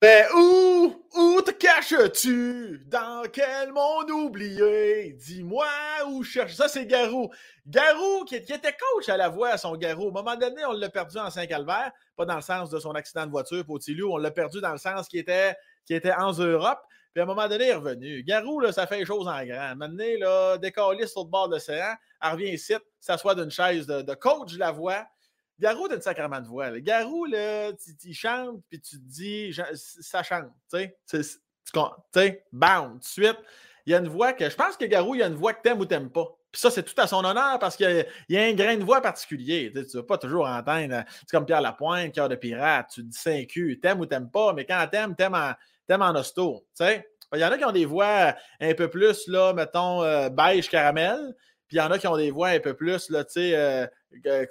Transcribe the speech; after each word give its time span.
Mais 0.00 0.26
où, 0.32 1.42
te 1.42 1.50
caches-tu? 1.50 2.84
Dans 2.86 3.24
quel 3.32 3.72
monde 3.72 4.08
oublié? 4.12 5.12
Dis-moi 5.14 5.66
où 6.06 6.22
cherche. 6.22 6.54
Ça, 6.54 6.68
c'est 6.68 6.86
Garou. 6.86 7.30
Garou, 7.66 8.24
qui, 8.24 8.36
était 8.36 8.76
coach 8.94 9.08
à 9.08 9.16
la 9.16 9.28
voix 9.28 9.48
à 9.48 9.58
son 9.58 9.76
Garou. 9.76 10.10
Un 10.10 10.12
moment 10.12 10.36
donné, 10.36 10.64
on 10.66 10.72
l'a 10.72 10.88
perdu 10.88 11.18
en 11.18 11.30
Saint-Calvaire, 11.30 11.90
pas 12.16 12.24
dans 12.24 12.36
le 12.36 12.42
sens 12.42 12.70
de 12.70 12.78
son 12.78 12.92
accident 12.92 13.26
de 13.26 13.32
voiture 13.32 13.64
pour 13.66 13.80
Tilou, 13.80 14.12
on 14.12 14.18
l'a 14.18 14.30
perdu 14.30 14.60
dans 14.60 14.70
le 14.70 14.78
sens 14.78 15.08
qui 15.08 15.18
était, 15.18 15.56
qui 15.84 15.94
était 15.94 16.14
en 16.14 16.30
Europe. 16.30 16.78
Puis 17.12 17.20
à 17.20 17.24
un 17.24 17.26
moment 17.26 17.48
donné, 17.48 17.64
il 17.64 17.70
est 17.70 17.74
revenu. 17.74 18.22
Garou, 18.22 18.70
ça 18.70 18.86
fait 18.86 18.98
les 18.98 19.04
choses 19.04 19.26
en 19.26 19.44
grand. 19.44 19.74
Maintenant, 19.74 20.04
là, 20.20 20.58
décoller 20.58 21.08
sur 21.08 21.24
le 21.24 21.28
bord 21.30 21.48
de 21.48 21.54
l'océan, 21.54 21.96
elle 22.22 22.30
revient 22.30 22.50
ici, 22.50 22.74
s'assoit 23.00 23.34
d'une 23.34 23.50
chaise 23.50 23.88
de, 23.88 24.14
coach 24.14 24.56
la 24.58 24.70
voix 24.70 25.04
Garou 25.58 25.86
a 25.86 25.94
une 25.94 26.00
sacrement 26.00 26.40
de 26.40 26.46
voix. 26.46 26.70
Garou, 26.80 27.24
là, 27.26 27.72
tu, 27.72 28.14
chantes, 28.14 28.60
puis 28.68 28.80
tu 28.80 28.96
te 28.96 29.04
dis, 29.04 29.56
ça 29.74 30.22
chante, 30.22 30.50
tu 30.70 30.78
sais. 30.78 30.98
Tu 31.08 31.22
sais, 31.22 32.44
bam, 32.52 32.92
tout 32.92 32.98
de 32.98 33.04
suite. 33.04 33.38
Il 33.86 33.92
y 33.92 33.94
a 33.94 33.98
une 33.98 34.08
voix 34.08 34.34
que, 34.34 34.48
je 34.48 34.54
pense 34.54 34.76
que 34.76 34.84
Garou, 34.84 35.14
il 35.14 35.18
y 35.18 35.22
a 35.22 35.26
une 35.26 35.34
voix 35.34 35.54
que 35.54 35.62
t'aimes 35.62 35.80
ou 35.80 35.86
t'aimes 35.86 36.10
pas. 36.10 36.26
Puis 36.52 36.60
ça, 36.60 36.70
c'est 36.70 36.82
tout 36.82 36.98
à 37.00 37.06
son 37.06 37.24
honneur 37.24 37.58
parce 37.58 37.76
qu'il 37.76 38.06
y, 38.28 38.36
a 38.36 38.42
un 38.42 38.52
grain 38.52 38.76
de 38.76 38.84
voix 38.84 39.00
particulier. 39.00 39.70
Tu 39.72 39.78
ne 39.78 40.00
vas 40.00 40.06
pas 40.06 40.18
toujours 40.18 40.46
entendre. 40.46 41.04
C'est 41.20 41.30
comme 41.30 41.44
Pierre 41.44 41.60
Lapointe, 41.60 42.12
cœur 42.12 42.28
de 42.28 42.36
pirate, 42.36 42.90
tu 42.92 43.02
dis 43.02 43.16
5 43.16 43.46
Q, 43.46 43.78
t'aimes 43.80 44.00
ou 44.00 44.06
t'aimes 44.06 44.30
pas, 44.30 44.52
mais 44.52 44.64
quand 44.64 44.86
t'aimes, 44.90 45.14
t'aimes 45.14 45.34
en, 45.34 45.52
aimes 45.88 46.02
en 46.02 46.14
hosto. 46.14 46.66
Il 46.80 47.40
y 47.40 47.44
en 47.44 47.52
a 47.52 47.58
qui 47.58 47.64
ont 47.64 47.72
des 47.72 47.84
voix 47.84 48.34
un 48.60 48.74
peu 48.74 48.88
plus, 48.88 49.26
là, 49.28 49.52
mettons, 49.52 50.02
euh, 50.02 50.30
beige 50.30 50.70
caramel. 50.70 51.34
Puis 51.68 51.76
il 51.76 51.80
y 51.80 51.82
en 51.82 51.90
a 51.90 51.98
qui 51.98 52.06
ont 52.06 52.16
des 52.16 52.30
voix 52.30 52.48
un 52.48 52.60
peu 52.60 52.74
plus, 52.74 53.10
là, 53.10 53.24
tu 53.24 53.32
sais, 53.34 53.54
euh, 53.54 54.46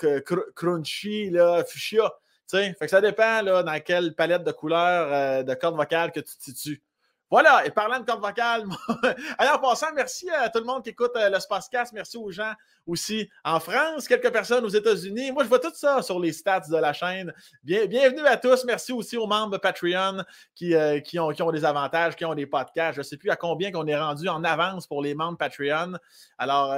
crunchy, 0.56 1.32
là, 1.32 1.64
fuchsia. 1.66 2.14
Fait 2.50 2.76
que 2.80 2.88
ça 2.88 3.02
dépend 3.02 3.42
là, 3.42 3.64
dans 3.64 3.80
quelle 3.82 4.14
palette 4.16 4.44
de 4.44 4.52
couleurs 4.52 5.12
euh, 5.12 5.44
de 5.44 5.54
cordes 5.54 5.76
vocales 5.76 6.12
que 6.12 6.22
tu 6.22 6.38
te 6.38 6.44
situes. 6.44 6.82
Voilà, 7.30 7.66
et 7.66 7.72
parlant 7.72 7.99
de 7.99 8.05
cordes 8.05 8.22
vocales, 8.22 8.63
alors 9.38 9.56
en 9.56 9.59
passant, 9.59 9.88
merci 9.94 10.30
à 10.30 10.47
tout 10.47 10.59
le 10.59 10.66
monde 10.66 10.81
qui 10.81 10.92
écoute 10.92 11.11
euh, 11.17 11.30
le 11.30 11.38
Spacecast. 11.42 11.92
Merci 11.92 12.16
aux 12.16 12.31
gens 12.31 12.53
aussi 12.86 13.30
en 13.44 13.59
France, 13.59 14.08
quelques 14.08 14.31
personnes 14.31 14.64
aux 14.64 14.69
États-Unis. 14.69 15.34
Moi, 15.34 15.44
je 15.44 15.50
vois 15.50 15.59
tout 15.59 15.73
ça 15.73 16.02
sur 16.02 16.22
les 16.22 16.31
stats 16.31 16.69
de 16.69 16.78
la 16.78 16.94
chaîne. 16.94 17.34
bienvenue 17.64 18.25
à 18.25 18.38
tous. 18.38 18.64
Merci 18.64 18.94
aussi 18.94 19.17
aux 19.17 19.28
membres 19.28 19.58
Patreon 19.58 20.23
qui, 20.56 20.73
euh, 20.73 21.02
qui, 21.02 21.19
ont, 21.19 21.31
qui 21.31 21.42
ont 21.42 21.52
des 21.52 21.66
avantages, 21.66 22.16
qui 22.16 22.23
ont 22.23 22.34
des 22.34 22.45
podcasts. 22.45 22.95
Je 22.95 23.02
ne 23.02 23.03
sais 23.03 23.17
plus 23.17 23.30
à 23.30 23.36
combien 23.36 23.73
qu'on 23.73 23.88
est 23.88 24.00
rendu 24.00 24.30
en 24.30 24.45
avance 24.45 24.88
pour 24.88 25.02
les 25.02 25.14
membres 25.14 25.38
Patreon. 25.38 25.97
Alors, 26.38 26.73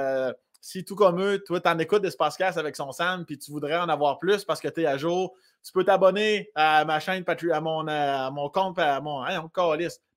si 0.60 0.84
tout 0.84 0.96
comme 0.96 1.22
eux, 1.22 1.38
toi, 1.46 1.60
tu 1.60 1.68
en 1.68 1.78
écoutes 1.78 2.02
des 2.02 2.10
podcasts 2.10 2.58
avec 2.58 2.74
son 2.74 2.90
Sam, 2.90 3.24
puis 3.24 3.38
tu 3.38 3.52
voudrais 3.52 3.78
en 3.78 3.88
avoir 3.88 4.18
plus 4.18 4.44
parce 4.44 4.60
que 4.60 4.68
tu 4.68 4.82
es 4.82 4.86
à 4.86 4.98
jour, 4.98 5.32
tu 5.62 5.72
peux 5.72 5.84
t'abonner 5.84 6.50
à 6.56 6.84
ma 6.84 6.98
chaîne 6.98 7.22
Patreon, 7.22 7.54
à 7.54 7.60
mon, 7.60 8.32
mon 8.32 8.50
compte, 8.50 8.80
à 8.80 9.00
mon, 9.00 9.22
hein, 9.22 9.48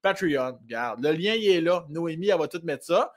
Patreon. 0.03 0.59
Regarde, 0.61 1.03
le 1.03 1.11
lien 1.13 1.33
il 1.33 1.49
est 1.49 1.61
là. 1.61 1.85
Noémie, 1.89 2.29
elle 2.29 2.37
va 2.37 2.47
tout 2.47 2.61
mettre 2.63 2.85
ça. 2.85 3.11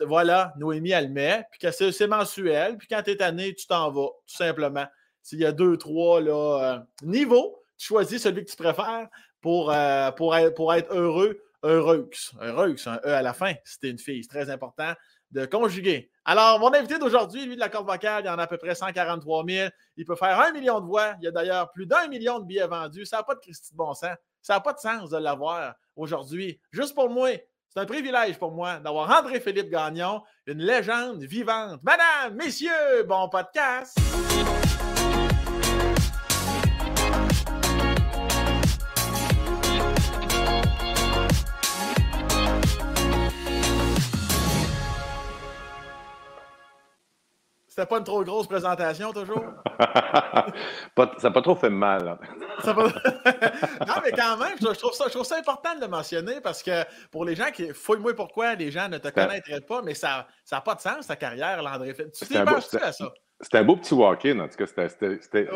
voilà, 0.00 0.52
Noémie, 0.58 0.90
elle 0.90 1.06
le 1.06 1.12
met. 1.12 1.46
Puis 1.50 1.68
c'est 1.72 2.06
mensuel. 2.06 2.76
Puis 2.76 2.88
quand 2.88 3.02
tu 3.02 3.12
es 3.12 3.22
année, 3.22 3.54
tu 3.54 3.66
t'en 3.66 3.90
vas, 3.90 4.08
tout 4.26 4.36
simplement. 4.36 4.86
S'il 5.22 5.38
y 5.38 5.46
a 5.46 5.52
deux, 5.52 5.78
trois 5.78 6.20
là, 6.20 6.74
euh, 6.74 6.78
niveaux, 7.02 7.62
tu 7.78 7.86
choisis 7.86 8.20
celui 8.20 8.44
que 8.44 8.50
tu 8.50 8.56
préfères 8.56 9.08
pour, 9.40 9.70
euh, 9.72 10.10
pour, 10.10 10.36
être, 10.36 10.54
pour 10.54 10.74
être 10.74 10.92
heureux. 10.94 11.40
Heureux. 11.64 12.10
Heureux, 12.40 12.74
un 12.86 13.00
E 13.04 13.08
à 13.08 13.22
la 13.22 13.32
fin, 13.32 13.54
si 13.64 13.78
une 13.88 13.98
fille. 13.98 14.24
C'est 14.24 14.28
très 14.28 14.50
important 14.50 14.94
de 15.32 15.46
conjuguer. 15.46 16.10
Alors, 16.24 16.60
mon 16.60 16.72
invité 16.72 16.98
d'aujourd'hui, 16.98 17.44
lui, 17.46 17.56
de 17.56 17.60
la 17.60 17.68
corde 17.68 17.86
vocale, 17.86 18.22
il 18.24 18.26
y 18.26 18.30
en 18.30 18.38
a 18.38 18.42
à 18.42 18.46
peu 18.46 18.58
près 18.58 18.74
143 18.74 19.44
000. 19.48 19.70
Il 19.96 20.04
peut 20.04 20.14
faire 20.14 20.38
un 20.40 20.52
million 20.52 20.80
de 20.80 20.86
voix. 20.86 21.14
Il 21.20 21.24
y 21.24 21.28
a 21.28 21.30
d'ailleurs 21.30 21.72
plus 21.72 21.86
d'un 21.86 22.06
million 22.08 22.38
de 22.38 22.44
billets 22.44 22.66
vendus. 22.66 23.06
Ça 23.06 23.18
n'a 23.18 23.22
pas 23.22 23.34
de 23.34 23.40
Christy 23.40 23.72
de 23.72 23.76
bon 23.76 23.92
sens. 23.94 24.16
Ça 24.40 24.54
n'a 24.54 24.60
pas 24.60 24.72
de 24.72 24.78
sens 24.78 25.10
de 25.10 25.18
l'avoir 25.18 25.74
aujourd'hui. 25.96 26.60
Juste 26.70 26.94
pour 26.94 27.10
moi, 27.10 27.30
c'est 27.68 27.80
un 27.80 27.86
privilège 27.86 28.38
pour 28.38 28.52
moi 28.52 28.78
d'avoir 28.78 29.10
André-Philippe 29.18 29.70
Gagnon, 29.70 30.22
une 30.46 30.58
légende 30.58 31.22
vivante. 31.22 31.80
Madame, 31.82 32.34
messieurs, 32.36 33.02
bon 33.08 33.28
podcast! 33.28 33.98
C'était 47.74 47.86
pas 47.86 47.96
une 47.96 48.04
trop 48.04 48.22
grosse 48.22 48.46
présentation, 48.46 49.14
toujours? 49.14 49.46
ça 49.80 50.46
n'a 51.22 51.30
pas 51.30 51.40
trop 51.40 51.54
fait 51.54 51.70
mal. 51.70 52.06
Hein. 52.06 52.18
non, 52.66 53.94
mais 54.04 54.12
quand 54.12 54.36
même, 54.36 54.58
je, 54.60 54.78
trouve 54.78 54.92
ça, 54.92 55.04
je 55.06 55.12
trouve 55.12 55.24
ça 55.24 55.38
important 55.38 55.74
de 55.76 55.80
le 55.80 55.88
mentionner 55.88 56.42
parce 56.42 56.62
que 56.62 56.84
pour 57.10 57.24
les 57.24 57.34
gens 57.34 57.50
qui. 57.50 57.72
Fouille-moi 57.72 58.12
pourquoi 58.14 58.56
les 58.56 58.70
gens 58.70 58.90
ne 58.90 58.98
te 58.98 59.08
connaîtraient 59.08 59.62
pas, 59.62 59.80
mais 59.80 59.94
ça 59.94 60.26
n'a 60.50 60.60
pas 60.60 60.74
de 60.74 60.82
sens, 60.82 61.06
ta 61.06 61.16
carrière, 61.16 61.62
Landré. 61.62 61.94
Tu 61.94 62.26
t'es 62.26 62.44
pas 62.44 62.58
à 62.58 62.60
ça? 62.60 62.92
C'était 63.40 63.58
un 63.58 63.64
beau 63.64 63.76
petit 63.76 63.94
walk-in, 63.94 64.38
en 64.40 64.48
tout 64.48 64.56
cas. 64.56 64.66
C'était. 64.66 65.44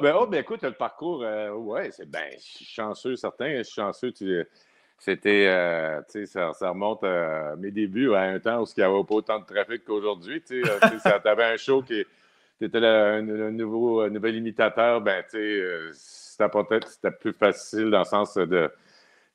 ben, 0.00 0.14
oh, 0.16 0.26
ben 0.28 0.40
écoute, 0.40 0.62
le 0.62 0.72
parcours, 0.72 1.24
euh, 1.24 1.50
ouais, 1.50 1.90
c'est 1.92 2.10
ben, 2.10 2.32
chanceux, 2.38 3.16
certain. 3.16 3.58
Je 3.58 3.64
suis 3.64 3.74
chanceux. 3.74 4.12
Tu, 4.12 4.46
c'était, 5.04 5.46
euh, 5.48 6.00
tu 6.08 6.26
sais, 6.26 6.52
ça, 6.52 6.68
remonte 6.68 7.02
à 7.02 7.56
mes 7.56 7.72
débuts, 7.72 8.14
à 8.14 8.20
un 8.20 8.38
temps 8.38 8.62
où 8.62 8.66
il 8.76 8.80
n'y 8.80 8.84
avait 8.84 9.02
pas 9.02 9.14
autant 9.16 9.40
de 9.40 9.44
trafic 9.44 9.84
qu'aujourd'hui. 9.84 10.40
Tu 10.46 10.62
sais, 10.62 10.70
euh, 10.70 11.18
avais 11.24 11.42
un 11.42 11.56
show 11.56 11.82
qui 11.82 12.04
était 12.60 12.78
un, 12.78 13.20
nouveau, 13.20 14.08
nouvel 14.08 14.36
imitateur, 14.36 15.00
ben, 15.00 15.24
tu 15.24 15.30
sais, 15.30 15.38
euh, 15.38 15.90
c'était 15.92 17.10
plus 17.10 17.32
facile 17.32 17.90
dans 17.90 17.98
le 17.98 18.04
sens 18.04 18.34
de. 18.36 18.70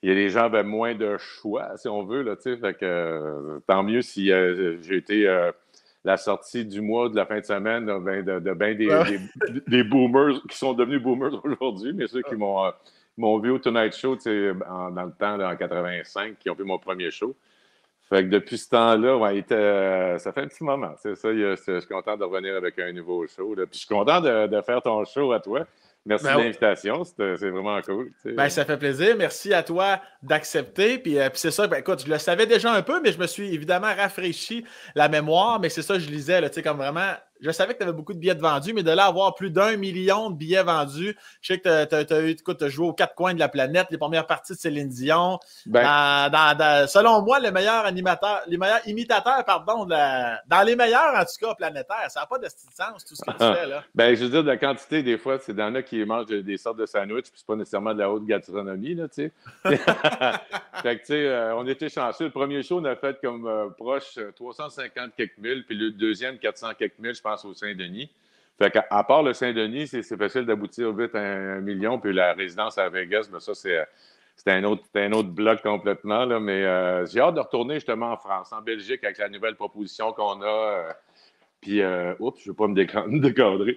Il 0.01 0.07
y 0.07 0.11
a 0.13 0.15
des 0.15 0.29
gens 0.29 0.45
avaient 0.45 0.63
moins 0.63 0.95
de 0.95 1.17
choix, 1.17 1.75
si 1.75 1.89
on 1.89 2.03
veut, 2.03 2.21
là, 2.21 2.37
tu 2.37 2.43
sais. 2.43 2.55
Fait 2.55 2.73
que 2.73 3.59
tant 3.67 3.83
mieux 3.83 4.01
si 4.01 4.27
j'ai 4.27 4.95
été 4.95 5.25
la 6.05 6.15
sortie 6.15 6.63
du 6.63 6.79
mois, 6.79 7.09
de 7.09 7.17
la 7.17 7.25
fin 7.25 7.41
de 7.41 7.45
semaine, 7.45 7.87
ben, 8.05 8.23
de, 8.23 8.39
de, 8.39 8.53
ben 8.53 8.77
des, 8.77 8.87
des, 9.67 9.83
boomers 9.83 10.41
qui 10.47 10.55
sont 10.55 10.73
devenus 10.73 11.01
boomers 11.01 11.43
aujourd'hui, 11.43 11.91
mais 11.93 12.07
ceux 12.07 12.21
qui 12.21 12.35
m'ont 12.35 12.71
m'ont 13.17 13.39
vu 13.39 13.51
au 13.51 13.59
Tonight 13.59 13.95
Show 13.95 14.15
dans 14.15 15.03
le 15.05 15.11
temps, 15.11 15.39
en 15.39 15.55
85, 15.55 16.37
qui 16.37 16.49
ont 16.49 16.55
vu 16.55 16.63
mon 16.63 16.79
premier 16.79 17.11
show. 17.11 17.35
Fait 18.09 18.23
que 18.23 18.29
depuis 18.29 18.57
ce 18.57 18.69
temps-là, 18.69 19.17
ouais, 19.17 19.43
euh, 19.51 20.17
ça 20.17 20.31
fait 20.31 20.41
un 20.41 20.47
petit 20.47 20.63
moment. 20.63 20.93
C'est 20.97 21.15
ça, 21.15 21.33
je 21.33 21.55
suis 21.55 21.87
content 21.89 22.15
de 22.15 22.23
revenir 22.23 22.55
avec 22.55 22.79
un 22.79 22.93
nouveau 22.93 23.27
show. 23.27 23.53
Puis 23.53 23.65
je 23.73 23.77
suis 23.79 23.87
content 23.87 24.21
de, 24.21 24.61
faire 24.65 24.81
ton 24.81 25.03
show 25.03 25.33
à 25.33 25.41
toi. 25.41 25.65
Merci 26.05 26.23
ben 26.23 26.37
de 26.37 26.43
l'invitation, 26.43 27.03
c'est 27.03 27.49
vraiment 27.49 27.81
cool. 27.81 28.09
Ben, 28.23 28.47
ça 28.47 28.63
fait 28.63 28.77
plaisir. 28.77 29.17
Merci 29.17 29.53
à 29.53 29.61
toi 29.61 29.99
d'accepter. 30.23 30.99
Puis, 30.99 31.19
euh, 31.19 31.29
puis 31.29 31.37
c'est 31.37 31.51
ça, 31.51 31.67
ben, 31.67 31.79
écoute, 31.79 32.05
je 32.05 32.09
le 32.09 32.17
savais 32.17 32.45
déjà 32.45 32.71
un 32.71 32.81
peu, 32.81 33.01
mais 33.01 33.11
je 33.11 33.19
me 33.19 33.27
suis 33.27 33.53
évidemment 33.53 33.93
rafraîchi 33.93 34.63
la 34.95 35.09
mémoire. 35.09 35.59
Mais 35.59 35.67
c'est 35.67 35.81
ça, 35.81 35.99
je 35.99 36.09
lisais, 36.09 36.39
là, 36.39 36.49
comme 36.63 36.77
vraiment 36.77 37.11
je 37.41 37.51
savais 37.51 37.73
que 37.73 37.79
tu 37.79 37.83
avais 37.83 37.93
beaucoup 37.93 38.13
de 38.13 38.19
billets 38.19 38.35
de 38.35 38.41
vendus, 38.41 38.73
mais 38.73 38.83
de 38.83 38.91
là 38.91 39.05
avoir 39.05 39.35
plus 39.35 39.51
d'un 39.51 39.77
million 39.77 40.29
de 40.29 40.35
billets 40.35 40.63
vendus, 40.63 41.17
je 41.41 41.53
sais 41.53 41.59
que 41.59 41.85
tu 41.85 42.63
as, 42.63 42.69
joué 42.69 42.87
aux 42.87 42.93
quatre 42.93 43.15
coins 43.15 43.33
de 43.33 43.39
la 43.39 43.49
planète, 43.49 43.87
les 43.91 43.97
premières 43.97 44.25
parties 44.25 44.53
de 44.53 44.57
Céline 44.57 44.89
Dion. 44.89 45.39
Ben. 45.65 46.29
selon 46.87 47.21
moi, 47.21 47.39
les 47.39 47.51
meilleurs 47.51 47.85
animateurs, 47.85 48.41
les 48.47 48.57
meilleurs 48.57 48.87
imitateurs, 48.87 49.43
pardon, 49.45 49.85
dans 49.85 50.63
les 50.65 50.75
meilleurs, 50.75 51.15
en 51.15 51.21
tout 51.21 51.45
cas, 51.45 51.55
planétaires. 51.55 52.09
Ça 52.09 52.21
n'a 52.21 52.25
pas 52.25 52.39
de 52.39 52.47
sens, 52.47 53.05
tout 53.05 53.15
ce 53.15 53.23
que 53.23 53.31
tu 53.31 53.37
fais, 53.37 53.67
là. 53.67 53.83
Ben, 53.95 54.15
je 54.15 54.23
veux 54.23 54.29
dire, 54.29 54.43
la 54.43 54.57
quantité, 54.57 55.03
des 55.03 55.17
fois, 55.17 55.37
c'est 55.39 55.53
dans 55.53 55.69
là 55.69 55.81
qui 55.81 56.03
mangent 56.05 56.27
des 56.27 56.57
sortes 56.57 56.77
de 56.77 56.85
sandwichs, 56.85 57.25
puis 57.25 57.35
c'est 57.35 57.47
pas 57.47 57.55
nécessairement 57.55 57.93
de 57.93 57.99
la 57.99 58.11
haute 58.11 58.25
gastronomie, 58.25 58.95
là, 58.95 59.07
tu 59.07 59.15
sais. 59.15 59.31
fait 60.81 60.97
que, 60.97 61.01
tu 61.01 61.05
sais, 61.05 61.27
euh, 61.27 61.55
on 61.55 61.67
était 61.67 61.89
chanceux. 61.89 62.25
Le 62.25 62.31
premier 62.31 62.63
show, 62.63 62.79
on 62.79 62.85
a 62.85 62.95
fait 62.95 63.19
comme 63.21 63.47
euh, 63.47 63.69
proche 63.69 64.19
350 64.35 64.97
euh, 64.97 65.07
quelques 65.15 65.37
mille, 65.37 65.65
puis 65.65 65.75
le 65.75 65.91
deuxième, 65.91 66.37
400 66.37 66.69
quelques 66.77 66.99
mille, 66.99 67.13
je 67.13 67.21
au 67.45 67.53
Saint-Denis. 67.53 68.09
Fait 68.57 68.73
à 68.89 69.03
part 69.03 69.21
le 69.21 69.33
Saint-Denis, 69.33 69.87
c'est 69.87 70.17
facile 70.17 70.45
d'aboutir 70.45 70.91
vite 70.91 71.13
à 71.13 71.19
un, 71.19 71.61
million. 71.61 71.99
Puis 71.99 72.11
la 72.11 72.33
résidence 72.33 72.77
à 72.77 72.89
Vegas, 72.89 73.29
ben 73.31 73.39
ça, 73.39 73.53
c'est 73.53 74.51
un 74.51 74.63
autre, 74.63 74.83
un 74.95 75.11
autre 75.11 75.29
bloc 75.29 75.61
complètement. 75.61 76.25
Là, 76.25 76.39
mais 76.39 76.63
euh, 76.63 77.05
j'ai 77.05 77.19
hâte 77.19 77.35
de 77.35 77.39
retourner 77.39 77.75
justement 77.75 78.11
en 78.13 78.17
France, 78.17 78.51
en 78.51 78.61
Belgique, 78.61 79.03
avec 79.03 79.19
la 79.19 79.29
nouvelle 79.29 79.55
proposition 79.55 80.11
qu'on 80.11 80.41
a. 80.41 80.45
Euh, 80.45 80.91
puis, 81.61 81.81
euh, 81.81 82.15
oups, 82.19 82.41
je 82.41 82.49
ne 82.49 82.53
vais 82.53 82.57
pas 82.57 82.67
me 82.67 83.19
décadrer. 83.19 83.75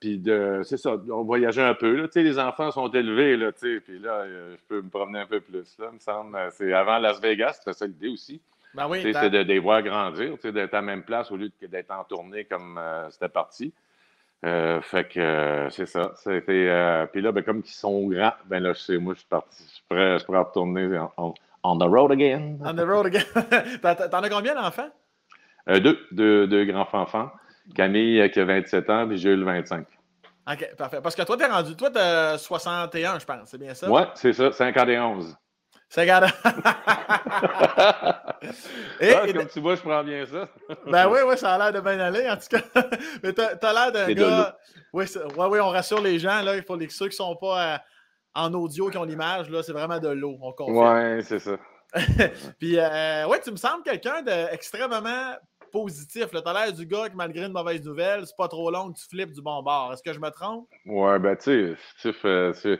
puis, 0.00 0.22
c'est 0.64 0.78
ça, 0.78 0.96
on 1.10 1.24
voyageait 1.24 1.62
un 1.62 1.74
peu. 1.74 1.96
Là. 1.96 2.08
Les 2.14 2.38
enfants 2.38 2.70
sont 2.70 2.88
élevés, 2.88 3.36
là, 3.36 3.52
puis 3.52 3.98
là, 3.98 4.24
je 4.26 4.64
peux 4.68 4.80
me 4.80 4.88
promener 4.88 5.18
un 5.18 5.26
peu 5.26 5.40
plus. 5.40 5.76
Là, 5.78 5.90
me 5.92 5.98
semble. 5.98 6.38
C'est 6.52 6.72
avant 6.72 6.98
Las 6.98 7.20
Vegas, 7.20 7.58
c'était 7.58 7.74
ça 7.74 7.86
l'idée 7.86 8.08
aussi. 8.08 8.40
Ben 8.76 8.88
oui, 8.88 9.00
c'est 9.02 9.30
de, 9.30 9.38
les 9.38 9.58
voir 9.58 9.82
grandir, 9.82 10.36
d'être 10.44 10.74
à 10.74 10.76
la 10.76 10.82
même 10.82 11.02
place 11.02 11.32
au 11.32 11.36
lieu 11.38 11.50
d'être 11.62 11.90
en 11.90 12.04
tournée 12.04 12.44
comme 12.44 12.76
euh, 12.78 13.08
c'était 13.10 13.30
parti. 13.30 13.72
Euh, 14.44 14.82
fait 14.82 15.08
que 15.08 15.18
euh, 15.18 15.70
c'est 15.70 15.86
ça. 15.86 16.12
C'était, 16.16 17.06
puis 17.10 17.22
là, 17.22 17.32
ben, 17.32 17.42
comme 17.42 17.62
ils 17.64 17.70
sont 17.70 18.06
grands, 18.06 18.34
ben 18.44 18.62
là, 18.62 18.74
sais, 18.74 18.98
moi, 18.98 19.14
je 19.14 19.20
suis 19.20 19.28
parti, 19.28 19.64
je 19.66 19.74
suis 19.76 19.84
prêt, 19.88 20.36
à 20.36 20.40
retourner 20.40 21.00
on, 21.16 21.78
the 21.78 21.88
road 21.88 22.12
again. 22.12 22.58
On 22.62 22.74
the 22.74 22.86
road 22.86 23.06
again. 23.06 23.24
T'en 24.10 24.22
as 24.22 24.28
combien 24.28 24.54
d'enfants? 24.54 24.90
deux, 25.66 25.98
deux, 26.12 26.46
deux 26.46 26.66
grands 26.66 26.86
enfants. 26.92 27.30
Camille 27.74 28.30
qui 28.30 28.40
a 28.40 28.44
27 28.44 28.90
ans, 28.90 29.08
puis 29.08 29.16
Jules 29.16 29.42
25. 29.42 29.86
OK, 30.52 30.76
parfait. 30.76 31.00
Parce 31.02 31.16
que 31.16 31.22
toi, 31.22 31.36
t'es 31.36 31.46
rendu, 31.46 31.74
toi, 31.74 31.90
t'as 31.90 32.38
61, 32.38 33.18
je 33.18 33.24
pense, 33.24 33.48
c'est 33.48 33.58
bien 33.58 33.74
ça? 33.74 33.90
Ouais, 33.90 34.04
c'est 34.14 34.34
ça, 34.34 34.52
51. 34.52 35.20
51. 35.88 36.26
et, 39.00 39.14
ah, 39.14 39.32
comme 39.32 39.46
tu 39.46 39.60
vois, 39.60 39.76
je 39.76 39.82
prends 39.82 40.02
bien 40.02 40.26
ça. 40.26 40.48
ben 40.86 41.08
oui, 41.08 41.20
oui, 41.26 41.38
ça 41.38 41.54
a 41.54 41.58
l'air 41.58 41.72
de 41.72 41.78
bien 41.80 42.00
aller, 42.00 42.28
en 42.28 42.36
tout 42.36 42.48
cas. 42.50 42.60
Mais 43.22 43.32
t'as 43.32 43.54
as, 43.54 43.72
l'air 43.72 43.92
d'un 43.92 44.12
gars. 44.12 44.58
Oui, 44.92 45.04
oui, 45.36 45.60
on 45.60 45.70
rassure 45.70 46.00
les 46.00 46.18
gens, 46.18 46.42
là. 46.42 46.56
Il 46.56 46.64
faut 46.64 46.74
les 46.76 46.88
ceux 46.88 47.06
qui 47.06 47.14
ne 47.14 47.16
sont 47.16 47.36
pas 47.36 47.74
euh, 47.74 47.78
en 48.34 48.52
audio, 48.54 48.90
qui 48.90 48.98
ont 48.98 49.04
l'image, 49.04 49.48
là, 49.48 49.62
c'est 49.62 49.72
vraiment 49.72 49.98
de 49.98 50.08
l'eau. 50.08 50.36
On 50.42 50.52
confirme. 50.52 51.16
Oui, 51.16 51.24
c'est 51.24 51.38
ça. 51.38 51.56
Puis, 52.58 52.78
euh, 52.78 53.26
ouais, 53.26 53.40
tu 53.40 53.52
me 53.52 53.56
sembles 53.56 53.82
quelqu'un 53.82 54.20
d'extrêmement 54.22 55.34
positif. 55.72 56.26
Tu 56.30 56.36
as 56.36 56.52
l'air 56.52 56.72
du 56.72 56.86
gars 56.86 57.08
qui, 57.08 57.16
malgré 57.16 57.46
une 57.46 57.52
mauvaise 57.52 57.82
nouvelle, 57.82 58.24
c'est 58.26 58.36
pas 58.36 58.46
trop 58.48 58.70
long 58.70 58.92
tu 58.92 59.04
flippes 59.08 59.32
du 59.32 59.42
bon 59.42 59.62
bord. 59.62 59.92
Est-ce 59.92 60.02
que 60.02 60.12
je 60.12 60.20
me 60.20 60.30
trompe? 60.30 60.68
Ouais, 60.84 61.18
ben, 61.18 61.36
tu 61.36 61.76
sais, 62.02 62.12
tu 62.12 62.78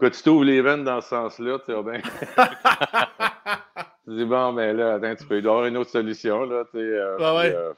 Quand 0.00 0.10
tu 0.10 0.22
t'ouvres 0.22 0.44
les 0.44 0.62
veines 0.62 0.84
dans 0.84 1.02
ce 1.02 1.10
sens-là, 1.10 1.58
tu 1.58 1.72
sais, 1.72 1.82
bien. 1.82 2.00
tu 4.04 4.16
dis, 4.16 4.24
bon, 4.24 4.54
ben 4.54 4.74
là, 4.74 4.94
attends, 4.94 5.14
tu 5.14 5.26
peux 5.26 5.36
y 5.36 5.38
avoir 5.38 5.66
une 5.66 5.76
autre 5.76 5.90
solution, 5.90 6.44
là, 6.44 6.64
tu 6.72 6.78
sais. 6.78 6.84
Euh, 6.84 7.18
ouais. 7.18 7.54
Euh, 7.54 7.74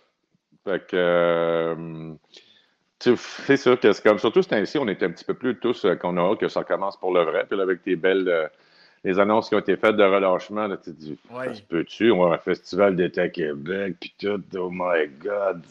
fait 0.65 0.87
que. 0.87 0.97
Euh, 0.97 2.15
c'est 3.01 3.57
sûr 3.57 3.81
que 3.81 3.93
c'est 3.93 4.05
comme, 4.05 4.21
surtout 4.21 4.43
c'est 4.43 4.53
ainsi, 4.53 4.79
on 4.79 4.87
était 4.87 5.07
un 5.07 5.11
petit 5.11 5.25
peu 5.25 5.35
plus 5.35 5.59
tous 5.59 5.85
qu'on 6.01 6.17
a 6.19 6.37
que 6.37 6.47
ça 6.47 6.63
commence 6.63 6.97
pour 6.97 7.13
le 7.13 7.25
vrai. 7.25 7.45
Puis 7.49 7.59
là, 7.59 7.65
avec 7.65 7.83
tes 7.83 7.97
belles 7.97 8.49
les 9.03 9.19
annonces 9.19 9.49
qui 9.49 9.57
ont 9.57 9.59
été 9.59 9.77
faites 9.77 9.97
de 9.97 10.05
relâchement, 10.05 10.69
là, 10.69 10.77
tu 10.77 10.93
te 10.93 10.97
dis, 10.97 11.19
ça 11.29 11.53
se 11.53 11.63
peut-tu? 11.63 12.13
On 12.13 12.29
va 12.29 12.37
un 12.37 12.39
festival 12.39 12.95
d'été 12.95 13.23
à 13.23 13.29
Québec, 13.29 13.97
puis 13.99 14.15
tout, 14.21 14.41
oh 14.57 14.71
my 14.71 15.09
God. 15.21 15.65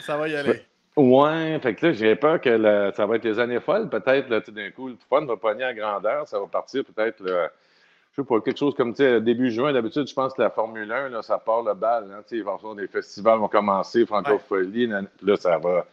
Ça 0.00 0.16
va 0.16 0.26
y 0.26 0.34
aller. 0.34 0.64
Ouais, 0.96 1.58
fait 1.60 1.74
que 1.74 1.86
là, 1.86 1.92
j'ai 1.92 2.14
peur 2.14 2.40
que 2.40 2.92
ça 2.94 3.06
va 3.06 3.16
être 3.16 3.24
les 3.24 3.38
années 3.38 3.60
folles, 3.60 3.88
peut-être, 3.88 4.44
tout 4.44 4.52
d'un 4.52 4.70
coup, 4.70 4.88
le 4.88 4.96
fun 5.08 5.24
va 5.24 5.36
pogner 5.36 5.64
à 5.64 5.74
grandeur, 5.74 6.28
ça 6.28 6.38
va 6.38 6.46
partir 6.46 6.84
peut-être, 6.84 7.20
je 7.26 8.22
sais 8.22 8.24
pas, 8.24 8.40
quelque 8.40 8.58
chose 8.58 8.74
comme, 8.76 8.92
tu 8.92 8.98
sais, 8.98 9.20
début 9.20 9.50
juin, 9.50 9.72
d'habitude, 9.72 10.06
je 10.06 10.14
pense 10.14 10.32
que 10.34 10.42
la 10.42 10.50
Formule 10.50 10.90
1, 10.90 11.08
là, 11.08 11.22
ça 11.22 11.38
part 11.38 11.62
le 11.62 11.74
bal, 11.74 12.04
hein, 12.12 12.22
tu 12.28 12.40
sais, 12.40 12.44
il 12.46 12.76
des 12.76 12.86
festivals 12.86 13.40
vont 13.40 13.48
commencer, 13.48 14.06
francophonie, 14.06 14.86
là, 14.86 15.36
ça 15.36 15.58
va. 15.58 15.84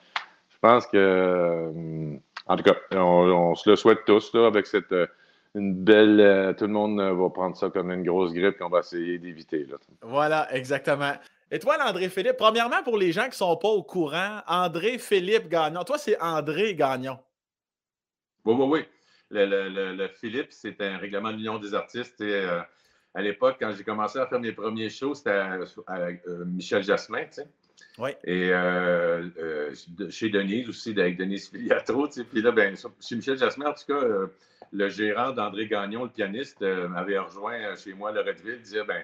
Je 0.49 0.57
pense 0.61 0.85
que, 0.85 0.97
euh, 0.97 2.15
en 2.45 2.55
tout 2.55 2.63
cas, 2.63 2.75
on, 2.95 3.55
se 3.55 3.69
le 3.69 3.75
souhaite 3.75 4.05
tous, 4.05 4.31
là, 4.35 4.45
avec 4.45 4.67
cette 4.67 4.91
euh, 4.91 5.07
une 5.55 5.73
belle. 5.73 6.19
Euh, 6.19 6.53
tout 6.53 6.65
le 6.65 6.73
monde 6.73 6.99
euh, 6.99 7.13
va 7.13 7.29
prendre 7.29 7.55
ça 7.55 7.69
comme 7.69 7.91
une 7.91 8.03
grosse 8.03 8.33
grippe 8.33 8.57
qu'on 8.57 8.69
va 8.69 8.79
essayer 8.79 9.17
d'éviter. 9.17 9.67
Voilà, 10.01 10.53
exactement. 10.53 11.13
Et 11.51 11.59
toi, 11.59 11.77
André-Philippe, 11.81 12.37
premièrement, 12.37 12.81
pour 12.83 12.97
les 12.97 13.11
gens 13.11 13.23
qui 13.23 13.29
ne 13.29 13.35
sont 13.35 13.57
pas 13.57 13.67
au 13.67 13.83
courant, 13.83 14.41
André-Philippe 14.47 15.49
Gagnon. 15.49 15.83
Toi, 15.83 15.97
c'est 15.97 16.19
André 16.21 16.75
Gagnon. 16.75 17.19
Oui, 18.45 18.55
oui, 18.57 18.65
oui. 18.67 18.85
Le, 19.29 20.07
Philippe, 20.07 20.47
c'est 20.51 20.79
un 20.81 20.97
règlement 20.97 21.31
de 21.31 21.37
l'Union 21.37 21.59
des 21.59 21.73
artistes. 21.73 22.19
Et, 22.21 22.33
euh, 22.33 22.61
à 23.13 23.21
l'époque, 23.21 23.57
quand 23.59 23.73
j'ai 23.77 23.83
commencé 23.83 24.17
à 24.17 24.27
faire 24.27 24.39
mes 24.39 24.53
premiers 24.53 24.89
shows, 24.89 25.13
c'était 25.13 25.43
avec 25.87 26.25
Michel 26.27 26.83
Jasmin, 26.83 27.25
tu 27.25 27.41
sais. 27.41 27.47
Oui. 27.97 28.11
Et 28.23 28.51
chez 30.09 30.29
Denise 30.29 30.69
aussi, 30.69 30.91
avec 30.91 31.17
Denise 31.17 31.49
Filiatro. 31.49 32.07
Puis 32.07 32.41
là, 32.41 32.51
ben, 32.51 32.75
chez 33.01 33.15
Michel 33.15 33.37
Jasmin, 33.37 33.67
en 33.67 33.73
tout 33.73 33.85
cas, 33.87 34.29
le 34.71 34.89
gérant 34.89 35.31
d'André 35.31 35.67
Gagnon, 35.67 36.03
le 36.03 36.09
pianiste, 36.09 36.61
euh, 36.61 36.87
m'avait 36.87 37.17
rejoint 37.17 37.59
euh, 37.59 37.75
chez 37.75 37.93
moi 37.93 38.09
à 38.09 38.13
Loretteville, 38.13 38.61
disait 38.61 38.83
ben, 38.83 39.03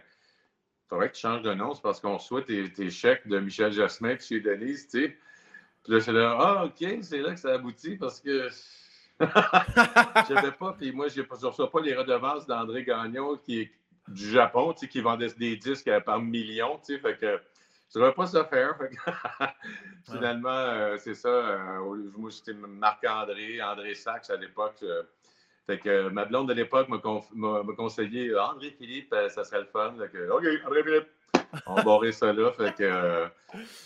faudrait 0.87 1.09
que 1.09 1.15
tu 1.15 1.21
changes 1.21 1.41
de 1.41 1.53
nom, 1.53 1.73
c'est 1.73 1.81
parce 1.81 1.99
qu'on 1.99 2.19
souhaite 2.19 2.45
tes, 2.45 2.89
chèques 2.89 3.27
de 3.27 3.39
Michel 3.39 3.71
Jasmin 3.71 4.15
puis 4.15 4.25
chez 4.25 4.39
Denise, 4.39 4.87
tu 4.87 5.03
sais. 5.03 5.17
Puis 5.83 5.93
là, 5.93 5.99
suis 5.99 6.11
là, 6.11 6.37
ah, 6.39 6.65
OK, 6.65 6.85
c'est 7.01 7.19
là 7.19 7.33
que 7.33 7.39
ça 7.39 7.53
aboutit 7.53 7.95
parce 7.95 8.19
que 8.19 8.49
je 9.19 10.33
savais 10.33 10.51
pas, 10.51 10.73
puis 10.77 10.91
moi, 10.91 11.07
je 11.07 11.21
ne 11.21 11.25
reçois 11.45 11.71
pas 11.71 11.81
les 11.81 11.95
redevances 11.95 12.45
d'André 12.45 12.83
Gagnon 12.83 13.37
qui 13.37 13.61
est 13.61 13.71
du 14.07 14.29
Japon, 14.29 14.73
qui 14.73 15.01
vendait 15.01 15.29
des 15.37 15.57
disques 15.57 15.91
par 16.05 16.21
millions, 16.21 16.79
fait 16.85 17.17
que 17.17 17.41
je 17.93 17.99
ne 17.99 18.09
pas 18.11 18.27
ça 18.27 18.45
faire. 18.45 18.77
Finalement, 20.05 20.97
c'est 20.97 21.15
ça. 21.15 21.79
moi, 22.17 22.31
c'était 22.31 22.53
Marc-André, 22.53 23.61
André 23.61 23.95
Sachs 23.95 24.29
à 24.29 24.35
l'époque. 24.35 24.83
Fait 25.67 25.79
que 25.79 25.89
euh, 25.89 26.09
ma 26.09 26.23
blonde 26.23 26.47
de 26.47 26.53
l'époque 26.53 26.87
m'a 26.87 26.97
conseillé 27.75 28.29
euh, 28.29 28.41
André 28.41 28.73
Philippe, 28.77 29.11
euh, 29.13 29.27
ça 29.27 29.43
serait 29.43 29.59
le 29.59 29.65
fun. 29.65 29.93
que, 30.13 30.29
OK, 30.29 30.45
André 30.65 30.83
Philippe. 30.83 31.07
On 31.65 31.81
barrait 31.83 32.13
ça 32.13 32.31
là. 32.31 32.51
Fait 32.51 32.73
que, 32.73 33.25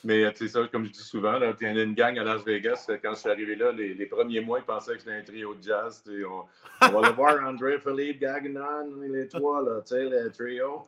mais 0.04 0.32
tu 0.34 0.46
sais, 0.46 0.48
ça, 0.48 0.68
comme 0.72 0.86
je 0.86 0.92
dis 0.92 1.00
souvent, 1.00 1.40
il 1.40 1.68
y 1.68 1.80
a 1.80 1.84
une 1.84 1.96
gang 1.96 2.18
à 2.20 2.24
Las 2.24 2.44
Vegas. 2.44 2.88
Quand 3.02 3.14
je 3.14 3.20
suis 3.20 3.30
arrivé 3.30 3.56
là, 3.56 3.72
les, 3.72 4.06
premiers 4.06 4.42
mois, 4.42 4.60
ils 4.60 4.66
pensaient 4.66 4.94
que 4.94 5.00
c'était 5.00 5.16
un 5.16 5.24
trio 5.24 5.56
de 5.56 5.64
jazz. 5.64 6.04
On, 6.08 6.44
on, 6.82 7.02
va 7.02 7.10
le 7.10 7.14
voir, 7.14 7.44
André 7.44 7.80
Philippe, 7.80 8.20
Gagnon, 8.20 9.02
les 9.02 9.28
trois, 9.28 9.64
là, 9.64 9.82
tu 9.82 9.96
sais, 9.96 10.04
le 10.10 10.32
trio. 10.32 10.88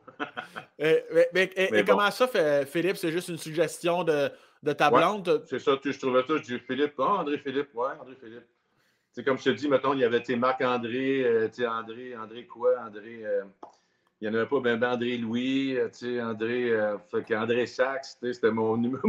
et, 0.79 1.03
mais, 1.33 1.51
et, 1.55 1.85
comment 1.85 2.09
ça, 2.11 2.27
Philippe, 2.65 2.97
c'est 2.97 3.11
juste 3.11 3.29
une 3.29 3.37
suggestion 3.37 4.03
de, 4.03 4.29
de 4.61 4.73
ta 4.73 4.89
blonde? 4.89 5.43
c'est 5.47 5.59
ça, 5.59 5.71
je 5.83 5.99
trouvais 5.99 6.21
ça. 6.21 6.37
Je 6.37 6.43
dis 6.43 6.59
Philippe, 6.59 6.93
oh, 6.97 7.03
André 7.03 7.37
Philippe, 7.39 7.69
ouais, 7.73 7.91
André 7.99 8.15
Philippe 8.19 8.45
comme 9.21 9.37
je 9.37 9.43
te 9.43 9.49
dis, 9.51 9.67
mettons, 9.67 9.93
il 9.93 9.99
y 9.99 10.03
avait 10.03 10.23
Marc-André, 10.35 11.23
euh, 11.23 11.49
André, 11.67 12.15
André 12.15 12.47
quoi, 12.47 12.79
André. 12.79 13.23
Euh, 13.23 13.43
il 14.19 14.29
n'y 14.29 14.35
en 14.35 14.39
avait 14.39 14.47
pas, 14.47 14.59
ben, 14.59 14.79
ben 14.79 14.93
André 14.93 15.17
Louis, 15.17 15.77
euh, 15.77 16.23
André, 16.23 16.71
euh, 16.71 16.97
fait 17.11 17.35
André 17.35 17.67
Sax, 17.67 18.17
c'était 18.21 18.51
mon 18.51 18.77
numéro, 18.77 19.03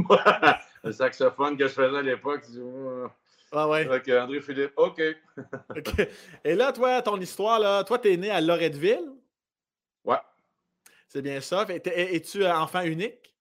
le 0.82 0.92
saxophone 0.92 1.56
que 1.56 1.68
je 1.68 1.72
faisais 1.72 1.96
à 1.96 2.02
l'époque. 2.02 2.44
Ah 3.52 3.68
ouais. 3.68 3.88
André 4.18 4.40
Philippe, 4.40 4.72
OK. 4.76 5.00
OK. 5.70 6.08
Et 6.44 6.54
là, 6.54 6.72
toi, 6.72 7.00
ton 7.00 7.18
histoire, 7.18 7.58
là, 7.60 7.84
toi, 7.84 7.98
tu 7.98 8.12
es 8.12 8.16
né 8.16 8.30
à 8.30 8.40
Loretteville? 8.40 9.12
Ouais. 10.04 10.18
C'est 11.08 11.22
bien 11.22 11.40
ça. 11.40 11.64
Es-tu 11.68 12.44
enfant 12.44 12.82
unique? 12.82 13.34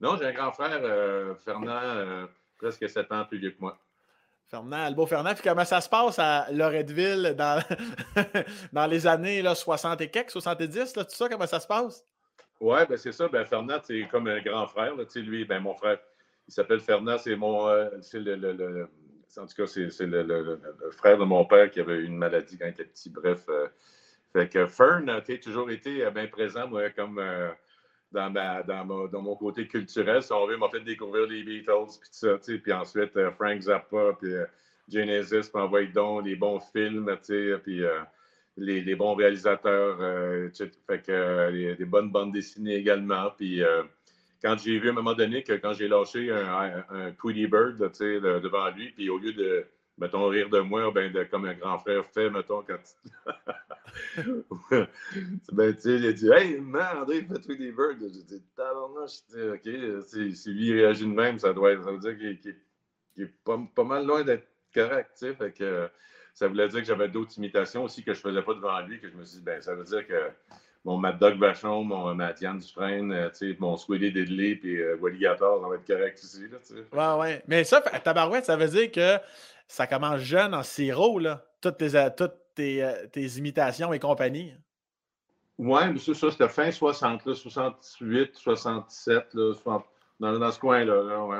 Non, 0.00 0.16
j'ai 0.16 0.26
un 0.26 0.32
grand 0.32 0.52
frère, 0.52 1.36
Fernand, 1.44 2.28
presque 2.56 2.88
7 2.88 3.10
ans 3.12 3.24
plus 3.24 3.38
vieux 3.38 3.50
que 3.50 3.60
moi. 3.60 3.76
Fernand, 4.48 4.84
Albo 4.84 5.06
Fernand. 5.06 5.34
Puis 5.34 5.42
comment 5.42 5.64
ça 5.64 5.80
se 5.80 5.88
passe 5.88 6.18
à 6.18 6.46
Loretteville 6.52 7.34
dans, 7.36 7.62
dans 8.72 8.86
les 8.86 9.06
années 9.06 9.42
là, 9.42 9.54
60 9.54 10.00
et 10.00 10.08
quelques, 10.08 10.30
70, 10.30 10.96
là, 10.96 11.04
tout 11.04 11.14
ça, 11.14 11.28
comment 11.28 11.46
ça 11.46 11.60
se 11.60 11.66
passe? 11.66 12.04
Oui, 12.60 12.78
ben 12.88 12.96
c'est 12.96 13.12
ça. 13.12 13.28
Ben, 13.28 13.44
Fernand, 13.44 13.80
c'est 13.82 14.06
comme 14.08 14.28
un 14.28 14.40
grand 14.40 14.68
frère. 14.68 14.94
Là, 14.94 15.04
lui, 15.16 15.44
ben, 15.44 15.60
mon 15.60 15.74
frère, 15.74 15.98
il 16.46 16.54
s'appelle 16.54 16.80
Fernand, 16.80 17.18
c'est 17.18 17.34
mon. 17.34 17.66
Euh, 17.68 17.90
c'est 18.02 18.20
le, 18.20 18.36
le, 18.36 18.88
en 19.36 19.46
tout 19.46 19.54
cas, 19.56 19.66
c'est 19.66 20.06
le, 20.06 20.60
frère 20.92 21.18
de 21.18 21.24
mon 21.24 21.44
père 21.44 21.70
qui 21.70 21.80
avait 21.80 22.00
une 22.00 22.16
maladie 22.16 22.56
quand 22.58 22.66
il 22.66 22.70
était 22.70 22.84
petit. 22.84 23.10
Bref. 23.10 23.44
Euh, 23.48 23.66
fait 24.32 24.48
que 24.48 24.66
Fern 24.66 25.10
a 25.10 25.20
toujours 25.20 25.70
été 25.70 26.04
euh, 26.04 26.10
bien 26.10 26.26
présent, 26.26 26.68
moi, 26.68 26.88
comme 26.90 27.20
dans, 28.12 28.32
dans, 28.66 29.22
mon, 29.22 29.36
côté 29.36 29.66
culturel. 29.66 30.22
Si 30.22 30.32
on 30.32 30.46
veut, 30.46 30.56
m'a 30.56 30.68
fait 30.68 30.80
découvrir 30.80 31.26
les 31.26 31.42
Beatles, 31.42 31.98
puis 32.00 32.08
ça, 32.10 32.38
puis 32.38 32.72
ensuite 32.72 33.16
euh, 33.16 33.30
Frank 33.32 33.60
Zappa, 33.60 34.16
puis 34.20 34.32
euh, 34.32 34.44
Genesis, 34.88 35.50
puis 35.50 35.88
donc 35.92 36.24
les 36.24 36.36
bons 36.36 36.60
films, 36.72 37.16
puis 37.62 37.82
euh, 37.82 38.00
les, 38.56 38.82
les, 38.82 38.94
bons 38.94 39.14
réalisateurs, 39.14 39.98
fait 40.86 41.02
que 41.02 41.74
des 41.74 41.84
bonnes 41.84 42.10
bandes 42.10 42.32
dessinées 42.32 42.76
également, 42.76 43.30
puis 43.36 43.62
quand 44.42 44.58
j'ai 44.58 44.78
vu 44.78 44.88
à 44.88 44.90
un 44.90 44.94
moment 44.94 45.14
donné 45.14 45.42
que 45.42 45.54
quand 45.54 45.72
j'ai 45.72 45.88
lâché 45.88 46.30
un, 46.30 46.84
un, 46.90 47.12
Tweety 47.12 47.46
Bird 47.46 47.78
devant 47.78 48.68
lui, 48.70 48.90
puis 48.90 49.08
au 49.08 49.18
lieu 49.18 49.32
de 49.32 49.64
mettons, 49.98 50.28
rire 50.28 50.48
de 50.48 50.60
moi, 50.60 50.90
ben, 50.92 51.12
de, 51.12 51.24
comme 51.24 51.44
un 51.44 51.54
grand 51.54 51.78
frère 51.78 52.04
fait, 52.06 52.30
mettons, 52.30 52.62
quand 52.62 52.78
ben, 55.52 55.74
tu 55.74 55.80
sais, 55.80 55.96
il 55.96 56.06
a 56.06 56.12
dit 56.12 56.30
Hey, 56.30 56.60
man, 56.60 56.98
André, 56.98 57.22
fais-toi 57.22 57.56
des 57.56 57.72
birds. 57.72 57.96
J'ai 58.00 58.08
dit 58.08 58.42
je 58.56 59.54
OK, 59.54 60.34
si 60.34 60.50
lui 60.52 60.72
réagit 60.72 61.04
de 61.04 61.12
même, 61.12 61.38
ça 61.38 61.52
doit 61.52 61.74
ça 61.82 61.90
veut 61.90 61.98
dire 61.98 62.16
qu'il 62.16 63.24
est 63.24 63.34
pas, 63.44 63.60
pas, 63.74 63.84
mal 63.84 64.06
loin 64.06 64.24
d'être 64.24 64.46
correct, 64.74 65.10
tu 65.18 65.26
sais. 65.26 65.34
Fait 65.34 65.52
que 65.52 65.90
ça 66.34 66.48
voulait 66.48 66.68
dire 66.68 66.80
que 66.80 66.86
j'avais 66.86 67.08
d'autres 67.08 67.36
imitations 67.36 67.84
aussi 67.84 68.02
que 68.02 68.14
je 68.14 68.20
faisais 68.20 68.42
pas 68.42 68.54
devant 68.54 68.80
lui, 68.80 69.00
que 69.00 69.08
je 69.08 69.14
me 69.14 69.24
suis 69.24 69.38
dit, 69.38 69.44
ben, 69.44 69.60
ça 69.60 69.74
veut 69.74 69.84
dire 69.84 70.06
que 70.06 70.30
mon 70.84 70.98
Mad 70.98 71.18
Dog 71.18 71.38
Vachon, 71.38 71.84
mon 71.84 72.14
Mathiane 72.14 72.58
Dufresne, 72.58 73.12
euh, 73.12 73.54
mon 73.58 73.76
Squiddy 73.76 74.10
Diddley, 74.10 74.56
puis 74.56 74.80
euh, 74.80 74.96
Walligator, 74.96 75.60
ça 75.62 75.68
va 75.68 75.74
être 75.76 75.86
correct 75.86 76.18
aussi. 76.22 76.48
Là, 76.48 77.16
ouais, 77.16 77.20
ouais. 77.20 77.42
Mais 77.46 77.64
ça, 77.64 77.80
tabarouette, 77.80 78.46
ça 78.46 78.56
veut 78.56 78.68
dire 78.68 78.90
que 78.90 79.18
ça 79.72 79.86
commence 79.86 80.20
jeune 80.20 80.54
en 80.54 80.62
sirop, 80.62 81.18
là, 81.18 81.46
toutes 81.62 81.78
tes, 81.78 81.96
euh, 81.96 82.10
toutes 82.14 82.34
tes, 82.54 82.84
euh, 82.84 83.06
tes 83.06 83.24
imitations 83.38 83.90
et 83.94 83.98
compagnie. 83.98 84.52
Oui, 85.56 85.80
mais 85.90 85.98
ça, 85.98 86.30
c'était 86.30 86.48
fin 86.50 86.70
60, 86.70 87.24
là, 87.24 87.34
68, 87.34 88.34
67, 88.34 89.32
là, 89.32 89.54
dans, 90.20 90.38
dans, 90.38 90.52
ce 90.52 90.60
coin-là. 90.60 91.24
ouais. 91.24 91.38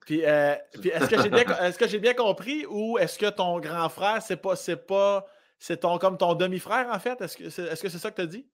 Puis, 0.00 0.24
euh, 0.24 0.54
puis 0.80 0.88
est-ce 0.88 1.10
que 1.10 1.20
j'ai 1.20 1.28
bien, 1.28 1.44
j'ai 1.86 1.98
bien 1.98 2.14
compris 2.14 2.64
ou 2.66 2.96
est-ce 2.96 3.18
que 3.18 3.28
ton 3.28 3.60
grand 3.60 3.90
frère, 3.90 4.22
c'est 4.22 4.40
pas, 4.40 4.56
c'est 4.56 4.86
pas, 4.86 5.26
c'est 5.58 5.80
ton, 5.80 5.98
comme 5.98 6.16
ton 6.16 6.32
demi-frère, 6.32 6.88
en 6.90 6.98
fait? 6.98 7.20
Est-ce 7.20 7.36
que 7.36 7.50
c'est, 7.50 7.64
est-ce 7.64 7.82
que 7.82 7.90
c'est 7.90 7.98
ça 7.98 8.10
que 8.10 8.16
tu 8.16 8.22
as 8.22 8.26
dit? 8.26 8.46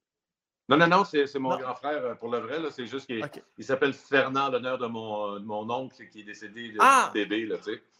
Non, 0.70 0.76
non, 0.76 0.86
non, 0.86 1.04
c'est 1.04 1.38
mon 1.40 1.56
grand 1.56 1.74
frère 1.74 2.04
euh, 2.04 2.14
pour 2.14 2.30
le 2.30 2.38
vrai. 2.38 2.58
C'est 2.70 2.86
juste 2.86 3.06
qu'il 3.06 3.28
il 3.58 3.64
s'appelle 3.64 3.92
Fernand, 3.92 4.50
l'honneur 4.50 4.78
de 4.78 4.86
mon, 4.86 5.34
de 5.40 5.44
mon 5.44 5.68
oncle 5.68 5.96
qui 6.12 6.20
est 6.20 6.22
décédé 6.22 6.68
de 6.70 6.78
ah! 6.78 7.10
bébé. 7.12 7.44
Là, 7.44 7.56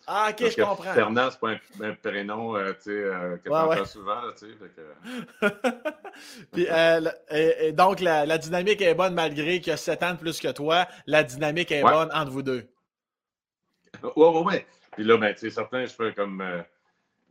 ah, 0.07 0.29
ok, 0.31 0.51
je 0.51 0.63
comprends. 0.63 0.95
Fernand, 0.95 1.31
c'est 1.33 1.41
pas 1.41 1.51
un, 1.85 1.95
prénom 1.95 2.57
euh, 2.57 2.73
euh, 2.87 3.37
que 3.39 3.49
tu 3.49 3.53
entends 3.53 3.85
souvent. 3.85 4.21
Là, 4.23 4.33
que... 4.39 5.49
Puis, 6.53 6.69
et, 7.31 7.73
donc, 7.73 7.99
la, 7.99 8.25
la, 8.25 8.39
dynamique 8.39 8.81
est 8.83 8.95
bonne 8.95 9.15
malgré 9.15 9.59
qu'il 9.61 9.71
y 9.71 9.75
a 9.75 9.77
7 9.77 10.03
ans 10.05 10.13
de 10.13 10.19
plus 10.19 10.39
que 10.39 10.53
toi. 10.53 10.87
La 11.09 11.25
dynamique 11.25 11.73
est 11.73 11.83
bonne 11.83 12.11
entre 12.15 12.31
vous 12.31 12.43
deux. 12.43 12.69
Oui, 14.03 14.11
oui, 14.17 14.43
oui. 14.47 14.55
Puis 14.93 15.03
là, 15.03 15.17
ben, 15.17 15.35
certains, 15.37 15.87
je 15.87 15.93
fais 15.93 16.15
comme 16.15 16.41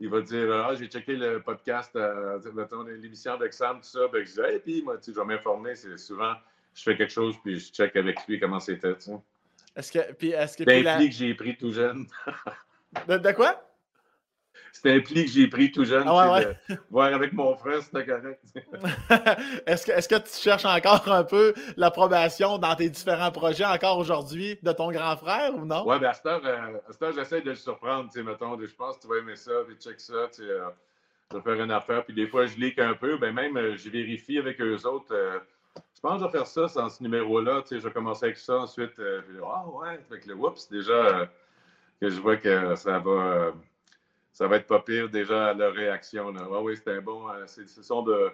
il 0.00 0.08
va 0.08 0.20
dire 0.22 0.52
Ah, 0.52 0.74
j'ai 0.74 0.86
checké 0.86 1.14
le 1.14 1.40
podcast, 1.42 1.94
euh, 1.94 2.38
l'émission 3.00 3.32
avec 3.32 3.52
Sam, 3.52 3.76
tout 3.80 3.88
ça. 3.88 4.08
Ben, 4.12 4.26
je 4.26 4.32
dis, 4.32 4.40
hey, 4.40 4.58
puis 4.58 4.82
moi, 4.82 4.96
je 5.06 5.12
vais 5.12 5.24
m'informer. 5.24 5.74
C'est 5.74 5.96
souvent, 5.98 6.32
je 6.74 6.82
fais 6.82 6.96
quelque 6.96 7.12
chose, 7.12 7.36
puis 7.44 7.58
je 7.58 7.70
check 7.70 7.94
avec 7.96 8.26
lui 8.26 8.40
comment 8.40 8.60
c'était. 8.60 8.94
Est-ce 9.76 9.92
que. 9.92 10.12
Puis, 10.14 10.30
est-ce 10.30 10.56
que. 10.56 10.64
Que 10.64 11.10
j'ai 11.12 11.34
pris 11.34 11.56
tout 11.56 11.72
jeune. 11.72 12.06
de 13.08 13.32
quoi? 13.32 13.62
C'était 14.72 14.96
un 14.96 15.00
pli 15.00 15.26
que 15.26 15.30
j'ai 15.30 15.46
pris 15.46 15.70
tout 15.70 15.84
jeune. 15.84 16.04
Ah 16.06 16.40
voir 16.90 17.12
avec 17.12 17.34
mon 17.34 17.54
frère, 17.56 17.82
c'était 17.82 18.06
correct. 18.06 18.40
est-ce, 19.66 19.86
que, 19.86 19.92
est-ce 19.92 20.08
que 20.08 20.14
tu 20.14 20.42
cherches 20.42 20.64
encore 20.64 21.06
un 21.12 21.22
peu 21.22 21.52
l'approbation 21.76 22.56
dans 22.56 22.74
tes 22.74 22.88
différents 22.88 23.30
projets 23.30 23.66
encore 23.66 23.98
aujourd'hui 23.98 24.58
de 24.62 24.72
ton 24.72 24.90
grand 24.90 25.18
frère 25.18 25.54
ou 25.54 25.66
non? 25.66 25.84
Oui, 25.86 25.98
bien 25.98 26.08
à 26.08 26.14
cette 26.14 26.24
heure, 26.24 26.40
euh, 26.44 27.12
j'essaie 27.14 27.42
de 27.42 27.50
le 27.50 27.56
surprendre. 27.56 28.08
Mettons, 28.16 28.58
je 28.58 28.74
pense 28.74 28.96
que 28.96 29.02
tu 29.02 29.08
vas 29.08 29.18
aimer 29.18 29.36
ça, 29.36 29.52
puis 29.66 29.76
check 29.76 30.00
ça. 30.00 30.28
Tu 30.34 30.42
euh, 30.42 30.70
je 31.30 31.36
vais 31.36 31.42
faire 31.42 31.62
une 31.62 31.72
affaire. 31.72 32.02
Puis 32.04 32.14
des 32.14 32.26
fois, 32.26 32.46
je 32.46 32.56
lis 32.56 32.72
un 32.78 32.94
peu. 32.94 33.18
Ben 33.18 33.34
même, 33.34 33.58
euh, 33.58 33.76
je 33.76 33.90
vérifie 33.90 34.38
avec 34.38 34.60
eux 34.62 34.86
autres. 34.86 35.14
je 35.74 36.00
pense 36.00 36.14
que 36.14 36.18
je 36.20 36.24
vais 36.24 36.38
faire 36.38 36.46
ça 36.46 36.68
sans 36.68 36.88
ce 36.88 37.02
numéro-là. 37.02 37.62
Je 37.70 37.76
vais 37.76 37.90
commencer 37.90 38.24
avec 38.26 38.38
ça. 38.38 38.60
Ensuite, 38.60 38.92
je 38.96 39.02
vais 39.02 39.40
Ah 39.44 39.66
ouais, 39.68 40.00
fait 40.08 40.20
que 40.20 40.28
le 40.28 40.36
oups, 40.36 40.68
déjà 40.70 41.28
que 42.00 42.08
je 42.08 42.18
vois 42.18 42.38
que 42.38 42.74
ça 42.76 42.98
va 42.98 43.52
ça 44.40 44.48
va 44.48 44.56
être 44.56 44.66
pas 44.66 44.80
pire 44.80 45.10
déjà 45.10 45.48
à 45.48 45.52
leur 45.52 45.74
réaction. 45.74 46.32
Là. 46.32 46.48
oui, 46.62 46.74
c'était 46.74 46.92
un 46.92 47.02
bon. 47.02 47.28
Euh, 47.28 47.46
ce 47.46 47.82
sont 47.82 48.02
de 48.02 48.32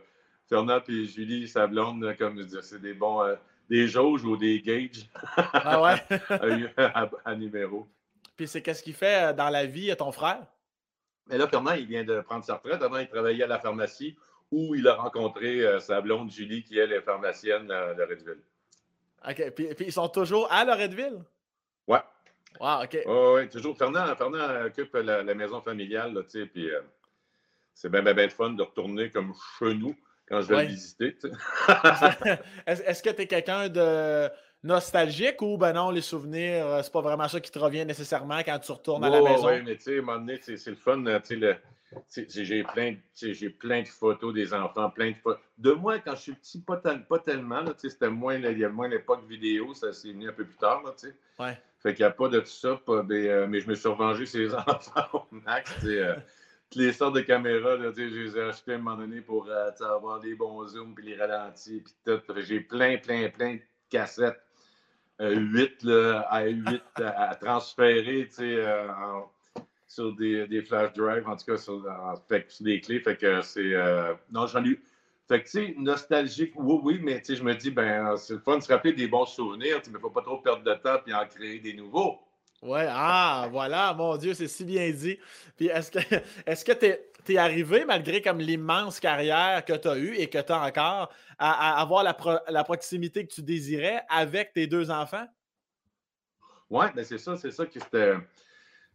Fernand 0.48 0.80
et 0.86 1.04
Julie 1.04 1.48
Sablonde, 1.48 2.14
comme 2.16 2.38
je 2.38 2.44
disais, 2.44 2.62
c'est 2.62 2.80
des 2.80 2.94
bons. 2.94 3.22
Euh, 3.22 3.34
des 3.68 3.88
jauges 3.88 4.24
ou 4.24 4.36
des 4.36 4.62
gauges 4.62 5.10
ah 5.36 5.82
ouais? 5.82 6.70
à, 7.24 7.34
numéro. 7.34 7.88
Puis 8.36 8.46
c'est 8.46 8.62
qu'est-ce 8.62 8.84
qu'il 8.84 8.94
fait 8.94 9.30
euh, 9.30 9.32
dans 9.32 9.48
la 9.48 9.66
vie 9.66 9.90
à 9.90 9.96
ton 9.96 10.12
frère? 10.12 10.46
Mais 11.26 11.38
là, 11.38 11.48
Fernand, 11.48 11.72
il 11.72 11.86
vient 11.86 12.04
de 12.04 12.20
prendre 12.20 12.44
sa 12.44 12.54
retraite. 12.54 12.80
Avant, 12.80 12.98
il 12.98 13.08
travaillait 13.08 13.42
à 13.42 13.48
la 13.48 13.58
pharmacie 13.58 14.16
où 14.52 14.76
il 14.76 14.86
a 14.86 14.94
rencontré 14.94 15.80
sa 15.80 16.00
blonde 16.00 16.30
Julie, 16.30 16.62
qui 16.62 16.78
elle 16.78 16.92
est 16.92 17.00
pharmacienne 17.00 17.68
à 17.72 17.94
Loretteville. 17.94 18.44
OK. 19.28 19.50
Puis, 19.56 19.74
puis, 19.74 19.86
ils 19.86 19.92
sont 19.92 20.08
toujours 20.08 20.46
à 20.52 20.64
Loretteville? 20.64 21.24
Ouais. 21.88 21.98
Wow, 22.60 22.84
OK. 22.84 22.98
oui, 23.06 23.48
toujours. 23.48 23.76
Fernand, 23.76 24.14
Fernand 24.16 24.66
occupe 24.66 24.94
la, 24.94 25.22
maison 25.34 25.60
familiale, 25.60 26.14
tu 26.24 26.40
sais, 26.40 26.46
puis 26.46 26.70
euh, 26.70 26.80
c'est 27.74 27.90
bien, 27.90 28.02
bien, 28.02 28.14
bien 28.14 28.28
fun 28.28 28.50
de 28.50 28.62
retourner 28.62 29.10
comme 29.10 29.32
chez 29.58 29.74
nous 29.74 29.94
quand 30.28 30.40
je 30.40 30.48
vais 30.48 30.62
le 30.64 30.68
visiter. 30.68 31.16
Est-ce 32.66 33.02
que 33.02 33.10
tu 33.10 33.22
es 33.22 33.26
quelqu'un 33.26 33.68
de 33.68 34.28
nostalgique 34.62 35.40
ou 35.42 35.56
ben 35.56 35.72
non, 35.72 35.90
les 35.90 36.00
souvenirs, 36.00 36.66
euh, 36.66 36.82
c'est 36.82 36.92
pas 36.92 37.00
vraiment 37.00 37.28
ça 37.28 37.40
qui 37.40 37.50
te 37.50 37.58
revient 37.58 37.84
nécessairement 37.84 38.38
quand 38.38 38.58
tu 38.58 38.72
retournes 38.72 39.04
à 39.04 39.10
la 39.10 39.22
maison? 39.22 39.48
Oui, 39.48 39.62
mais 39.64 39.76
tu 39.76 39.82
sais, 39.82 39.96
à 39.96 39.98
un 39.98 40.02
moment 40.02 40.18
donné, 40.18 40.40
c'est 40.42 40.66
le 40.66 40.76
fun, 40.76 41.02
tu 41.22 41.40
sais, 42.08 42.44
j'ai 42.44 42.64
plein, 42.64 42.96
plein 43.58 43.82
de 43.82 43.88
photos 43.88 44.34
des 44.34 44.52
enfants, 44.52 44.90
plein 44.90 45.10
de 45.10 45.16
photos. 45.16 45.40
De 45.56 45.72
moi, 45.72 45.98
quand 46.00 46.16
je 46.16 46.20
suis 46.20 46.32
petit, 46.32 46.60
pas, 46.60 46.76
pas 46.76 47.18
tellement, 47.20 47.64
c'était 47.76 48.10
moins, 48.10 48.34
il 48.34 48.58
y 48.58 48.64
a 48.64 48.68
moins 48.68 48.88
l'époque 48.88 49.26
vidéo, 49.28 49.72
ça 49.74 49.92
s'est 49.92 50.12
venu 50.12 50.28
un 50.28 50.32
peu 50.32 50.44
plus 50.44 50.56
tard, 50.56 50.82
tu 50.98 51.08
sais. 51.08 51.14
Ouais. 51.38 51.58
Fait 51.86 51.94
qu'il 51.94 52.04
n'y 52.04 52.08
a 52.08 52.14
pas 52.14 52.28
de 52.28 52.40
tout 52.40 52.46
ça. 52.46 52.80
Euh, 52.88 53.46
mais, 53.46 53.60
je 53.60 53.68
me 53.68 53.76
suis 53.76 53.88
revengé 53.88 54.26
sur 54.26 54.40
les 54.40 54.52
enfants 54.66 55.06
au 55.12 55.22
max. 55.30 55.72
Euh, 55.84 56.16
toutes 56.68 56.82
les 56.82 56.92
sortes 56.92 57.14
de 57.14 57.20
caméras, 57.20 57.76
là, 57.76 57.92
je 57.96 58.02
les 58.02 58.36
ai 58.36 58.40
achetées 58.40 58.72
à 58.72 58.74
un 58.74 58.78
moment 58.78 58.96
donné 58.96 59.20
pour 59.20 59.46
euh, 59.48 59.70
avoir 59.82 60.18
des 60.18 60.34
bons 60.34 60.66
zooms 60.66 60.96
puis 60.96 61.06
les 61.06 61.16
ralentis. 61.16 61.84
Puis 61.84 61.94
tout. 62.04 62.20
J'ai 62.38 62.58
plein, 62.58 62.96
plein, 62.98 63.28
plein 63.28 63.54
de 63.54 63.60
cassettes. 63.88 64.42
8 65.20 65.84
là, 65.84 66.26
à 66.28 66.46
8 66.46 66.82
à, 66.96 67.36
transférer 67.36 68.28
sur 69.86 70.12
des, 70.16 70.48
des, 70.48 70.62
flash 70.62 70.92
drives, 70.94 71.28
en 71.28 71.36
tout 71.36 71.44
cas 71.46 71.56
sur, 71.56 71.84
des 72.62 72.80
clés. 72.80 72.98
Fait 72.98 73.16
que 73.16 73.42
c'est. 73.42 73.74
non, 74.32 74.48
j'en 74.48 74.64
ai 74.64 74.80
fait 75.28 75.42
que, 75.42 75.48
tu 75.48 75.50
sais, 75.50 75.74
nostalgique, 75.76 76.52
oui, 76.56 76.80
oui, 76.82 77.00
mais 77.02 77.20
tu 77.20 77.26
sais, 77.26 77.36
je 77.36 77.42
me 77.42 77.54
dis, 77.54 77.70
ben, 77.70 78.16
c'est 78.16 78.34
le 78.34 78.38
fun 78.38 78.58
de 78.58 78.62
se 78.62 78.72
rappeler 78.72 78.92
des 78.92 79.08
bons 79.08 79.26
souvenirs, 79.26 79.78
mais 79.78 79.82
il 79.86 79.92
ne 79.92 79.98
faut 79.98 80.10
pas 80.10 80.22
trop 80.22 80.38
perdre 80.38 80.62
de 80.62 80.74
temps 80.74 81.00
et 81.06 81.14
en 81.14 81.26
créer 81.26 81.58
des 81.58 81.74
nouveaux. 81.74 82.20
Oui, 82.62 82.80
ah, 82.88 83.48
voilà, 83.50 83.92
mon 83.94 84.16
Dieu, 84.16 84.34
c'est 84.34 84.46
si 84.46 84.64
bien 84.64 84.88
dit. 84.90 85.18
Puis 85.56 85.66
est-ce 85.66 85.90
que 85.90 85.98
est-ce 86.46 86.64
que 86.64 86.72
tu 86.72 87.32
es, 87.32 87.36
arrivé, 87.38 87.84
malgré 87.84 88.22
comme 88.22 88.38
l'immense 88.38 89.00
carrière 89.00 89.64
que 89.64 89.72
tu 89.72 89.88
as 89.88 89.98
eue 89.98 90.14
et 90.14 90.28
que 90.28 90.38
tu 90.38 90.52
as 90.52 90.62
encore, 90.62 91.12
à, 91.38 91.80
avoir 91.80 92.04
la, 92.04 92.16
la, 92.48 92.62
proximité 92.62 93.26
que 93.26 93.34
tu 93.34 93.42
désirais 93.42 94.02
avec 94.08 94.52
tes 94.52 94.68
deux 94.68 94.92
enfants? 94.92 95.26
Oui, 96.70 96.86
ben 96.94 97.04
c'est 97.04 97.18
ça, 97.18 97.36
c'est 97.36 97.50
ça 97.50 97.66
qui 97.66 97.80
c'était 97.80 98.14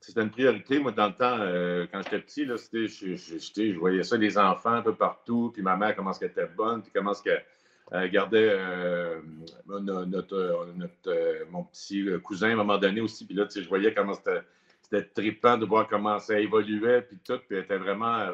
c'était 0.02 0.22
une 0.22 0.32
priorité. 0.32 0.80
Moi, 0.80 0.92
dans 0.92 1.08
le 1.08 1.14
temps, 1.14 1.38
euh, 1.40 1.86
quand 1.92 2.02
j'étais 2.02 2.20
petit, 2.20 2.46
là, 2.46 2.56
je, 2.58 2.88
je, 2.88 3.78
voyais 3.78 4.04
ça, 4.04 4.18
les 4.18 4.38
enfants 4.38 4.74
un 4.74 4.82
peu 4.82 4.96
partout, 4.96 5.52
puis 5.54 5.62
ma 5.62 5.78
mère, 5.78 5.96
comment 5.96 6.12
est-ce 6.12 6.20
qu'elle 6.20 6.32
était 6.32 6.48
bonne, 6.48 6.82
puis 6.82 6.92
comment 6.94 7.12
est-ce 7.12 7.22
qu'elle 7.22 8.12
gardait 8.12 8.50
euh, 8.50 9.22
notre, 9.68 10.06
notre, 10.06 11.46
mon 11.52 11.64
petit 11.66 12.06
cousin 12.24 12.50
à 12.50 12.54
un 12.54 12.56
moment 12.56 12.80
donné 12.80 13.00
aussi. 13.00 13.26
Puis 13.26 13.36
là, 13.36 13.46
je 13.54 13.68
voyais 13.70 13.94
comment 13.94 14.14
c'était 14.14 15.04
trippant 15.14 15.58
de 15.58 15.66
voir 15.66 15.88
comment 15.88 16.18
ça 16.18 16.40
évoluait, 16.40 17.04
puis 17.04 17.20
tout. 17.24 17.40
Puis 17.48 17.60
était 17.60 17.78
vraiment. 17.78 18.18
Euh, 18.18 18.34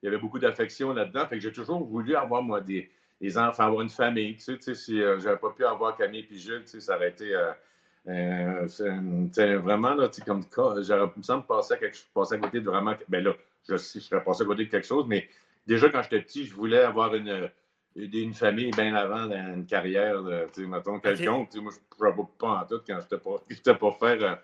il 0.00 0.06
y 0.06 0.08
avait 0.08 0.18
beaucoup 0.18 0.38
d'affection 0.38 0.92
là-dedans. 0.94 1.26
Fait 1.26 1.36
que 1.36 1.42
j'ai 1.42 1.50
toujours 1.50 1.84
voulu 1.84 2.14
avoir, 2.14 2.40
moi, 2.40 2.60
des, 2.60 2.88
enfants, 3.36 3.64
avoir 3.64 3.82
une 3.82 3.88
famille. 3.88 4.36
Tu 4.36 4.56
sais, 4.60 4.74
si 4.76 4.98
j'avais 4.98 5.36
pas 5.36 5.50
pu 5.50 5.64
avoir 5.64 5.96
Camille 5.96 6.24
et 6.30 6.36
Jules, 6.36 6.62
ça 6.64 6.94
aurait 6.94 7.08
été 7.08 7.34
euh, 8.08 8.66
c'est 9.32 9.54
vraiment, 9.56 9.94
là, 9.94 10.08
comme 10.24 10.44
j'aurais, 10.52 11.10
me 11.16 11.22
semble, 11.22 11.44
passer 11.44 11.74
à, 11.74 11.76
quelque, 11.76 11.98
passer 12.14 12.36
à 12.36 12.38
côté 12.38 12.60
de 12.60 12.66
vraiment. 12.66 12.94
Ben 13.08 13.22
là, 13.22 13.34
je 13.68 13.76
sais, 13.76 14.00
je 14.00 14.04
serais 14.04 14.24
passé 14.24 14.42
à 14.42 14.46
côté 14.46 14.64
de 14.64 14.70
quelque 14.70 14.86
chose, 14.86 15.04
mais 15.06 15.28
déjà, 15.66 15.90
quand 15.90 16.02
j'étais 16.02 16.22
petit, 16.22 16.46
je 16.46 16.54
voulais 16.54 16.80
avoir 16.80 17.14
une, 17.14 17.50
une 17.96 18.34
famille 18.34 18.70
bien 18.70 18.94
avant 18.94 19.30
une 19.30 19.66
carrière, 19.66 20.22
tu 20.54 20.62
sais, 20.62 20.66
mettons, 20.66 21.00
quelconque. 21.00 21.54
Moi, 21.56 21.72
je 22.00 22.06
ne 22.06 22.12
pas 22.38 22.48
en 22.48 22.64
tout 22.64 22.80
quand 22.86 22.98
j'étais 23.00 23.18
pas, 23.18 23.74
pas 23.78 23.92
faire 23.92 24.22
euh, 24.22 24.36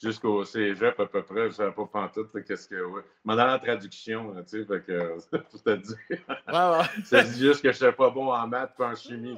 jusqu'au 0.00 0.44
cégep 0.44 1.00
à 1.00 1.06
peu 1.06 1.22
près, 1.22 1.42
je 1.42 1.46
ne 1.46 1.50
savais 1.50 1.72
pas 1.72 1.88
en 1.94 2.08
tout 2.08 2.26
qu'est-ce 2.46 2.68
que. 2.68 2.80
Ouais. 2.80 3.02
Mais 3.24 3.34
dans 3.34 3.46
la 3.46 3.58
traduction, 3.58 4.34
tu 4.48 4.62
sais, 4.62 4.64
fait 4.64 4.84
que, 4.84 5.16
je 5.32 5.62
te 5.62 5.76
dis. 5.76 5.94
C'est 7.04 7.38
juste 7.38 7.62
que 7.62 7.72
je 7.72 7.84
n'étais 7.84 7.96
pas 7.96 8.10
bon 8.10 8.32
en 8.32 8.46
maths 8.46 8.76
pas 8.76 8.90
en 8.90 8.94
chimie. 8.94 9.36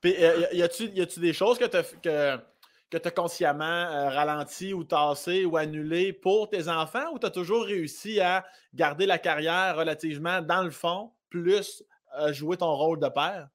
Puis, 0.00 0.14
euh, 0.18 0.46
y 0.52 0.62
a-tu 0.62 1.20
des 1.20 1.32
choses 1.32 1.58
que 1.58 1.66
tu 1.66 2.08
as, 2.08 3.10
consciemment 3.10 3.64
euh, 3.64 4.08
ralenti 4.08 4.72
ou 4.72 4.84
tassé 4.84 5.44
ou 5.44 5.56
annulé 5.56 6.12
pour 6.12 6.48
tes 6.48 6.68
enfants 6.68 7.12
ou 7.12 7.18
tu 7.18 7.26
as 7.26 7.30
toujours 7.30 7.64
réussi 7.64 8.20
à 8.20 8.44
garder 8.74 9.06
la 9.06 9.18
carrière 9.18 9.76
relativement 9.76 10.40
dans 10.40 10.62
le 10.62 10.70
fond, 10.70 11.12
plus 11.28 11.84
euh, 12.18 12.32
jouer 12.32 12.56
ton 12.56 12.74
rôle 12.74 12.98
de 12.98 13.08
père? 13.08 13.48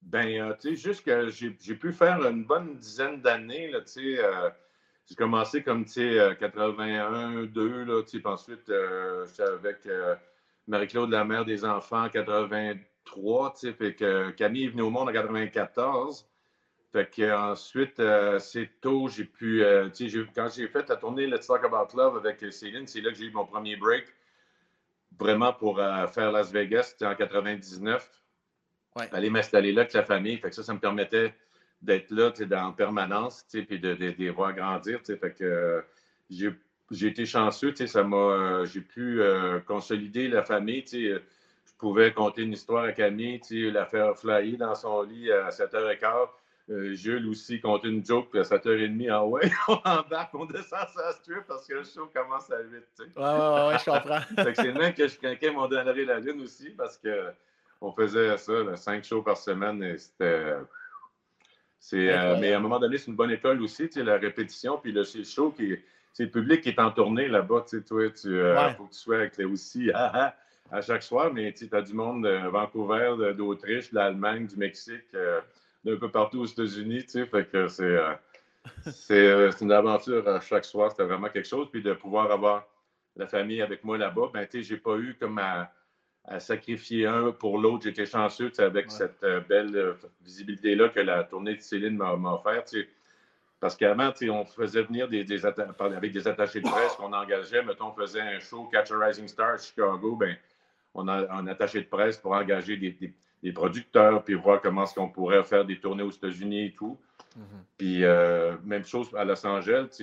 Ben, 0.00 0.54
tu 0.60 0.70
sais, 0.70 0.76
juste 0.76 1.04
que 1.04 1.30
j'ai 1.30 1.74
pu 1.74 1.92
faire 1.92 2.24
une 2.26 2.44
bonne 2.44 2.76
dizaine 2.76 3.22
d'années, 3.22 3.72
tu 3.86 3.92
sais. 3.92 4.18
j'ai 5.06 5.14
commencé 5.14 5.62
comme, 5.62 5.86
tu 5.86 5.92
sais, 5.92 6.36
81, 6.38 7.44
2, 7.44 7.84
là, 7.84 8.02
tu 8.02 8.20
sais, 8.20 8.26
ensuite, 8.26 8.66
j'étais 8.66 9.42
avec 9.42 9.88
Marie-Claude, 10.66 11.10
la 11.10 11.24
mère 11.24 11.46
des 11.46 11.64
enfants, 11.64 12.06
82 12.10 12.84
3, 13.04 13.52
tu 13.52 13.58
sais, 13.60 13.72
fait 13.72 13.94
que 13.94 14.30
Camille 14.30 14.64
est 14.64 14.68
venue 14.68 14.82
au 14.82 14.90
monde 14.90 15.08
en 15.08 15.12
94. 15.12 16.26
Fait 16.94 17.10
que 17.10 17.34
ensuite, 17.34 17.98
euh, 17.98 18.38
c'est 18.38 18.70
tôt, 18.80 19.08
j'ai 19.08 19.24
pu, 19.24 19.64
euh, 19.64 19.88
tu 19.90 20.08
sais, 20.08 20.26
quand 20.32 20.48
j'ai 20.54 20.68
fait 20.68 20.88
la 20.88 20.94
tournée 20.94 21.26
Let's 21.26 21.48
Talk 21.48 21.64
About 21.64 21.88
Love 21.96 22.16
avec 22.18 22.52
Céline, 22.52 22.86
c'est 22.86 23.00
là 23.00 23.10
que 23.10 23.16
j'ai 23.16 23.24
eu 23.24 23.32
mon 23.32 23.44
premier 23.44 23.74
break, 23.74 24.06
vraiment 25.18 25.52
pour 25.52 25.80
euh, 25.80 26.06
faire 26.06 26.30
Las 26.30 26.52
Vegas, 26.52 26.90
c'était 26.92 27.06
en 27.06 27.16
99. 27.16 28.08
Ouais. 28.94 29.08
Aller 29.10 29.28
m'installer 29.28 29.72
là 29.72 29.80
avec 29.80 29.92
la 29.92 30.04
famille, 30.04 30.36
fait 30.38 30.50
que 30.50 30.54
ça, 30.54 30.62
ça 30.62 30.72
me 30.72 30.78
permettait 30.78 31.34
d'être 31.82 32.12
là, 32.12 32.30
tu 32.30 32.46
sais, 32.46 32.56
en 32.56 32.72
permanence, 32.72 33.44
tu 33.50 33.58
sais, 33.58 33.64
puis 33.64 33.80
de, 33.80 33.88
les 33.90 34.30
voir 34.30 34.54
grandir, 34.54 35.00
tu 35.00 35.06
sais, 35.06 35.16
fait 35.18 35.34
que 35.34 35.84
j'ai 36.30 37.08
été 37.08 37.26
chanceux, 37.26 37.72
tu 37.72 37.78
sais, 37.78 37.86
ça 37.88 38.04
m'a, 38.04 38.64
j'ai 38.66 38.82
pu 38.82 39.20
consolider 39.66 40.28
la 40.28 40.44
famille, 40.44 40.84
tu 40.84 41.12
sais, 41.12 41.22
pouvait 41.78 42.12
compter 42.12 42.42
une 42.42 42.52
histoire 42.52 42.84
à 42.84 42.92
Camille, 42.92 43.40
la 43.50 43.86
faire 43.86 44.16
flyer 44.16 44.56
dans 44.56 44.74
son 44.74 45.02
lit 45.02 45.30
à 45.30 45.50
7h15. 45.50 46.28
Euh, 46.70 46.94
Jules 46.94 47.28
aussi 47.28 47.60
compter 47.60 47.88
une 47.88 48.04
joke 48.04 48.34
à 48.36 48.40
7h30 48.40 49.12
en 49.12 49.26
ouais, 49.26 49.52
on 49.68 49.74
embarque, 49.84 50.34
on 50.34 50.46
descend 50.46 50.86
sa 50.94 51.12
strip 51.12 51.42
parce 51.46 51.66
que 51.66 51.74
le 51.74 51.84
show 51.84 52.10
commence 52.14 52.50
à 52.50 52.60
8. 52.60 52.82
Oui, 53.00 53.06
Ouais, 53.16 53.22
ouais, 53.22 53.78
je 53.78 53.84
comprends. 53.84 54.20
c'est 54.54 54.72
même 54.72 54.94
que 54.94 55.06
je 55.06 55.18
quelqu'un 55.18 55.52
m'en 55.52 55.68
donnerait 55.68 56.06
la 56.06 56.20
lune 56.20 56.40
aussi 56.40 56.70
parce 56.70 56.96
que 56.96 57.32
on 57.82 57.92
faisait 57.92 58.36
ça, 58.38 58.76
cinq 58.76 59.04
shows 59.04 59.22
par 59.22 59.36
semaine, 59.36 59.82
et 59.82 59.98
c'était. 59.98 60.54
C'est, 61.78 62.10
euh, 62.10 62.38
mais 62.40 62.54
à 62.54 62.56
un 62.56 62.60
moment 62.60 62.78
donné, 62.78 62.96
c'est 62.96 63.08
une 63.08 63.16
bonne 63.16 63.30
école 63.30 63.60
aussi, 63.60 63.88
tu 63.88 63.98
sais, 63.98 64.02
la 64.02 64.16
répétition, 64.16 64.78
puis 64.78 64.90
le 64.90 65.04
show 65.04 65.50
qui 65.50 65.76
c'est 66.14 66.24
le 66.24 66.30
public 66.30 66.62
qui 66.62 66.70
est 66.70 66.78
en 66.78 66.92
tournée 66.92 67.28
là-bas, 67.28 67.66
tu 67.68 67.76
sais, 67.76 67.84
toi, 67.84 68.08
tu 68.08 68.28
euh, 68.28 68.70
faut 68.70 68.84
que 68.84 68.92
tu 68.94 69.00
sois 69.00 69.16
avec 69.16 69.36
les 69.36 69.44
aussi 69.44 69.90
ah, 69.92 70.12
ah, 70.14 70.36
à 70.70 70.80
chaque 70.80 71.02
soir, 71.02 71.32
mais 71.32 71.52
tu 71.52 71.68
as 71.72 71.82
du 71.82 71.92
monde 71.92 72.24
de 72.24 72.48
Vancouver, 72.48 73.34
d'Autriche, 73.36 73.90
de 73.90 73.96
l'Allemagne, 73.96 74.46
du 74.46 74.56
Mexique, 74.56 75.14
d'un 75.84 75.96
peu 75.96 76.10
partout 76.10 76.40
aux 76.40 76.46
États-Unis, 76.46 77.04
tu 77.04 77.10
sais, 77.10 77.26
fait 77.26 77.44
que 77.44 77.68
c'est, 77.68 77.98
c'est, 78.90 79.50
une 79.60 79.72
aventure 79.72 80.26
à 80.28 80.40
chaque 80.40 80.64
soir, 80.64 80.90
c'était 80.90 81.04
vraiment 81.04 81.28
quelque 81.28 81.48
chose, 81.48 81.68
puis 81.70 81.82
de 81.82 81.92
pouvoir 81.92 82.30
avoir 82.32 82.66
la 83.16 83.26
famille 83.26 83.62
avec 83.62 83.84
moi 83.84 83.98
là-bas, 83.98 84.30
ben, 84.32 84.46
tu 84.46 84.58
sais, 84.58 84.62
j'ai 84.62 84.76
pas 84.78 84.96
eu 84.96 85.14
comme 85.20 85.38
à 85.38 85.70
à 86.26 86.40
sacrifier 86.40 87.06
un 87.06 87.32
pour 87.32 87.58
l'autre. 87.58 87.84
J'étais 87.84 88.06
chanceux 88.06 88.50
avec 88.58 88.90
cette 88.90 89.22
euh, 89.22 89.40
belle 89.40 89.76
euh, 89.76 89.94
visibilité-là 90.22 90.88
que 90.88 91.00
la 91.00 91.24
tournée 91.24 91.54
de 91.54 91.60
Céline 91.60 91.96
m'a 91.96 92.12
offert. 92.12 92.64
Parce 93.60 93.76
qu'avant, 93.76 94.12
on 94.30 94.44
faisait 94.44 94.82
venir 94.82 95.08
des, 95.08 95.24
avec 95.44 96.12
des 96.12 96.28
attachés 96.28 96.60
de 96.60 96.68
presse 96.68 96.94
qu'on 96.96 97.12
engageait. 97.12 97.62
Mettons, 97.62 97.88
on 97.88 97.92
faisait 97.92 98.20
un 98.20 98.40
show 98.40 98.64
Catch 98.64 98.90
a 98.90 98.98
Rising 98.98 99.28
Star 99.28 99.54
à 99.54 99.58
Chicago. 99.58 100.16
Ben, 100.16 100.36
on 100.94 101.08
a 101.08 101.32
un 101.32 101.46
attaché 101.46 101.80
de 101.80 101.86
presse 101.86 102.16
pour 102.16 102.32
engager 102.32 102.76
des, 102.76 103.52
producteurs, 103.52 104.24
puis 104.24 104.34
voir 104.34 104.60
comment 104.62 104.84
est-ce 104.84 104.94
qu'on 104.94 105.10
pourrait 105.10 105.44
faire 105.44 105.64
des 105.64 105.78
tournées 105.78 106.02
aux 106.02 106.10
États-Unis 106.10 106.66
et 106.66 106.72
tout. 106.72 106.98
Mm-hmm. 107.36 107.42
Puis 107.76 108.04
euh, 108.04 108.56
même 108.64 108.84
chose 108.84 109.08
à 109.14 109.24
Los 109.24 109.46
Angeles 109.46 110.00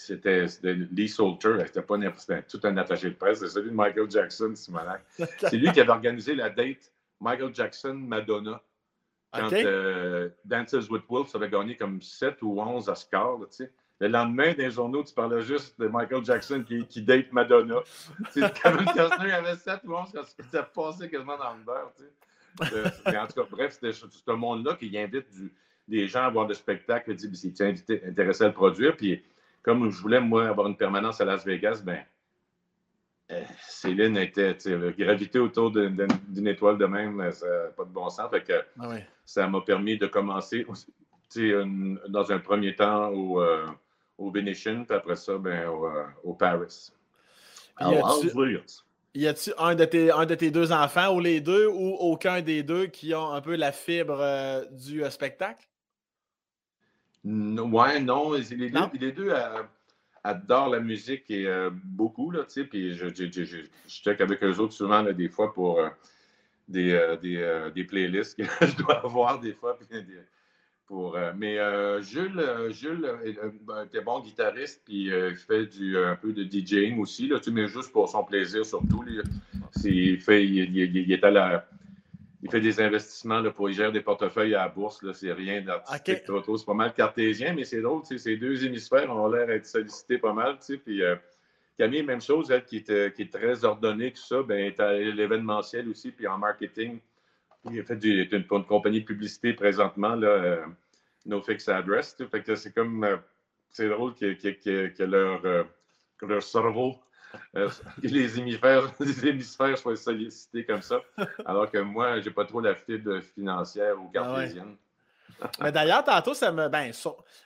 c'était 0.00 0.46
Lee 0.62 1.08
Salter. 1.08 1.56
C'était 1.66 1.82
pas 1.82 1.96
c'était 2.16 2.42
tout 2.42 2.60
un 2.64 2.76
attaché 2.76 3.10
de 3.10 3.14
presse. 3.14 3.40
C'est 3.40 3.48
celui 3.48 3.70
de 3.70 3.74
Michael 3.74 4.10
Jackson, 4.10 4.54
C'est 5.38 5.56
lui 5.56 5.70
qui 5.72 5.80
avait 5.80 5.90
organisé 5.90 6.34
la 6.34 6.50
date 6.50 6.92
Michael 7.20 7.54
Jackson-Madonna. 7.54 8.62
Quand 9.32 9.52
euh, 9.52 10.28
Dances 10.44 10.90
with 10.90 11.04
Wolves 11.08 11.30
avait 11.34 11.48
gagné 11.48 11.76
comme 11.76 12.02
7 12.02 12.42
ou 12.42 12.60
11 12.60 12.88
Oscars. 12.88 13.38
Le 14.00 14.08
lendemain, 14.08 14.52
dans 14.52 14.58
les 14.58 14.70
journaux, 14.70 15.04
tu 15.04 15.12
parlais 15.12 15.42
juste 15.42 15.78
de 15.78 15.86
Michael 15.86 16.24
Jackson 16.24 16.64
qui, 16.66 16.86
qui 16.86 17.02
date 17.02 17.30
Madonna. 17.32 17.76
Kevin 18.34 18.86
Costner 18.86 19.32
avait 19.32 19.56
7 19.56 19.80
ou 19.84 19.94
11 19.94 20.10
qui 20.10 20.42
s'est 20.48 20.62
passé 20.74 21.10
quasiment 21.10 21.36
dans 21.36 21.52
le 21.52 21.62
beurre. 21.62 21.92
Euh, 22.72 22.90
en 23.06 23.26
tout 23.26 23.34
cas, 23.34 23.48
bref, 23.50 23.72
c'était 23.72 23.92
ce 23.92 24.30
monde-là 24.30 24.74
qui 24.74 24.96
invite 24.98 25.26
des 25.86 26.08
gens 26.08 26.22
à 26.22 26.30
voir 26.30 26.48
le 26.48 26.54
spectacle, 26.54 27.14
dit 27.14 27.36
s'il 27.36 27.52
est 27.62 28.06
intéressé 28.06 28.44
à 28.44 28.48
le 28.48 28.54
produire. 28.54 28.96
Puis 28.96 29.22
comme 29.62 29.90
je 29.90 30.00
voulais, 30.00 30.20
moi, 30.20 30.48
avoir 30.48 30.66
une 30.66 30.76
permanence 30.76 31.20
à 31.20 31.26
Las 31.26 31.44
Vegas, 31.44 31.82
ben, 31.84 32.02
euh, 33.30 33.42
Céline 33.68 34.16
était 34.16 34.56
gravité 34.96 35.38
autour 35.38 35.70
d'une 35.70 36.46
étoile 36.48 36.78
de 36.78 36.86
même, 36.86 37.30
ça 37.32 37.46
n'a 37.46 37.68
pas 37.68 37.84
de 37.84 37.90
bon 37.90 38.08
sens. 38.08 38.30
Fait 38.30 38.42
que 38.42 38.64
ah 38.80 38.94
Ça 39.26 39.46
m'a 39.46 39.60
permis 39.60 39.98
de 39.98 40.06
commencer 40.06 40.66
dans 42.08 42.32
un 42.32 42.38
premier 42.38 42.74
temps 42.74 43.10
au, 43.10 43.40
euh, 43.42 43.66
au 44.20 44.30
Venetian, 44.30 44.84
puis 44.84 44.96
après 44.96 45.16
ça, 45.16 45.36
ben, 45.38 45.68
au, 45.68 45.86
euh, 45.86 46.04
au 46.22 46.34
Paris. 46.34 46.92
Y 49.14 49.26
a-tu 49.26 49.50
un, 49.58 49.74
de 49.74 49.84
tes, 49.84 50.12
un 50.12 50.26
de 50.26 50.34
tes 50.36 50.50
deux 50.50 50.70
enfants 50.70 51.14
ou 51.14 51.20
les 51.20 51.40
deux 51.40 51.66
ou 51.66 51.96
aucun 51.98 52.42
des 52.42 52.62
deux 52.62 52.86
qui 52.86 53.12
ont 53.14 53.32
un 53.32 53.40
peu 53.40 53.56
la 53.56 53.72
fibre 53.72 54.64
du 54.70 55.02
spectacle? 55.10 55.66
Ouais, 57.24 58.00
non. 58.00 58.32
Les 58.32 58.70
deux, 58.70 58.78
les 58.94 59.12
deux 59.12 59.30
euh, 59.30 59.62
adorent 60.24 60.70
la 60.70 60.80
musique 60.80 61.30
et 61.30 61.46
euh, 61.46 61.70
beaucoup, 61.72 62.30
là, 62.30 62.44
tu 62.44 62.50
sais. 62.50 62.64
Puis 62.64 62.94
je, 62.94 63.08
je, 63.08 63.30
je, 63.30 63.44
je, 63.44 63.58
check 63.88 64.20
avec 64.20 64.42
eux 64.42 64.58
autres 64.58 64.72
souvent, 64.72 65.02
des 65.02 65.28
fois, 65.28 65.52
pour 65.52 65.80
euh, 65.80 65.88
des, 66.66 67.16
des, 67.20 67.70
des, 67.74 67.84
playlists 67.84 68.36
que 68.36 68.44
je 68.66 68.76
dois 68.76 69.04
avoir 69.04 69.38
des 69.38 69.52
fois. 69.52 69.78
Pour, 70.90 71.16
mais 71.36 71.56
Jules, 72.02 72.44
Jules 72.70 73.08
ben, 73.62 73.84
était 73.84 74.00
bon 74.00 74.18
guitariste, 74.18 74.82
puis 74.84 75.04
il 75.04 75.36
fait 75.36 75.66
du, 75.66 75.96
un 75.96 76.16
peu 76.16 76.32
de 76.32 76.42
DJing 76.42 76.98
aussi, 76.98 77.28
là, 77.28 77.38
tu 77.38 77.52
mais 77.52 77.68
juste 77.68 77.92
pour 77.92 78.08
son 78.08 78.24
plaisir 78.24 78.66
surtout. 78.66 79.04
il, 79.84 80.20
fait, 80.20 80.44
il, 80.44 80.76
il, 80.76 81.12
est 81.12 81.22
à 81.22 81.30
la 81.30 81.64
il 82.42 82.50
fait 82.50 82.60
des 82.60 82.80
investissements 82.80 83.40
là, 83.40 83.50
pour 83.50 83.68
il 83.68 83.74
gère 83.74 83.92
des 83.92 84.00
portefeuilles 84.00 84.54
à 84.54 84.62
la 84.62 84.68
bourse. 84.68 85.04
C'est 85.12 85.32
rien 85.32 85.60
d'artistique 85.60 86.22
C'est 86.26 86.66
pas 86.66 86.74
mal 86.74 86.94
cartésien, 86.94 87.52
mais 87.54 87.64
c'est 87.64 87.82
drôle. 87.82 88.02
Ces 88.04 88.36
deux 88.36 88.64
hémisphères 88.64 89.10
ont 89.14 89.28
l'air 89.28 89.46
d'être 89.46 89.66
sollicités 89.66 90.18
pas 90.18 90.32
mal. 90.32 90.58
Puis, 90.84 91.02
euh, 91.02 91.16
Camille, 91.76 92.02
même 92.02 92.20
chose, 92.20 92.50
elle 92.50 92.64
qui 92.64 92.78
est, 92.78 93.14
qui 93.14 93.22
est 93.22 93.32
très 93.32 93.64
ordonnée, 93.64 94.12
tout 94.12 94.22
ça, 94.22 94.42
ben, 94.42 94.58
est 94.58 94.80
à 94.80 94.94
l'événementiel 94.94 95.88
aussi, 95.88 96.12
puis 96.12 96.26
en 96.26 96.38
marketing. 96.38 96.98
Il 97.70 97.78
a 97.78 97.82
fait 97.84 97.96
du, 97.96 98.22
une, 98.22 98.44
une, 98.50 98.64
compagnie 98.64 99.00
de 99.00 99.06
publicité 99.06 99.52
présentement, 99.52 100.14
là, 100.14 100.28
euh, 100.28 100.66
No 101.26 101.42
Fix 101.42 101.68
Address. 101.68 102.16
Fait 102.30 102.42
que 102.42 102.54
c'est 102.54 102.72
comme. 102.72 103.04
Euh, 103.04 103.16
c'est 103.70 103.88
drôle 103.88 104.14
que, 104.14 104.32
que, 104.34 104.88
que 104.88 105.02
leur, 105.04 105.42
leur 106.22 106.42
cerveau 106.42 106.96
euh, 107.56 107.68
les 108.02 108.38
hémisphères, 108.38 108.92
les 109.00 109.26
hémisphères 109.26 109.78
soient 109.78 109.96
sollicités 109.96 110.64
comme 110.64 110.82
ça, 110.82 111.00
alors 111.44 111.70
que 111.70 111.78
moi, 111.78 112.20
j'ai 112.20 112.30
pas 112.30 112.44
trop 112.44 112.60
la 112.60 112.74
fibre 112.74 113.20
financière 113.20 114.00
ou 114.00 114.10
ah 114.10 114.12
cartésienne. 114.12 114.76
Mais 115.60 115.72
d'ailleurs, 115.72 116.04
tantôt, 116.04 116.34
ça 116.34 116.52
me. 116.52 116.68
Ben, 116.68 116.92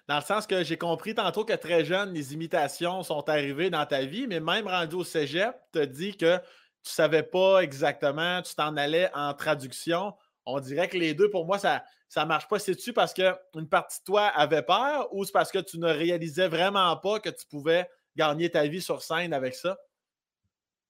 dans 0.09 0.17
le 0.17 0.23
sens 0.23 0.47
que 0.47 0.65
j'ai 0.65 0.77
compris 0.77 1.15
tantôt 1.15 1.45
que 1.45 1.53
très 1.53 1.85
jeune, 1.85 2.13
les 2.13 2.35
imitations 2.35 3.03
sont 3.03 3.29
arrivées 3.29 3.71
dans 3.71 3.87
ta 3.87 4.05
vie, 4.05 4.27
mais 4.27 4.41
même 4.41 4.67
rendu 4.67 4.97
au 4.97 5.05
cégep, 5.05 5.55
tu 5.73 5.79
as 5.79 5.87
dit 5.87 6.17
que 6.17 6.39
tu 6.39 6.91
savais 6.91 7.23
pas 7.23 7.61
exactement, 7.61 8.43
tu 8.43 8.55
t'en 8.55 8.77
allais 8.77 9.11
en 9.15 9.33
traduction. 9.35 10.15
On 10.45 10.59
dirait 10.59 10.89
que 10.89 10.97
les 10.97 11.15
deux, 11.15 11.31
pour 11.31 11.47
moi, 11.47 11.59
ça 11.59 11.85
ne 12.23 12.29
marche 12.29 12.49
pas. 12.49 12.59
C'est-tu 12.59 12.93
parce 12.93 13.13
qu'une 13.13 13.69
partie 13.69 14.01
de 14.01 14.05
toi 14.05 14.27
avait 14.27 14.63
peur 14.63 15.09
ou 15.13 15.25
c'est 15.25 15.33
parce 15.33 15.51
que 15.51 15.59
tu 15.59 15.79
ne 15.79 15.89
réalisais 15.89 16.49
vraiment 16.49 16.97
pas 16.97 17.21
que 17.21 17.31
tu 17.31 17.47
pouvais 17.51 17.89
gagner 18.17 18.51
ta 18.51 18.67
vie 18.67 18.81
sur 18.81 19.03
scène 19.03 19.33
avec 19.33 19.55
ça? 19.55 19.77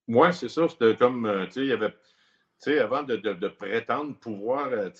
Moi, 0.07 0.33
c'est 0.33 0.49
ça. 0.49 0.69
C'était 0.69 0.97
comme, 0.97 1.27
euh, 1.27 1.47
tu 1.47 1.53
sais, 1.53 1.61
il 1.61 1.69
y 1.69 1.73
avait, 1.73 1.91
tu 1.91 1.97
sais, 2.59 2.79
avant 2.79 3.03
de, 3.03 3.49
prétendre 3.49 4.15
pouvoir, 4.19 4.69
euh, 4.69 4.91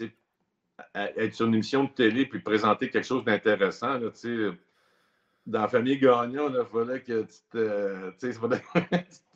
être 0.95 1.35
sur 1.35 1.47
une 1.47 1.55
émission 1.55 1.85
de 1.85 1.91
télé 1.91 2.27
puis 2.27 2.41
présenter 2.41 2.91
quelque 2.91 3.07
chose 3.07 3.25
d'intéressant, 3.25 4.01
tu 4.01 4.11
sais, 4.15 4.59
dans 5.47 5.61
la 5.61 5.69
famille 5.69 5.99
Gagnon, 5.99 6.51
il 6.51 6.67
fallait 6.73 7.03
que 7.03 7.23
tu 7.23 7.39
te, 7.51 8.11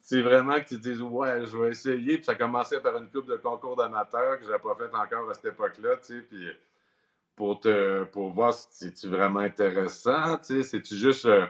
c'est 0.00 0.22
vraiment 0.22 0.54
que 0.54 0.68
tu 0.68 0.76
te 0.76 0.88
dises, 0.88 1.00
ouais, 1.00 1.46
je 1.46 1.56
vais 1.56 1.70
essayer. 1.70 2.16
Puis 2.16 2.24
ça 2.24 2.34
commençait 2.34 2.80
par 2.80 2.96
une 2.96 3.08
coupe 3.08 3.28
de 3.28 3.36
concours 3.36 3.76
d'amateurs 3.76 4.38
que 4.38 4.44
je 4.44 4.50
n'avais 4.50 4.62
pas 4.62 4.74
fait 4.74 4.94
encore 4.94 5.30
à 5.30 5.34
cette 5.34 5.46
époque-là, 5.46 5.96
tu 5.98 6.18
sais, 6.18 6.22
puis 6.22 6.48
pour, 7.36 7.60
te, 7.60 8.04
pour 8.04 8.30
voir 8.30 8.52
si 8.54 8.90
c'est 8.94 9.08
vraiment 9.08 9.40
intéressant, 9.40 10.36
tu 10.38 10.44
sais, 10.44 10.62
c'est-tu 10.62 10.96
juste... 10.96 11.26
Euh, 11.26 11.46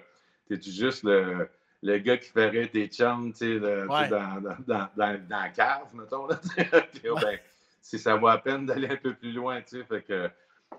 T'es-tu 0.48 0.70
juste 0.70 1.04
le, 1.04 1.48
le, 1.82 1.98
gars 1.98 2.16
qui 2.16 2.30
ferait 2.30 2.68
tes 2.68 2.86
chums 2.88 3.32
dans, 3.32 3.86
dans, 4.08 4.56
dans, 4.66 4.88
dans, 4.96 5.20
la 5.28 5.48
cave, 5.50 5.88
mettons? 5.92 6.26
Là, 6.26 6.40
ben, 7.04 7.38
si 7.82 7.98
ça 7.98 8.16
vaut 8.16 8.28
la 8.28 8.38
peine 8.38 8.64
d'aller 8.64 8.88
un 8.88 8.96
peu 8.96 9.14
plus 9.14 9.32
loin. 9.32 9.60
Fait 9.62 10.02
que, 10.02 10.30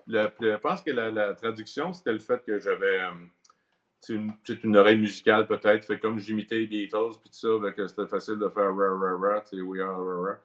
le, 0.07 0.31
je 0.41 0.55
pense 0.55 0.81
que 0.81 0.89
la, 0.89 1.35
traduction, 1.35 1.93
c'était 1.93 2.13
le 2.13 2.19
fait 2.19 2.43
que 2.43 2.59
j'avais 2.59 2.99
euh, 2.99 3.11
une, 4.07 4.33
une, 4.63 4.77
oreille 4.77 4.97
musicale 4.97 5.47
peut-être. 5.47 5.85
Fait 5.85 5.99
comme 5.99 6.19
j'imitais 6.19 6.59
les 6.59 6.67
Beatles, 6.67 7.17
puis 7.21 7.29
tout 7.29 7.59
ça, 7.61 7.71
que 7.71 7.87
c'était 7.87 8.07
facile 8.07 8.39
de 8.39 8.49
faire 8.49 8.75
ra, 8.75 8.89
ra, 8.97 9.17
ra, 9.17 9.43
we 9.53 9.81
are, 9.81 9.97
ra, 9.97 10.21
ra. 10.21 10.37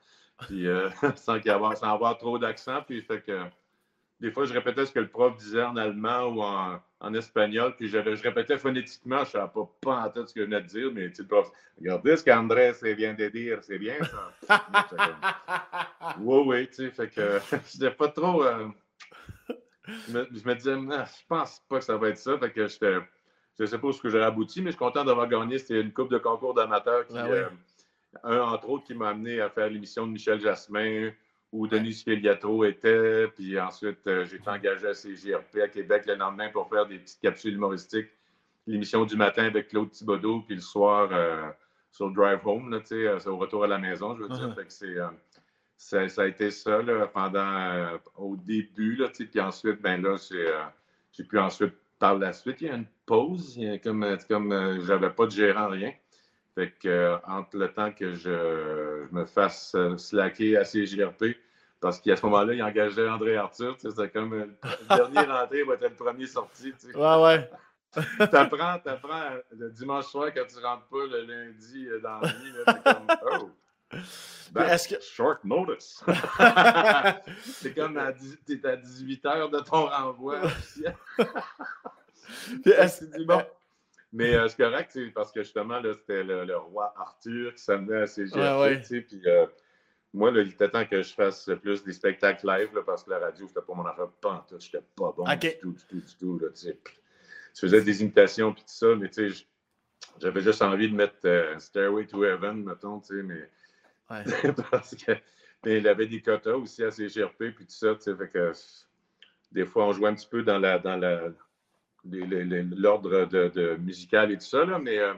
Puis 0.46 0.66
euh, 0.66 0.88
sans, 1.16 1.34
avoir, 1.46 1.76
sans 1.76 1.94
avoir 1.94 2.18
trop 2.18 2.38
d'accent. 2.38 2.82
Puis 2.86 3.00
fait 3.02 3.20
que 3.20 3.38
des 4.20 4.30
fois, 4.30 4.44
je 4.46 4.54
répétais 4.54 4.86
ce 4.86 4.92
que 4.92 5.00
le 5.00 5.08
prof 5.08 5.36
disait 5.36 5.62
en 5.62 5.76
allemand 5.76 6.28
ou 6.28 6.42
en, 6.42 6.80
espagnol, 7.14 7.74
puis 7.76 7.88
je, 7.88 7.98
je, 7.98 8.22
répétais 8.22 8.56
phonétiquement, 8.56 9.24
je 9.24 9.36
ne 9.36 9.44
pas, 9.44 9.70
pas 9.82 10.12
en 10.16 10.26
ce 10.26 10.32
que 10.32 10.40
je 10.40 10.46
venais 10.46 10.62
de 10.62 10.66
dire, 10.66 10.90
mais 10.90 11.10
tu 11.10 11.20
le 11.20 11.28
prof, 11.28 11.52
regardez 11.78 12.16
ce 12.16 12.24
qu'Andrés 12.24 12.72
vient 12.94 13.12
de 13.12 13.28
dire, 13.28 13.58
c'est 13.62 13.78
bien 13.78 13.96
ça. 14.02 14.64
oui, 16.20 16.42
oui, 16.46 16.68
tu 16.68 16.74
sais, 16.74 16.90
fait 16.90 17.08
que 17.08 17.38
je 17.78 17.88
pas 17.88 18.08
trop. 18.08 18.42
Euh, 18.42 18.68
je, 19.86 20.12
me, 20.12 20.54
disais, 20.54 20.76
je 20.76 21.26
pense 21.28 21.62
pas 21.68 21.78
que 21.80 21.84
ça 21.84 21.98
va 21.98 22.08
être 22.08 22.16
ça, 22.16 22.38
fait 22.38 22.52
que 22.52 22.66
je 23.58 23.62
ne 23.62 23.68
sais 23.68 23.78
pas 23.78 23.86
où 23.86 23.92
ce 23.92 24.00
que 24.00 24.08
j'aurais 24.08 24.24
abouti, 24.24 24.60
mais 24.60 24.70
je 24.70 24.76
suis 24.76 24.78
content 24.78 25.04
d'avoir 25.04 25.28
gagné. 25.28 25.58
C'était 25.58 25.80
une 25.80 25.92
coupe 25.92 26.10
de 26.10 26.18
concours 26.18 26.54
d'amateurs 26.54 27.06
qui, 27.06 27.16
ah 27.16 27.26
euh, 27.26 27.48
un 28.24 28.40
entre 28.40 28.68
autres, 28.68 28.84
qui 28.84 28.94
m'a 28.94 29.10
amené 29.10 29.40
à 29.40 29.48
faire 29.48 29.68
l'émission 29.68 30.06
de 30.06 30.12
Michel 30.12 30.40
Jasmin, 30.40 31.10
où 31.52 31.68
Denis 31.68 32.02
Filiatro 32.04 32.64
était. 32.64 33.28
Puis 33.28 33.58
ensuite, 33.60 34.06
euh, 34.06 34.24
j'ai 34.24 34.36
été 34.36 34.50
engagé 34.50 34.88
à 34.88 34.94
CGRP 34.94 35.58
à 35.62 35.68
Québec 35.68 36.04
le 36.06 36.16
lendemain 36.16 36.48
pour 36.50 36.68
faire 36.68 36.86
des 36.86 36.98
petites 36.98 37.20
capsules 37.20 37.54
humoristiques. 37.54 38.08
L'émission 38.66 39.04
du 39.04 39.14
matin 39.16 39.44
avec 39.44 39.68
Claude 39.68 39.90
Thibodeau, 39.90 40.40
puis 40.40 40.56
le 40.56 40.60
soir 40.60 41.10
euh, 41.12 41.48
sur 41.92 42.08
le 42.08 42.14
Drive 42.14 42.40
Home, 42.46 42.70
là, 42.70 42.80
au 43.26 43.36
retour 43.36 43.64
à 43.64 43.66
la 43.68 43.78
maison, 43.78 44.16
je 44.16 44.22
veux 44.22 44.28
dire. 44.30 44.48
Uh-huh. 44.48 45.10
c'est, 45.76 46.08
ça, 46.08 46.22
a 46.22 46.26
été 46.26 46.50
ça 46.50 46.82
là, 46.82 47.06
pendant 47.06 47.98
au 48.16 48.36
début. 48.36 48.96
Là, 48.96 49.10
puis 49.10 49.40
ensuite, 49.40 49.80
ben 49.80 50.02
là, 50.02 50.16
j'ai, 51.12 51.24
pu 51.24 51.38
ensuite, 51.38 51.74
par 51.98 52.18
la 52.18 52.32
suite, 52.32 52.60
il 52.60 52.66
y 52.68 52.70
a 52.70 52.74
une 52.74 52.86
pause. 53.06 53.58
comme, 53.82 54.16
comme 54.28 54.80
j'avais 54.84 55.10
pas 55.10 55.26
de 55.26 55.30
gérant, 55.30 55.68
rien. 55.68 55.92
Fait 56.54 56.70
que 56.70 56.88
euh, 56.88 57.16
entre 57.26 57.56
le 57.56 57.72
temps 57.72 57.90
que 57.90 58.14
je, 58.14 59.08
me 59.10 59.24
fasse 59.24 59.74
euh, 59.74 59.96
slacker 59.96 60.56
à 60.56 60.64
CGRP, 60.64 61.36
parce 61.80 62.00
qu'à 62.00 62.14
ce 62.16 62.24
moment-là, 62.26 62.54
il 62.54 62.62
engageait 62.62 63.08
André 63.08 63.36
Arthur, 63.36 63.74
c'était 63.78 64.08
comme 64.08 64.32
euh, 64.34 64.46
le 64.62 64.96
dernier 64.96 65.32
rentré 65.32 65.64
va 65.64 65.74
être 65.74 65.82
le 65.82 65.94
premier 65.94 66.26
sorti. 66.26 66.72
Ouais, 66.94 67.22
ouais. 67.22 67.50
t'apprends, 68.30 68.78
t'apprends 68.78 69.30
le 69.50 69.70
dimanche 69.70 70.06
soir 70.06 70.32
quand 70.32 70.46
tu 70.46 70.64
rentres 70.64 70.86
pas 70.86 71.06
le 71.06 71.22
lundi 71.22 71.86
dans 72.02 72.20
la 72.20 72.28
nuit, 72.28 72.52
c'est 72.66 72.82
comme 72.82 73.06
Oh! 73.32 73.50
Que... 74.88 75.00
Short 75.00 75.44
notice. 75.44 76.02
c'est 77.42 77.74
comme 77.74 77.96
à, 77.96 78.10
es 78.10 78.66
à 78.66 78.76
18 78.76 79.26
heures 79.26 79.50
de 79.50 79.60
ton 79.60 79.86
renvoi. 79.86 80.42
bon. 83.26 83.42
Mais 84.12 84.36
euh, 84.36 84.46
c'est 84.46 84.56
correct, 84.58 84.90
c'est 84.92 85.10
parce 85.10 85.32
que 85.32 85.42
justement, 85.42 85.82
c'était 85.82 86.22
le, 86.22 86.56
roi 86.56 86.94
Arthur 86.96 87.52
qui 87.54 87.62
s'amenait 87.62 88.02
à 88.02 88.06
ses 88.06 88.28
GFC. 88.28 89.00
Puis 89.00 89.20
euh, 89.26 89.46
moi, 90.12 90.30
là, 90.30 90.42
il 90.42 90.50
était 90.50 90.70
temps 90.70 90.86
que 90.86 91.02
je 91.02 91.12
fasse 91.12 91.50
plus 91.60 91.82
des 91.82 91.92
spectacles 91.92 92.46
live 92.46 92.70
parce 92.86 93.02
que 93.02 93.10
la 93.10 93.18
radio, 93.18 93.48
c'était 93.48 93.60
pas 93.60 93.74
mon 93.74 93.84
affaire. 93.84 94.06
En 94.24 94.44
J'étais 94.60 94.84
pas 94.96 95.12
bon 95.16 95.24
du 95.24 95.58
tout, 95.60 95.72
du 95.72 95.84
tout, 95.84 96.00
du 96.00 96.16
tout. 96.16 96.38
Là, 96.38 96.48
je 96.54 97.60
faisais 97.60 97.82
des 97.82 98.02
imitations 98.02 98.52
puis 98.52 98.62
tout 98.62 98.68
ça, 98.68 98.94
mais 98.94 99.08
tu 99.08 99.32
sais, 99.32 99.44
j'avais 100.20 100.42
juste 100.42 100.62
envie 100.62 100.88
de 100.88 100.94
mettre 100.94 101.16
euh, 101.24 101.58
Stairway 101.58 102.06
to 102.06 102.24
Heaven, 102.24 102.64
mettons, 102.64 103.00
tu 103.00 103.20
parce 104.70 104.94
que. 104.94 105.12
Mais 105.64 105.78
il 105.78 105.88
avait 105.88 106.06
des 106.06 106.20
quotas 106.20 106.56
aussi 106.56 106.84
à 106.84 106.90
CGRP 106.90 107.54
puis 107.56 107.64
tout 107.64 107.72
ça, 107.72 107.96
fait 107.96 108.28
que 108.28 108.52
des 109.50 109.64
fois, 109.64 109.86
on 109.86 109.92
jouait 109.92 110.10
un 110.10 110.14
petit 110.14 110.28
peu 110.28 110.42
dans 110.42 110.58
la, 110.58 110.78
dans 110.78 110.96
la, 110.96 111.30
l'ordre 112.04 113.24
de, 113.24 113.76
musical 113.76 114.32
et 114.32 114.36
tout 114.36 114.44
ça, 114.44 114.64
là, 114.64 114.78
mais 114.78 114.98
euh, 114.98 115.14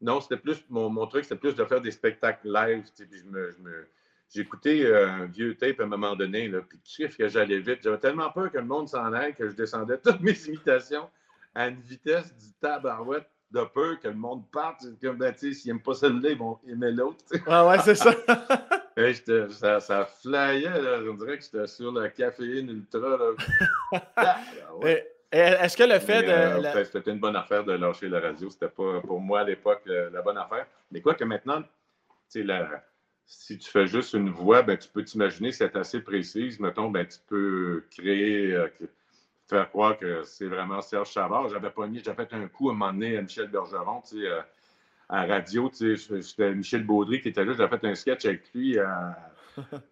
non, 0.00 0.20
c'était 0.20 0.38
plus, 0.38 0.64
mon, 0.68 1.06
truc, 1.06 1.24
c'était 1.24 1.36
plus 1.38 1.54
de 1.54 1.64
faire 1.64 1.80
des 1.80 1.90
spectacles 1.90 2.50
live. 2.50 2.84
Écouté 4.36 4.84
euh, 4.84 5.08
un 5.08 5.26
vieux 5.26 5.54
tape 5.54 5.78
à 5.78 5.84
un 5.84 5.86
moment 5.86 6.16
donné, 6.16 6.48
là, 6.48 6.60
puis 6.62 6.80
chiffre 6.82 7.16
que 7.16 7.28
j'allais 7.28 7.60
vite. 7.60 7.80
J'avais 7.84 7.98
tellement 7.98 8.30
peur 8.32 8.50
que 8.50 8.58
le 8.58 8.64
monde 8.64 8.88
s'en 8.88 9.12
aille 9.12 9.34
que 9.34 9.48
je 9.48 9.54
descendais 9.54 9.98
toutes 9.98 10.20
mes 10.20 10.32
imitations 10.48 11.08
à 11.54 11.68
une 11.68 11.80
vitesse 11.80 12.34
du 12.36 12.52
tabarouette 12.60 13.30
de 13.54 13.64
peur 13.64 14.00
que 14.00 14.08
le 14.08 14.14
monde 14.14 14.44
parte. 14.50 14.84
Comme, 15.00 15.16
ben, 15.16 15.34
s'ils 15.36 15.56
n'aiment 15.66 15.82
pas 15.82 15.94
celle-là, 15.94 16.30
ils 16.30 16.38
vont 16.38 16.58
aimer 16.68 16.90
l'autre. 16.90 17.24
Ah 17.46 17.66
ouais, 17.66 17.78
c'est 17.78 17.94
ça. 17.94 18.12
ça, 19.50 19.80
ça 19.80 20.04
flyait, 20.20 20.82
là. 20.82 20.98
on 21.08 21.14
dirait 21.14 21.38
que 21.38 21.44
j'étais 21.44 21.66
sur 21.66 21.92
la 21.92 22.08
caféine 22.08 22.68
ultra. 22.68 23.16
Là. 23.16 23.30
Ah, 24.16 24.40
ouais. 24.82 25.10
Est-ce 25.30 25.76
que 25.76 25.84
le 25.84 25.98
fait 25.98 26.22
de. 26.22 26.30
Euh, 26.30 26.84
c'était 26.84 27.10
une 27.10 27.18
bonne 27.18 27.36
affaire 27.36 27.64
de 27.64 27.72
lâcher 27.72 28.08
la 28.08 28.20
radio. 28.20 28.50
C'était 28.50 28.68
pas, 28.68 29.00
pour 29.00 29.20
moi, 29.20 29.40
à 29.40 29.44
l'époque, 29.44 29.82
la 29.86 30.22
bonne 30.22 30.38
affaire. 30.38 30.66
Mais 30.90 31.00
quoi 31.00 31.14
que 31.14 31.24
maintenant, 31.24 31.62
la, 32.36 32.84
si 33.26 33.58
tu 33.58 33.70
fais 33.70 33.86
juste 33.86 34.14
une 34.14 34.30
voix, 34.30 34.62
ben, 34.62 34.76
tu 34.76 34.88
peux 34.88 35.04
t'imaginer 35.04 35.50
que 35.50 35.56
c'est 35.56 35.76
assez 35.76 36.00
précise. 36.00 36.60
Mettons, 36.60 36.90
ben, 36.90 37.06
tu 37.06 37.18
peux 37.26 37.84
créer, 37.90 38.52
euh, 38.52 38.68
faire 39.48 39.68
croire 39.68 39.98
que 39.98 40.22
c'est 40.24 40.46
vraiment 40.46 40.80
Serge 40.80 41.10
Chavard. 41.10 41.48
J'avais 41.48 41.70
pas 41.70 41.86
mis, 41.86 42.02
j'avais 42.02 42.24
fait 42.24 42.34
un 42.34 42.48
coup 42.48 42.70
à 42.70 42.72
un 42.72 42.76
moment 42.76 42.92
donné 42.92 43.16
à 43.18 43.22
Michel 43.22 43.48
Bergeron, 43.48 44.00
tu 44.02 44.20
sais, 44.20 44.26
euh, 44.26 44.40
à 45.08 45.26
la 45.26 45.34
radio. 45.34 45.70
C'était 45.72 46.54
Michel 46.54 46.84
Baudry 46.84 47.20
qui 47.20 47.28
était 47.28 47.44
là. 47.44 47.52
J'avais 47.52 47.78
fait 47.78 47.86
un 47.86 47.94
sketch 47.94 48.24
avec 48.24 48.52
lui 48.54 48.78
à 48.78 49.16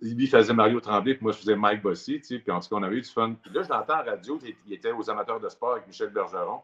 lui 0.01 0.27
faisait 0.27 0.53
Mario 0.53 0.81
Tremblay, 0.81 1.15
puis 1.15 1.23
moi, 1.23 1.33
je 1.33 1.39
faisais 1.39 1.57
Mike 1.57 1.83
Bossy, 1.83 2.21
tu 2.21 2.27
sais, 2.27 2.39
puis 2.39 2.51
en 2.51 2.61
tout 2.61 2.69
cas, 2.69 2.77
on 2.77 2.83
avait 2.83 2.97
eu 2.97 3.03
du 3.03 3.09
fun. 3.09 3.37
Puis 3.41 3.53
là, 3.53 3.63
je 3.63 3.69
l'entends 3.69 3.95
à 3.95 4.05
la 4.05 4.13
radio, 4.13 4.39
il 4.67 4.73
était 4.73 4.93
aux 4.93 5.09
amateurs 5.11 5.41
de 5.41 5.49
sport 5.49 5.73
avec 5.73 5.87
Michel 5.87 6.11
Bergeron, 6.11 6.61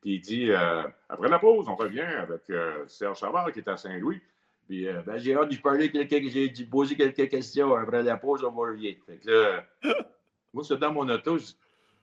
puis 0.00 0.14
il 0.14 0.20
dit 0.20 0.50
euh, 0.50 0.82
Après 1.08 1.28
la 1.28 1.38
pause, 1.38 1.66
on 1.68 1.76
revient 1.76 2.00
avec 2.00 2.42
euh, 2.50 2.84
Serge 2.86 3.18
Savard 3.18 3.52
qui 3.52 3.60
est 3.60 3.68
à 3.68 3.76
Saint-Louis. 3.76 4.20
Puis 4.66 4.88
euh, 4.88 5.02
ben, 5.02 5.18
j'ai 5.18 5.34
hâte 5.34 5.50
de 5.50 5.56
parler, 5.56 5.90
j'ai 5.92 6.64
posé 6.66 6.96
quelques 6.96 7.28
questions. 7.28 7.74
Après 7.74 8.02
la 8.02 8.16
pause, 8.16 8.44
on 8.44 8.50
va 8.50 8.70
revenir. 8.70 8.96
Fait 9.06 9.18
que 9.18 9.30
là, 9.30 9.64
moi, 10.54 10.64
c'est 10.64 10.78
dans 10.78 10.92
mon 10.92 11.08
auto, 11.08 11.38
je 11.38 11.52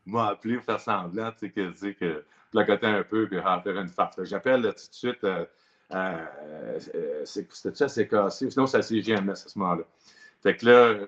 m'a 0.09 0.29
appelé 0.29 0.55
pour 0.55 0.65
faire 0.65 0.79
semblant, 0.79 1.31
tu 1.31 1.39
sais, 1.39 1.49
que, 1.51 1.71
tu 1.71 1.77
sais, 1.77 1.93
que 1.93 2.23
placoter 2.51 2.87
un 2.87 3.03
peu, 3.03 3.27
puis 3.27 3.39
faire 3.41 3.79
une 3.79 3.89
farce. 3.89 4.23
J'appelle 4.23 4.61
tout 4.61 4.69
de 4.69 4.75
suite. 4.91 5.25
c'était 7.25 7.75
ça, 7.75 7.87
c'est 7.87 8.07
cassé. 8.07 8.49
Sinon, 8.49 8.67
c'est 8.67 8.81
CGMS 8.81 9.31
à 9.31 9.35
ce 9.35 9.59
moment-là. 9.59 9.83
Fait 10.41 10.55
que 10.55 10.65
là, 10.65 11.07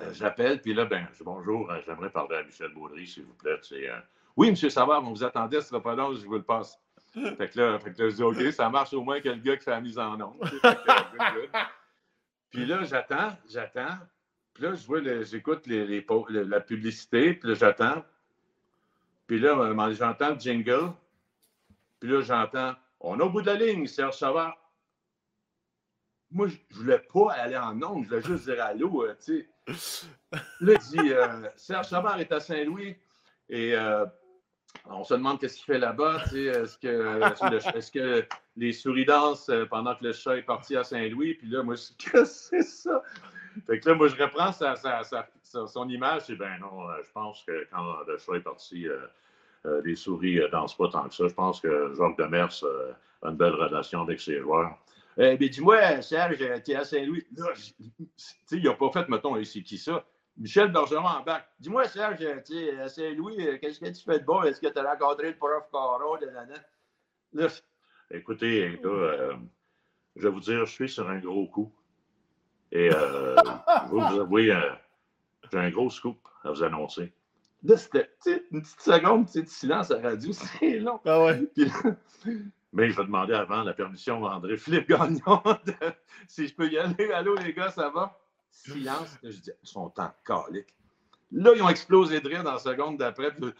euh, 0.00 0.12
j'appelle, 0.12 0.60
puis 0.60 0.72
là, 0.72 0.84
ben, 0.84 1.06
bonjour, 1.22 1.70
euh, 1.70 1.80
j'aimerais 1.84 2.10
parler 2.10 2.36
à 2.36 2.42
Michel 2.42 2.72
Baudry, 2.72 3.06
s'il 3.06 3.24
vous 3.24 3.34
plaît. 3.34 3.58
Euh, 3.72 3.98
oui, 4.36 4.48
M. 4.48 4.56
Savard, 4.56 5.02
on 5.02 5.10
vous 5.10 5.24
attendait, 5.24 5.60
ce 5.60 5.68
sera 5.68 5.82
pas 5.82 5.94
long, 5.94 6.14
je 6.14 6.24
vous 6.24 6.34
le 6.34 6.42
passe. 6.42 6.78
Fait 7.14 7.50
que 7.50 7.58
là, 7.58 7.78
fait 7.80 7.92
que 7.92 8.08
je 8.08 8.14
dis, 8.14 8.22
OK, 8.22 8.40
ça 8.52 8.70
marche 8.70 8.92
au 8.92 9.02
moins 9.02 9.20
que 9.20 9.28
le 9.28 9.34
gars 9.34 9.56
qui 9.56 9.64
fait 9.64 9.72
la 9.72 9.80
mise 9.80 9.98
en 9.98 10.16
nom. 10.16 10.38
puis 12.50 12.64
là, 12.64 12.84
j'attends, 12.84 13.36
j'attends. 13.48 13.98
Puis 14.60 14.68
là, 14.68 14.74
je 14.74 14.86
vois, 14.86 15.00
j'écoute 15.22 15.66
les, 15.66 16.04
la 16.28 16.60
publicité, 16.60 17.32
puis 17.32 17.48
là, 17.48 17.54
j'attends. 17.54 18.04
Puis 19.26 19.38
là, 19.38 19.72
j'entends 19.92 20.34
le 20.34 20.38
jingle. 20.38 20.92
Puis 21.98 22.10
là, 22.10 22.20
j'entends, 22.20 22.74
on 23.00 23.18
est 23.18 23.22
au 23.22 23.30
bout 23.30 23.40
de 23.40 23.46
la 23.46 23.54
ligne, 23.54 23.86
Serge 23.86 24.18
Savard 24.18 24.58
moi, 26.30 26.46
je 26.46 26.76
voulais 26.76 27.00
pas 27.12 27.32
aller 27.32 27.56
en 27.56 27.74
nombre, 27.74 28.04
je 28.04 28.08
voulais 28.08 28.22
juste 28.22 28.44
dire 28.44 28.62
allô, 28.62 29.04
euh, 29.04 29.16
tu 29.24 29.48
sais. 29.66 30.06
Là, 30.60 30.74
il 30.74 30.78
dit 30.78 31.12
euh, 31.12 31.48
Serge 31.56 31.88
Savard 31.88 32.20
est 32.20 32.30
à 32.30 32.38
Saint-Louis 32.38 32.96
et 33.48 33.74
euh, 33.74 34.06
on 34.84 35.02
se 35.02 35.14
demande 35.14 35.40
qu'est-ce 35.40 35.56
qu'il 35.56 35.64
fait 35.64 35.78
là-bas, 35.78 36.20
tu 36.24 36.30
sais. 36.30 36.44
Est-ce 36.44 36.78
que, 36.78 37.76
est 37.76 37.90
que 37.90 38.26
les 38.56 38.72
souris 38.72 39.06
dansent 39.06 39.50
pendant 39.70 39.96
que 39.96 40.04
le 40.04 40.12
chat 40.12 40.36
est 40.36 40.42
parti 40.42 40.76
à 40.76 40.84
Saint-Louis? 40.84 41.34
Puis 41.34 41.48
là, 41.48 41.64
moi, 41.64 41.74
je 41.74 41.82
dis 41.82 41.96
Qu'est-ce 41.98 42.50
que 42.50 42.62
c'est 42.62 42.62
ça? 42.62 43.02
Fait 43.66 43.80
que 43.80 43.88
là, 43.88 43.94
moi, 43.94 44.08
je 44.08 44.16
reprends 44.16 44.52
son 45.66 45.88
image 45.88 46.30
et 46.30 46.36
ben 46.36 46.58
non, 46.60 46.88
je 47.04 47.10
pense 47.12 47.42
que 47.44 47.66
quand 47.70 47.84
le 48.06 48.18
chat 48.18 48.34
est 48.34 48.40
parti, 48.40 48.86
les 49.84 49.96
souris 49.96 50.36
ne 50.36 50.46
dansent 50.46 50.76
pas 50.76 50.88
tant 50.88 51.08
que 51.08 51.14
ça. 51.14 51.28
Je 51.28 51.34
pense 51.34 51.60
que 51.60 51.92
Jacques 51.96 52.18
Demers 52.18 52.64
a 53.22 53.28
une 53.28 53.36
belle 53.36 53.54
relation 53.54 54.02
avec 54.02 54.20
ses 54.20 54.38
joueurs. 54.40 54.78
Euh, 55.18 55.36
ben, 55.36 55.48
dis-moi, 55.48 56.00
Serge, 56.02 56.38
tu 56.64 56.70
es 56.70 56.74
à 56.74 56.84
Saint-Louis. 56.84 57.26
Là, 57.36 57.48
il 58.52 58.62
n'a 58.62 58.74
pas 58.74 58.90
fait, 58.90 59.08
mettons, 59.08 59.42
c'est 59.44 59.62
qui 59.62 59.76
ça? 59.76 60.04
Michel 60.36 60.72
Bergeron 60.72 61.04
en 61.04 61.22
bac. 61.22 61.46
Dis-moi, 61.58 61.86
Serge, 61.88 62.24
tu 62.46 62.56
es 62.56 62.78
à 62.80 62.88
Saint-Louis, 62.88 63.46
euh, 63.46 63.58
qu'est-ce 63.58 63.80
que 63.80 63.88
tu 63.90 64.02
fais 64.02 64.20
de 64.20 64.24
bon? 64.24 64.42
Est-ce 64.44 64.60
que 64.60 64.68
tu 64.68 64.78
as 64.78 64.90
rencontré 64.90 65.30
le 65.30 65.36
prof 65.36 65.64
Caron? 65.70 66.16
Là, 67.32 67.48
écoutez, 68.10 68.78
euh, 68.84 69.34
je 70.16 70.22
vais 70.22 70.30
vous 70.30 70.40
dire, 70.40 70.64
je 70.64 70.72
suis 70.72 70.88
sur 70.88 71.10
un 71.10 71.18
gros 71.18 71.46
coup. 71.48 71.74
Et 72.72 72.90
euh, 72.92 73.36
vous, 73.88 74.00
oui, 74.30 74.50
j'ai 75.52 75.58
un 75.58 75.70
gros 75.70 75.90
scoop 75.90 76.18
à 76.44 76.50
vous 76.50 76.62
annoncer. 76.62 77.12
Là, 77.62 77.76
c'était 77.76 78.08
une 78.50 78.62
petite 78.62 78.80
seconde 78.80 79.26
de 79.34 79.44
silence 79.46 79.90
à 79.90 80.00
la 80.00 80.10
radio, 80.10 80.32
c'est 80.58 80.78
long. 80.78 81.00
Ah 81.04 81.24
ouais. 81.24 81.42
Mais 82.72 82.88
je 82.88 82.96
vais 82.96 83.04
demander 83.04 83.34
avant 83.34 83.62
la 83.64 83.74
permission 83.74 84.24
à 84.26 84.36
André 84.36 84.56
Philippe 84.56 84.88
Gagnon 84.88 85.42
si 86.28 86.46
je 86.46 86.54
peux 86.54 86.70
y 86.70 86.78
aller. 86.78 87.10
Allô, 87.12 87.34
les 87.34 87.52
gars, 87.52 87.70
ça 87.70 87.90
va? 87.90 88.16
Silence. 88.50 89.18
je 89.22 89.30
dis, 89.30 89.50
ils 89.62 89.68
sont 89.68 89.92
en 89.96 90.10
calique. 90.24 90.74
Là, 91.32 91.52
ils 91.54 91.62
ont 91.62 91.68
explosé 91.68 92.20
de 92.20 92.28
rire 92.28 92.42
dans 92.42 92.54
la 92.54 92.58
seconde 92.58 92.98
d'après. 92.98 93.30
Puis... 93.30 93.52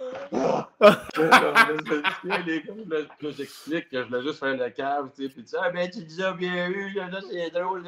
j'explique 3.36 3.88
que 3.88 4.02
je 4.02 4.08
voulais 4.08 4.22
juste 4.22 4.40
faire 4.40 4.56
le 4.56 4.70
cave. 4.70 5.10
Tu 5.14 5.22
sais, 5.22 5.28
puis 5.32 5.44
tu 5.44 5.54
ah, 5.60 5.70
ben, 5.70 5.88
tu 5.88 6.02
dis, 6.02 6.22
ah, 6.22 6.32
bien 6.32 6.68
eu, 6.68 6.98
c'est 7.30 7.50
drôle. 7.50 7.84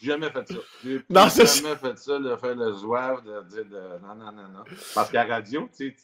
J'ai 0.00 0.06
jamais 0.06 0.30
fait 0.30 0.48
ça. 0.48 0.58
J'ai 0.82 1.04
jamais 1.10 1.76
fait 1.76 1.98
ça, 1.98 2.18
de 2.18 2.36
faire 2.36 2.54
le 2.54 2.72
zouave, 2.72 3.22
de 3.24 3.42
dire 3.48 3.66
non, 4.02 4.14
non, 4.14 4.32
non, 4.32 4.48
non. 4.48 4.64
Parce 4.94 5.10
qu'à 5.10 5.24
radio, 5.24 5.68
tu 5.76 5.90
sais, 5.90 5.96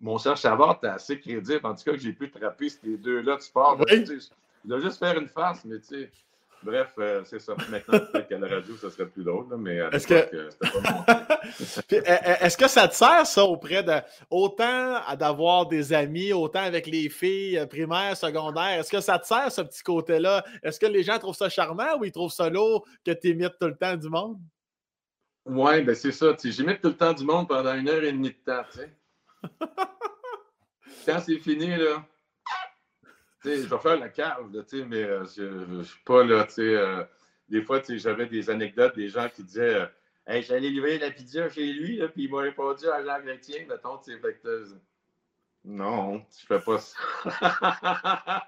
mon 0.00 0.18
Serge 0.18 0.40
Savard, 0.40 0.80
t'es 0.80 0.88
assez 0.88 1.20
crédible. 1.20 1.60
En 1.64 1.74
tout 1.74 1.84
cas, 1.84 1.92
que 1.92 1.98
j'ai 1.98 2.12
pu 2.12 2.30
trapper 2.30 2.68
ces 2.68 2.96
deux-là 2.96 3.36
de 3.36 3.40
sport. 3.40 3.78
Oui. 3.80 4.04
Il 4.64 4.68
doit 4.68 4.80
juste 4.80 4.98
faire 4.98 5.18
une 5.18 5.28
face, 5.28 5.64
mais 5.64 5.80
tu 5.80 5.86
sais. 5.86 6.10
Bref, 6.62 6.92
euh, 6.98 7.22
c'est 7.24 7.38
ça. 7.38 7.54
Maintenant, 7.70 7.98
peut-être 8.00 8.28
qu'à 8.28 8.38
la 8.38 8.48
radio, 8.48 8.76
ça 8.76 8.90
serait 8.90 9.06
plus 9.06 9.22
drôle, 9.22 9.46
mais 9.56 9.76
est-ce 9.92 10.06
que... 10.06 10.28
Euh, 11.92 11.96
euh, 11.96 12.34
Est-ce 12.40 12.58
que 12.58 12.68
ça 12.68 12.88
te 12.88 12.94
sert, 12.94 13.26
ça, 13.26 13.44
auprès 13.44 13.82
de. 13.82 13.94
Autant 14.30 15.00
d'avoir 15.16 15.66
des 15.66 15.92
amis, 15.92 16.32
autant 16.32 16.60
avec 16.60 16.86
les 16.86 17.08
filles 17.08 17.64
primaires, 17.70 18.16
secondaires, 18.16 18.80
est-ce 18.80 18.90
que 18.90 19.00
ça 19.00 19.18
te 19.18 19.26
sert, 19.26 19.50
ce 19.50 19.62
petit 19.62 19.82
côté-là? 19.82 20.44
Est-ce 20.62 20.78
que 20.78 20.86
les 20.86 21.02
gens 21.02 21.18
trouvent 21.18 21.36
ça 21.36 21.48
charmant 21.48 21.96
ou 21.98 22.04
ils 22.04 22.12
trouvent 22.12 22.32
ça 22.32 22.50
lourd 22.50 22.86
que 23.04 23.12
tu 23.12 23.28
imites 23.28 23.54
tout 23.58 23.68
le 23.68 23.76
temps 23.76 23.96
du 23.96 24.08
monde? 24.10 24.38
Oui, 25.46 25.80
ben 25.82 25.94
c'est 25.94 26.12
ça. 26.12 26.36
J'imite 26.44 26.82
tout 26.82 26.88
le 26.88 26.96
temps 26.96 27.14
du 27.14 27.24
monde 27.24 27.48
pendant 27.48 27.74
une 27.74 27.88
heure 27.88 28.04
et 28.04 28.12
demie 28.12 28.30
de 28.30 28.52
temps, 28.52 28.62
tu 28.70 28.78
sais. 28.78 28.92
Quand 31.06 31.20
c'est 31.20 31.38
fini, 31.38 31.76
là, 31.76 32.04
je 33.44 33.66
vais 33.66 33.78
faire 33.78 33.98
la 33.98 34.08
cave, 34.08 34.46
mais 34.88 35.02
euh, 35.02 35.24
je 35.24 35.42
ne 35.42 35.82
suis 35.82 36.00
pas 36.04 36.24
là. 36.24 36.46
Euh, 36.58 37.04
des 37.48 37.62
fois, 37.62 37.80
j'avais 37.88 38.26
des 38.26 38.50
anecdotes 38.50 38.96
des 38.96 39.08
gens 39.08 39.28
qui 39.28 39.44
disaient 39.44 39.74
euh, 39.74 39.86
hey, 40.26 40.42
J'allais 40.42 40.70
livrer 40.70 40.98
la 40.98 41.10
pizza 41.10 41.48
chez 41.48 41.72
lui, 41.72 42.00
puis 42.08 42.24
il 42.24 42.30
m'a 42.30 42.40
répondu 42.40 42.86
à 42.88 43.02
Jean 43.04 43.20
Chrétien, 43.22 43.64
mettons, 43.68 43.98
fait 43.98 44.40
que, 44.42 44.66
Non, 45.64 46.22
je 46.38 46.46
fais 46.46 46.60
pas 46.60 46.78
ça. 46.78 48.46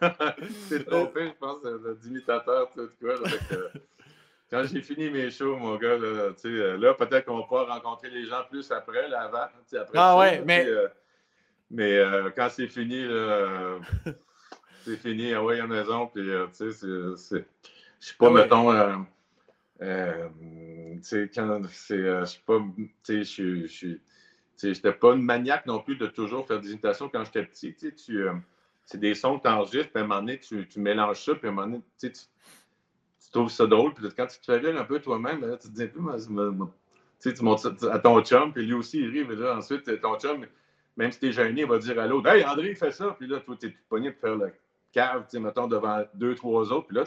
c'est 0.68 0.84
trompé, 0.86 1.28
je 1.28 1.32
pense, 1.32 1.62
d'imitateur, 2.00 2.70
tout 2.74 2.88
quoi. 3.00 3.14
quand 4.50 4.64
j'ai 4.64 4.80
fini 4.82 5.10
mes 5.10 5.30
shows, 5.30 5.56
mon 5.56 5.76
gars, 5.76 5.98
là, 5.98 6.30
là 6.76 6.94
peut-être 6.94 7.26
qu'on 7.26 7.44
va 7.44 7.74
rencontrer 7.74 8.10
les 8.10 8.24
gens 8.26 8.44
plus 8.48 8.70
après, 8.70 9.08
là, 9.08 9.22
avant. 9.22 9.48
Après 9.76 9.98
ah 9.98 10.16
ouais, 10.16 10.42
mais. 10.46 10.66
mais 11.70 11.98
euh, 11.98 12.30
quand 12.34 12.48
c'est 12.48 12.68
fini, 12.68 13.04
c'est 14.84 14.96
fini, 14.96 15.32
ah 15.34 15.42
ouais, 15.42 15.56
à 15.60 15.66
la 15.66 15.66
maison, 15.66 16.06
puis 16.06 16.22
tu 16.56 16.72
sais, 16.72 17.16
c'est. 17.16 17.46
Je 18.00 18.06
suis 18.06 18.16
pas, 18.16 18.28
ah 18.28 18.30
mettons. 18.30 18.72
Euh, 19.80 20.28
tu 20.94 21.02
sais, 21.02 21.30
quand 21.32 21.62
c'est. 21.70 21.98
je 21.98 22.24
suis 22.24 22.42
pas. 22.42 22.60
Tu 23.04 23.24
sais, 23.24 23.98
je 24.62 24.66
n'étais 24.66 24.92
pas 24.92 25.14
une 25.14 25.22
maniaque 25.22 25.66
non 25.66 25.80
plus 25.80 25.96
de 25.96 26.06
toujours 26.06 26.46
faire 26.46 26.60
des 26.60 26.72
imitations 26.72 27.08
quand 27.08 27.24
j'étais 27.24 27.44
petit. 27.44 27.74
Tu, 27.74 28.22
euh, 28.22 28.34
c'est 28.84 28.98
des 28.98 29.14
sons 29.14 29.38
que 29.38 29.42
tu 29.42 29.48
enregistres, 29.48 29.90
puis 29.90 30.00
à 30.00 30.04
un 30.04 30.08
moment 30.08 30.20
donné, 30.20 30.40
tu, 30.40 30.66
tu 30.66 30.80
mélanges 30.80 31.24
ça, 31.24 31.34
puis 31.34 31.46
à 31.46 31.50
un 31.50 31.54
moment 31.54 31.66
donné, 31.66 31.82
tu, 32.00 32.10
tu 32.10 33.30
trouves 33.30 33.50
ça 33.50 33.66
drôle. 33.66 33.94
Puis 33.94 34.08
quand 34.16 34.26
tu 34.26 34.40
te 34.40 34.44
fais 34.46 34.58
rire 34.58 34.80
un 34.80 34.84
peu 34.84 35.00
toi-même, 35.00 35.40
ben 35.40 35.56
tu 35.56 35.68
te 35.68 35.74
dis 35.74 35.82
un 35.82 35.86
peu, 35.86 36.00
tu 37.20 37.42
montres 37.42 37.74
à 37.90 37.98
ton 37.98 38.22
chum, 38.22 38.52
puis 38.52 38.64
lui 38.64 38.74
aussi, 38.74 39.00
il 39.00 39.10
rit. 39.10 39.24
Mais 39.24 39.36
là, 39.36 39.56
ensuite, 39.56 40.00
ton 40.00 40.18
chum, 40.18 40.46
même 40.96 41.12
si 41.12 41.20
tu 41.20 41.28
es 41.28 41.32
gêné, 41.32 41.62
il 41.62 41.66
va 41.66 41.78
dire 41.78 41.98
à 42.00 42.06
l'autre 42.06 42.28
Hey, 42.28 42.44
André, 42.44 42.70
il 42.70 42.76
fait 42.76 42.92
ça. 42.92 43.14
Puis 43.18 43.28
là, 43.28 43.40
toi, 43.40 43.56
tu 43.60 43.66
es 43.66 43.76
pogné 43.88 44.10
pour 44.10 44.20
faire 44.20 44.36
le 44.36 44.52
cave, 44.92 45.24
mettons, 45.34 45.66
devant 45.66 46.02
deux, 46.14 46.34
trois 46.34 46.72
autres. 46.72 46.86
Puis 46.88 46.96
là, 46.96 47.04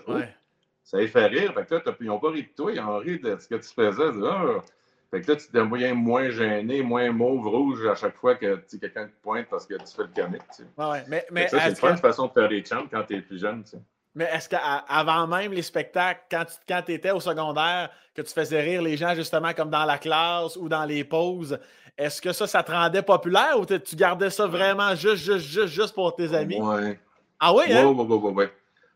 ça 0.84 0.98
les 0.98 1.08
fait 1.08 1.28
rire. 1.28 1.54
Fait 1.54 1.66
que 1.66 1.76
là, 1.76 1.82
ils 2.00 2.08
n'ont 2.08 2.20
pas 2.20 2.30
ri 2.30 2.44
de 2.44 2.50
toi, 2.56 2.72
ils 2.72 2.80
ont 2.80 2.98
ri 2.98 3.20
de 3.20 3.38
ce 3.38 3.48
que 3.48 3.56
tu 3.56 3.70
faisais. 3.74 4.26
Ah, 4.26 4.60
fait 5.12 5.22
que 5.22 5.32
là, 5.32 5.38
tu 5.38 5.48
deviens 5.52 5.94
moins 5.94 6.30
gêné, 6.30 6.82
moins 6.82 7.12
mauve 7.12 7.46
rouge 7.46 7.86
à 7.86 7.96
chaque 7.96 8.16
fois 8.16 8.36
que 8.36 8.64
quelqu'un 8.80 9.08
te 9.08 9.14
pointe 9.22 9.48
parce 9.50 9.66
que 9.66 9.74
tu 9.74 9.94
fais 9.94 10.04
le 10.04 10.24
comique. 10.24 10.42
Tu 10.56 10.64
ouais, 10.82 11.04
mais, 11.10 11.26
mais 11.32 11.48
ça, 11.50 11.60
c'est 11.60 11.86
une 11.86 11.98
façon 11.98 12.28
de 12.28 12.32
faire 12.32 12.48
des 12.48 12.64
chants 12.64 12.86
quand 12.90 13.04
tu 13.04 13.18
es 13.18 13.22
plus 13.22 13.42
jeune. 13.42 13.62
Tu 13.64 13.76
Mais 14.16 14.30
est-ce 14.32 14.48
qu'avant 14.48 15.28
même 15.28 15.52
les 15.52 15.64
spectacles, 15.64 16.22
quand 16.32 16.46
tu 16.46 16.56
quand 16.66 16.88
étais 16.88 17.12
au 17.12 17.20
secondaire, 17.20 17.90
que 18.16 18.22
tu 18.22 18.34
faisais 18.34 18.62
rire 18.62 18.82
les 18.82 18.96
gens 18.96 19.14
justement 19.14 19.54
comme 19.54 19.70
dans 19.70 19.86
la 19.86 19.98
classe 19.98 20.56
ou 20.56 20.70
dans 20.70 20.86
les 20.86 21.04
pauses, 21.04 21.60
est-ce 21.98 22.22
que 22.22 22.32
ça, 22.32 22.48
ça 22.48 22.64
te 22.64 22.72
rendait 22.72 23.02
populaire 23.02 23.60
ou 23.60 23.66
tu 23.66 23.96
gardais 23.98 24.30
ça 24.30 24.48
vraiment 24.48 24.96
juste, 24.96 25.24
juste, 25.26 25.46
juste, 25.46 25.74
juste 25.74 25.94
pour 25.94 26.16
tes 26.16 26.34
amis? 26.34 26.58
Oui. 26.58 26.98
Ah 27.44 27.56
oui, 27.56 27.74
hein? 27.74 27.88
Oui. 27.88 28.46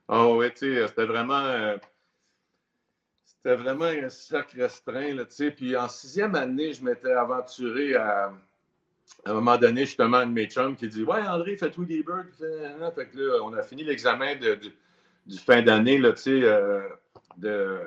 Ah 0.07 0.27
oui, 0.27 0.51
tu 0.51 0.75
sais, 0.75 0.87
c'était 0.87 1.05
vraiment. 1.05 1.39
Euh, 1.39 1.77
c'était 3.25 3.55
vraiment 3.55 3.85
un 3.85 4.09
cercle 4.09 4.61
restreint. 4.61 5.15
Là, 5.15 5.23
puis 5.25 5.75
en 5.75 5.89
sixième 5.89 6.35
année, 6.35 6.71
je 6.73 6.83
m'étais 6.83 7.11
aventuré 7.11 7.95
à, 7.95 8.31
un 9.25 9.33
moment 9.33 9.57
donné, 9.57 9.85
justement, 9.85 10.17
un 10.17 10.27
de 10.27 10.31
mes 10.31 10.45
chums 10.45 10.75
qui 10.75 10.87
dit 10.87 11.03
Ouais, 11.03 11.21
André, 11.21 11.57
fais 11.57 11.71
Tweety 11.71 12.03
Bird. 12.03 12.27
Fait, 12.93 13.07
que 13.07 13.17
là, 13.17 13.39
on 13.43 13.53
a 13.53 13.63
fini 13.63 13.83
l'examen 13.83 14.35
de, 14.35 14.59
du 15.25 15.37
fin 15.39 15.63
d'année 15.63 15.97
là, 15.97 16.13
euh, 16.27 16.81
de, 17.37 17.79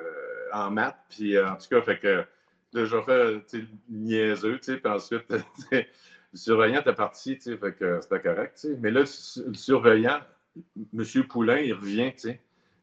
en 0.51 0.71
maths. 0.71 0.99
Puis 1.07 1.37
euh, 1.37 1.51
en 1.51 1.55
tout 1.55 1.69
cas, 1.69 1.81
fait 1.83 1.99
que 1.99 2.25
là, 2.73 2.85
je 2.85 3.01
fait 3.01 3.65
niaiseux. 3.87 4.59
Puis 4.61 4.81
ensuite, 4.83 5.23
le 5.71 5.85
surveillant 6.33 6.81
était 6.81 6.93
parti. 6.93 7.37
Fait 7.37 7.73
que 7.73 8.01
c'était 8.01 8.19
correct. 8.19 8.67
Mais 8.81 8.91
là, 8.91 9.01
le 9.01 9.53
surveillant, 9.53 10.19
M. 10.55 11.23
Poulain, 11.27 11.59
il 11.59 11.73
revient. 11.73 12.11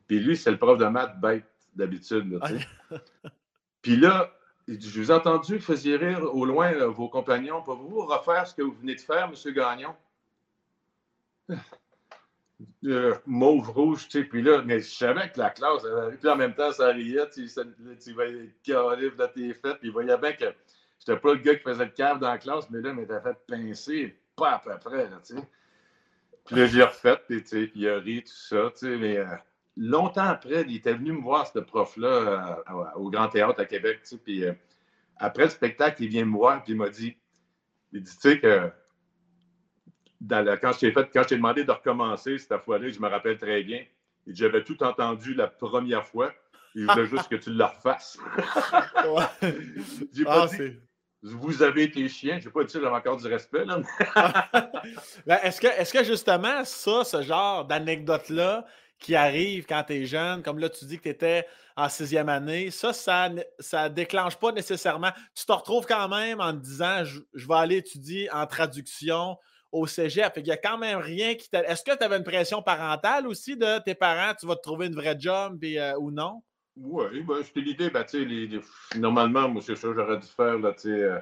Puis 0.07 0.21
lui, 0.21 0.37
c'est 0.37 0.51
le 0.51 0.59
prof 0.59 0.79
de 0.79 0.87
maths 0.87 1.21
bête 1.21 1.45
d'habitude. 1.75 2.41
Puis 3.83 3.97
là, 3.97 4.33
je 4.69 5.01
vous 5.01 5.11
ai 5.11 5.15
entendu, 5.15 5.57
vous 5.57 5.63
faisiez 5.63 5.97
rire 5.97 6.23
au 6.35 6.45
loin 6.45 6.73
vos 6.87 7.09
compagnons. 7.09 7.63
Pouvez-vous 7.63 8.07
refaire 8.07 8.47
ce 8.47 8.55
que 8.55 8.63
vous 8.63 8.73
venez 8.73 8.95
de 8.95 9.01
faire, 9.01 9.25
M. 9.25 9.53
Gagnon? 9.53 9.95
Euh, 12.85 13.15
mauve 13.27 13.71
rouge, 13.71 14.09
tu 14.09 14.19
sais, 14.19 14.25
puis 14.25 14.41
là, 14.41 14.63
mais 14.63 14.81
je 14.81 14.89
savais 14.89 15.31
que 15.31 15.39
la 15.39 15.51
classe, 15.51 15.83
puis 16.19 16.29
en 16.29 16.37
même 16.37 16.55
temps, 16.55 16.73
ça 16.73 16.89
riait, 16.89 17.29
tu, 17.29 17.47
tu 18.03 18.13
voyais 18.15 18.51
le 18.67 19.11
de 19.11 19.27
tes 19.27 19.53
fêtes, 19.53 19.79
puis 19.79 19.89
il 19.89 19.93
voyait 19.93 20.17
bien 20.17 20.33
que 20.33 20.47
j'étais 20.99 21.21
pas 21.21 21.35
le 21.35 21.41
gars 21.41 21.55
qui 21.55 21.63
faisait 21.63 21.85
le 21.85 21.91
cave 21.91 22.19
dans 22.19 22.31
la 22.31 22.39
classe, 22.39 22.71
mais 22.71 22.81
là, 22.81 22.91
il 22.91 22.95
m'était 22.95 23.21
fait 23.21 23.37
pincer, 23.47 24.19
pas 24.37 24.63
après, 24.65 25.11
là, 25.11 25.21
tu 25.23 25.35
sais. 25.35 25.43
Puis 26.47 26.57
là, 26.57 26.67
j'ai 26.67 26.83
refait, 26.83 27.17
puis, 27.27 27.43
tu 27.43 27.49
sais, 27.49 27.67
puis 27.67 27.81
il 27.81 27.89
a 27.89 27.99
ri, 27.99 28.23
tout 28.23 28.33
ça, 28.33 28.71
tu 28.71 28.87
sais, 28.87 28.97
mais 28.97 29.19
euh, 29.19 29.27
longtemps 29.77 30.25
après, 30.25 30.63
il 30.69 30.77
était 30.77 30.95
venu 30.95 31.13
me 31.13 31.21
voir, 31.21 31.47
ce 31.47 31.59
prof-là, 31.59 32.65
euh, 32.69 32.85
au 32.97 33.11
Grand 33.11 33.29
Théâtre 33.29 33.61
à 33.61 33.65
Québec. 33.65 34.01
Tu 34.03 34.11
sais, 34.11 34.19
puis 34.19 34.45
euh, 34.45 34.53
après 35.17 35.45
le 35.45 35.51
spectacle, 35.51 36.03
il 36.03 36.09
vient 36.09 36.25
me 36.25 36.37
voir 36.37 36.63
puis 36.63 36.73
il 36.73 36.77
m'a 36.77 36.89
dit 36.89 37.17
il 37.93 38.03
dit, 38.03 38.13
tu 38.15 38.21
sais 38.21 38.41
que 38.41 38.71
quand 40.29 40.73
je 40.73 40.79
t'ai 40.79 40.93
fait, 40.93 41.09
quand 41.13 41.29
demandé 41.31 41.65
de 41.65 41.71
recommencer 41.71 42.39
cette 42.39 42.59
fois-là, 42.63 42.89
je 42.89 43.01
me 43.01 43.09
rappelle 43.09 43.39
très 43.39 43.63
bien. 43.63 43.85
J'avais 44.27 44.65
tout 44.65 44.83
entendu 44.83 45.35
la 45.35 45.47
première 45.47 46.07
fois. 46.07 46.33
Il 46.75 46.87
voulait 46.87 47.07
juste 47.07 47.29
que 47.29 47.37
tu 47.37 47.51
le 47.51 47.65
refasses. 47.65 48.19
J'ai 50.13 50.25
pas 50.25 50.43
ah, 50.43 50.47
dit, 50.47 50.79
vous 51.35 51.63
avez 51.63 51.85
été 51.85 52.09
chien. 52.09 52.39
Je 52.39 52.47
n'ai 52.47 52.53
pas 52.53 52.61
ça, 52.67 52.81
j'avais 52.81 52.95
encore 52.95 53.17
du 53.17 53.27
respect. 53.27 53.65
Ben, 55.27 55.39
est-ce, 55.43 55.61
que, 55.61 55.67
est-ce 55.67 55.93
que 55.93 56.05
justement, 56.05 56.65
ça, 56.65 57.03
ce 57.03 57.23
genre 57.23 57.65
d'anecdote-là, 57.65 58.65
qui 58.99 59.15
arrive 59.15 59.67
quand 59.67 59.83
tu 59.87 59.95
es 59.95 60.07
jeune, 60.07 60.43
comme 60.43 60.59
là, 60.59 60.69
tu 60.69 60.85
dis 60.85 60.99
que 60.99 61.05
tu 61.05 61.09
étais 61.11 61.47
en 61.77 61.89
sixième 61.89 62.29
année, 62.29 62.71
ça, 62.71 62.93
ça 62.93 63.29
ne 63.29 63.89
déclenche 63.89 64.37
pas 64.37 64.53
nécessairement. 64.53 65.11
Tu 65.35 65.45
te 65.45 65.53
retrouves 65.53 65.87
quand 65.87 66.09
même 66.09 66.41
en 66.41 66.53
te 66.53 66.59
disant 66.59 67.05
je, 67.05 67.21
vais 67.35 67.55
aller 67.55 67.77
étudier 67.77 68.31
en 68.33 68.47
traduction 68.47 69.37
au 69.73 69.87
cégep. 69.87 70.33
Il 70.37 70.45
n'y 70.45 70.51
a 70.51 70.57
quand 70.57 70.79
même 70.79 70.99
rien 70.99 71.35
qui 71.35 71.51
t'a. 71.51 71.63
Est-ce 71.65 71.83
que 71.83 71.97
tu 71.97 72.03
avais 72.03 72.17
une 72.17 72.25
pression 72.25 72.63
parentale 72.63 73.27
aussi 73.27 73.57
de 73.57 73.79
tes 73.81 73.95
parents, 73.95 74.35
tu 74.39 74.47
vas 74.47 74.57
te 74.57 74.63
trouver 74.63 74.87
une 74.87 74.95
vraie 74.95 75.17
job 75.19 75.59
euh, 75.63 75.95
ou 75.99 76.11
non? 76.11 76.43
Oui, 76.77 77.23
ben, 77.23 77.43
c'était 77.43 77.61
l'idée. 77.61 77.91
Ben, 77.91 78.05
normalement, 78.97 79.49
moi, 79.49 79.63
c'est 79.63 79.77
ça, 79.77 79.89
j'aurais 79.95 80.19
dû 80.19 80.27
faire 80.27 80.59
là, 80.59 80.75
euh, 80.85 81.21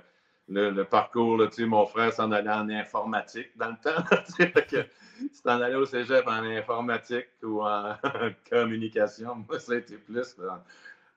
le, 0.49 0.83
parcours. 0.83 1.38
Là, 1.38 1.49
mon 1.61 1.87
frère 1.87 2.12
s'en 2.12 2.33
allait 2.33 2.51
en 2.51 2.69
informatique 2.69 3.51
dans 3.57 3.71
le 3.71 3.77
temps. 3.77 4.05
tu 5.19 5.43
t'en 5.43 5.61
allais 5.61 5.77
au 5.77 5.87
cégep 5.87 6.27
en 6.27 6.43
informatique 6.43 7.29
ou 7.43 7.62
en 7.62 7.97
communication. 8.51 9.45
Moi, 9.49 9.61
ça 9.61 9.73
a 9.73 9.77
été 9.77 9.97
plus 9.97 10.37
en 10.40 10.59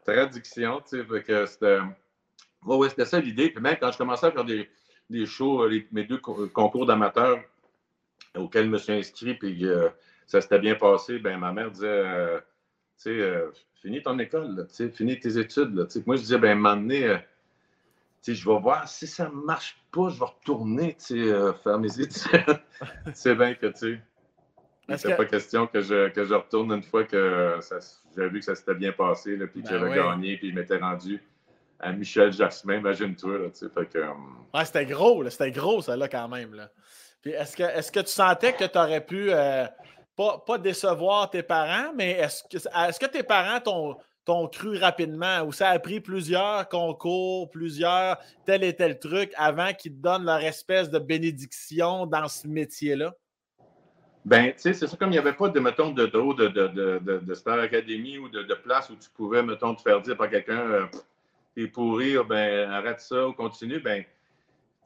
traduction. 0.05 0.81
que 0.81 1.45
c'était. 1.45 1.79
Ouais, 2.63 2.89
c'était 2.89 3.05
ça 3.05 3.19
l'idée. 3.19 3.49
Puis 3.49 3.61
même 3.61 3.77
quand 3.79 3.91
je 3.91 3.97
commençais 3.97 4.27
à 4.27 4.31
faire 4.31 4.45
des, 4.45 4.69
des 5.09 5.25
shows, 5.25 5.67
mes 5.91 6.03
deux 6.03 6.19
concours 6.19 6.85
d'amateurs 6.85 7.39
auxquels 8.35 8.65
je 8.65 8.69
me 8.69 8.77
suis 8.77 8.93
inscrit, 8.93 9.33
puis 9.33 9.65
euh, 9.65 9.89
ça 10.25 10.41
s'était 10.41 10.59
bien 10.59 10.75
passé, 10.75 11.19
ben 11.19 11.37
ma 11.37 11.51
mère 11.51 11.71
disait, 11.71 11.87
euh, 11.87 12.39
sais, 12.97 13.09
euh, 13.09 13.51
finis 13.81 14.01
ton 14.01 14.17
école, 14.19 14.67
finis 14.93 15.19
tes 15.19 15.37
études. 15.37 15.87
moi, 16.05 16.15
je 16.15 16.21
disais, 16.21 16.37
ben, 16.37 16.57
m'emmener 16.57 17.19
je 18.33 18.49
vais 18.49 18.59
voir 18.59 18.87
si 18.87 19.07
ça 19.07 19.29
ne 19.29 19.35
marche 19.35 19.77
pas, 19.91 20.09
je 20.09 20.19
vais 20.19 20.25
retourner 20.25 20.97
euh, 21.11 21.53
faire 21.53 21.79
mes 21.79 21.99
études. 21.99 22.59
c'est 23.13 23.35
bien 23.35 23.53
que 23.55 23.67
tu 23.67 24.01
sais. 24.97 25.15
pas 25.15 25.25
question 25.25 25.67
que 25.67 25.81
je, 25.81 26.09
que 26.09 26.25
je 26.25 26.33
retourne 26.33 26.71
une 26.71 26.83
fois 26.83 27.03
que 27.03 27.59
j'avais 28.15 28.29
vu 28.29 28.39
que 28.39 28.45
ça 28.45 28.55
s'était 28.55 28.75
bien 28.75 28.91
passé, 28.91 29.37
là, 29.37 29.47
puis 29.47 29.61
que 29.61 29.69
ben 29.69 29.79
j'avais 29.79 29.95
gagné, 29.95 30.37
puis 30.37 30.49
il 30.49 30.55
m'était 30.55 30.77
rendu 30.77 31.21
à 31.79 31.91
Michel 31.91 32.33
Jasmin, 32.33 32.77
imagine-toi. 32.77 33.31
Euh, 33.31 33.49
c'était 33.53 34.85
gros, 34.85 35.29
c'était 35.29 35.51
gros, 35.51 35.81
ça, 35.81 35.95
là, 35.95 36.07
quand 36.07 36.27
même. 36.27 36.53
Là. 36.55 36.71
Puis 37.21 37.31
est-ce 37.31 37.55
que, 37.55 37.63
est 37.63 37.91
que 37.91 37.99
tu 37.99 38.07
sentais 38.07 38.53
que 38.53 38.65
tu 38.65 38.77
aurais 38.77 39.05
pu, 39.05 39.31
euh, 39.31 39.65
pas, 40.17 40.57
décevoir 40.57 41.29
tes 41.29 41.43
parents, 41.43 41.93
mais 41.95 42.11
est-ce 42.11 42.99
que, 42.99 43.05
tes 43.05 43.23
parents 43.23 43.59
t'ont 43.59 43.97
t'ont 44.25 44.49
cru 44.49 44.77
rapidement 44.77 45.43
ou 45.43 45.53
ça 45.53 45.69
a 45.69 45.79
pris 45.79 46.01
plusieurs 46.01 46.67
concours, 46.67 47.49
plusieurs 47.49 48.17
tel 48.45 48.61
et 48.61 48.75
tel 48.75 48.99
truc 48.99 49.31
avant 49.37 49.71
qu'ils 49.71 49.93
te 49.93 50.01
donnent 50.01 50.25
leur 50.25 50.43
espèce 50.43 50.89
de 50.89 50.99
bénédiction 50.99 52.05
dans 52.05 52.27
ce 52.27 52.45
métier-là? 52.45 53.15
Ben, 54.25 54.47
tu 54.47 54.53
sais, 54.57 54.73
c'est 54.73 54.87
ça, 54.87 54.97
comme 54.97 55.11
il 55.11 55.13
n'y 55.13 55.17
avait 55.17 55.31
pas 55.31 55.47
de, 55.47 55.59
mettons, 55.61 55.91
de 55.91 56.05
de, 56.07 56.47
de, 56.49 57.19
de, 57.19 57.33
Star 57.33 57.57
Academy 57.59 58.17
ou 58.17 58.27
de, 58.27 58.53
place 58.55 58.89
où 58.89 58.97
tu 58.97 59.09
pouvais, 59.09 59.41
mettons, 59.41 59.73
te 59.73 59.81
faire 59.81 60.01
dire 60.01 60.17
par 60.17 60.29
quelqu'un, 60.29 60.59
euh, 60.59 60.85
t'es 61.55 61.67
pourri, 61.67 62.17
ben, 62.27 62.69
arrête 62.69 62.99
ça 62.99 63.29
ou 63.29 63.31
continue, 63.31 63.79
ben, 63.79 64.03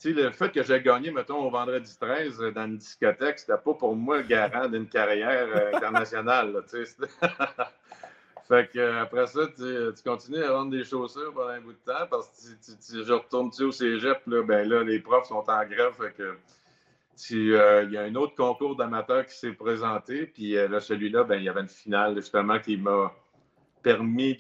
le 0.10 0.32
fait 0.32 0.52
que 0.52 0.64
j'ai 0.64 0.82
gagné, 0.82 1.12
mettons, 1.12 1.46
au 1.46 1.50
vendredi 1.50 1.96
13 2.00 2.42
euh, 2.42 2.52
dans 2.52 2.66
une 2.66 2.78
discothèque, 2.78 3.40
c'était 3.40 3.54
pas 3.54 3.74
pour 3.74 3.96
moi 3.96 4.18
le 4.18 4.24
garant 4.24 4.68
d'une 4.68 4.88
carrière 4.88 5.48
euh, 5.56 5.76
internationale, 5.76 6.64
tu 6.70 6.86
sais. 6.86 6.96
Fait 8.48 8.70
que, 8.70 8.80
euh, 8.80 9.02
après 9.04 9.28
ça, 9.28 9.42
tu, 9.56 10.04
continues 10.04 10.44
à 10.44 10.52
vendre 10.52 10.72
des 10.72 10.84
chaussures 10.84 11.32
pendant 11.34 11.50
un 11.50 11.62
bout 11.62 11.72
de 11.72 11.78
temps 11.86 12.06
parce 12.10 12.28
que 12.28 12.66
tu, 12.66 13.06
je 13.06 13.14
retourne 13.14 13.50
au 13.62 13.72
cégep, 13.72 14.22
là, 14.26 14.44
ben 14.44 14.68
là, 14.68 14.84
les 14.84 15.00
profs 15.00 15.28
sont 15.28 15.46
en 15.48 15.66
grève. 15.66 15.94
Fait 15.98 16.14
que, 16.18 16.36
il 17.30 17.92
y 17.92 17.98
a 17.98 18.02
un 18.02 18.16
autre 18.16 18.36
concours 18.36 18.76
d'amateurs 18.76 19.26
qui 19.26 19.38
s'est 19.38 19.54
présenté. 19.54 20.26
Puis 20.26 20.54
là, 20.54 20.82
celui-là, 20.82 21.24
ben, 21.24 21.38
il 21.38 21.44
y 21.44 21.50
avait 21.50 21.62
une 21.62 21.70
finale 21.70 22.16
justement 22.16 22.60
qui 22.60 22.76
m'a 22.76 23.14
permis 23.84 24.38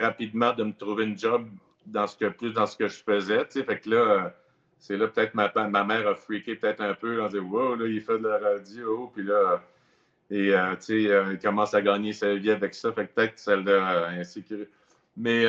rapidement 0.00 0.52
de 0.52 0.64
me 0.64 0.72
trouver 0.72 1.04
une 1.04 1.18
job 1.18 1.46
dans 1.86 2.08
ce 2.08 2.16
que, 2.16 2.26
plus 2.26 2.54
dans 2.54 2.66
ce 2.66 2.76
que 2.76 2.88
je 2.88 3.04
faisais. 3.04 3.44
Fait 3.44 3.78
que 3.78 3.90
là, 3.90 4.34
c'est 4.84 4.98
là 4.98 5.08
peut-être 5.08 5.34
ma, 5.34 5.50
ma 5.68 5.82
mère 5.82 6.06
a 6.06 6.14
freaké 6.14 6.56
peut-être 6.56 6.82
un 6.82 6.92
peu. 6.92 7.22
On 7.22 7.28
dit 7.28 7.38
Wow, 7.38 7.76
là, 7.76 7.86
il 7.86 8.02
fait 8.02 8.18
de 8.18 8.28
la 8.28 8.36
radio. 8.36 9.10
Puis 9.14 9.24
là, 9.24 9.62
Et 10.30 10.54
euh, 10.54 10.76
tu 10.76 11.06
sais, 11.08 11.32
il 11.32 11.38
commence 11.38 11.72
à 11.72 11.80
gagner 11.80 12.12
sa 12.12 12.34
vie 12.34 12.50
avec 12.50 12.74
ça. 12.74 12.92
Fait 12.92 13.06
que 13.06 13.14
peut-être 13.14 13.34
que 13.36 13.40
ça 13.40 13.56
l'a 13.56 14.08
insécurisé. 14.08 14.68
Mais 15.16 15.46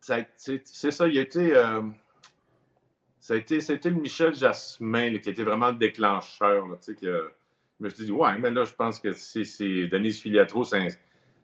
c'est 0.00 0.90
ça, 0.90 1.06
il 1.06 1.18
a 1.18 1.20
été. 1.20 1.52
ça 3.20 3.34
a 3.34 3.36
été, 3.36 3.60
c'était 3.60 3.90
le 3.90 3.96
Michel 3.96 4.34
Jasmin 4.34 5.18
qui 5.18 5.28
était 5.28 5.44
vraiment 5.44 5.68
le 5.68 5.76
déclencheur. 5.76 6.66
Là, 6.66 6.76
que, 6.98 7.30
je 7.78 7.84
me 7.84 7.90
suis 7.90 8.06
dit, 8.06 8.12
ouais, 8.12 8.38
mais 8.38 8.50
là, 8.50 8.64
je 8.64 8.72
pense 8.72 8.98
que 9.00 9.12
c'est 9.12 9.86
Denise 9.88 10.18
Filiatro, 10.18 10.64
c'est 10.64 10.98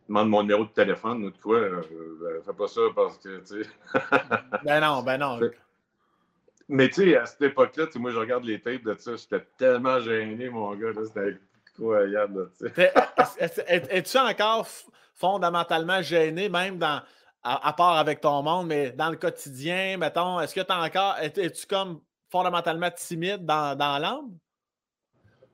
demande 0.09 0.31
mon 0.31 0.43
numéro 0.43 0.65
de 0.65 0.71
téléphone 0.71 1.25
ou 1.25 1.31
de 1.31 1.37
quoi. 1.37 1.59
Euh, 1.59 2.41
fais 2.43 2.53
pas 2.55 2.69
ça 2.69 2.81
parce 2.95 3.19
que, 3.19 3.41
tu 3.41 3.65
sais. 3.65 3.71
ben 4.65 4.81
non, 4.81 5.03
ben 5.03 5.19
non. 5.19 5.41
Mais 6.69 6.89
tu 6.89 7.11
sais, 7.11 7.17
à 7.17 7.27
cette 7.27 7.43
époque-là, 7.43 7.87
moi, 7.97 8.11
je 8.11 8.19
regarde 8.19 8.45
les 8.45 8.61
tapes 8.61 8.83
de 8.83 8.97
ça, 8.99 9.17
j'étais 9.17 9.45
tellement 9.57 10.01
gêné, 10.01 10.49
mon 10.49 10.75
gars, 10.75 10.91
c'était 11.05 11.39
incroyable. 11.73 12.51
Es-tu 13.39 14.19
encore 14.19 14.67
fondamentalement 15.15 16.03
gêné, 16.03 16.49
même 16.49 16.79
dans, 16.79 17.01
à, 17.43 17.73
part 17.73 17.99
avec 17.99 18.21
ton 18.21 18.43
monde, 18.43 18.67
mais 18.67 18.91
dans 18.91 19.11
le 19.11 19.17
quotidien, 19.17 19.97
mettons, 19.97 20.41
est-ce 20.41 20.55
que 20.55 20.61
tu 20.61 20.73
encore, 20.73 21.17
es-tu 21.21 21.67
comme 21.67 22.01
fondamentalement 22.31 22.91
timide 22.91 23.47
dans, 23.47 23.77
dans 23.77 23.99
l'âme? 23.99 24.37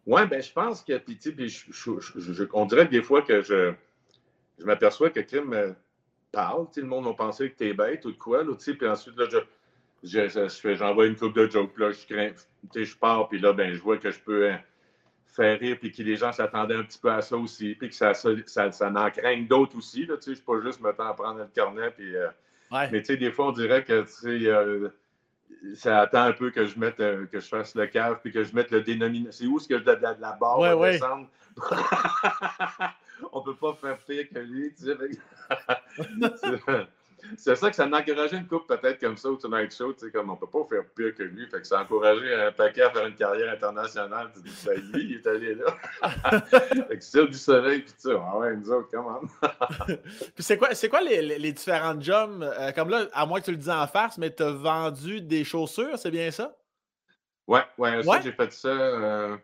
Oui, 0.06 0.26
ben 0.26 0.42
je 0.42 0.50
pense 0.50 0.82
que, 0.82 0.96
puis, 0.98 1.16
tu 1.16 1.36
sais, 1.50 2.48
on 2.54 2.64
dirait 2.64 2.86
des 2.86 3.02
fois 3.02 3.22
que 3.22 3.42
je 3.42 3.74
je 4.62 4.66
m'aperçois 4.66 5.10
que 5.10 5.20
Kim 5.20 5.44
me 5.44 5.74
parle. 6.30 6.66
le 6.76 6.82
monde 6.84 7.04
va 7.04 7.14
penser 7.14 7.50
que 7.50 7.56
tu 7.56 7.68
es 7.68 7.74
bête 7.74 8.04
ou 8.04 8.12
de 8.12 8.16
quoi. 8.16 8.44
Là, 8.44 8.52
puis 8.54 8.88
ensuite, 8.88 9.16
là, 9.16 9.26
je, 9.30 9.38
j'envoie 10.02 11.06
une 11.06 11.16
coupe 11.16 11.34
de 11.34 11.48
jokes. 11.48 11.78
Là, 11.78 11.92
je, 11.92 12.06
crains, 12.06 12.32
je 12.74 12.96
pars, 12.96 13.28
puis 13.28 13.38
là, 13.38 13.52
ben, 13.52 13.72
je 13.72 13.80
vois 13.80 13.98
que 13.98 14.10
je 14.10 14.20
peux 14.20 14.50
hein, 14.50 14.60
faire 15.26 15.58
rire, 15.58 15.76
puis 15.80 15.92
que 15.92 16.02
les 16.02 16.16
gens 16.16 16.32
s'attendaient 16.32 16.76
un 16.76 16.82
petit 16.82 16.98
peu 16.98 17.10
à 17.10 17.22
ça 17.22 17.36
aussi, 17.36 17.74
puis 17.74 17.88
que 17.88 17.94
ça, 17.94 18.14
ça, 18.14 18.72
ça, 18.72 18.90
n'en 18.90 19.10
craigne 19.10 19.46
d'autres 19.46 19.76
aussi. 19.76 20.06
Là, 20.06 20.16
je 20.22 20.30
ne 20.30 20.34
suis 20.34 20.44
pas 20.44 20.60
juste 20.60 20.80
me 20.80 20.92
temps 20.92 21.08
à 21.08 21.14
prendre 21.14 21.38
le 21.38 21.48
cornet. 21.54 21.90
Puis, 21.90 22.16
euh, 22.16 22.28
Mais 22.90 23.00
des 23.00 23.30
fois, 23.30 23.48
on 23.48 23.52
dirait 23.52 23.84
que 23.84 24.04
euh, 24.26 24.88
ça 25.74 26.00
attend 26.00 26.22
un 26.22 26.32
peu 26.32 26.50
que 26.50 26.66
je 26.66 26.78
mette 26.78 27.00
euh, 27.00 27.26
que 27.26 27.40
je 27.40 27.48
fasse 27.48 27.74
le 27.74 27.86
cave, 27.86 28.18
puis 28.22 28.32
que 28.32 28.44
je 28.44 28.54
mette 28.54 28.70
le 28.70 28.82
dénominateur. 28.82 29.32
C'est 29.32 29.46
où 29.46 29.58
ce 29.58 29.68
que 29.68 29.78
je 29.78 29.84
de, 29.84 29.94
de, 29.94 30.20
la 30.20 30.32
barre 30.32 30.58
ouais, 30.58 30.72
ouais. 30.72 30.92
descendre? 30.92 31.28
on 33.32 33.42
peut 33.42 33.56
pas 33.56 33.74
faire 33.74 33.98
pire 33.98 34.28
que 34.28 34.38
lui. 34.38 34.74
Tu 34.74 34.86
sais. 34.86 34.96
c'est 37.36 37.56
ça 37.56 37.70
que 37.70 37.76
ça 37.76 37.86
m'a 37.86 38.00
encouragé 38.00 38.36
une 38.36 38.46
coupe 38.46 38.66
peut-être 38.66 39.00
comme 39.00 39.16
ça 39.16 39.30
au 39.30 39.36
Tonight 39.36 39.74
Show, 39.74 39.92
tu 39.92 40.06
sais, 40.06 40.10
comme 40.10 40.30
on 40.30 40.36
peut 40.36 40.46
pas 40.46 40.64
faire 40.68 40.84
pire 40.94 41.14
que 41.14 41.22
lui. 41.22 41.46
Fait 41.48 41.60
que 41.60 41.66
ça 41.66 41.78
a 41.78 41.82
encouragé 41.82 42.34
un 42.34 42.52
paquet 42.52 42.82
à 42.82 42.90
faire 42.90 43.06
une 43.06 43.14
carrière 43.14 43.52
internationale. 43.52 44.30
Tu 44.34 44.42
dis, 44.42 44.54
ben, 44.66 44.80
lui, 44.92 45.04
il 45.04 45.16
est 45.16 45.26
allé 45.26 45.54
là. 45.54 45.76
fait 46.88 46.98
que 46.98 47.04
c'est 47.04 47.26
du 47.26 47.38
soleil, 47.38 47.80
puis 47.82 47.92
tu 47.92 48.08
sais, 48.08 48.14
ah 48.14 48.38
ouais, 48.38 48.56
nous 48.56 48.70
autres, 48.70 48.88
comment? 48.92 49.20
puis 49.86 50.42
c'est 50.42 50.56
quoi, 50.56 50.74
c'est 50.74 50.88
quoi 50.88 51.00
les, 51.02 51.38
les, 51.38 51.52
différents 51.52 52.00
jobs? 52.00 52.42
Euh, 52.42 52.72
comme 52.72 52.90
là, 52.90 53.06
à 53.12 53.26
moins 53.26 53.40
que 53.40 53.46
tu 53.46 53.52
le 53.52 53.56
dises 53.56 53.70
en 53.70 53.86
farce, 53.86 54.18
mais 54.18 54.34
tu 54.34 54.42
as 54.42 54.50
vendu 54.50 55.20
des 55.20 55.44
chaussures, 55.44 55.98
c'est 55.98 56.10
bien 56.10 56.30
ça? 56.30 56.56
Ouais, 57.46 57.64
ouais, 57.78 58.06
ouais? 58.06 58.22
j'ai 58.22 58.32
fait 58.32 58.52
ça 58.52 58.68
euh, 58.68 59.36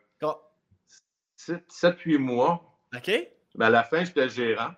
7-8 1.38 2.18
mois. 2.18 2.78
OK. 2.94 3.10
Mais 3.54 3.64
à 3.64 3.70
la 3.70 3.84
fin, 3.84 4.04
j'étais 4.04 4.28
gérant. 4.28 4.70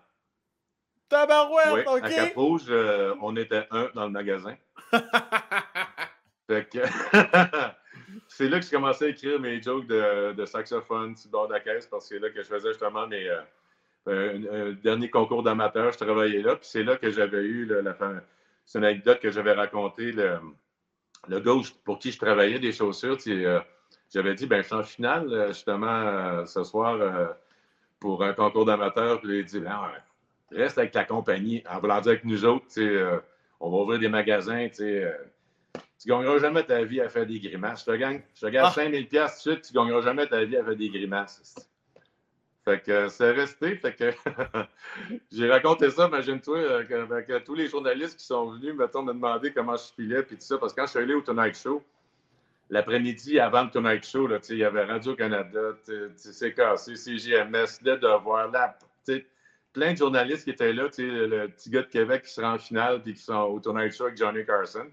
Tabarouette, 1.10 1.86
OK? 1.88 2.04
À 2.04 2.08
Cap-Rouge, 2.08 2.66
euh, 2.70 3.14
on 3.20 3.36
était 3.36 3.66
un 3.70 3.90
dans 3.94 4.04
le 4.04 4.10
magasin. 4.10 4.56
fait 6.46 6.68
que... 6.70 6.78
c'est 8.28 8.48
là 8.48 8.60
que 8.60 8.64
j'ai 8.64 8.70
commencé 8.70 9.04
à 9.06 9.08
écrire 9.08 9.40
mes 9.40 9.60
jokes 9.60 9.88
de, 9.88 10.32
de 10.32 10.46
saxophone 10.46 11.16
sur 11.16 11.28
le 11.28 11.32
bord 11.32 11.48
de 11.48 11.54
la 11.54 11.60
caisse 11.60 11.86
parce 11.86 12.08
que 12.08 12.14
c'est 12.14 12.20
là 12.20 12.30
que 12.30 12.42
je 12.42 12.48
faisais 12.48 12.68
justement 12.68 13.08
mes 13.08 13.28
euh, 13.28 13.40
euh, 14.08 14.70
un, 14.70 14.72
dernier 14.82 15.10
concours 15.10 15.42
d'amateur. 15.42 15.92
Je 15.92 15.98
travaillais 15.98 16.42
là. 16.42 16.54
Puis 16.54 16.68
c'est 16.70 16.84
là 16.84 16.96
que 16.96 17.10
j'avais 17.10 17.42
eu 17.42 17.66
la 17.66 17.92
fin. 17.92 18.20
C'est 18.64 18.78
une 18.78 18.84
anecdote 18.84 19.18
que 19.18 19.32
j'avais 19.32 19.52
racontée. 19.52 20.12
Le, 20.12 20.38
le 21.28 21.40
gars 21.40 21.54
pour 21.84 21.98
qui 21.98 22.12
je 22.12 22.18
travaillais 22.18 22.60
des 22.60 22.72
chaussures, 22.72 23.18
j'avais 24.14 24.34
dit 24.34 24.46
ben, 24.46 24.62
je 24.62 24.66
suis 24.68 24.76
en 24.76 24.84
finale 24.84 25.48
justement 25.48 26.46
ce 26.46 26.62
soir 26.62 27.34
pour 27.98 28.22
un 28.22 28.32
concours 28.32 28.64
d'amateur, 28.64 29.20
puis 29.20 29.40
il 29.40 29.44
dit 29.44 29.60
ben, 29.60 29.92
reste 30.52 30.78
avec 30.78 30.94
la 30.94 31.04
compagnie. 31.04 31.62
En 31.68 31.78
voulant 31.80 32.00
dire 32.00 32.12
avec 32.12 32.24
nous 32.24 32.44
autres, 32.44 32.66
euh, 32.78 33.18
on 33.60 33.70
va 33.70 33.76
ouvrir 33.78 33.98
des 33.98 34.08
magasins. 34.08 34.68
Euh, 34.80 35.12
tu 35.98 36.08
ne 36.08 36.14
gagneras 36.14 36.38
jamais 36.38 36.64
ta 36.64 36.82
vie 36.84 37.00
à 37.00 37.08
faire 37.08 37.26
des 37.26 37.38
grimaces. 37.38 37.80
Je 37.80 37.92
te 37.92 37.96
gagne, 37.96 38.22
je 38.34 38.40
te 38.40 38.46
gagne 38.46 38.64
ah. 38.66 38.70
5000 38.70 39.08
tout 39.08 39.16
de 39.16 39.28
suite, 39.28 39.62
tu 39.62 39.76
ne 39.76 39.82
gagneras 39.82 40.02
jamais 40.02 40.26
ta 40.26 40.44
vie 40.44 40.56
à 40.56 40.64
faire 40.64 40.76
des 40.76 40.88
grimaces. 40.88 41.54
Fait 42.64 42.80
que 42.80 43.08
c'est 43.08 43.32
resté. 43.32 43.76
Fait 43.76 43.94
que 43.94 44.12
j'ai 45.32 45.50
raconté 45.50 45.90
ça, 45.90 46.08
imagine-toi, 46.08 46.58
euh, 46.58 47.06
avec, 47.10 47.44
tous 47.44 47.54
les 47.54 47.68
journalistes 47.68 48.18
qui 48.18 48.24
sont 48.24 48.50
venus, 48.52 48.74
mettons, 48.74 49.02
me 49.02 49.12
demander 49.12 49.52
comment 49.52 49.76
je 49.76 49.92
filais, 49.94 50.22
puis 50.22 50.36
tout 50.36 50.44
ça. 50.44 50.58
Parce 50.58 50.72
que 50.72 50.80
quand 50.80 50.86
je 50.86 50.90
suis 50.90 51.00
allé 51.00 51.14
au 51.14 51.22
Tonight 51.22 51.56
Show, 51.56 51.82
l'après-midi, 52.70 53.38
avant 53.38 53.64
le 53.64 53.70
Tonight 53.70 54.04
Show, 54.06 54.26
là, 54.26 54.38
il 54.48 54.58
y 54.58 54.64
avait 54.64 54.84
Radio-Canada, 54.84 55.72
CKC, 55.84 56.96
CGMS, 56.96 57.80
Le 57.82 57.96
Devoir, 57.96 58.50
la, 58.50 58.76
plein 59.72 59.92
de 59.92 59.98
journalistes 59.98 60.44
qui 60.44 60.50
étaient 60.50 60.72
là, 60.72 60.84
le 60.98 61.46
petit 61.48 61.70
gars 61.70 61.82
de 61.82 61.88
Québec 61.88 62.24
qui 62.24 62.32
sera 62.32 62.54
en 62.54 62.58
finale 62.58 63.02
puis 63.02 63.14
qui 63.14 63.22
sont 63.22 63.34
au 63.34 63.60
Tonight 63.60 63.94
Show 63.94 64.06
avec 64.06 64.16
Johnny 64.16 64.44
Carson. 64.44 64.88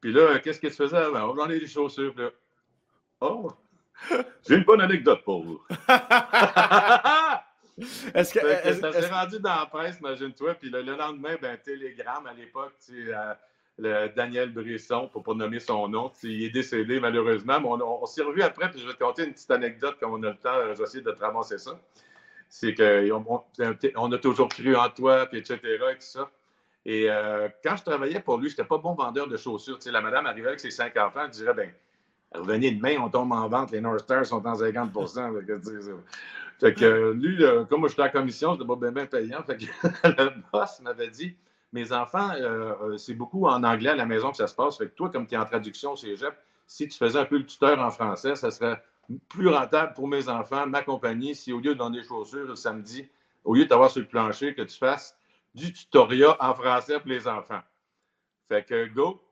Puis 0.00 0.12
là, 0.12 0.38
qu'est-ce 0.38 0.60
que 0.60 0.68
tu 0.68 0.74
faisais? 0.74 1.10
Ben, 1.12 1.24
on 1.24 1.34
vendait 1.34 1.58
des 1.60 1.66
chaussures. 1.66 2.14
Là. 2.16 2.30
Oh! 3.20 3.52
J'ai 4.48 4.56
une 4.56 4.64
bonne 4.64 4.80
anecdote 4.80 5.22
pour 5.24 5.44
vous. 5.44 5.62
est-ce 8.14 8.34
que, 8.34 8.40
ça 8.80 8.92
s'est 8.92 9.08
rendu 9.08 9.38
dans 9.38 9.54
la 9.56 9.66
presse, 9.66 9.98
imagine-toi. 10.00 10.54
Puis 10.54 10.70
le, 10.70 10.82
lendemain, 10.82 11.36
ben, 11.40 11.56
Télégramme 11.56 12.26
à 12.26 12.32
l'époque, 12.32 12.74
tu 12.84 13.12
le 13.78 14.08
Daniel 14.14 14.52
Brisson, 14.52 15.08
pour 15.08 15.22
pas 15.22 15.34
nommer 15.34 15.60
son 15.60 15.88
nom. 15.88 16.12
Il 16.22 16.44
est 16.44 16.50
décédé 16.50 17.00
malheureusement, 17.00 17.60
mais 17.60 17.68
on, 17.68 18.06
s'est 18.06 18.22
revu 18.22 18.42
après, 18.42 18.70
puis 18.70 18.80
je 18.80 18.86
vais 18.86 18.92
te 18.92 18.98
conter 18.98 19.24
une 19.24 19.32
petite 19.32 19.50
anecdote 19.50 19.96
comme 19.98 20.12
on 20.12 20.22
a 20.22 20.30
le 20.30 20.36
temps, 20.36 20.54
euh, 20.54 20.74
j'essaie 20.76 21.00
de 21.00 21.10
te 21.10 21.20
ramasser 21.20 21.58
ça. 21.58 21.78
C'est 22.54 22.74
qu'on 22.74 23.42
on, 23.96 24.12
a 24.12 24.18
toujours 24.18 24.48
cru 24.48 24.76
en 24.76 24.90
toi, 24.90 25.24
puis 25.24 25.38
etc. 25.38 25.58
et 25.64 26.00
ça. 26.00 26.30
Et 26.84 27.10
euh, 27.10 27.48
quand 27.64 27.76
je 27.76 27.82
travaillais 27.82 28.20
pour 28.20 28.36
lui, 28.36 28.50
je 28.50 28.52
n'étais 28.52 28.64
pas 28.64 28.76
bon 28.76 28.92
vendeur 28.92 29.26
de 29.26 29.38
chaussures. 29.38 29.78
la 29.86 30.00
madame 30.02 30.26
arrivait 30.26 30.48
avec 30.48 30.60
ses 30.60 30.70
cinq 30.70 30.94
enfants, 30.98 31.22
elle 31.24 31.30
dirait 31.30 31.54
ben, 31.54 31.70
revenez 32.34 32.72
demain, 32.72 32.96
on 33.00 33.08
tombe 33.08 33.32
en 33.32 33.48
vente, 33.48 33.70
les 33.70 33.80
North 33.80 34.00
Stars 34.00 34.26
sont 34.26 34.46
en 34.46 34.54
50 34.54 34.92
fait 36.60 36.74
que, 36.74 37.12
lui, 37.12 37.42
comme 37.68 37.80
moi, 37.80 37.88
j'étais 37.88 38.02
en 38.02 38.10
commission, 38.10 38.54
je 38.54 38.62
n'étais 38.62 38.80
pas 38.80 38.90
bien, 38.90 39.06
payant. 39.06 39.42
Fait 39.42 39.56
que 39.56 39.64
le 40.22 40.32
boss 40.52 40.80
m'avait 40.82 41.08
dit 41.08 41.34
mes 41.72 41.90
enfants, 41.90 42.30
euh, 42.34 42.74
euh, 42.82 42.98
c'est 42.98 43.14
beaucoup 43.14 43.46
en 43.46 43.64
anglais 43.64 43.90
à 43.90 43.96
la 43.96 44.06
maison 44.06 44.30
que 44.30 44.36
ça 44.36 44.46
se 44.46 44.54
passe. 44.54 44.76
Fait 44.76 44.86
que 44.86 44.94
toi, 44.94 45.10
comme 45.10 45.26
tu 45.26 45.34
es 45.34 45.38
en 45.38 45.46
traduction 45.46 45.96
cégep, 45.96 46.34
si 46.66 46.86
tu 46.86 46.96
faisais 46.96 47.18
un 47.18 47.24
peu 47.24 47.38
le 47.38 47.46
tuteur 47.46 47.80
en 47.80 47.90
français, 47.90 48.36
ça 48.36 48.50
serait 48.50 48.80
plus 49.28 49.48
rentable 49.48 49.94
pour 49.94 50.08
mes 50.08 50.28
enfants, 50.28 50.66
ma 50.66 50.82
compagnie, 50.82 51.34
si 51.34 51.52
au 51.52 51.58
lieu 51.58 51.74
de 51.74 51.78
donner 51.78 52.00
des 52.00 52.06
chaussures 52.06 52.46
le 52.46 52.56
samedi, 52.56 53.08
au 53.44 53.54
lieu 53.54 53.66
d'avoir 53.66 53.90
sur 53.90 54.00
le 54.00 54.08
plancher, 54.08 54.54
que 54.54 54.62
tu 54.62 54.76
fasses 54.76 55.16
du 55.54 55.72
tutoriel 55.72 56.34
en 56.40 56.54
français 56.54 56.98
pour 56.98 57.08
les 57.08 57.26
enfants. 57.28 57.60
Fait 58.48 58.64
que 58.64 58.86
go, 58.86 59.22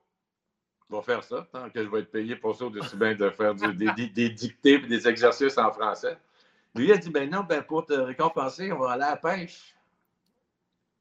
on 0.90 0.96
va 0.96 1.02
faire 1.02 1.22
ça, 1.22 1.46
tant 1.52 1.70
que 1.70 1.83
je 1.83 1.88
vais 1.88 2.00
être 2.00 2.11
payé 2.11 2.37
pour 2.37 2.56
ça, 2.56 2.64
aussi 2.66 2.96
bien 2.96 3.14
de 3.14 3.30
faire 3.30 3.54
des, 3.54 4.09
des, 4.09 4.30
dictées 4.30 4.74
et 4.74 4.78
des 4.78 5.09
exercices 5.09 5.56
en 5.56 5.70
français. 5.72 6.18
Lui, 6.74 6.87
il 6.87 6.92
a 6.92 6.96
dit, 6.96 7.11
ben 7.11 7.28
non, 7.30 7.44
ben 7.48 7.62
pour 7.62 7.87
te 7.87 7.92
récompenser, 7.92 8.72
on 8.72 8.78
va 8.78 8.92
aller 8.92 9.04
à 9.04 9.11
la 9.11 9.16
pêche 9.16 9.74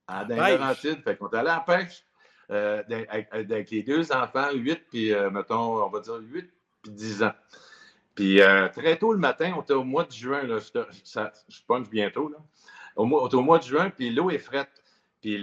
à 0.08 0.24
Laurentides. 0.24 1.04
Fait 1.04 1.16
qu'on 1.16 1.30
est 1.30 1.36
allé 1.36 1.50
à 1.50 1.56
la 1.56 1.60
pêche 1.62 2.04
euh, 2.52 2.84
avec, 3.32 3.70
les 3.70 3.84
deux 3.84 4.12
enfants, 4.12 4.52
8 4.52 4.82
puis, 4.90 5.14
euh, 5.14 5.30
mettons, 5.30 5.84
on 5.84 5.90
va 5.90 6.00
dire 6.00 6.18
8 6.20 6.50
puis 6.82 6.92
10 6.92 7.24
ans. 7.24 7.34
Puis 8.20 8.42
euh, 8.42 8.68
très 8.68 8.98
tôt 8.98 9.14
le 9.14 9.18
matin, 9.18 9.54
on 9.56 9.62
était 9.62 9.72
au 9.72 9.86
mois 9.86 10.04
de 10.04 10.12
juin, 10.12 10.44
là, 10.44 10.58
ça, 11.06 11.32
je 11.48 11.60
punch 11.66 11.88
bientôt, 11.90 12.28
là. 12.28 12.36
Au 12.98 13.06
mois, 13.06 13.34
au 13.34 13.42
mois 13.42 13.60
de 13.60 13.64
juin, 13.64 13.90
puis 13.92 14.10
l'eau 14.10 14.30
est 14.30 14.40
frette. 14.40 14.84
Puis 15.22 15.42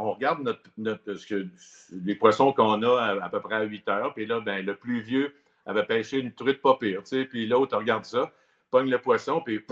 on 0.00 0.12
regarde 0.12 0.58
les 0.76 2.14
poissons 2.16 2.52
qu'on 2.52 2.82
a 2.82 3.22
à, 3.22 3.28
peu 3.28 3.40
près 3.40 3.54
à 3.54 3.62
8 3.62 3.88
heures. 3.88 4.12
Puis 4.12 4.26
là, 4.26 4.40
ben, 4.40 4.66
le 4.66 4.74
plus 4.74 5.02
vieux 5.02 5.36
avait 5.66 5.84
pêché 5.84 6.18
une 6.18 6.32
truite 6.32 6.60
pas 6.60 6.76
pire. 6.78 7.02
Puis 7.30 7.46
l'autre 7.46 7.76
regarde 7.76 8.04
ça, 8.04 8.32
pogne 8.72 8.90
le 8.90 8.98
poisson, 8.98 9.40
puis 9.40 9.64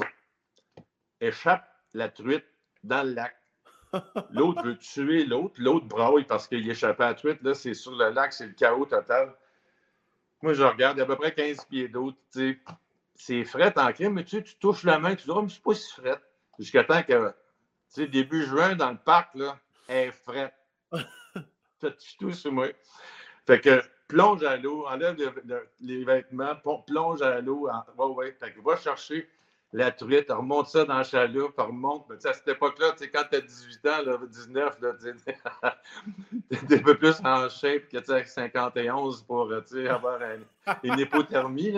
échappe 1.20 1.68
la 1.92 2.08
truite 2.08 2.46
dans 2.84 3.02
le 3.02 3.14
lac. 3.14 3.34
L'autre 4.30 4.62
veut 4.62 4.78
tuer 4.78 5.24
l'autre. 5.24 5.54
L'autre 5.58 5.86
braille 5.86 6.24
parce 6.24 6.46
qu'il 6.46 6.70
échappait 6.70 7.02
à 7.02 7.08
la 7.08 7.14
truite. 7.14 7.42
Là, 7.42 7.54
c'est 7.54 7.74
sur 7.74 7.96
le 7.96 8.10
lac, 8.10 8.32
c'est 8.32 8.46
le 8.46 8.52
chaos 8.52 8.86
total. 8.86 9.34
Moi, 10.42 10.54
je 10.54 10.62
regarde, 10.64 10.96
il 10.96 10.98
y 10.98 11.02
a 11.02 11.04
à 11.04 11.06
peu 11.06 11.16
près 11.16 11.32
15 11.32 11.64
pieds 11.66 11.88
d'eau. 11.88 12.12
C'est 13.14 13.44
fret 13.44 13.72
en 13.78 13.92
crime, 13.92 14.14
mais 14.14 14.24
tu, 14.24 14.36
sais, 14.36 14.42
tu 14.42 14.56
touches 14.56 14.82
la 14.82 14.98
main, 14.98 15.14
tu 15.14 15.24
dis, 15.24 15.30
oh, 15.30 15.42
mais 15.42 15.48
c'est 15.48 15.62
pas 15.62 15.74
si 15.74 15.92
fret. 15.92 16.20
Jusqu'à 16.58 16.82
temps 16.82 17.02
que, 17.02 17.28
tu 17.28 17.34
sais, 17.88 18.06
début 18.08 18.44
juin, 18.44 18.74
dans 18.74 18.90
le 18.90 18.98
parc, 18.98 19.34
là, 19.36 19.58
elle 19.86 20.08
est 20.08 20.10
fret. 20.10 20.52
tu 21.80 22.16
tout 22.18 22.32
sur 22.32 22.52
moi. 22.52 22.66
Fait 23.46 23.60
que 23.60 23.82
plonge 24.08 24.42
à 24.42 24.56
l'eau, 24.56 24.86
enlève 24.86 25.16
les 25.80 26.04
vêtements, 26.04 26.56
plonge 26.86 27.22
à 27.22 27.40
l'eau. 27.40 27.68
Ouais, 27.96 28.04
ouais. 28.06 28.36
Fait 28.38 28.52
que 28.52 28.60
va 28.60 28.76
chercher 28.76 29.28
la 29.74 29.90
truite, 29.90 30.30
remonte 30.30 30.68
ça 30.68 30.84
dans 30.84 30.98
la 30.98 31.04
chaloupe, 31.04 31.58
remonte. 31.58 32.04
Mais 32.10 32.26
à 32.26 32.32
cette 32.34 32.48
époque-là, 32.48 32.94
quand 33.12 33.24
tu 33.30 33.36
as 33.36 33.40
18 33.40 33.86
ans, 33.86 34.02
là, 34.04 34.18
19, 34.28 34.78
tu 34.80 35.14
es 36.74 36.78
un 36.78 36.82
peu 36.82 36.98
plus 36.98 37.18
en 37.24 37.48
shape 37.48 37.88
que 37.88 37.98
tu 37.98 38.28
51 38.28 38.96
pour 39.26 39.50
avoir 39.52 40.20
une 40.82 40.98
hypothermie. 40.98 41.74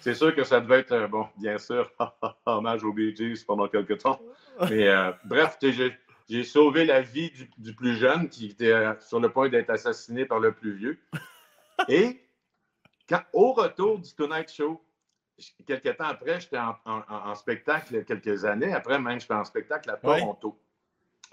C'est 0.00 0.14
sûr 0.14 0.34
que 0.34 0.44
ça 0.44 0.60
devait 0.60 0.80
être, 0.80 0.92
euh, 0.92 1.08
bon, 1.08 1.26
bien 1.38 1.56
sûr, 1.56 1.90
hommage 2.46 2.84
aux 2.84 2.92
Bee 2.92 3.14
pendant 3.46 3.68
quelques 3.68 3.98
temps. 3.98 4.20
Mais 4.68 4.88
euh, 4.88 5.10
bref, 5.24 5.58
j'ai 6.28 6.44
sauvé 6.44 6.84
la 6.84 7.00
vie 7.00 7.32
du, 7.56 7.74
plus 7.74 7.96
jeune 7.96 8.28
qui 8.28 8.48
était 8.48 8.72
euh, 8.72 8.92
sur 9.00 9.20
le 9.20 9.30
point 9.30 9.48
d'être 9.48 9.70
assassiné 9.70 10.26
par 10.26 10.40
le 10.40 10.52
plus 10.52 10.74
vieux. 10.74 10.98
Et 11.88 12.20
au 13.32 13.52
retour 13.52 13.98
du 14.00 14.12
Tonight 14.14 14.52
Show, 14.52 14.82
quelques 15.66 15.96
temps 15.96 16.04
après, 16.04 16.40
j'étais 16.40 16.58
en, 16.58 17.34
spectacle, 17.34 18.04
quelques 18.04 18.44
années 18.44 18.72
après 18.72 18.98
même, 18.98 19.20
j'étais 19.20 19.34
en 19.34 19.44
spectacle 19.44 19.90
à 19.90 19.96
Toronto. 19.96 20.58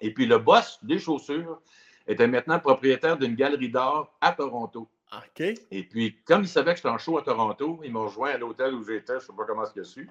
Et 0.01 0.13
puis 0.13 0.25
le 0.25 0.37
boss 0.37 0.79
des 0.83 0.99
chaussures 0.99 1.61
était 2.07 2.27
maintenant 2.27 2.59
propriétaire 2.59 3.17
d'une 3.17 3.35
galerie 3.35 3.69
d'art 3.69 4.13
à 4.19 4.33
Toronto. 4.33 4.89
OK. 5.13 5.41
Et 5.71 5.83
puis, 5.83 6.17
comme 6.25 6.41
il 6.41 6.47
savait 6.47 6.71
que 6.71 6.77
j'étais 6.77 6.89
en 6.89 6.97
show 6.97 7.17
à 7.17 7.21
Toronto, 7.21 7.79
il 7.83 7.91
m'a 7.91 7.99
rejoint 7.99 8.31
à 8.31 8.37
l'hôtel 8.37 8.73
où 8.73 8.83
j'étais, 8.83 9.13
je 9.13 9.17
ne 9.17 9.19
sais 9.19 9.33
pas 9.37 9.45
comment 9.45 9.65
c'est 9.65 9.85
su. 9.85 10.09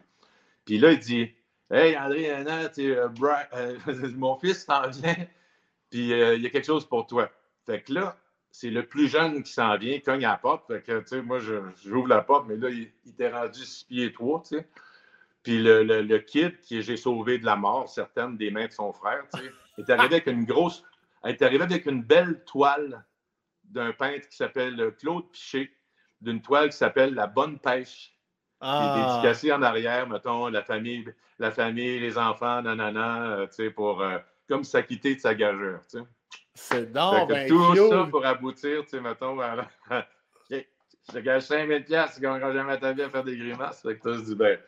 Puis 0.65 0.79
là, 0.79 0.93
il 0.93 1.01
dit 1.01 1.35
Hey, 1.71 1.97
André, 1.97 2.31
euh, 2.31 3.09
euh, 3.55 3.79
mon 4.17 4.37
fils 4.37 4.65
s'en 4.65 4.89
vient, 4.89 5.17
puis 5.91 6.13
euh, 6.13 6.35
il 6.35 6.43
y 6.43 6.47
a 6.47 6.51
quelque 6.51 6.67
chose 6.67 6.87
pour 6.87 7.07
toi. 7.07 7.31
Fait 7.65 7.81
que 7.81 7.95
là, 7.95 8.17
c'est 8.53 8.71
le 8.71 8.87
plus 8.87 9.09
jeune 9.09 9.43
qui 9.43 9.51
s'en 9.51 9.77
vient, 9.79 9.99
cogne 10.01 10.27
à 10.27 10.33
la 10.33 10.37
porte. 10.37 10.67
Fait 10.67 10.83
que, 10.83 11.01
tu 11.01 11.09
sais, 11.09 11.23
moi, 11.23 11.39
j'ouvre 11.85 12.07
la 12.07 12.21
porte, 12.21 12.47
mais 12.47 12.57
là, 12.57 12.69
il, 12.69 12.93
était 13.09 13.31
rendu 13.31 13.65
six 13.65 13.85
pieds 13.85 14.13
trois, 14.13 14.43
tu 14.43 14.57
sais. 14.57 14.69
Puis 15.43 15.61
le, 15.61 15.83
le, 15.83 16.19
kid 16.19 16.61
qui 16.61 16.83
j'ai 16.83 16.97
sauvé 16.97 17.39
de 17.39 17.45
la 17.45 17.57
mort, 17.57 17.89
certaines 17.89 18.37
des 18.37 18.53
mains 18.53 18.67
de 18.67 18.73
son 18.73 18.93
frère, 18.93 19.25
tu 19.35 19.41
sais, 19.41 19.51
est 19.79 19.91
arrivé 19.91 20.17
avec 20.17 20.27
une 20.27 20.45
grosse, 20.45 20.85
est 21.25 21.43
arrivé 21.43 21.65
avec 21.65 21.87
une 21.87 22.03
belle 22.03 22.45
toile 22.45 23.05
d'un 23.65 23.93
peintre 23.93 24.29
qui 24.29 24.37
s'appelle 24.37 24.95
Claude 25.01 25.29
Piché, 25.33 25.75
d'une 26.21 26.41
toile 26.43 26.69
qui 26.69 26.77
s'appelle 26.77 27.15
La 27.15 27.27
Bonne 27.27 27.59
Pêche. 27.59 28.15
Qui 28.61 28.69
est 28.69 28.71
ah. 28.71 29.19
dédicacée 29.21 29.51
en 29.51 29.63
arrière, 29.63 30.09
mettons, 30.09 30.47
la 30.47 30.63
famille, 30.63 31.05
la 31.41 31.51
famille 31.51 31.99
les 31.99 32.17
enfants, 32.17 32.63
nanana, 32.63 33.33
euh, 33.33 33.47
tu 33.49 33.55
sais, 33.55 33.71
pour 33.71 34.01
euh, 34.01 34.19
comme 34.49 34.63
s'acquitter 34.63 35.17
de 35.17 35.21
sa 35.21 35.35
gageure, 35.35 35.81
tu 35.91 35.99
sais. 35.99 36.05
C'est 36.55 36.93
donc 36.93 37.29
ben, 37.29 37.49
Tout 37.49 37.75
ça 37.91 38.07
pour 38.11 38.25
aboutir, 38.27 38.83
tu 38.83 38.91
sais, 38.91 39.01
mettons, 39.01 39.41
à, 39.41 39.69
je 40.51 41.13
te 41.13 41.19
gage 41.19 41.43
5000 41.43 41.85
pièces, 41.85 42.15
tu 42.15 42.21
gagneras 42.21 42.53
jamais 42.53 42.79
ta 42.79 42.93
vie 42.93 43.03
à 43.03 43.11
faire 43.11 43.25
des 43.25 43.37
grimaces. 43.37 43.83
Fait 43.83 43.97
que 43.97 44.17
tu 44.17 44.25
dis, 44.25 44.35
ben, 44.35 44.59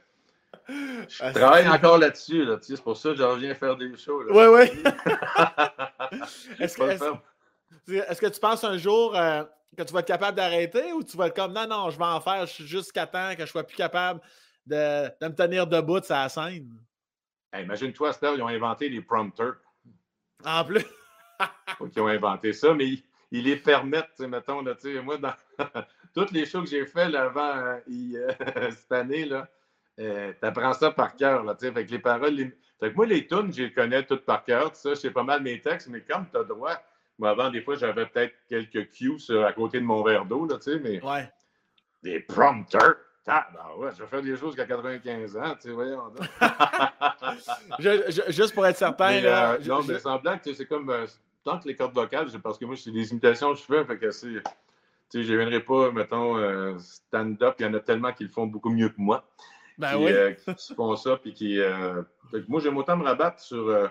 je 0.68 1.18
ah, 1.20 1.32
travaille 1.32 1.68
encore 1.68 1.99
là-dessus, 1.99 2.45
là, 2.45 2.57
tu 2.57 2.64
sais, 2.64 2.76
c'est 2.76 2.82
pour 2.82 2.97
ça 2.97 3.11
que 3.11 3.16
je 3.16 3.22
reviens 3.22 3.55
faire 3.55 3.76
des 3.76 3.97
shows. 3.97 4.24
Oui, 4.30 4.47
oui. 4.47 4.82
Est-ce 6.59 6.76
que, 8.20 8.28
tu 8.28 8.41
penses 8.41 8.64
un 8.64 8.78
jour 8.78 9.16
euh, 9.16 9.45
que 9.76 9.82
tu 9.82 9.93
vas 9.93 10.01
être 10.01 10.07
capable 10.07 10.37
d'arrêter 10.37 10.93
ou 10.93 11.03
tu 11.03 11.16
vas 11.16 11.26
être 11.26 11.37
comme 11.37 11.53
non, 11.53 11.66
non, 11.66 11.91
je 11.91 11.99
vais 11.99 12.05
en 12.05 12.20
faire 12.20 12.47
jusqu'à 12.47 13.07
temps 13.07 13.35
que 13.37 13.45
je 13.45 13.51
sois 13.51 13.64
plus 13.64 13.76
capable 13.76 14.20
de, 14.66 15.05
me 15.22 15.35
tenir 15.35 15.66
debout 15.66 16.01
de 16.01 16.05
sa 16.05 16.28
scène? 16.28 16.70
Imagine-toi, 17.57 18.12
Steph, 18.12 18.35
ils 18.37 18.43
ont 18.43 18.49
inventé 18.49 18.89
les 18.89 19.01
prompteurs. 19.01 19.57
En 20.45 20.64
plus. 20.64 20.85
ils 21.95 22.01
ont 22.01 22.07
inventé 22.07 22.53
ça, 22.53 22.74
mais 22.74 22.89
ils, 23.30 23.45
les 23.45 23.57
permettent, 23.57 24.20
mettons, 24.20 24.62
là, 24.62 24.74
moi, 25.03 25.18
dans 25.18 25.35
toutes 26.14 26.30
les 26.32 26.47
shows 26.47 26.62
que 26.62 26.68
j'ai 26.68 26.87
fait 26.87 27.14
avant 27.14 27.57
euh, 27.57 27.80
cette 28.70 28.93
année, 28.93 29.24
là, 29.24 29.49
euh, 30.01 30.32
tu 30.39 30.47
apprends 30.47 30.72
ça 30.72 30.91
par 30.91 31.14
cœur. 31.16 31.45
Là, 31.45 31.55
que 31.55 31.66
les 31.66 31.99
paroles. 31.99 32.53
Fait 32.80 32.91
que 32.91 32.97
moi, 32.97 33.07
les 33.07 33.26
tunes, 33.26 33.53
je 33.53 33.64
les 33.64 33.72
connais 33.72 34.05
toutes 34.05 34.24
par 34.24 34.45
cœur. 34.45 34.74
Ça, 34.74 34.91
je 34.91 34.95
sais 34.95 35.11
pas 35.11 35.22
mal 35.22 35.43
mes 35.43 35.61
textes, 35.61 35.89
mais 35.89 36.01
comme 36.03 36.26
tu 36.30 36.37
as 36.37 36.45
droit 36.45 36.80
moi, 37.18 37.30
avant, 37.30 37.51
des 37.51 37.62
fois, 37.62 37.76
j'avais 37.76 38.07
peut-être 38.07 38.35
quelques 38.49 38.91
cues 38.91 39.18
à 39.45 39.53
côté 39.53 39.78
de 39.78 39.85
mon 39.85 40.03
verre 40.03 40.24
d'eau, 40.24 40.49
tu 40.49 40.62
sais, 40.62 40.78
mais. 40.78 41.03
Ouais. 41.05 41.30
Des 42.03 42.20
prompteurs. 42.20 42.97
Ah, 43.27 43.49
ben 43.53 43.83
ouais, 43.83 43.91
je 43.97 44.03
vais 44.03 44.09
faire 44.09 44.22
des 44.22 44.37
choses 44.37 44.55
qu'à 44.55 44.66
95 44.66 45.37
ans, 45.37 45.55
tu 45.55 45.68
sais, 45.68 45.70
voyons. 45.70 46.12
juste 48.29 48.55
pour 48.55 48.66
être 48.66 48.77
certain. 48.77 49.09
Mais, 49.09 49.22
là, 49.22 49.53
euh, 49.53 49.59
non, 49.64 49.83
mais 49.83 49.99
semblant 49.99 50.39
que 50.39 50.53
c'est 50.53 50.66
comme. 50.66 50.91
Euh, 50.91 51.07
tant 51.43 51.59
que 51.59 51.68
les 51.68 51.77
cordes 51.77 51.95
vocales, 51.95 52.29
parce 52.43 52.59
que 52.59 52.66
moi, 52.66 52.77
c'est 52.77 52.91
des 52.91 53.11
imitations 53.11 53.53
que 53.55 53.61
je 53.61 53.64
fais, 53.64 53.85
fait 53.85 53.99
que 53.99 54.11
c'est. 54.11 54.43
Tu 55.11 55.20
sais, 55.20 55.25
je 55.25 55.33
ne 55.33 55.39
viendrai 55.39 55.61
pas, 55.61 55.91
mettons, 55.91 56.37
euh, 56.37 56.77
stand-up, 56.79 57.55
il 57.59 57.66
y 57.66 57.68
en 57.68 57.75
a 57.75 57.81
tellement 57.81 58.12
qui 58.12 58.25
le 58.25 58.31
font 58.31 58.47
beaucoup 58.47 58.70
mieux 58.70 58.91
que 58.91 58.99
moi. 58.99 59.27
Ben 59.79 59.97
oui. 59.97 60.12
qui 60.57 60.75
font 60.75 60.95
ça, 60.97 61.16
puis 61.16 61.33
qui. 61.33 61.59
moi, 62.47 62.61
j'aime 62.61 62.77
autant 62.77 62.97
me 62.99 63.05
rabattre 63.05 63.41
sur 63.41 63.91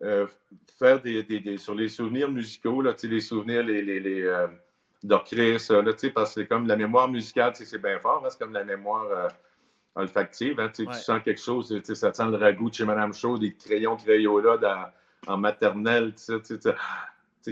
faire 0.00 1.02
des, 1.02 1.58
sur 1.58 1.74
les 1.74 1.88
souvenirs 1.88 2.30
musicaux, 2.30 2.80
là, 2.80 2.94
les 3.02 3.20
souvenirs 3.20 3.64
les, 3.64 3.82
les, 3.82 3.98
les 3.98 4.46
euh, 5.04 5.92
parce 6.14 6.34
que 6.34 6.40
c'est 6.40 6.46
comme 6.46 6.66
la 6.66 6.76
mémoire 6.76 7.08
musicale, 7.08 7.52
c'est 7.54 7.80
bien 7.80 7.98
fort, 7.98 8.22
hein, 8.24 8.28
c'est 8.30 8.38
comme 8.38 8.52
la 8.52 8.64
mémoire 8.64 9.06
euh, 9.10 9.28
olfactive. 9.94 10.58
Hein, 10.60 10.70
Tu 10.74 10.84
sens 10.92 11.22
quelque 11.22 11.40
chose, 11.40 11.80
ça 11.82 12.12
sent 12.12 12.26
le 12.26 12.36
ragoût 12.36 12.70
de 12.70 12.74
chez 12.74 12.84
Madame 12.84 13.12
Chaud, 13.12 13.38
des 13.38 13.54
crayons 13.54 13.96
Crayola 13.96 14.92
en 15.26 15.36
maternelle, 15.36 16.14
tout 16.14 16.38
de 16.38 16.44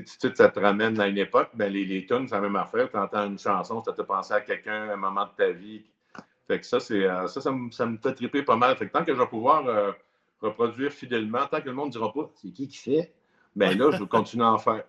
suite, 0.09 0.36
ça 0.36 0.49
te 0.49 0.61
ramène 0.61 1.01
à 1.01 1.07
une 1.07 1.18
époque. 1.18 1.51
Ben, 1.55 1.72
les, 1.72 1.84
les 1.84 2.05
tunes, 2.07 2.28
c'est 2.28 2.34
la 2.34 2.40
même 2.40 2.57
affaire. 2.57 2.90
Tu 2.90 2.97
entends 2.97 3.26
une 3.26 3.38
chanson, 3.38 3.82
ça 3.82 3.92
te 3.92 4.03
penser 4.03 4.34
à 4.34 4.40
quelqu'un, 4.40 4.90
un 4.90 4.97
moment 4.97 5.24
de 5.24 5.30
ta 5.36 5.51
vie. 5.51 5.84
Fait 6.47 6.61
que 6.61 6.66
ça, 6.66 6.80
c'est, 6.80 7.05
euh, 7.05 7.26
ça, 7.28 7.40
ça, 7.40 7.51
me, 7.51 7.70
ça 7.70 7.86
me 7.86 7.97
fait 7.97 8.14
triper 8.14 8.42
pas 8.42 8.57
mal. 8.57 8.76
Fait 8.76 8.86
que 8.86 8.92
tant 8.92 9.05
que 9.05 9.12
je 9.14 9.18
vais 9.18 9.26
pouvoir 9.26 9.94
reproduire 10.40 10.92
fidèlement. 10.92 11.47
Tant 11.47 11.61
que 11.61 11.66
le 11.66 11.72
monde 11.72 11.88
ne 11.88 11.92
dira 11.92 12.12
pas 12.12 12.30
c'est 12.34 12.51
qui 12.51 12.68
qui 12.68 12.76
fait, 12.76 13.12
ben 13.55 13.76
là, 13.76 13.90
je 13.92 13.99
vais 13.99 14.07
continuer 14.09 14.44
à 14.44 14.53
en 14.53 14.59
faire. 14.59 14.84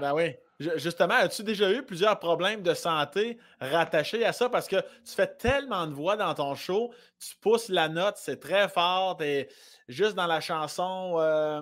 ben 0.00 0.14
oui. 0.14 0.34
Justement, 0.58 1.14
as-tu 1.14 1.42
déjà 1.42 1.70
eu 1.70 1.82
plusieurs 1.82 2.18
problèmes 2.18 2.62
de 2.62 2.72
santé 2.72 3.38
rattachés 3.60 4.24
à 4.24 4.32
ça? 4.32 4.48
Parce 4.48 4.66
que 4.68 4.76
tu 4.76 5.12
fais 5.14 5.26
tellement 5.26 5.86
de 5.86 5.92
voix 5.92 6.16
dans 6.16 6.32
ton 6.32 6.54
show, 6.54 6.92
tu 7.18 7.36
pousses 7.36 7.68
la 7.68 7.88
note, 7.88 8.14
c'est 8.16 8.40
très 8.40 8.68
fort. 8.68 9.20
Et 9.20 9.48
juste 9.86 10.14
dans 10.14 10.26
la 10.26 10.40
chanson, 10.40 11.16
euh, 11.18 11.60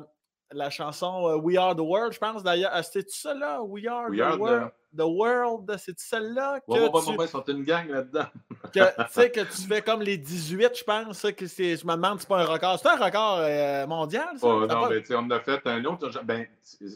la 0.52 0.70
chanson 0.70 1.28
euh, 1.28 1.36
We 1.36 1.56
Are 1.56 1.74
the 1.74 1.80
World, 1.80 2.12
je 2.12 2.18
pense 2.18 2.44
d'ailleurs. 2.44 2.70
Ah, 2.72 2.84
C'était 2.84 3.10
ça 3.10 3.34
là? 3.34 3.60
We 3.62 3.86
Are 3.86 4.10
the 4.10 4.38
World 4.38 4.70
the 4.70 4.83
World, 5.02 5.76
c'est 5.78 5.98
celle-là 5.98 6.60
que 6.60 6.70
ouais, 6.70 7.02
tu... 7.04 7.12
Moi, 7.14 7.26
sont 7.26 7.44
une 7.44 7.64
gang 7.64 7.88
là-dedans. 7.88 8.26
tu 8.72 8.80
sais, 9.10 9.30
que 9.30 9.40
tu 9.40 9.62
fais 9.68 9.82
comme 9.82 10.02
les 10.02 10.16
18, 10.16 10.78
je 10.78 10.84
pense. 10.84 11.22
Que 11.22 11.46
je 11.46 11.86
me 11.86 11.92
demande 11.92 12.18
si 12.18 12.22
c'est 12.22 12.28
pas 12.28 12.42
un 12.42 12.46
record. 12.46 12.78
C'est 12.78 12.88
un 12.88 13.04
record 13.04 13.38
euh, 13.40 13.86
mondial, 13.86 14.38
ça? 14.38 14.46
Oh, 14.46 14.66
non, 14.66 14.88
mais 14.88 15.02
on 15.14 15.30
a 15.30 15.40
fait 15.40 15.66
un 15.66 15.84
autre. 15.84 16.10
Ben, 16.24 16.46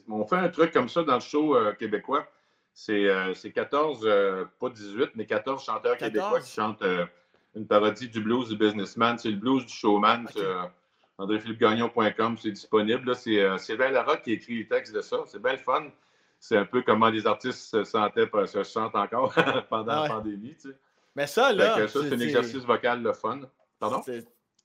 on 0.09 0.25
fait 0.27 0.37
un 0.37 0.49
truc 0.49 0.73
comme 0.73 0.89
ça 0.89 1.03
dans 1.03 1.15
le 1.15 1.21
show 1.21 1.57
euh, 1.57 1.73
québécois. 1.73 2.27
C'est 2.73 3.11
14, 3.53 4.03
euh, 4.05 4.45
pas 4.61 4.71
18, 4.71 5.11
mais 5.17 5.27
14 5.27 5.65
chanteurs 5.65 5.97
québécois 5.97 6.41
qui 6.41 6.53
chantent 6.53 6.85
une 7.55 7.67
parodie 7.67 8.09
du 8.09 8.21
blues 8.21 8.49
du 8.49 8.57
businessman. 8.57 9.19
C'est 9.19 9.31
le 9.31 9.37
blues 9.37 9.67
du 9.67 9.73
showman. 9.73 10.27
Okay. 10.31 10.47
AndréPhilippeGagnon.com, 11.19 12.37
c'est 12.41 12.53
disponible. 12.53 13.17
C'est 13.17 13.59
Sylvain 13.59 13.91
Larocque 13.91 14.23
qui 14.23 14.33
écrit 14.33 14.59
les 14.59 14.69
textes 14.69 14.95
de 14.95 15.01
ça. 15.01 15.17
C'est 15.27 15.43
bien 15.43 15.53
le 15.53 15.59
fun 15.59 15.91
c'est 16.41 16.57
un 16.57 16.65
peu 16.65 16.83
comment 16.83 17.09
les 17.09 17.27
artistes 17.27 17.71
se 17.71 17.85
sentaient, 17.85 18.29
se 18.47 18.63
sentent 18.63 18.95
encore 18.95 19.35
pendant 19.71 20.03
la 20.03 20.09
pandémie. 20.09 20.55
Tu 20.55 20.71
sais. 20.71 20.77
Mais 21.15 21.27
ça, 21.27 21.53
là. 21.53 21.89
ça, 21.89 22.01
c'est 22.03 22.13
un 22.13 22.21
exercice 22.21 22.65
vocal 22.65 23.03
le 23.03 23.13
fun. 23.13 23.41
Pardon? 23.79 24.03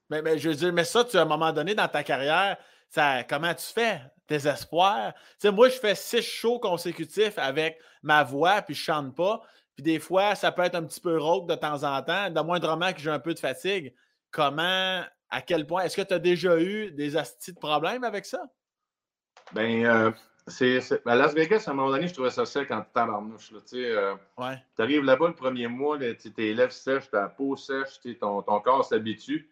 Mais, 0.10 0.22
mais, 0.22 0.38
je 0.38 0.50
veux 0.50 0.56
dire, 0.56 0.74
mais 0.74 0.84
ça, 0.84 1.04
tu, 1.04 1.18
à 1.18 1.22
un 1.22 1.26
moment 1.26 1.52
donné 1.52 1.74
dans 1.74 1.88
ta 1.88 2.04
carrière, 2.04 2.58
ça, 2.90 3.24
comment 3.24 3.54
tu 3.54 3.66
fais? 3.66 4.02
Tes 4.28 4.48
espoirs? 4.48 5.14
Tu 5.14 5.48
sais, 5.48 5.52
moi, 5.52 5.70
je 5.70 5.80
fais 5.80 5.96
six 5.96 6.22
shows 6.22 6.60
consécutifs 6.60 7.38
avec 7.38 7.80
ma 8.04 8.24
voix, 8.24 8.62
puis 8.62 8.76
je 8.76 8.84
chante 8.84 9.16
pas. 9.16 9.42
Puis 9.76 9.84
des 9.84 10.00
fois, 10.00 10.36
ça 10.36 10.52
peut 10.52 10.62
être 10.62 10.76
un 10.76 10.84
petit 10.84 11.02
peu 11.02 11.18
rauque 11.18 11.50
de 11.50 11.56
temps 11.56 11.84
en 11.84 12.02
temps, 12.04 12.30
de 12.30 12.42
moindrement 12.42 12.94
que 12.94 13.00
j'ai 13.00 13.10
un 13.10 13.20
peu 13.20 13.34
de 13.34 13.40
fatigue. 13.40 13.94
Comment, 14.30 15.04
à 15.30 15.42
quel 15.42 15.66
point, 15.66 15.84
est-ce 15.84 15.98
que 15.98 16.04
tu 16.04 16.14
as 16.14 16.20
déjà 16.20 16.60
eu 16.60 16.92
des 16.92 17.18
astis 17.18 17.54
de 17.54 17.60
problèmes 17.60 18.04
avec 18.04 18.26
ça? 18.26 18.44
Ben, 19.52 19.86
euh, 19.86 20.12
c'est, 20.48 20.80
à 21.06 21.16
Las 21.16 21.34
Vegas, 21.34 21.64
à 21.68 21.72
un 21.72 21.74
moment 21.74 21.90
donné, 21.90 22.08
je 22.08 22.14
trouvais 22.14 22.30
ça 22.30 22.46
sec 22.46 22.70
en 22.72 22.82
tabarnouche. 22.82 23.52
Là, 23.52 23.60
euh, 23.74 24.16
ouais. 24.38 24.56
Tu 24.76 24.82
arrives 24.82 25.04
là-bas 25.04 25.28
le 25.28 25.36
premier 25.36 25.68
mois, 25.68 25.98
là, 25.98 26.14
tes 26.14 26.54
lèvres 26.54 26.72
sèches, 26.72 27.10
ta 27.10 27.28
peau 27.30 27.56
sèche, 27.56 28.00
ton, 28.20 28.42
ton 28.42 28.60
corps 28.60 28.86
s'habitue. 28.86 29.50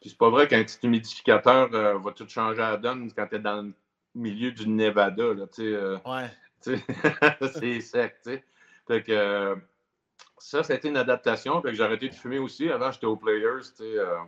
Puis 0.00 0.10
c'est 0.10 0.18
pas 0.18 0.30
vrai 0.30 0.46
qu'un 0.46 0.62
petit 0.62 0.78
humidificateur 0.82 1.68
euh, 1.74 1.98
va 1.98 2.12
tout 2.12 2.28
changer 2.28 2.62
à 2.62 2.72
la 2.72 2.76
donne 2.76 3.12
quand 3.12 3.26
tu 3.26 3.36
es 3.36 3.38
dans 3.38 3.62
le 3.62 3.72
milieu 4.14 4.52
du 4.52 4.68
Nevada. 4.68 5.34
Là, 5.34 5.46
euh, 5.58 5.98
ouais. 6.06 6.30
c'est 7.60 7.80
sec. 7.80 8.16
Fait 8.86 9.02
que 9.02 9.56
ça, 10.38 10.62
ça 10.62 10.72
a 10.72 10.76
été 10.76 10.88
une 10.88 10.96
adaptation. 10.96 11.60
Fait 11.60 11.68
que 11.68 11.74
j'ai 11.74 11.82
arrêté 11.82 12.08
de 12.08 12.14
fumer 12.14 12.38
aussi. 12.38 12.70
Avant, 12.70 12.92
j'étais 12.92 13.06
aux 13.06 13.16
Players. 13.16 13.62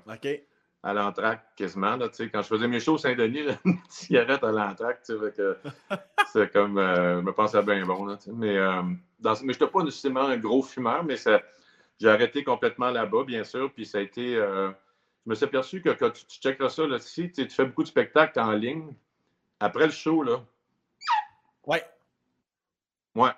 OK 0.06 0.42
à 0.82 0.92
l'entraque 0.92 1.54
quasiment. 1.56 1.96
Là, 1.96 2.08
quand 2.08 2.42
je 2.42 2.48
faisais 2.48 2.68
mes 2.68 2.80
shows 2.80 2.94
au 2.94 2.98
Saint-Denis, 2.98 3.44
une 3.64 3.78
cigarette 3.88 4.42
à 4.42 4.50
l'entraque, 4.50 5.00
c'est 6.32 6.52
comme, 6.52 6.78
euh, 6.78 7.20
je 7.20 7.24
me 7.24 7.32
pensais 7.32 7.62
bien 7.62 7.84
bon. 7.86 8.06
Là, 8.06 8.18
mais 8.26 8.56
euh, 8.56 8.82
dans, 9.20 9.30
mais 9.30 9.52
je 9.52 9.58
n'étais 9.58 9.66
pas 9.66 9.82
nécessairement 9.82 10.26
un 10.26 10.36
gros 10.36 10.62
fumeur, 10.62 11.04
mais 11.04 11.16
j'ai 11.98 12.08
arrêté 12.08 12.42
complètement 12.42 12.90
là-bas, 12.90 13.24
bien 13.24 13.44
sûr. 13.44 13.72
Puis 13.72 13.86
ça 13.86 13.98
a 13.98 14.00
été, 14.00 14.34
euh, 14.34 14.70
je 15.24 15.30
me 15.30 15.34
suis 15.34 15.44
aperçu 15.44 15.80
que 15.80 15.90
quand 15.90 16.10
tu, 16.10 16.24
tu 16.26 16.40
checkeras 16.40 16.68
ça, 16.70 16.86
là, 16.86 16.98
si 16.98 17.30
tu, 17.30 17.48
fais 17.48 17.64
beaucoup 17.64 17.84
de 17.84 17.88
spectacles 17.88 18.40
en 18.40 18.52
ligne, 18.52 18.94
après 19.60 19.86
le 19.86 19.92
show, 19.92 20.22
là, 20.22 20.42
Ouais. 21.64 21.80
ouais, 23.14 23.30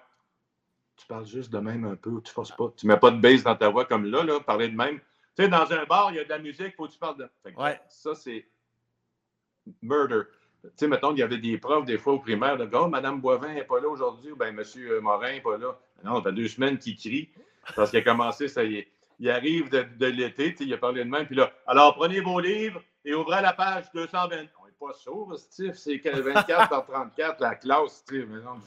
tu 0.97 1.07
parles 1.07 1.27
juste 1.27 1.53
de 1.53 1.59
même 1.59 1.85
un 1.85 1.95
peu, 1.95 2.23
tu 2.23 2.33
forces 2.33 2.53
pas. 2.53 2.73
Tu 2.75 2.87
mets 2.87 2.97
pas 2.97 3.11
de 3.11 3.21
bass 3.21 3.43
dans 3.43 3.55
ta 3.55 3.69
voix 3.69 3.85
comme 3.85 4.07
là, 4.07 4.25
là, 4.25 4.41
parler 4.41 4.69
de 4.69 4.75
même. 4.77 4.99
Tu 5.37 5.43
sais, 5.43 5.49
dans 5.49 5.71
un 5.73 5.85
bar, 5.85 6.11
il 6.11 6.17
y 6.17 6.21
a 6.21 6.25
de 6.25 6.29
la 6.29 6.39
musique, 6.39 6.67
il 6.69 6.73
faut 6.73 6.87
que 6.87 6.93
tu 6.93 6.99
parles 6.99 7.19
de. 7.19 7.29
Que 7.45 7.61
Ouais. 7.61 7.81
Ça, 7.89 8.15
c'est 8.15 8.47
murder. 9.83 10.23
Tu 10.63 10.71
sais, 10.77 10.89
mettons, 10.89 11.13
il 11.13 11.19
y 11.19 11.23
avait 11.23 11.39
des 11.39 11.59
profs, 11.59 11.85
des 11.85 11.99
fois, 11.99 12.15
au 12.15 12.19
primaire, 12.19 12.57
de 12.57 12.69
oh, 12.73 12.89
Madame 12.89 13.21
Boivin 13.21 13.53
n'est 13.53 13.65
pas 13.65 13.81
là 13.81 13.89
aujourd'hui, 13.89 14.33
ou 14.33 14.37
bien 14.37 14.53
Monsieur 14.53 15.01
Morin 15.01 15.33
n'est 15.33 15.41
pas 15.41 15.59
là. 15.59 15.79
Non, 16.03 16.17
ça 16.17 16.31
fait 16.31 16.33
deux 16.33 16.49
semaines 16.49 16.79
qu'il 16.79 16.97
crie, 16.97 17.29
parce 17.77 17.91
qu'il 17.91 17.99
a 17.99 18.03
commencé, 18.03 18.49
ça 18.49 18.65
y 18.65 18.77
est. 18.77 18.89
Il 19.21 19.31
arrive 19.31 19.71
de, 19.71 19.83
de 19.83 20.07
l'été, 20.07 20.53
tu 20.53 20.59
sais, 20.59 20.65
il 20.65 20.73
a 20.75 20.79
parlé 20.79 21.05
de 21.05 21.11
même, 21.11 21.27
puis 21.27 21.37
là, 21.37 21.53
alors 21.67 21.95
prenez 21.95 22.21
vos 22.21 22.41
livres 22.41 22.83
et 23.05 23.15
ouvrez 23.15 23.43
la 23.43 23.53
page 23.53 23.85
220. 23.95 24.37
On 24.61 24.67
n'est 24.67 24.73
pas 24.79 24.93
sourd, 24.95 25.35
Steve, 25.37 25.75
c'est 25.75 25.99
24 25.99 26.69
par 26.69 26.87
34, 26.87 27.41
la 27.41 27.55
classe, 27.55 27.99
Steve. 27.99 28.29
Mais 28.31 28.41
non, 28.41 28.59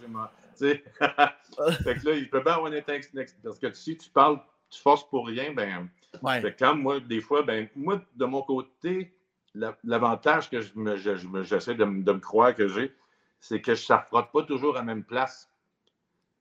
sais. 0.54 0.84
fait 1.84 1.96
que 1.96 2.06
là, 2.10 2.16
il 2.16 2.30
peut 2.30 2.42
bien 2.42 2.54
avoir 2.54 2.72
un 2.72 2.82
texte, 2.82 3.18
parce 3.44 3.60
que 3.60 3.74
si 3.74 3.98
tu 3.98 4.10
parles, 4.10 4.40
tu 4.70 4.80
forces 4.82 5.08
pour 5.10 5.28
rien, 5.28 5.54
ben, 5.54 5.90
Ouais. 6.22 6.42
fait 6.42 6.54
que 6.54 6.60
quand 6.60 6.76
moi, 6.76 7.00
des 7.00 7.22
fois, 7.22 7.44
ben, 7.44 7.68
moi, 7.76 8.02
de 8.16 8.26
mon 8.26 8.42
côté, 8.42 9.14
la- 9.54 9.78
l'avantage 9.84 10.50
que 10.50 10.62
je 10.62 10.72
me- 10.76 10.96
je- 10.98 11.16
je 11.18 11.28
me- 11.28 11.44
j'essaie 11.44 11.76
de, 11.76 11.86
me- 11.86 12.04
de 12.04 12.12
me 12.12 12.20
croire 12.20 12.56
que 12.56 12.68
j'ai, 12.68 12.96
c'est 13.40 13.62
que 13.62 13.76
ça 13.76 13.98
ne 13.98 14.02
frotte 14.04 14.32
pas 14.32 14.44
toujours 14.44 14.76
à 14.76 14.80
la 14.80 14.86
même 14.86 15.04
place. 15.04 15.50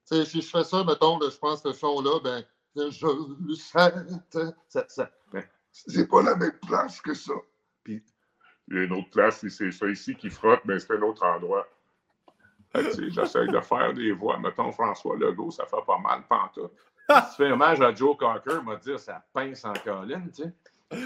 Tu 0.09 0.15
sais, 0.15 0.25
si 0.25 0.41
je 0.41 0.49
fais 0.49 0.63
ça, 0.63 0.83
mettons, 0.83 1.19
là, 1.19 1.29
je 1.29 1.37
pense 1.37 1.61
que 1.61 1.71
ce 1.71 1.79
son-là, 1.79 2.19
ben, 2.23 2.43
je 2.75 3.07
le 3.47 3.55
sens. 3.55 3.91
Ça, 4.69 4.85
ça- 4.87 5.11
ben, 5.31 5.43
C'est 5.71 6.07
pas 6.07 6.23
la 6.23 6.35
même 6.35 6.57
place 6.65 7.01
que 7.01 7.13
ça. 7.13 7.33
Il 7.87 8.01
y 8.69 8.77
a 8.79 8.83
une 8.83 8.93
autre 8.93 9.09
place, 9.11 9.43
et 9.43 9.49
c'est 9.49 9.71
ça 9.71 9.87
ici 9.87 10.15
qui 10.15 10.29
frotte, 10.29 10.61
mais 10.65 10.79
c'est 10.79 10.93
un 10.93 11.01
autre 11.01 11.23
endroit. 11.23 11.67
J'essaie 12.75 13.47
de 13.47 13.59
faire 13.61 13.93
des 13.93 14.11
voix. 14.11 14.37
Mettons 14.39 14.71
François 14.71 15.15
Legault, 15.17 15.51
ça 15.51 15.65
fait 15.65 15.85
pas 15.85 15.97
mal, 15.99 16.23
pantoute. 16.27 16.71
Si 17.09 17.29
tu 17.29 17.35
fais 17.37 17.51
hommage 17.51 17.81
à 17.81 17.93
Joe 17.93 18.15
Cocker, 18.17 18.61
m'a 18.63 18.75
dire 18.75 18.99
ça 18.99 19.23
pince 19.33 19.63
en 19.65 19.73
colline, 19.73 20.29
tu 20.35 20.43
sais. 20.43 20.53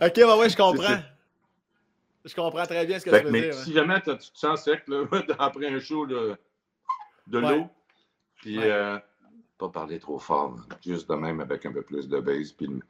Ok, 0.00 0.16
ouais, 0.16 0.38
ouais, 0.38 0.48
je 0.48 0.56
comprends. 0.56 0.98
Je 2.24 2.34
comprends 2.34 2.66
très 2.66 2.84
bien 2.86 2.98
ce 2.98 3.04
que 3.04 3.10
Fait 3.10 3.20
tu 3.20 3.26
veux 3.26 3.32
mais 3.32 3.40
dire. 3.42 3.54
si 3.54 3.72
jamais 3.72 4.00
tu 4.02 4.16
te 4.16 4.24
sens 4.34 4.62
sec, 4.64 4.86
là, 4.88 5.04
après 5.38 5.68
un 5.68 5.80
show 5.80 6.04
là, 6.04 6.34
de 7.26 7.40
Ouais. 7.40 7.56
l'eau, 7.58 7.68
puis 8.36 8.58
Ouais. 8.58 8.70
euh, 8.70 8.98
pas 9.58 9.68
parler 9.68 9.98
trop 9.98 10.18
fort, 10.18 10.54
là, 10.56 10.76
juste 10.84 11.08
de 11.10 11.14
même 11.14 11.40
avec 11.40 11.64
un 11.66 11.72
peu 11.72 11.82
plus 11.82 12.08
de 12.08 12.20
base, 12.20 12.52
puis 12.52 12.66
une, 12.66 12.82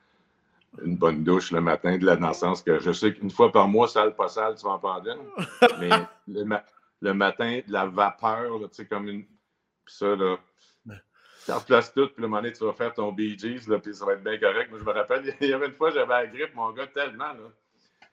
une 0.84 0.96
bonne 0.96 1.22
douche 1.24 1.53
le 1.53 1.61
matin, 1.61 1.96
de 1.98 2.05
la 2.07 2.16
dansance, 2.16 2.62
que 2.62 2.78
je 2.80 2.92
sais 2.92 3.12
qu'une 3.14 3.30
fois 3.30 3.51
par 3.53 3.68
mois, 3.68 3.88
sale, 3.88 4.14
pas 4.14 4.28
sale, 4.28 4.57
tu 4.57 4.64
vas 4.64 4.72
en 4.72 4.78
prendre 4.78 5.09
une, 5.09 5.26
mais 5.80 5.90
le, 6.28 6.44
ma- 6.44 6.64
le 7.01 7.14
matin, 7.14 7.61
de 7.66 7.72
la 7.72 7.86
vapeur, 7.86 8.59
tu 8.62 8.68
sais, 8.72 8.86
comme 8.86 9.09
une. 9.09 9.24
Puis 9.84 9.94
ça, 9.94 10.14
là. 10.16 10.36
Tu 11.45 11.53
replaces 11.53 11.93
tout, 11.93 12.07
puis 12.09 12.22
le 12.22 12.28
moment 12.28 12.43
donné, 12.43 12.53
tu 12.53 12.64
vas 12.64 12.72
faire 12.72 12.93
ton 12.93 13.12
Bee 13.12 13.38
Gees, 13.38 13.66
là, 13.66 13.78
puis 13.78 13.95
ça 13.95 14.05
va 14.05 14.12
être 14.12 14.22
bien 14.22 14.38
correct. 14.38 14.70
Moi, 14.70 14.78
je 14.78 14.84
me 14.84 14.93
rappelle, 14.93 15.34
il 15.41 15.49
y 15.49 15.53
avait 15.53 15.66
une 15.66 15.74
fois, 15.74 15.91
j'avais 15.91 16.12
la 16.12 16.26
grippe, 16.26 16.55
mon 16.55 16.70
gars, 16.72 16.86
tellement, 16.86 17.32
là. 17.32 17.51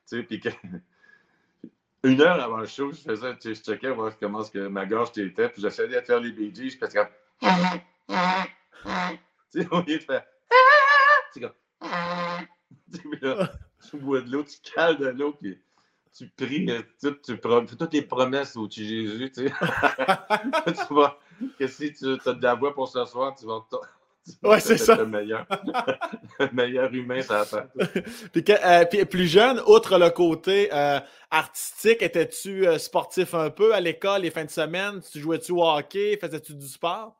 Tu 0.09 0.17
sais, 0.17 0.23
puis 0.23 0.39
que- 0.39 0.49
une 2.03 2.21
heure 2.21 2.41
avant 2.41 2.57
le 2.57 2.67
show, 2.67 2.91
je 2.91 3.01
faisais, 3.01 3.35
tu 3.35 3.53
sais, 3.53 3.55
je 3.55 3.61
checkais 3.63 3.89
voir 3.91 4.17
comment 4.17 4.41
est-ce 4.41 4.51
que 4.51 4.67
ma 4.67 4.85
gorge 4.85 5.17
était, 5.17 5.49
puis 5.49 5.61
j'essayais 5.61 5.89
de 5.89 6.01
faire 6.01 6.19
les 6.21 6.31
Bee 6.31 6.53
Gees, 6.55 6.77
parce 6.77 6.93
que, 6.93 6.99
tu 9.51 9.61
sais, 9.61 9.67
au 9.71 9.81
lieu 9.81 9.97
de 9.97 10.03
faire, 10.03 10.23
tu 11.33 11.41
sais, 11.41 11.41
comme, 11.41 11.51
tu 12.91 12.97
sais, 12.97 13.03
puis 13.09 13.19
là, 13.21 13.51
tu 13.89 13.97
bois 13.97 14.21
de 14.21 14.31
l'eau, 14.31 14.43
tu 14.43 14.57
cales 14.73 14.97
de 14.97 15.07
l'eau, 15.07 15.33
puis 15.33 15.59
tu 16.17 16.27
pries, 16.29 16.69
euh, 16.71 16.81
tu, 16.99 17.13
tu 17.21 17.37
toutes 17.77 17.93
les 17.93 18.01
promesses 18.01 18.55
au 18.55 18.67
petit 18.67 18.87
Jésus, 18.87 19.31
tu 19.31 19.47
sais. 19.47 19.53
tu 20.87 20.93
vas, 20.93 21.19
que 21.59 21.67
si 21.67 21.93
tu 21.93 22.17
as 22.25 22.33
de 22.33 22.43
la 22.43 22.55
voix 22.55 22.73
pour 22.73 22.87
ce 22.87 23.03
soir, 23.05 23.35
tu 23.35 23.45
vas, 23.45 23.65
tu 23.69 23.77
Ouais, 24.43 24.59
c'est 24.59 24.77
ça. 24.77 24.95
le 24.95 25.05
meilleur, 25.05 25.45
le 26.39 26.49
meilleur 26.51 26.93
humain, 26.93 27.21
ça 27.21 27.43
va 27.43 27.67
Puis, 28.33 28.43
euh, 28.49 28.85
puis 28.85 29.05
plus 29.05 29.27
jeune, 29.27 29.61
outre 29.67 29.97
le 29.97 30.09
côté 30.09 30.69
euh, 30.73 30.99
artistique, 31.31 32.01
étais-tu 32.01 32.67
euh, 32.67 32.77
sportif 32.77 33.33
un 33.33 33.49
peu 33.49 33.73
à 33.73 33.79
l'école, 33.79 34.21
les 34.21 34.31
fins 34.31 34.45
de 34.45 34.49
semaine? 34.49 35.01
Tu 35.11 35.19
jouais-tu 35.19 35.53
au 35.53 35.63
hockey? 35.63 36.17
Faisais-tu 36.19 36.53
du 36.55 36.67
sport? 36.67 37.15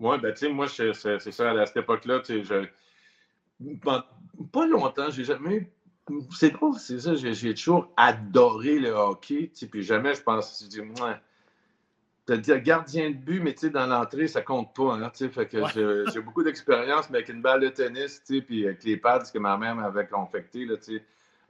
Oui, 0.00 0.16
ben, 0.18 0.32
tu 0.32 0.40
sais, 0.40 0.48
moi, 0.48 0.66
c'est 0.66 0.92
c'est 0.94 1.32
ça, 1.32 1.50
à 1.50 1.66
cette 1.66 1.76
époque-là, 1.76 2.20
tu 2.20 2.44
sais, 2.44 2.44
je. 2.44 3.76
Pas 3.84 4.08
pas 4.52 4.66
longtemps, 4.66 5.10
j'ai 5.10 5.24
jamais. 5.24 5.70
C'est 6.34 6.50
drôle, 6.50 6.74
c'est 6.76 7.00
ça, 7.00 7.14
j'ai 7.14 7.34
j'ai 7.34 7.54
toujours 7.54 7.92
adoré 7.96 8.78
le 8.78 8.90
hockey, 8.90 9.50
tu 9.52 9.60
sais, 9.60 9.66
puis 9.66 9.82
jamais 9.82 10.14
je 10.14 10.22
pense, 10.22 10.60
je 10.64 10.68
dis, 10.68 10.80
moi, 10.80 11.20
te 12.36 12.40
dire 12.40 12.60
gardien 12.60 13.10
de 13.10 13.16
but, 13.16 13.40
mais 13.40 13.52
tu 13.54 13.60
sais, 13.60 13.70
dans 13.70 13.86
l'entrée, 13.86 14.28
ça 14.28 14.42
compte 14.42 14.74
pas, 14.74 14.94
hein, 14.94 15.10
tu 15.10 15.24
sais, 15.24 15.28
fait 15.30 15.46
que 15.46 15.58
Ouais. 15.58 16.04
j'ai- 16.12 16.20
beaucoup 16.20 16.42
d'expérience, 16.42 17.08
mais 17.10 17.18
avec 17.18 17.28
une 17.30 17.42
balle 17.42 17.60
de 17.60 17.68
tennis, 17.68 18.22
tu 18.26 18.36
sais, 18.36 18.42
puis 18.42 18.66
avec 18.66 18.82
les 18.84 18.96
pads 18.96 19.24
que 19.32 19.38
ma 19.38 19.56
mère 19.56 19.74
m'avait 19.76 20.06
confecté, 20.06 20.64
là, 20.64 20.76
tu 20.76 20.96
sais, 20.98 21.02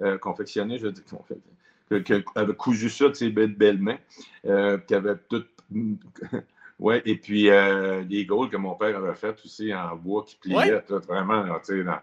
euh, 0.03 0.19
confectionné, 0.19 0.79
je 0.79 0.87
veux 0.87 0.93
dire, 0.93 1.05
confecté, 1.11 1.51
que, 1.91 1.97
que- 1.97 2.25
avait 2.35 2.55
cousu 2.55 2.89
ça 2.91 3.09
de 3.09 3.15
ses 3.15 3.31
belles, 3.31 3.55
belles 3.55 3.81
mains, 3.81 3.99
euh, 4.47 4.79
qui 4.79 4.95
avait 4.95 5.17
tout. 5.29 5.45
Ouais, 6.79 7.03
et 7.05 7.17
puis 7.17 7.51
euh, 7.51 8.03
les 8.09 8.25
goals 8.25 8.49
que 8.49 8.57
mon 8.57 8.75
père 8.75 8.97
avait 8.97 9.15
fait 9.15 9.37
aussi 9.45 9.75
en 9.75 9.95
bois 9.97 10.25
qui 10.27 10.37
pliaient, 10.37 10.57
Ouais. 10.57 10.83
tout, 10.89 10.99
vraiment, 11.07 11.43
là, 11.43 11.61
dans- 11.85 12.01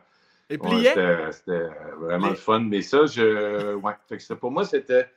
Et 0.51 0.57
Ouais, 0.59 1.31
c'était- 1.31 1.67
vraiment 1.99 2.29
le 2.29 2.35
fun. 2.35 2.59
Mais 2.59 2.81
ça, 2.83 3.05
je. 3.07 3.73
Ouais. 3.73 3.93
Fait 4.07 4.17
que 4.17 4.33
pour 4.35 4.51
moi, 4.51 4.63
c'était 4.65 5.07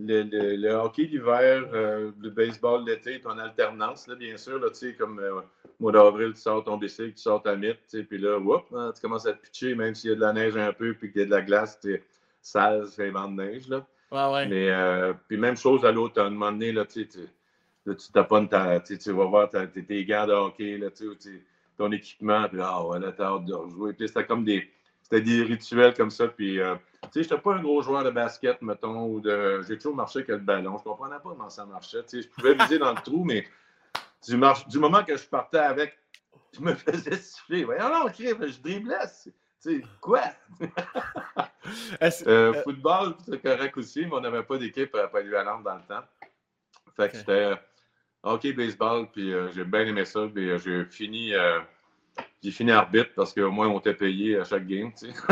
le, 0.00 0.22
le- 0.22 0.56
le 0.56 0.70
hockey 0.74 1.04
l'hiver, 1.04 1.68
euh, 1.72 2.10
le 2.20 2.30
baseball 2.30 2.84
l'été, 2.84 3.18
puis 3.18 3.26
en 3.28 3.38
alternance, 3.38 4.06
là, 4.06 4.14
bien 4.14 4.36
sûr. 4.36 4.58
Là, 4.58 4.70
tu 4.70 4.76
sais, 4.76 4.94
comme 4.94 5.18
euh, 5.20 5.40
mois 5.80 5.92
d'avril, 5.92 6.32
tu 6.34 6.40
sors 6.40 6.62
ton 6.64 6.76
bicycle, 6.76 7.14
tu 7.14 7.22
sors 7.22 7.42
ta 7.42 7.56
mythe, 7.56 7.78
puis 8.08 8.18
là, 8.18 8.38
whoop, 8.38 8.64
hein, 8.74 8.92
tu 8.94 9.00
commences 9.00 9.26
à 9.26 9.32
te 9.32 9.42
pitcher, 9.42 9.74
même 9.74 9.94
s'il 9.94 10.10
y 10.10 10.12
a 10.12 10.16
de 10.16 10.20
la 10.20 10.32
neige 10.32 10.56
un 10.56 10.72
peu, 10.72 10.94
puis 10.94 11.10
qu'il 11.12 11.20
y 11.20 11.24
a 11.24 11.26
de 11.26 11.30
la 11.30 11.42
glace, 11.42 11.78
tu 11.80 12.02
sale, 12.40 12.86
c'est 12.88 13.08
un 13.08 13.12
vent 13.12 13.28
de 13.28 13.42
neige. 13.42 13.68
Là. 13.68 13.86
Ouais, 14.12 14.32
ouais. 14.32 14.46
Mais 14.46 14.70
euh, 14.70 15.12
puis 15.28 15.36
même 15.36 15.56
chose 15.56 15.84
à 15.84 15.90
l'automne, 15.92 16.26
un 16.26 16.30
moment 16.30 16.52
donné, 16.52 16.72
là, 16.72 16.84
tu 16.84 17.08
là, 17.86 17.94
tu 17.94 18.12
taponnes 18.12 18.48
ta, 18.48 18.80
tu 18.80 18.96
vas 19.12 19.24
voir 19.24 19.50
ta- 19.50 19.66
tes, 19.66 20.04
gants 20.04 20.26
de 20.26 20.32
hockey, 20.32 20.78
là, 20.78 20.88
ton 21.76 21.90
équipement, 21.90 22.48
puis 22.48 22.58
là, 22.58 22.84
ouais, 22.86 23.00
là, 23.00 23.12
t'as 23.12 23.34
hâte 23.34 23.46
de 23.46 23.54
rejouer. 23.54 23.92
Puis 23.94 24.08
c'était 24.08 24.24
comme 24.24 24.44
des, 24.44 24.68
c'était 25.02 25.20
des 25.20 25.42
rituels 25.42 25.94
comme 25.94 26.10
ça. 26.10 26.28
Puis, 26.28 26.60
euh, 26.60 26.74
tu 27.12 27.22
sais, 27.22 27.22
j'étais 27.22 27.38
pas 27.38 27.54
un 27.54 27.62
gros 27.62 27.82
joueur 27.82 28.04
de 28.04 28.10
basket, 28.10 28.60
mettons, 28.62 29.06
ou 29.06 29.20
de. 29.20 29.62
J'ai 29.66 29.76
toujours 29.76 29.96
marché 29.96 30.20
avec 30.20 30.28
le 30.28 30.38
ballon. 30.38 30.78
Je 30.78 30.84
comprenais 30.84 31.16
pas 31.16 31.30
comment 31.30 31.50
ça 31.50 31.64
marchait. 31.64 32.02
Tu 32.04 32.22
sais, 32.22 32.22
je 32.22 32.28
pouvais 32.28 32.54
viser 32.54 32.78
dans 32.78 32.90
le 32.90 33.00
trou, 33.00 33.24
mais 33.24 33.46
du, 34.26 34.36
moment 34.78 35.04
que 35.04 35.16
je 35.16 35.26
partais 35.26 35.58
avec, 35.58 35.98
je 36.52 36.60
me 36.60 36.74
faisais 36.74 37.16
siffler. 37.16 37.64
Voyons, 37.64 37.88
non, 37.88 38.06
je 38.08 38.60
driblais. 38.60 38.96
Tu 39.22 39.32
sais, 39.58 39.82
quoi? 40.00 40.22
Euh, 42.02 42.10
Euh, 42.26 42.62
football, 42.62 43.14
c'est 43.24 43.40
correct 43.40 43.74
aussi, 43.78 44.04
mais 44.04 44.12
on 44.12 44.20
n'avait 44.20 44.42
pas 44.42 44.58
d'équipe 44.58 44.94
euh, 44.94 45.06
polyvalente 45.06 45.64
dans 45.64 45.76
le 45.76 45.82
temps. 45.82 46.04
Fait 46.94 47.10
que 47.10 47.30
euh, 47.30 47.56
hockey, 48.22 48.52
baseball, 48.52 49.08
puis 49.10 49.32
euh, 49.32 49.50
j'ai 49.52 49.64
bien 49.64 49.86
aimé 49.86 50.04
ça. 50.04 50.28
Puis 50.32 50.50
euh, 50.50 50.58
j'ai 50.58 50.84
fini, 50.84 51.32
j'ai 52.44 52.50
fini 52.50 52.70
arbitre 52.72 53.10
parce 53.16 53.32
qu'au 53.32 53.50
moins 53.50 53.68
on 53.68 53.78
était 53.78 53.94
payé 53.94 54.38
à 54.38 54.44
chaque 54.44 54.66
game, 54.66 54.92
tu 54.92 55.06
sais. 55.06 55.12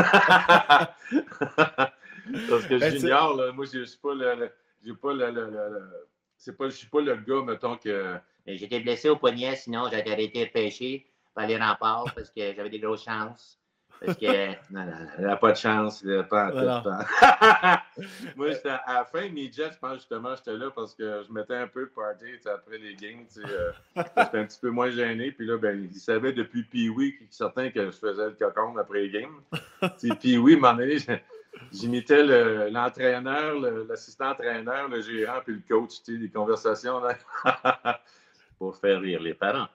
parce 2.49 2.65
que 2.67 2.79
Ben, 2.79 2.91
junior, 2.97 3.35
là, 3.35 3.51
moi, 3.51 3.65
je 3.71 3.79
ne 3.79 3.85
suis 3.85 3.99
pas 3.99 4.15
le. 4.15 4.35
le- 4.35 4.51
j'ai 4.83 4.93
pas 4.93 5.13
le. 5.13 5.29
le- 5.31 5.45
le- 5.45 5.51
le- 5.51 6.07
c'est 6.37 6.57
pas, 6.57 6.65
je 6.69 6.75
suis 6.75 6.87
pas 6.87 7.01
le 7.01 7.15
gars, 7.15 7.41
mettons, 7.45 7.77
que. 7.77 8.15
Mais 8.47 8.57
J'étais 8.57 8.79
blessé 8.79 9.09
au 9.09 9.15
poignet, 9.15 9.55
sinon 9.55 9.83
j'aurais 9.85 10.09
arrêté 10.11 10.45
de 10.45 10.51
pêcher 10.51 11.05
par 11.35 11.45
les 11.47 11.57
remparts 11.57 12.05
parce 12.15 12.29
que 12.31 12.53
j'avais 12.53 12.69
des 12.69 12.79
grosses 12.79 13.03
chances. 13.05 13.59
Parce 14.05 14.17
que 14.17 14.47
Non, 14.73 14.85
non, 14.85 14.91
elle 15.17 15.25
n'a 15.25 15.35
pas 15.37 15.51
de 15.51 15.57
chance. 15.57 16.05
A 16.05 16.23
pas 16.23 16.47
en 16.47 16.49
tout 16.49 16.55
Voilà. 16.57 16.81
temps. 16.83 18.03
Moi, 18.35 18.49
à 18.65 18.93
la 18.95 19.05
fin 19.05 19.27
de 19.27 19.33
mes 19.33 19.51
jets, 19.51 19.71
je 19.71 19.77
pense 19.79 19.95
justement, 19.95 20.35
j'étais 20.35 20.57
là 20.57 20.69
parce 20.75 20.93
que 20.93 21.23
je 21.27 21.31
mettais 21.31 21.55
un 21.55 21.67
peu 21.67 21.81
de 21.85 21.91
party 21.91 22.25
après 22.53 22.77
les 22.77 22.95
games. 22.95 23.25
euh, 23.37 23.71
J'étais 23.95 24.37
un 24.39 24.45
petit 24.45 24.59
peu 24.59 24.69
moins 24.71 24.89
gêné. 24.89 25.31
Puis 25.31 25.45
là, 25.45 25.57
ben, 25.57 25.89
ils 25.91 25.99
savaient 25.99 26.33
depuis 26.33 26.63
Pee-Wee, 26.63 27.15
certains 27.29 27.69
que 27.69 27.85
je 27.85 27.91
faisais 27.97 28.25
le 28.25 28.31
cocon 28.31 28.75
après 28.77 29.01
les 29.03 29.09
games. 29.09 29.39
Pee-Wee, 30.21 30.59
donné, 30.59 30.97
je- 30.99 31.11
j'imitais 31.71 32.23
le- 32.23 32.69
l'entraîneur, 32.69 33.59
le- 33.59 33.85
l'assistant-entraîneur, 33.87 34.89
le 34.89 35.01
gérant, 35.01 35.39
puis 35.45 35.53
le 35.55 35.61
coach, 35.75 36.01
tu 36.03 36.13
sais, 36.13 36.17
des 36.19 36.29
conversations 36.29 36.99
là, 36.99 37.15
pour 38.57 38.75
faire 38.77 38.99
rire 38.99 39.21
les 39.21 39.33
parents. 39.33 39.67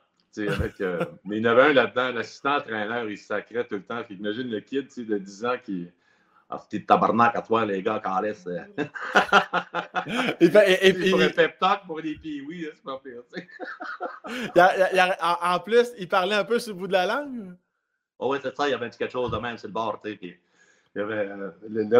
Avec, 0.46 0.80
euh, 0.80 1.04
mais 1.24 1.38
il 1.38 1.42
y 1.44 1.48
en 1.48 1.52
avait 1.52 1.62
un 1.62 1.72
là-dedans, 1.72 2.12
l'assistant-entraîneur, 2.12 3.08
il 3.10 3.18
se 3.18 3.26
sacrait 3.26 3.64
tout 3.66 3.76
le 3.76 3.82
temps. 3.82 4.02
Imagine 4.10 4.48
le 4.50 4.60
kid 4.60 4.86
de 5.08 5.18
10 5.18 5.44
ans 5.44 5.56
qui. 5.64 5.88
Ah, 6.50 6.58
c'était 6.62 6.84
tabarnak 6.86 7.36
à 7.36 7.42
toi, 7.42 7.66
les 7.66 7.82
gars, 7.82 8.00
quand 8.02 8.20
laisse. 8.20 8.46
et, 10.40 10.46
et- 10.46 10.86
et- 10.88 10.88
Il 10.96 11.10
pour 11.10 11.20
un 11.20 11.26
et- 11.28 11.32
pep 11.32 11.58
talk 11.58 11.82
pour 11.86 12.00
les 12.00 12.14
piouis, 12.14 12.62
là, 12.62 12.68
c'est 12.74 12.82
pas 12.82 13.00
pire. 13.04 13.22
il 14.28 14.52
y 14.56 14.60
a- 14.60 14.90
il 14.92 14.96
y 14.96 14.98
a- 15.00 15.16
il 15.16 15.22
en, 15.22 15.54
en 15.54 15.60
plus, 15.60 15.88
il 15.98 16.08
parlait 16.08 16.34
un 16.36 16.44
peu 16.44 16.58
sur 16.58 16.72
le 16.74 16.78
bout 16.78 16.86
de 16.86 16.92
la 16.92 17.06
langue. 17.06 17.54
Oh 18.18 18.32
oui, 18.32 18.38
c'est 18.42 18.54
ça, 18.56 18.66
il 18.66 18.70
y 18.70 18.74
avait 18.74 18.90
quelque 18.90 19.10
chose 19.12 19.30
de 19.30 19.36
même 19.38 19.58
sur 19.58 19.68
le 19.68 19.74
bord, 19.74 20.00
tu 20.02 20.10
sais. 20.10 20.16
puis 20.16 20.38
Il 20.94 20.98
y 20.98 21.02
avait 21.02 21.28
euh, 21.28 21.50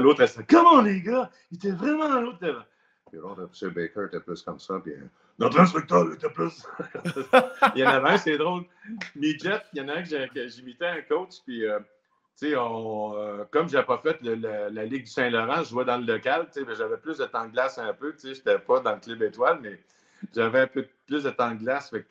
l'autre, 0.01 0.23
elle 0.23 0.29
disait 0.29 0.47
Comment 0.49 0.81
les 0.83 1.01
gars 1.03 1.31
Il 1.51 1.57
était 1.59 1.71
vraiment 1.73 2.09
dans 2.09 2.21
l'autre 2.21 2.39
terrain. 2.39 2.65
Puis 3.11 3.21
l'autre, 3.21 3.49
M. 3.63 3.71
Baker 3.71 4.07
était 4.07 4.21
plus 4.21 4.43
comme 4.43 4.59
ça. 4.59 4.81
Puis, 4.83 4.93
euh, 4.93 5.05
notre 5.39 5.61
inspecteur 5.61 6.13
était 6.13 6.31
plus. 6.31 6.67
il 7.75 7.81
y 7.81 7.87
en 7.87 7.91
avait 7.91 8.11
un, 8.11 8.19
c'est 8.19 8.37
drôle. 8.39 8.65
Midget, 9.15 9.61
il 9.73 9.81
y 9.81 9.85
en 9.85 9.89
a 9.89 9.99
un 9.99 10.03
que 10.03 10.49
j'imitais 10.49 10.87
un 10.87 11.03
coach. 11.03 11.35
Puis, 11.47 11.65
euh, 11.65 11.79
euh, 12.43 13.45
comme 13.51 13.69
je 13.69 13.75
n'avais 13.75 13.87
pas 13.87 13.99
fait 13.99 14.19
la 14.23 14.85
Ligue 14.85 15.05
du 15.05 15.11
Saint-Laurent, 15.11 15.63
je 15.63 15.71
jouais 15.71 15.85
dans 15.85 15.99
le 15.99 16.05
local. 16.05 16.49
J'avais 16.77 16.97
plus 16.97 17.19
de 17.19 17.25
temps 17.25 17.47
de 17.47 17.53
glace 17.53 17.79
un 17.79 17.93
peu. 17.93 18.15
Je 18.21 18.29
n'étais 18.29 18.59
pas 18.59 18.81
dans 18.81 18.95
le 18.95 19.01
club 19.01 19.23
étoile, 19.23 19.61
mais 19.63 19.79
j'avais 20.35 20.61
un 20.61 20.67
peu 20.67 20.87
plus 21.07 21.23
de 21.23 21.31
temps 21.31 21.53
de 21.53 21.59
glace. 21.59 21.91
Fait 21.91 22.07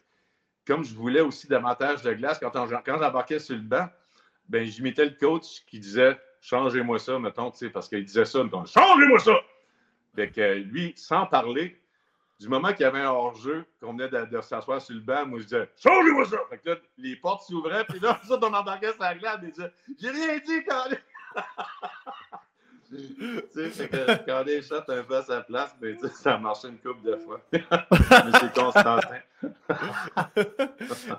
comme 0.65 0.83
je 0.83 0.93
voulais 0.93 1.21
aussi 1.21 1.47
davantage 1.47 2.01
de 2.03 2.13
glace, 2.13 2.39
quand, 2.39 2.51
quand 2.51 2.67
j'embarquais 2.99 3.39
sur 3.39 3.55
le 3.55 3.61
banc, 3.61 3.87
ben, 4.49 4.65
j'imitais 4.65 5.05
le 5.05 5.15
coach 5.17 5.63
qui 5.65 5.79
disait 5.79 6.19
Changez-moi 6.41 6.99
ça, 6.99 7.17
mettons, 7.19 7.51
parce 7.73 7.89
qu'il 7.89 8.05
disait 8.05 8.25
ça, 8.25 8.43
mettons, 8.43 8.65
Changez-moi 8.65 9.19
ça! 9.19 9.33
Fait 10.15 10.29
que 10.29 10.55
lui, 10.55 10.93
sans 10.95 11.25
parler, 11.25 11.79
du 12.39 12.47
moment 12.49 12.69
qu'il 12.71 12.81
y 12.81 12.85
avait 12.85 13.01
un 13.01 13.09
hors-jeu, 13.09 13.65
qu'on 13.81 13.93
venait 13.93 14.09
de, 14.09 14.25
de 14.25 14.41
s'asseoir 14.41 14.81
sur 14.81 14.93
le 14.95 15.01
banc, 15.01 15.25
moi 15.25 15.39
je 15.39 15.43
disais 15.45 15.69
Changez-moi 15.81 16.25
ça! 16.25 16.37
Fait 16.49 16.57
que 16.59 16.69
là, 16.69 16.75
les 16.97 17.15
portes 17.15 17.43
s'ouvraient, 17.47 17.83
puis 17.85 17.99
là, 17.99 18.19
ça, 18.27 18.37
on 18.41 18.53
embarquait 18.53 18.93
sur 18.93 19.01
la 19.01 19.15
glace, 19.15 19.39
et 19.43 19.47
disait 19.51 19.71
J'ai 19.99 20.09
rien 20.11 20.37
dit 20.45 20.63
quand 20.67 20.83
Tu 22.89 22.95
sais, 23.53 23.69
fait 23.69 23.89
que 23.89 24.25
quand 24.25 24.43
les 24.45 24.61
shots 24.61 24.75
un 24.87 25.03
peu 25.03 25.17
à 25.17 25.21
sa 25.21 25.41
place, 25.41 25.75
ça 26.13 26.37
marchait 26.37 26.69
une 26.69 26.77
couple 26.77 27.03
de 27.03 27.17
fois. 27.17 27.41
Monsieur 27.51 28.49
Constantin. 28.55 29.01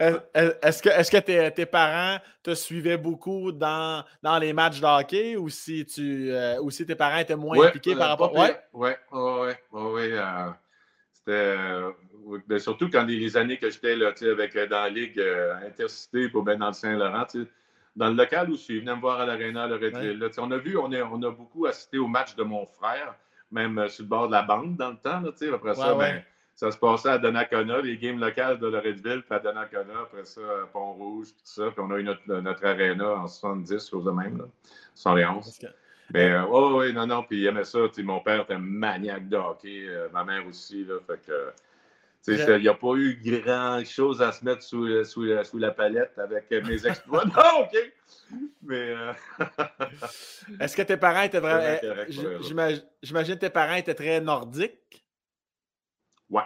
Est- 0.01 0.59
Est-ce 0.62 0.83
que, 0.83 0.89
est-ce 0.89 1.11
que 1.11 1.19
tes, 1.19 1.53
tes 1.53 1.66
parents 1.66 2.19
te 2.43 2.55
suivaient 2.55 2.97
beaucoup 2.97 3.53
dans, 3.53 4.03
dans 4.23 4.39
les 4.39 4.55
matchs 4.55 4.81
de 4.81 4.87
hockey 4.87 5.37
ou 5.37 5.51
si, 5.51 5.85
tu, 5.85 6.31
euh, 6.33 6.59
ou 6.62 6.71
si 6.71 6.87
tes 6.87 6.95
parents 6.95 7.19
étaient 7.19 7.37
moins 7.37 7.57
impliqués 7.66 7.95
par 7.99 8.09
rapport. 8.09 8.33
Oui, 8.73 8.91
oui, 9.12 9.53
oui. 9.73 10.12
C'était. 11.29 11.57
euh, 11.57 11.91
ben, 12.47 12.59
surtout 12.59 12.89
quand 12.91 13.05
les, 13.05 13.37
années 13.37 13.59
que 13.59 13.70
j'étais 13.70 13.97
là, 13.97 14.12
avec, 14.22 14.57
euh, 14.57 14.66
dans 14.66 14.83
la 14.83 14.89
Ligue 14.89 15.18
euh, 15.18 15.55
Intercité 15.66 16.29
pour 16.29 16.43
ben, 16.43 16.59
dans 16.59 16.68
le 16.68 16.72
Saint-Laurent, 16.72 17.26
dans 17.97 18.09
le 18.09 18.14
local 18.14 18.51
aussi, 18.51 18.76
ils 18.76 18.81
venaient 18.81 18.97
me 18.97 19.01
voir 19.01 19.20
à 19.20 19.26
l'Arena, 19.26 19.66
là, 19.66 19.79
sais, 19.79 20.41
On 20.41 20.51
a 20.51 20.59
vu, 20.59 20.76
on 20.79 20.93
a, 20.93 21.03
on 21.03 21.22
a 21.22 21.31
beaucoup 21.31 21.66
assisté 21.66 21.99
au 21.99 22.07
match 22.07 22.35
de 22.37 22.43
mon 22.45 22.66
frère, 22.66 23.14
même 23.51 23.89
sur 23.89 24.05
le 24.05 24.09
bord 24.09 24.29
de 24.29 24.33
la 24.33 24.43
bande 24.43 24.76
dans 24.76 24.91
le 24.91 24.97
temps. 24.97 25.20
Là, 25.20 25.31
après 25.55 25.74
ça, 25.74 25.97
ouais. 25.97 26.12
ben, 26.12 26.22
ça 26.55 26.70
se 26.70 26.79
passait 26.79 27.11
à 27.11 27.18
Donnacona, 27.18 27.81
les 27.81 27.99
games 27.99 28.18
locales 28.18 28.59
de 28.59 28.66
Loretteville, 28.68 29.22
puis 29.22 29.35
à 29.35 29.39
Donnacona, 29.39 30.01
après 30.03 30.24
ça, 30.24 30.41
à 30.41 30.66
Pont-Rouge, 30.66 31.29
puis 31.29 31.43
tout 31.45 31.62
ça. 31.62 31.70
Puis 31.70 31.81
on 31.81 31.91
a 31.91 31.99
eu 31.99 32.05
notre, 32.05 32.26
notre 32.26 32.64
aréna 32.64 33.14
en 33.14 33.26
70, 33.26 33.91
chose 33.91 34.05
de 34.05 34.11
même, 34.11 34.39
là, 34.39 34.45
71. 34.95 35.61
Mais 36.13 36.31
euh, 36.31 36.45
ouais, 36.47 36.73
ouais, 36.77 36.93
non, 36.93 37.07
non, 37.07 37.23
puis 37.23 37.41
il 37.41 37.47
aimait 37.47 37.65
ça. 37.65 37.81
Mon 37.99 38.21
père 38.21 38.43
était 38.43 38.59
maniaque 38.59 39.29
de 39.29 39.37
hockey, 39.37 39.87
euh, 39.87 40.09
ma 40.13 40.25
mère 40.25 40.47
aussi. 40.47 40.85
Là, 40.85 40.95
fait 41.07 41.21
que, 41.27 41.53
il 42.29 42.63
n'y 42.63 42.69
a 42.69 42.75
pas 42.75 42.95
eu 42.95 43.19
grand-chose 43.23 44.21
à 44.23 44.33
se 44.33 44.45
mettre 44.45 44.63
sous, 44.63 44.87
euh, 44.87 45.05
sous, 45.05 45.25
la- 45.25 45.45
sous 45.45 45.59
la 45.59 45.71
palette 45.71 46.19
avec 46.19 46.51
euh, 46.53 46.63
mes 46.63 46.87
exploits. 46.87 47.25
non, 47.37 47.63
OK! 47.63 47.93
Mais 48.63 48.91
euh, 48.91 49.13
Est-ce 50.61 50.77
que 50.77 50.83
tes 50.83 50.97
parents 50.97 51.23
étaient 51.23 51.41
vraiment. 51.41 51.79
J'imagine- 52.41 53.35
que 53.35 53.41
tes 53.41 53.51
parents 53.51 53.75
étaient 53.77 53.95
très 53.95 54.21
nordiques? 54.21 55.05
ouais. 56.31 56.43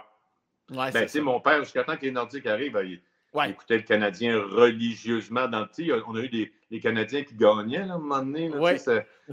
Ouais, 0.71 0.91
Ben, 0.91 1.05
tu 1.05 1.21
mon 1.21 1.39
père, 1.39 1.63
jusqu'à 1.63 1.83
temps 1.83 1.97
que 1.97 2.05
les 2.05 2.11
Nordiques 2.11 2.47
arrivent, 2.47 2.73
ben, 2.73 2.85
il, 2.85 3.01
écoutait 3.49 3.77
le 3.77 3.83
Canadien 3.83 4.39
religieusement. 4.39 5.47
Dans, 5.47 5.67
sais, 5.71 5.91
on 6.07 6.15
a 6.15 6.21
eu 6.21 6.29
des, 6.29 6.53
des 6.73 6.79
Canadiens 6.79 7.23
qui 7.23 7.35
gagnaient 7.35 7.85
là, 7.85 7.93
à 7.93 7.95
un 7.97 7.99
moment 7.99 8.17
donné. 8.23 8.49
là, 8.49 8.57
Ouais. 8.57 8.77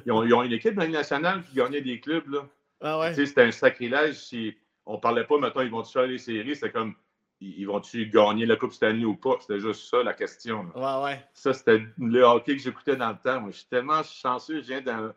ils, 0.05 0.13
ont, 0.13 0.23
ils 0.25 0.35
ont 0.35 0.43
une 0.43 0.53
équipe 0.53 0.77
nationale 0.77 1.43
qui 1.43 1.55
gagnait 1.57 1.81
des 1.81 1.99
clubs. 1.99 2.29
Là. 2.29 2.47
Ah 2.83 3.01
ouais. 3.01 3.15
C'était 3.15 3.43
un 3.45 3.51
sacrilège 3.51 4.17
si 4.17 4.55
on 4.85 4.97
ne 4.97 5.01
parlait 5.01 5.25
pas, 5.25 5.39
maintenant 5.39 5.63
ils 5.63 5.71
vont-tu 5.71 5.91
faire 5.93 6.07
les 6.07 6.19
séries? 6.19 6.55
C'était 6.55 6.71
comme, 6.71 6.95
ils 7.41 7.65
vont-tu 7.65 8.07
gagner 8.11 8.45
la 8.45 8.57
Coupe 8.57 8.75
Stanley 8.75 9.07
ou 9.07 9.15
pas? 9.15 9.39
C'était 9.41 9.59
juste 9.59 9.89
ça 9.89 10.03
la 10.03 10.13
question. 10.13 10.67
là. 10.75 10.99
Ouais, 11.01 11.05
ouais. 11.13 11.25
Ça, 11.33 11.55
c'était 11.55 11.81
le 11.99 12.21
hockey 12.23 12.57
que 12.57 12.63
j'écoutais 12.63 12.97
dans 12.97 13.09
le 13.09 13.17
temps. 13.17 13.41
Moi, 13.41 13.53
je 13.53 13.57
suis 13.61 13.69
tellement 13.69 14.03
chanceux, 14.03 14.61
je 14.61 14.67
viens 14.67 14.83
d'un- 14.83 15.15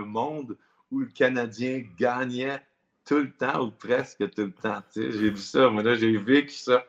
monde 0.00 0.58
où 0.90 0.98
le 0.98 1.06
Canadien 1.06 1.84
gagnait 1.96 2.60
tout 3.06 3.18
le 3.18 3.30
temps 3.30 3.64
ou 3.64 3.70
presque 3.70 4.28
tout 4.34 4.42
le 4.42 4.52
temps. 4.52 4.82
J'ai 4.94 5.08
vu 5.30 5.36
ça, 5.36 5.70
moi, 5.70 5.82
là, 5.84 5.94
j'ai 5.94 6.16
vécu 6.16 6.50
ça. 6.54 6.84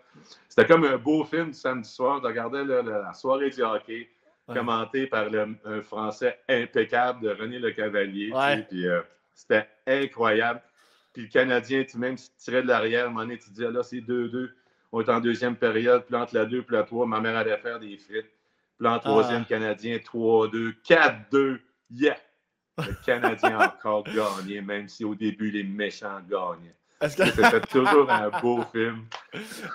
C'était 0.49 0.65
comme 0.65 0.84
un 0.86 0.97
beau 0.97 1.23
film 1.23 1.47
du 1.51 1.53
samedi 1.53 1.88
soir. 1.89 2.19
Je 2.21 2.27
regardais 2.27 2.65
là, 2.65 2.82
la 2.82 3.13
soirée 3.13 3.49
du 3.51 3.61
hockey, 3.61 4.09
Ouais. 4.51 4.57
commenté 4.57 5.07
par 5.07 5.29
le- 5.29 5.55
un 5.65 5.81
Français 5.81 6.39
impeccable 6.47 7.21
de 7.21 7.29
René 7.29 7.59
Le 7.59 7.71
Cavalier. 7.71 8.27
tu 8.27 8.31
sais, 8.31 8.37
Ouais. 8.37 8.61
Puis 8.69 8.87
euh, 8.87 9.01
c'était 9.33 9.67
incroyable. 9.87 10.61
Puis 11.13 11.23
le 11.23 11.27
Canadien, 11.29 11.83
tu 11.83 11.97
même, 11.97 12.15
tu 12.15 12.23
tirais 12.37 12.61
de 12.63 12.67
l'arrière, 12.67 13.03
à 13.03 13.07
un 13.07 13.09
moment 13.09 13.21
donné, 13.21 13.37
tu 13.37 13.49
disais, 13.49 13.69
là, 13.71 13.83
c'est 13.83 13.99
2-2. 14.01 14.49
On 14.93 15.01
est 15.01 15.09
en 15.09 15.19
deuxième 15.19 15.55
période, 15.55 16.05
puis 16.05 16.15
entre 16.15 16.35
la 16.35 16.45
2 16.45 16.59
et 16.59 16.65
la 16.69 16.83
3, 16.83 17.05
ma 17.05 17.19
mère 17.19 17.37
allait 17.37 17.57
faire 17.57 17.79
des 17.79 17.97
frites. 17.97 18.29
Puis 18.77 18.87
en 18.87 18.99
troisième, 18.99 19.41
Ah. 19.45 19.49
Canadien, 19.49 19.97
3-2, 19.99 20.73
4-2, 20.83 21.59
yeah! 21.91 22.17
Le 22.77 22.93
Canadien 23.05 23.59
a 23.59 23.67
encore 23.67 24.03
gagné, 24.15 24.61
même 24.61 24.87
si 24.87 25.03
au 25.03 25.13
début, 25.15 25.51
les 25.51 25.63
méchants 25.63 26.19
gagnaient. 26.29 26.75
Que 27.01 27.07
C'était 27.07 27.61
toujours 27.61 28.09
un 28.11 28.29
beau 28.41 28.63
film. 28.71 29.05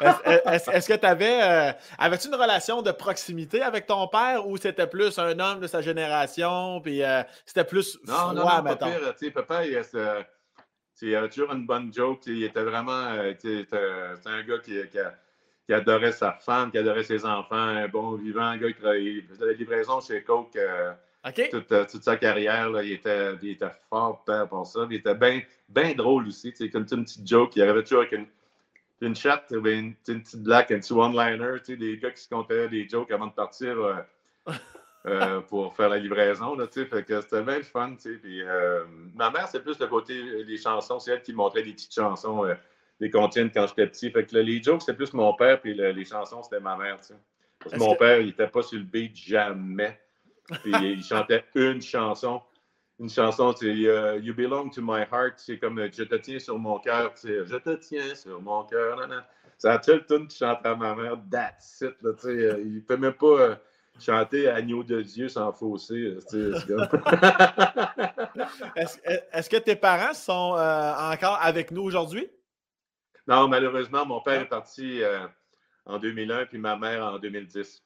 est-ce- 0.00 0.88
que 0.88 0.94
tu 0.96 1.06
avais. 1.06 1.74
avais-tu 1.98 2.28
une 2.28 2.34
relation 2.36 2.82
de 2.82 2.92
proximité 2.92 3.62
avec 3.62 3.86
ton 3.86 4.06
père 4.08 4.46
ou 4.46 4.56
c'était 4.56 4.86
plus 4.86 5.18
un 5.18 5.38
homme 5.40 5.60
de 5.60 5.66
sa 5.66 5.80
génération, 5.80 6.80
puis 6.80 7.02
euh, 7.02 7.22
c'était 7.44 7.64
plus 7.64 7.98
Non, 8.06 8.14
froid, 8.14 8.34
non, 8.34 8.40
non, 8.62 8.62
pas 8.62 8.76
pire. 8.76 9.32
Papa, 9.34 9.64
il, 9.66 9.76
euh, 9.94 10.22
il 11.02 11.14
avait 11.16 11.28
toujours 11.28 11.52
une 11.52 11.66
bonne 11.66 11.92
joke. 11.92 12.20
Il 12.26 12.44
était 12.44 12.62
vraiment. 12.62 13.06
euh, 13.16 13.34
c'était 13.42 13.66
un 14.26 14.42
gars 14.42 14.58
qui, 14.64 14.80
qui 14.90 14.98
a- 14.98 15.14
qui 15.66 15.74
adorait 15.74 16.12
sa 16.12 16.32
femme, 16.34 16.70
qui 16.70 16.78
adorait 16.78 17.02
ses 17.02 17.24
enfants, 17.26 17.56
un 17.56 17.88
bon 17.88 18.12
vivant, 18.12 18.42
un 18.44 18.56
gars 18.56 18.68
qui 18.68 18.78
travaillait- 18.80 19.22
faisait 19.28 19.46
la 19.46 19.52
livraison 19.52 20.00
chez 20.00 20.22
Coke 20.22 20.56
euh, 21.26 21.48
toute, 21.50 21.90
toute 21.90 22.02
sa 22.04 22.16
carrière. 22.16 22.70
là, 22.70 22.82
il, 22.82 22.92
était, 22.92 23.34
il 23.42 23.50
était 23.50 23.70
fort 23.90 24.22
père 24.24 24.48
pour 24.48 24.66
ça. 24.66 24.86
Il 24.90 24.96
était 24.96 25.14
bien 25.14 25.40
ben 25.68 25.94
drôle 25.94 26.28
aussi. 26.28 26.52
sais, 26.54 26.68
Comme 26.70 26.86
une 26.92 27.04
petite 27.04 27.26
joke. 27.28 27.56
Il 27.56 27.62
arrivait 27.62 27.82
toujours 27.82 28.00
avec 28.00 28.12
une, 28.12 28.26
une 29.00 29.16
chatte, 29.16 29.52
une, 29.52 29.94
petite 29.94 30.42
blague, 30.42 30.72
un 30.72 30.78
petit 30.80 30.92
one-liner. 30.92 31.58
Des 31.66 31.98
gars 31.98 32.10
qui 32.10 32.22
se 32.22 32.28
comptaient 32.28 32.68
des 32.68 32.88
jokes 32.88 33.10
avant 33.10 33.26
de 33.26 33.32
partir. 33.32 33.76
euh, 33.78 33.94
euh, 35.06 35.40
pour 35.42 35.74
faire 35.76 35.88
la 35.88 35.98
livraison. 35.98 36.56
Là, 36.56 36.66
tu 36.66 36.80
sais, 36.80 36.86
fait 36.86 37.04
que 37.04 37.20
c'était 37.20 37.42
bien 37.42 37.58
le 37.58 37.62
fun. 37.62 37.94
Puis, 37.96 38.42
euh, 38.42 38.84
ma 39.14 39.30
mère, 39.30 39.46
c'est 39.48 39.62
plus 39.62 39.78
le 39.78 39.86
côté 39.86 40.44
des 40.44 40.56
chansons. 40.56 40.98
C'est 40.98 41.12
elle 41.12 41.22
qui 41.22 41.32
montrait 41.32 41.62
des 41.62 41.72
petites 41.72 41.94
chansons, 41.94 42.44
des 43.00 43.10
comptines 43.10 43.50
quand 43.50 43.66
j'étais 43.68 43.86
petit. 43.86 44.10
Fait 44.10 44.24
que 44.26 44.34
là, 44.34 44.42
les 44.42 44.60
jokes, 44.62 44.80
c'était 44.82 44.94
plus 44.96 45.12
mon 45.12 45.32
père, 45.34 45.60
puis 45.60 45.74
le- 45.74 45.90
les 45.90 46.04
chansons, 46.04 46.42
c'était 46.42 46.58
ma 46.60 46.76
mère. 46.76 46.98
Parce 47.60 47.74
que 47.74 47.78
mon 47.78 47.94
que- 47.94 47.98
père, 47.98 48.20
il 48.20 48.26
n'était 48.26 48.48
pas 48.48 48.62
sur 48.62 48.78
le 48.78 48.84
beat 48.84 49.14
jamais. 49.16 50.00
Puis 50.62 50.72
il 50.82 51.02
chantait 51.04 51.44
une 51.54 51.80
chanson. 51.82 52.40
Une 52.98 53.10
chanson, 53.10 53.54
c'est 53.54 53.66
euh, 53.66 54.16
You 54.18 54.34
Belong 54.34 54.70
to 54.70 54.80
My 54.82 55.02
Heart. 55.12 55.34
C'est 55.36 55.58
comme 55.58 55.78
euh, 55.78 55.88
Je 55.92 56.04
te 56.04 56.14
tiens 56.14 56.38
sur 56.38 56.58
mon 56.58 56.78
cœur. 56.78 57.12
Je 57.22 57.56
te 57.56 57.74
tiens 57.76 58.14
sur 58.14 58.40
mon 58.40 58.64
cœur. 58.64 58.98
C'est 59.58 59.84
seule 59.84 60.06
tune 60.06 60.28
qui 60.28 60.38
chante 60.38 60.64
à 60.64 60.74
ma 60.74 60.94
mère. 60.94 61.18
That's 61.30 61.80
it. 61.82 61.94
Là, 62.02 62.10
euh, 62.24 62.60
il 62.64 62.74
ne 62.76 62.80
peut 62.80 62.96
même 62.96 63.12
pas 63.14 63.26
euh, 63.26 63.54
chanter 63.98 64.48
Agneau 64.48 64.82
de 64.82 65.02
Dieu 65.02 65.28
sans 65.28 65.52
fausser. 65.52 66.16
comme- 66.66 66.88
Est-ce 68.76 69.50
que 69.50 69.56
tes 69.58 69.76
parents 69.76 70.14
sont 70.14 70.54
euh, 70.56 71.12
encore 71.12 71.38
avec 71.40 71.70
nous 71.70 71.82
aujourd'hui? 71.82 72.28
non, 73.26 73.48
malheureusement, 73.48 74.06
mon 74.06 74.20
père 74.20 74.38
Ah. 74.40 74.42
est 74.42 74.48
parti 74.48 75.00
en 75.84 75.98
2001 75.98 76.46
puis 76.46 76.58
ma 76.58 76.76
mère 76.76 77.04
en 77.04 77.18
2010. 77.18 77.82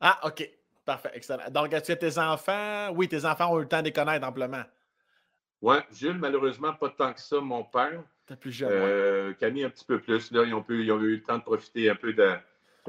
Ah, 0.00 0.20
OK. 0.24 0.48
Parfait, 0.86 1.10
excellent. 1.14 1.50
Donc, 1.50 1.72
est-ce 1.74 1.92
que 1.92 1.98
tes 1.98 2.16
enfants, 2.18 2.90
oui, 2.94 3.08
tes 3.08 3.24
enfants 3.26 3.52
ont 3.52 3.58
eu 3.58 3.62
le 3.62 3.68
temps 3.68 3.80
de 3.80 3.86
les 3.86 3.92
connaître 3.92 4.26
amplement? 4.26 4.62
Ouais, 5.60 5.80
Jules, 5.92 6.16
malheureusement, 6.18 6.72
pas 6.74 6.88
tant 6.90 7.12
que 7.12 7.20
ça, 7.20 7.40
mon 7.40 7.64
père. 7.64 8.02
T'es 8.26 8.36
plus 8.36 8.52
jeune. 8.52 8.70
Euh, 8.72 9.32
Camille, 9.34 9.64
un 9.64 9.70
petit 9.70 9.84
peu 9.84 9.98
plus. 9.98 10.30
Là, 10.30 10.44
ils, 10.44 10.54
ont 10.54 10.62
pu- 10.62 10.82
ils 10.84 10.92
ont 10.92 11.00
eu 11.00 11.16
le 11.16 11.22
temps 11.22 11.38
de 11.38 11.42
profiter 11.42 11.90
un 11.90 11.94
peu 11.96 12.12
de. 12.12 12.34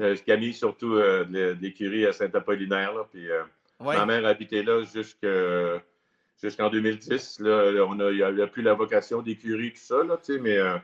euh, 0.00 0.16
Camille, 0.24 0.54
surtout 0.54 0.94
euh, 0.94 1.24
de 1.24 1.56
l'écurie 1.60 2.06
à 2.06 2.12
Saint-Apollinaire. 2.12 2.94
là, 2.94 3.04
Puis, 3.10 3.28
euh, 3.30 3.42
Ouais. 3.80 3.96
Ma 3.96 4.06
mère 4.06 4.26
habitait 4.26 4.62
là 4.64 4.82
jusque- 4.82 5.24
jusqu'en 6.42 6.68
2010. 6.68 7.38
Là, 7.40 7.84
on 7.88 7.98
a, 8.00 8.10
il 8.10 8.16
n'y 8.16 8.22
avait 8.22 8.46
plus 8.48 8.62
la 8.62 8.74
vocation 8.74 9.22
d'écurie, 9.22 9.72
tout 9.72 9.78
ça. 9.80 10.02
Là, 10.02 10.16
tu 10.16 10.34
sais, 10.34 10.40
mais 10.40 10.56
euh, 10.58 10.76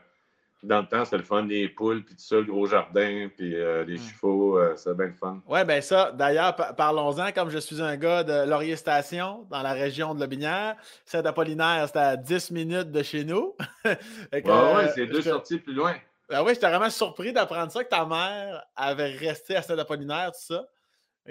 dans 0.67 0.81
le 0.81 0.87
temps, 0.87 1.05
c'était 1.05 1.19
le 1.19 1.23
fun, 1.25 1.43
les 1.47 1.69
poules, 1.69 2.05
puis 2.05 2.15
tout 2.15 2.23
ça, 2.23 2.37
le 2.37 2.45
gros 2.45 2.67
jardin, 2.67 3.29
puis 3.37 3.55
euh, 3.55 3.85
les 3.85 3.95
Mm. 3.95 3.99
chevaux. 3.99 4.59
euh, 4.59 4.75
c'était 4.77 4.95
bien 4.95 5.07
le 5.07 5.13
fun. 5.15 5.41
Oui, 5.47 5.65
bien 5.65 5.81
ça, 5.81 6.11
d'ailleurs, 6.13 6.57
pa- 6.57 6.73
parlons-en, 6.73 7.31
comme 7.33 7.51
je 7.51 7.59
suis 7.59 7.81
un 7.83 7.97
gars 7.97 8.25
de 8.25 8.49
Laurier 8.49 8.77
Station, 8.77 9.47
dans 9.51 9.63
la 9.63 9.73
région 9.73 10.15
de 10.15 10.21
Lobinière, 10.21 10.77
Saint-Apollinaire, 11.05 11.85
c'était 11.87 11.99
à 12.01 12.17
10 12.17 12.51
minutes 12.51 12.91
de 12.91 13.03
chez 13.03 13.25
nous. 13.25 13.55
Que, 13.85 14.37
Ouais, 14.77 14.85
euh, 14.85 14.93
c'est 14.95 15.07
deux 15.07 15.23
sorties 15.23 15.59
plus 15.59 15.75
loin. 15.75 15.95
Ben 16.29 16.43
oui, 16.43 16.55
j'étais 16.55 16.69
vraiment 16.69 16.91
surpris 16.91 17.33
d'apprendre 17.33 17.71
ça, 17.71 17.85
que 17.85 17.89
ta 17.91 18.05
mère 18.07 18.65
avait 18.75 19.13
resté 19.13 19.57
à 19.57 19.63
Saint-Apollinaire, 19.63 20.33
tout 20.33 20.55
ça. 20.55 20.65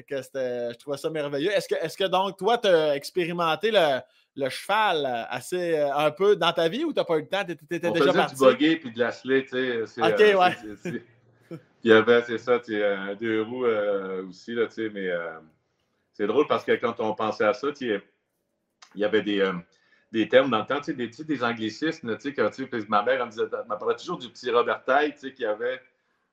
que 0.07 0.15
je 0.21 0.77
trouvais 0.77 0.97
ça 0.97 1.09
merveilleux. 1.09 1.51
Est-ce 1.51 1.67
que, 1.67 1.75
est 1.75 1.95
que 1.97 2.03
donc, 2.05 2.37
toi, 2.37 2.57
tu 2.57 2.67
as 2.67 2.95
expérimenté 2.95 3.71
le, 3.71 3.99
le, 4.35 4.49
cheval 4.49 5.27
assez 5.29 5.77
un 5.77 6.11
peu 6.11 6.35
dans 6.35 6.53
ta 6.53 6.67
vie 6.67 6.83
ou 6.83 6.93
tu 6.93 6.99
n'as 6.99 7.05
pas 7.05 7.17
eu 7.17 7.21
le 7.21 7.27
temps? 7.27 7.43
Tu 7.45 7.51
étais, 7.75 7.91
déjà 7.91 8.13
parti? 8.13 8.35
du 8.35 8.41
buggy 8.41 8.75
puis 8.77 8.91
de 8.91 8.99
la 8.99 9.11
tu 9.11 9.47
sais. 9.47 9.81
OK, 10.01 10.19
ouais. 10.19 11.01
Il 11.85 11.89
y 11.89 11.93
avait, 11.93 12.21
c'est 12.23 12.37
ça, 12.37 12.61
un 12.69 13.13
deux 13.15 13.41
roues 13.41 13.65
aussi, 14.29 14.53
là, 14.53 14.67
tu 14.67 14.75
sais, 14.75 14.89
mais 14.89 15.11
c'est 16.13 16.27
drôle 16.27 16.47
parce 16.47 16.63
que 16.63 16.73
quand 16.73 16.99
on 16.99 17.13
pensait 17.15 17.45
à 17.45 17.53
ça, 17.53 17.67
il 17.81 18.01
y 18.95 19.03
avait 19.03 19.23
des, 19.23 19.41
euh, 19.41 19.53
des 20.11 20.29
termes 20.29 20.51
dans 20.51 20.59
le 20.59 20.65
temps, 20.65 20.79
des, 20.79 21.07
des 21.07 21.43
anglicismes. 21.43 22.17
Quand, 22.35 22.49
ma 22.87 23.03
mère 23.03 23.25
me 23.25 23.77
parlait 23.77 23.95
toujours 23.95 24.19
du 24.19 24.29
petit 24.29 24.51
Robert 24.51 24.83
Taille 24.83 25.15
qu'il 25.15 25.39
y 25.39 25.45
avait 25.45 25.81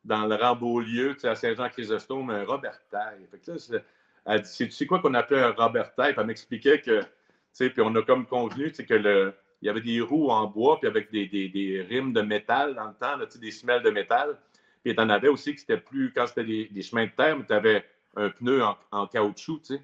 dans 0.04 0.26
le 0.26 0.34
rang 0.34 0.54
Beaulieu, 0.54 1.16
à 1.24 1.34
Saint-Jean-Chrysostome, 1.34 2.30
un 2.30 2.44
Robert 2.44 2.78
Taille. 2.90 3.26
elle 4.26 4.42
dit 4.42 4.52
Tu 4.52 4.70
sais 4.70 4.86
quoi 4.86 5.00
qu'on 5.00 5.14
appelait 5.14 5.40
un 5.40 5.52
Robert 5.52 5.94
Taille 5.94 6.14
Elle 6.16 6.26
m'expliquait 6.26 6.80
que, 6.80 7.00
puis 7.56 7.72
on 7.78 7.94
a 7.94 8.02
comme 8.02 8.26
convenu 8.26 8.72
que 8.72 8.94
le, 8.94 9.34
il 9.62 9.66
y 9.66 9.68
avait 9.68 9.80
des 9.80 10.00
roues 10.00 10.30
en 10.30 10.46
bois, 10.46 10.78
puis 10.78 10.88
avec 10.88 11.10
des, 11.10 11.26
des, 11.26 11.48
des, 11.48 11.82
rimes 11.82 12.12
de 12.12 12.22
métal 12.22 12.74
dans 12.74 12.86
le 12.86 12.94
temps, 12.94 13.16
là, 13.16 13.26
des 13.26 13.50
semelles 13.50 13.82
de 13.82 13.90
métal. 13.90 14.38
Puis 14.82 14.94
tu 14.94 15.00
en 15.00 15.10
avais 15.10 15.28
aussi 15.28 15.54
que 15.54 15.60
c'était 15.60 15.76
plus, 15.76 16.12
quand 16.14 16.26
c'était 16.26 16.44
des, 16.44 16.82
chemins 16.82 17.04
de 17.04 17.10
terre, 17.10 17.36
tu 17.46 17.52
avais 17.52 17.84
un 18.16 18.30
pneu 18.30 18.62
en, 18.90 19.06
caoutchouc, 19.06 19.60
tu 19.60 19.76
sais. 19.76 19.82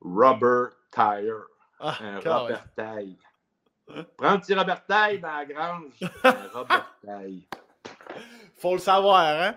Rubber 0.00 0.74
tire. 0.90 1.46
Ah, 1.80 1.96
un 2.00 2.20
Robert 2.20 2.66
Taille. 2.74 3.16
Prends 4.16 4.28
un 4.28 4.38
petit 4.38 4.54
Robert 4.54 4.84
Taille 4.84 5.20
dans 5.20 5.36
la 5.36 5.44
grange. 5.46 5.92
un 6.24 6.48
Robert 6.52 6.94
Taille. 7.04 7.46
Faut 8.56 8.74
le 8.74 8.78
savoir, 8.78 9.54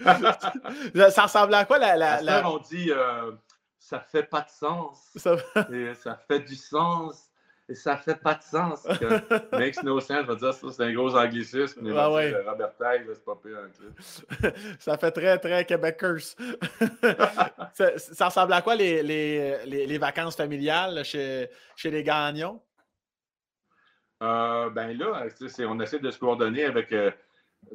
ça 1.10 1.22
ressemble 1.24 1.54
à 1.54 1.64
quoi 1.64 1.78
la. 1.78 1.96
la, 1.96 2.22
la... 2.22 2.48
on 2.48 2.58
dit 2.58 2.90
euh, 2.90 3.32
ça 3.88 4.00
fait 4.00 4.24
pas 4.24 4.42
de 4.42 4.50
sens. 4.50 4.98
Ça... 5.16 5.36
Et 5.72 5.94
ça 5.94 6.14
fait 6.28 6.40
du 6.40 6.54
sens 6.54 7.30
et 7.70 7.74
ça 7.74 7.96
fait 7.96 8.20
pas 8.20 8.34
de 8.34 8.42
sens. 8.42 8.82
Que 8.82 9.56
makes 9.56 9.82
no 9.82 9.98
sense. 9.98 10.26
Je 10.26 10.30
vais 10.30 10.36
dire, 10.36 10.52
ça, 10.52 10.68
c'est 10.70 10.82
un 10.84 10.92
gros 10.92 11.16
anglicisme. 11.16 11.80
Mais 11.82 11.92
ah 11.96 12.12
ouais. 12.12 12.34
Robert 12.46 12.76
Taille, 12.76 13.06
c'est 13.06 13.24
pas 13.24 13.36
pire 13.42 13.56
un 13.58 14.50
ça 14.78 14.98
fait 14.98 15.10
très, 15.10 15.38
très 15.38 15.64
québécois. 15.64 16.18
ça, 17.72 17.98
ça, 17.98 18.26
ressemble 18.26 18.52
à 18.52 18.60
quoi 18.60 18.74
les, 18.74 19.02
les, 19.02 19.86
les, 19.86 19.98
vacances 19.98 20.36
familiales 20.36 21.02
chez, 21.04 21.48
chez 21.74 21.90
les 21.90 22.02
Gagnons? 22.02 22.60
Euh, 24.22 24.68
ben 24.68 24.98
là, 24.98 25.26
on 25.66 25.80
essaie 25.80 25.98
de 25.98 26.10
se 26.10 26.18
coordonner 26.18 26.64
avec. 26.64 26.92
Euh, 26.92 27.10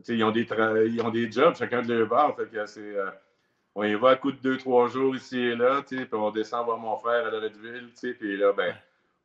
ils, 0.07 0.23
ont 0.23 0.31
des 0.31 0.47
ils 0.87 1.01
ont 1.01 1.09
des 1.09 1.31
jobs, 1.31 1.55
chacun 1.55 1.81
de 1.81 1.91
leur 1.91 2.07
bar. 2.07 2.35
Fait 2.35 2.45
que 2.45 2.65
c'est. 2.67 2.81
Euh, 2.81 3.09
on 3.75 3.83
y 3.83 3.93
va 3.95 4.11
à 4.11 4.15
coup 4.15 4.31
de 4.31 4.37
deux, 4.37 4.57
trois 4.57 4.87
jours 4.87 5.15
ici 5.15 5.39
et 5.39 5.55
là, 5.55 5.81
puis 5.85 6.07
on 6.11 6.31
descend 6.31 6.65
voir 6.65 6.77
mon 6.77 6.95
frère 6.97 7.25
à 7.25 7.31
Loretteville, 7.31 7.89
puis 7.99 8.37
là, 8.37 8.53
ben, 8.53 8.75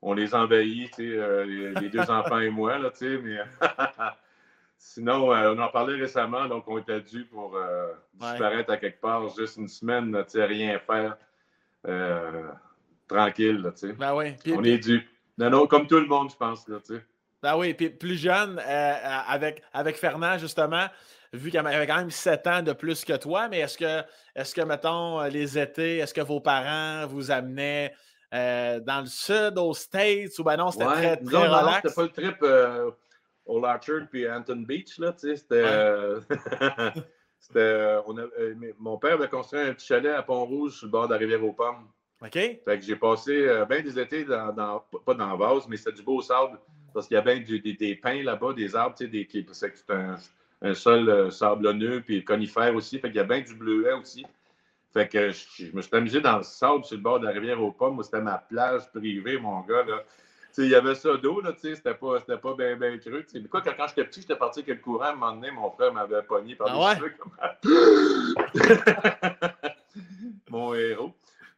on 0.01 0.15
les 0.15 0.35
envahit, 0.35 0.99
euh, 1.01 1.73
les, 1.81 1.89
deux 1.89 2.11
enfants 2.11 2.39
et 2.39 2.51
moi, 2.51 2.79
là, 2.79 2.91
mais 3.01 3.39
sinon, 4.79 5.33
euh, 5.33 5.55
on 5.55 5.59
en 5.59 5.69
parlait 5.69 5.97
récemment, 6.01 6.47
donc 6.47 6.67
on 6.69 6.79
était 6.79 7.01
dû 7.01 7.25
pour 7.25 7.57
euh, 7.57 7.93
disparaître 8.15 8.71
à 8.71 8.77
quelque 8.77 9.01
part, 9.01 9.29
juste 9.37 9.57
une 9.57 9.69
semaine, 9.69 10.17
rien 10.35 10.79
faire, 10.79 11.17
tranquille, 13.07 13.61
là, 13.63 13.71
ben 13.99 14.15
oui. 14.15 14.35
on 14.55 14.65
est 14.65 14.79
dû. 14.79 15.07
Non, 15.37 15.51
non, 15.51 15.67
comme 15.67 15.87
tout 15.87 16.01
le 16.01 16.07
monde, 16.07 16.31
je 16.31 16.37
pense, 16.37 16.67
là, 16.69 16.79
Ben 17.43 17.57
oui, 17.57 17.75
puis 17.75 17.91
plus 17.91 18.17
jeune, 18.17 18.59
avec, 18.59 19.63
avec 19.73 19.97
Fernand, 19.97 20.39
justement, 20.39 20.87
vu 21.33 21.51
qu'il 21.51 21.59
avait 21.59 21.87
quand 21.87 21.99
même 21.99 22.11
7 22.11 22.47
ans 22.47 22.63
de 22.63 22.73
plus 22.73 23.05
que 23.05 23.17
toi, 23.17 23.49
mais 23.49 23.61
est-ce 23.61 23.79
que, 23.79 24.03
est-ce 24.35 24.55
que, 24.55 24.63
mettons, 24.63 25.23
les 25.25 25.59
étés, 25.59 25.99
est-ce 25.99 26.15
que 26.15 26.21
vos 26.21 26.41
parents 26.41 27.07
vous 27.07 27.31
amenaient 27.31 27.93
euh, 28.35 28.81
dans 28.81 29.01
le 29.01 29.07
sud, 29.07 29.57
aux 29.57 29.75
States, 29.75 30.39
ou 30.39 30.45
ben 30.45 30.57
non, 30.57 30.71
c'était 30.71 30.85
très, 30.85 31.17
très 31.17 31.25
non, 31.25 31.41
relax? 31.41 31.65
Non, 31.65 31.73
c'était 31.83 31.95
pas 31.95 32.03
le 32.03 32.09
trip 32.09 32.37
euh, 32.43 32.91
au 33.47 33.61
Larchard 33.61 34.07
puis 34.11 34.31
Anton 34.31 34.65
Beach, 34.67 34.99
là, 34.99 35.13
tu 35.13 35.29
sais, 35.29 35.37
c'était... 35.37 35.65
Euh, 35.65 36.21
mon 38.79 38.99
père 38.99 39.15
avait 39.15 39.29
construit 39.29 39.61
un 39.61 39.73
petit 39.73 39.87
chalet 39.87 40.15
à 40.15 40.23
Pont-Rouge 40.23 40.79
sur 40.79 40.87
le 40.87 40.93
bord 40.93 41.07
de 41.07 41.13
la 41.13 41.19
rivière 41.19 41.43
aux 41.45 41.53
Pommes. 41.53 41.89
OK. 42.21 42.33
Fait 42.33 42.61
que 42.67 42.81
j'ai 42.81 42.97
passé 42.97 43.65
bien 43.69 43.81
des 43.81 43.99
étés 43.99 44.25
dans, 44.25 44.85
pas 45.07 45.15
dans 45.15 45.29
la 45.29 45.37
vase, 45.37 45.67
mais 45.69 45.77
c'était 45.77 45.93
du 45.93 46.03
beau 46.03 46.21
sable 46.21 46.59
parce 46.93 47.07
qu'il 47.07 47.15
y 47.15 47.19
avait 47.19 47.41
des, 47.41 47.61
des, 47.61 47.95
pins 47.95 48.23
là-bas, 48.23 48.53
des 48.53 48.75
arbres, 48.75 48.97
tu 48.97 49.05
sais, 49.05 49.11
des, 49.11 49.47
c'est 49.53 49.91
un, 49.91 50.17
un 50.63 50.75
sol 50.75 51.31
sablonneux, 51.31 52.01
puis 52.01 52.25
conifère 52.25 52.75
aussi. 52.75 52.99
Fait 52.99 53.09
qu'il 53.09 53.17
y 53.17 53.21
a 53.21 53.25
bien 53.25 53.41
du 53.41 53.55
bleuet 53.55 53.93
aussi. 53.93 54.27
Fait 54.93 55.07
que 55.07 55.31
je, 55.31 55.71
me 55.73 55.83
suis 55.83 55.97
amusé 55.97 56.21
dans 56.21 56.39
le 56.39 56.43
sable 56.43 56.85
sur 56.85 56.97
le 56.97 57.03
bord 57.03 57.21
de 57.21 57.27
la 57.27 57.33
rivière 57.33 57.63
aux 57.63 57.73
pommes. 57.73 58.03
C'était 58.03 58.23
ma 58.23 58.39
plage 58.39 58.91
privée, 58.91 59.39
mon 59.39 59.61
gars. 59.61 59.85
Là. 59.85 60.03
il 60.57 60.69
y 60.69 60.75
avait 60.75 60.95
ça 60.95 61.17
d'eau, 61.17 61.41
là, 61.41 61.53
c'était 61.61 61.95
pas, 61.95 62.21
c'était 62.21 62.39
pas 62.39 62.55
bien 62.55 62.77
ben 62.77 62.99
cru. 62.99 63.27
Mais 63.35 63.43
quoi, 63.45 63.61
quand, 63.61 63.75
quand 63.77 63.89
j'étais 63.89 64.05
petit, 64.05 64.23
j'étais 64.23 64.37
parti 64.37 64.61
avec 64.61 64.77
le 64.77 64.83
courant, 64.83 65.05
à 65.05 65.11
un 65.11 65.15
moment 65.15 65.35
donné, 65.35 65.51
mon 65.51 65.71
frère 65.71 65.93
m'avait 65.93 66.23
pogné 66.23 66.55
par 66.55 66.69
ah 66.71 66.95
les 66.95 67.71
mon 70.51 70.75
héros. 70.75 71.15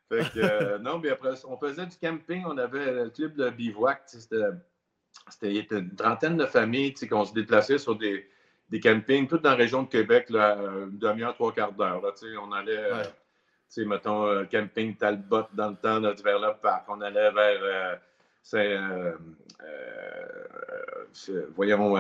Fait 0.09 0.29
que, 0.33 0.41
euh, 0.41 0.79
non, 0.79 0.99
mais 0.99 1.11
après, 1.11 1.35
on 1.47 1.57
faisait 1.57 1.87
du 1.87 1.97
camping, 1.97 2.45
on 2.45 2.59
avait 2.59 3.05
le 3.05 3.11
club 3.11 3.37
de 3.37 3.49
bivouac, 3.49 4.03
c'était, 4.07 4.51
c'était 5.29 5.67
une 5.71 5.95
trentaine 5.95 6.37
de 6.37 6.47
familles 6.47 6.95
qu'on 6.95 7.25
se 7.25 7.33
déplaçait 7.33 7.79
sur 7.79 7.97
des, 7.97 8.29
des 8.69 8.81
campings, 8.81 9.27
tout 9.29 9.39
dans 9.39 9.51
la 9.51 9.57
région 9.57 9.83
de 9.83 9.89
Québec, 9.89 10.31
là, 10.31 10.57
une 10.91 10.99
demi-heure, 10.99 11.35
trois 11.35 11.53
quarts 11.53 11.73
d'heure. 11.73 12.03
On 12.43 12.53
allait, 12.53 12.77
euh, 12.77 13.05
sais, 13.71 13.85
mettons, 13.85 14.27
euh, 14.27 14.45
camping 14.45 14.97
Talbot 14.97 15.45
dans 15.55 15.71
le 15.71 15.77
temps, 15.77 16.01
là, 16.01 16.15
vers 16.23 16.39
le 16.39 16.53
parc. 16.61 16.85
On 16.89 17.01
allait 17.01 17.31
vers, 17.31 17.63
euh, 17.63 17.97
euh, 18.55 19.17
voyons, 21.55 21.95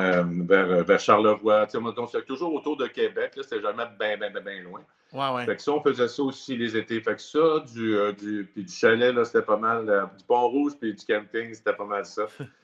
vers, 0.44 0.84
vers, 0.84 1.00
Charlevoix. 1.00 1.66
C'est 1.68 2.26
toujours 2.26 2.52
autour 2.54 2.76
de 2.76 2.86
Québec. 2.88 3.32
C'était 3.36 3.60
jamais 3.60 3.84
bien, 3.98 4.16
bien, 4.16 4.30
bien, 4.30 4.62
loin. 4.62 4.80
Ouais, 5.12 5.34
ouais. 5.34 5.44
Fait 5.44 5.56
que 5.56 5.62
ça, 5.62 5.72
on 5.72 5.82
faisait 5.82 6.08
ça 6.08 6.22
aussi 6.22 6.56
les 6.56 6.76
étés. 6.76 7.00
Fait 7.00 7.14
que 7.14 7.22
ça, 7.22 7.60
du, 7.72 7.96
du, 8.18 8.50
puis 8.52 8.64
du 8.64 8.72
chalet, 8.72 9.24
c'était 9.24 9.42
pas 9.42 9.56
mal. 9.56 10.08
du 10.18 10.24
Pont-Rouge, 10.24 10.72
puis 10.80 10.94
du 10.94 11.04
camping, 11.04 11.54
c'était 11.54 11.74
pas 11.74 11.86
mal 11.86 12.04
ça. 12.04 12.26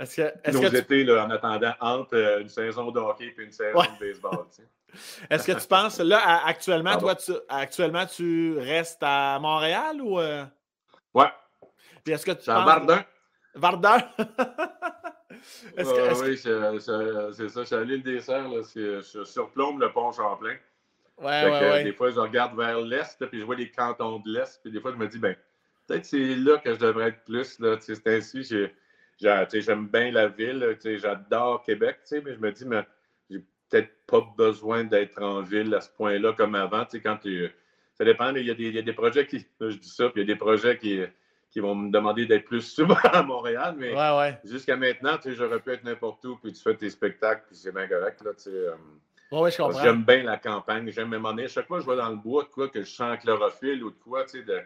Est-ce 0.00 0.16
que, 0.16 0.22
est 0.22 0.52
Nos 0.52 0.62
étés, 0.62 1.04
là, 1.04 1.26
en 1.26 1.30
attendant, 1.30 1.74
entre 1.78 2.40
une 2.40 2.48
saison 2.48 2.90
de 2.90 2.98
hockey 2.98 3.34
et 3.36 3.42
une 3.42 3.52
saison 3.52 3.82
de 3.82 3.98
baseball. 4.00 4.46
Est-ce 5.28 5.46
que 5.46 5.60
tu 5.60 5.68
penses, 5.68 6.00
là, 6.00 6.42
actuellement, 6.46 6.96
toi, 6.96 7.14
tu, 7.14 7.32
actuellement, 7.48 8.06
tu 8.06 8.58
restes 8.58 9.02
à 9.02 9.38
Montréal 9.38 10.00
ou. 10.00 10.18
Euh? 10.18 10.44
Ouais. 11.12 11.28
Puis 12.02 12.14
est-ce 12.14 12.24
que 12.24 12.32
tu. 12.32 12.48
À 12.48 12.64
Vardin. 12.64 13.04
Vardin? 13.54 13.98
Oui, 15.78 16.36
c'est 16.36 17.48
ça. 17.48 17.60
Je 17.60 17.64
suis 17.64 17.74
à 17.74 17.84
l'île 17.84 18.02
des 18.02 18.20
Serres. 18.20 18.48
Là, 18.48 18.62
je 18.74 19.24
surplombe 19.24 19.80
le 19.80 19.92
pont 19.92 20.12
Champlain. 20.12 20.56
Ouais, 21.18 21.44
ouais, 21.44 21.50
ouais. 21.50 21.84
Des 21.84 21.92
fois, 21.92 22.10
je 22.10 22.18
regarde 22.18 22.56
vers 22.56 22.80
l'est, 22.80 23.26
puis 23.26 23.40
je 23.40 23.44
vois 23.44 23.56
les 23.56 23.70
cantons 23.70 24.18
de 24.20 24.30
l'est, 24.32 24.60
puis 24.62 24.72
des 24.72 24.80
fois, 24.80 24.92
je 24.92 24.96
me 24.96 25.06
dis, 25.06 25.18
ben, 25.18 25.36
peut-être 25.86 26.06
c'est 26.06 26.34
là 26.36 26.56
que 26.58 26.72
je 26.72 26.78
devrais 26.78 27.08
être 27.08 27.24
plus. 27.24 27.60
C'est 27.80 28.06
ainsi, 28.06 28.70
j'aime 29.20 29.88
bien 29.88 30.10
la 30.10 30.28
ville, 30.28 30.76
j'adore 30.84 31.62
Québec, 31.62 31.98
mais 32.12 32.34
je 32.34 32.40
me 32.40 32.52
dis, 32.52 32.64
mais 32.64 32.84
peut-être 33.70 33.90
pas 34.06 34.20
besoin 34.36 34.84
d'être 34.84 35.22
en 35.22 35.42
ville 35.42 35.74
à 35.74 35.80
ce 35.80 35.90
point-là 35.90 36.32
comme 36.32 36.54
avant. 36.54 36.84
Quand 37.02 37.18
ça 37.94 38.04
dépend. 38.04 38.34
Il 38.34 38.46
y, 38.46 38.50
a 38.50 38.54
des, 38.54 38.64
il 38.64 38.74
y 38.74 38.78
a 38.78 38.82
des 38.82 38.92
projets 38.92 39.26
qui. 39.26 39.46
Je 39.60 39.76
dis 39.76 39.88
ça, 39.88 40.08
puis 40.08 40.22
il 40.22 40.28
y 40.28 40.30
a 40.30 40.34
des 40.34 40.38
projets 40.38 40.76
qui, 40.76 41.00
qui 41.50 41.60
vont 41.60 41.74
me 41.74 41.90
demander 41.90 42.26
d'être 42.26 42.44
plus 42.44 42.62
souvent 42.62 42.94
à 43.04 43.22
Montréal. 43.22 43.76
Mais 43.78 43.94
jusqu'à 44.44 44.76
maintenant, 44.76 45.18
j'aurais 45.24 45.60
pu 45.60 45.72
être 45.72 45.84
n'importe 45.84 46.24
où, 46.24 46.36
puis 46.36 46.52
tu 46.52 46.62
fais 46.62 46.74
tes 46.74 46.90
spectacles, 46.90 47.44
puis 47.46 47.56
c'est 47.56 47.72
bien 47.72 47.86
correct. 47.86 48.22
Là, 48.24 48.30
euh, 48.48 48.74
oui. 49.32 49.50
J'aime 49.82 50.04
bien 50.04 50.24
la 50.24 50.38
campagne, 50.38 50.90
j'aime 50.90 51.16
m'emmener. 51.16 51.46
Chaque 51.46 51.66
fois 51.66 51.78
que 51.78 51.84
je 51.84 51.90
vais 51.90 51.96
dans 51.96 52.08
le 52.08 52.16
bois, 52.16 52.44
de 52.44 52.48
quoi 52.48 52.68
que 52.68 52.82
je 52.82 52.90
sens 52.90 53.18
chlorophylle 53.18 53.84
ou 53.84 53.90
de 53.90 53.96
quoi, 53.96 54.24
tu 54.24 54.38
sais, 54.38 54.44
de, 54.44 54.60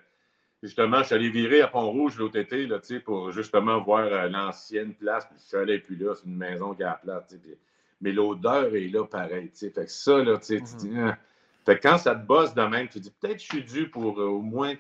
justement, 0.65 1.01
je 1.01 1.05
suis 1.05 1.15
allé 1.15 1.29
virer 1.29 1.61
à 1.61 1.69
Pont-Rouge 1.69 2.17
l'autre 2.17 2.39
été, 2.39 2.67
là, 2.67 2.79
tu 2.79 2.87
sais, 2.87 3.01
pour 3.01 3.31
justement 3.31 3.83
voir 3.83 4.07
euh, 4.07 4.29
l'ancienne 4.29 4.95
place, 4.95 5.27
puis 5.27 5.37
suis 5.39 5.57
allé 5.59 5.79
plus 5.79 5.97
là, 5.97 6.15
c'est 6.15 6.25
une 6.25 6.37
maison 6.37 6.75
qui 6.75 6.83
a 6.83 6.87
la 6.87 6.95
place, 6.95 7.27
tu 7.29 7.37
sais, 7.37 7.59
mais 8.01 8.13
l'odeur 8.13 8.75
est 8.75 8.89
là 8.89 9.05
pareil. 9.05 9.51
Fait 9.55 9.71
que 9.71 9.87
ça, 9.87 10.25
là, 10.25 10.39
tu 10.39 10.55
mm-hmm. 10.55 10.77
dis, 10.77 10.99
hein. 10.99 11.19
fait 11.67 11.79
quand 11.79 11.99
ça 11.99 12.15
te 12.15 12.27
bosse 12.27 12.55
de 12.55 12.63
même, 12.63 12.89
tu 12.89 12.99
dis 12.99 13.13
peut-être 13.21 13.41
je 13.41 13.45
suis 13.45 13.63
dû 13.63 13.89
pour 13.91 14.19
euh, 14.19 14.25
au 14.25 14.41
moins 14.41 14.73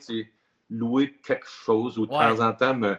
louer 0.70 1.14
quelque 1.22 1.47
chose 1.47 1.99
ou 1.99 2.07
de 2.07 2.12
temps 2.12 2.41
en 2.41 2.53
temps 2.55 2.74
me, 2.74 2.97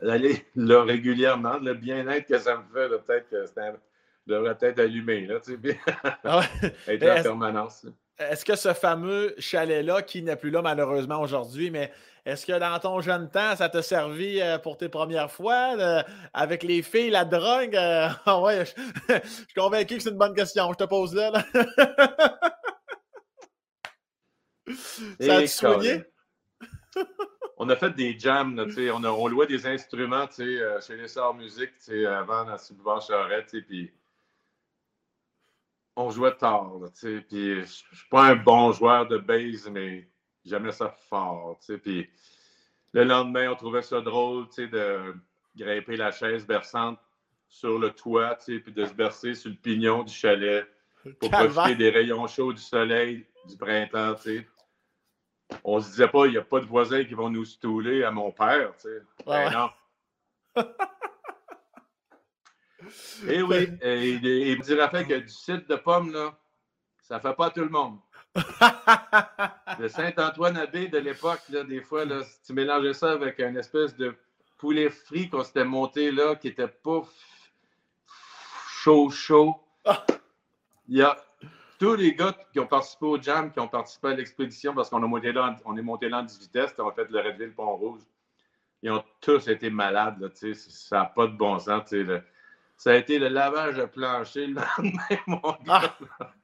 aller 0.00 0.46
là 0.54 0.84
régulièrement. 0.84 1.58
Le 1.58 1.74
bien-être 1.74 2.28
que 2.28 2.38
ça 2.38 2.56
me 2.56 2.62
fait, 2.72 2.88
peut-être 2.88 3.28
que 3.28 3.44
je 3.44 4.32
devrais 4.32 4.56
peut-être 4.56 4.78
allumer, 4.78 5.26
là, 5.26 5.40
tu 5.40 5.58
sais, 5.60 5.80
ah 6.24 6.42
être 6.86 7.02
en 7.02 7.22
permanence. 7.22 7.86
Est-ce 8.20 8.44
que 8.44 8.54
ce 8.54 8.74
fameux 8.74 9.34
chalet-là, 9.38 10.02
qui 10.02 10.22
n'est 10.22 10.36
plus 10.36 10.50
là 10.50 10.62
malheureusement 10.62 11.22
aujourd'hui, 11.22 11.70
mais 11.70 11.90
est-ce 12.24 12.46
que 12.46 12.58
dans 12.58 12.78
ton 12.78 13.00
jeune 13.00 13.30
temps, 13.30 13.56
ça 13.56 13.68
t'a 13.68 13.82
servi 13.82 14.40
euh, 14.40 14.58
pour 14.58 14.76
tes 14.76 14.88
premières 14.88 15.30
fois 15.30 15.76
avec 16.34 16.62
les 16.62 16.82
filles, 16.82 17.10
la 17.10 17.24
drogue? 17.24 17.74
Euh, 17.74 18.08
ah 18.26 18.40
ouais, 18.40 18.64
je, 19.08 19.28
suis 19.28 19.54
convaincu 19.56 19.96
que 19.96 20.02
c'est 20.02 20.10
une 20.10 20.18
bonne 20.18 20.34
question. 20.34 20.70
Je 20.72 20.78
te 20.78 20.84
pose 20.84 21.14
là. 21.14 21.32
Ça 25.20 25.38
a 25.38 25.42
Et 25.42 25.46
soigné? 25.48 26.04
On 27.56 27.68
a 27.68 27.76
fait 27.76 27.90
des 27.90 28.18
jams, 28.18 28.56
là, 28.56 28.64
on, 28.94 29.04
a, 29.04 29.10
on 29.10 29.26
louait 29.26 29.46
des 29.46 29.66
instruments 29.66 30.28
euh, 30.38 30.80
chez 30.80 30.96
les 30.96 31.08
Sœurs 31.08 31.34
Musique 31.34 31.72
avant 32.06 32.44
dans 32.44 32.52
le 32.52 32.74
boulevard 32.74 33.02
Charette, 33.02 33.54
puis 33.66 33.92
on 35.96 36.10
jouait 36.10 36.36
tard. 36.36 36.72
Puis 37.00 37.24
je 37.28 37.62
je 37.62 37.96
suis 37.96 38.08
pas 38.08 38.26
un 38.26 38.36
bon 38.36 38.72
joueur 38.72 39.08
de 39.08 39.18
base, 39.18 39.68
mais 39.68 40.09
j'aimais 40.50 40.72
ça 40.72 40.90
fort. 41.08 41.56
tu 41.60 41.66
sais, 41.66 41.78
Puis 41.78 42.10
le 42.92 43.04
lendemain, 43.04 43.50
on 43.50 43.56
trouvait 43.56 43.82
ça 43.82 44.00
drôle 44.00 44.48
tu 44.48 44.54
sais, 44.54 44.66
de 44.68 45.14
grimper 45.56 45.96
la 45.96 46.10
chaise 46.10 46.46
berçante 46.46 46.98
sur 47.48 47.78
le 47.78 47.90
toit, 47.90 48.36
tu 48.36 48.54
sais, 48.56 48.60
puis 48.60 48.72
de 48.72 48.84
se 48.84 48.92
bercer 48.92 49.34
sur 49.34 49.50
le 49.50 49.56
pignon 49.56 50.02
du 50.02 50.12
chalet 50.12 50.66
pour 51.18 51.30
profiter 51.30 51.74
des 51.76 51.90
rayons 51.90 52.26
chauds 52.26 52.52
du 52.52 52.60
soleil 52.62 53.26
du 53.48 53.56
printemps. 53.56 54.14
tu 54.16 54.22
sais. 54.38 54.48
On 55.64 55.80
se 55.80 55.88
disait 55.90 56.08
pas, 56.08 56.26
il 56.26 56.32
n'y 56.32 56.38
a 56.38 56.42
pas 56.44 56.60
de 56.60 56.66
voisins 56.66 57.02
qui 57.04 57.14
vont 57.14 57.28
nous 57.30 57.44
stouler 57.44 58.04
à 58.04 58.10
mon 58.10 58.30
père. 58.30 58.72
tu 58.76 58.82
sais. 58.82 59.02
Ouais, 59.26 59.50
Ben 59.50 59.50
non. 59.52 60.62
Eh 63.28 63.42
oui, 63.42 63.68
et, 63.82 64.10
il- 64.10 64.24
il 64.26 64.58
me 64.58 64.62
dit 64.62 64.74
Raphaël 64.74 65.06
que 65.06 65.14
du 65.14 65.28
cidre 65.28 65.66
de 65.68 65.76
pomme, 65.76 66.12
là, 66.12 66.36
ça 67.02 67.20
fait 67.20 67.34
pas 67.34 67.50
tout 67.50 67.60
le 67.60 67.68
monde. 67.68 67.98
Le 69.78 69.88
Saint-Antoine-Abbé 69.88 70.88
de 70.88 70.98
l'époque, 70.98 71.40
des 71.50 71.80
fois, 71.80 72.04
là, 72.04 72.22
si 72.22 72.42
tu 72.42 72.52
mélangeais 72.52 72.94
ça 72.94 73.12
avec 73.12 73.38
une 73.38 73.56
espèce 73.56 73.96
de 73.96 74.14
poulet 74.58 74.90
frit 74.90 75.28
qu'on 75.28 75.42
s'était 75.42 75.64
monté 75.64 76.10
là, 76.12 76.36
qui 76.36 76.48
était 76.48 76.68
pas 76.68 77.02
chaud, 78.82 79.10
chaud. 79.10 79.56
Il 80.88 80.98
y 80.98 81.02
a 81.02 81.16
tous 81.78 81.94
les 81.94 82.14
gars 82.14 82.36
qui 82.52 82.60
ont 82.60 82.66
participé 82.66 83.06
au 83.06 83.20
jam, 83.20 83.50
qui 83.50 83.58
ont 83.58 83.68
participé 83.68 84.08
à 84.08 84.14
l'expédition, 84.14 84.74
parce 84.74 84.90
qu'on 84.90 85.02
a 85.02 85.06
monté 85.06 85.32
là, 85.32 85.56
on 85.64 85.76
est 85.76 85.82
monté 85.82 86.08
là 86.08 86.18
en 86.18 86.22
10 86.22 86.40
vitesses, 86.40 86.74
on 86.78 86.88
a 86.88 86.92
fait 86.92 87.10
le 87.10 87.20
Redville 87.20 87.54
Pont 87.54 87.76
Rouge. 87.76 88.00
Ils 88.82 88.90
ont 88.90 89.04
tous 89.20 89.48
été 89.48 89.70
malades, 89.70 90.20
là, 90.20 90.28
ça 90.54 90.96
n'a 90.98 91.04
pas 91.06 91.26
de 91.26 91.32
bon 91.32 91.58
sens. 91.58 91.94
ça 92.76 92.90
a 92.90 92.94
été 92.94 93.18
le 93.18 93.28
lavage 93.28 93.76
de 93.76 93.84
plancher 93.84 94.46
le 94.46 94.54
lendemain, 94.54 95.18
mon 95.26 95.56
gars. 95.64 95.96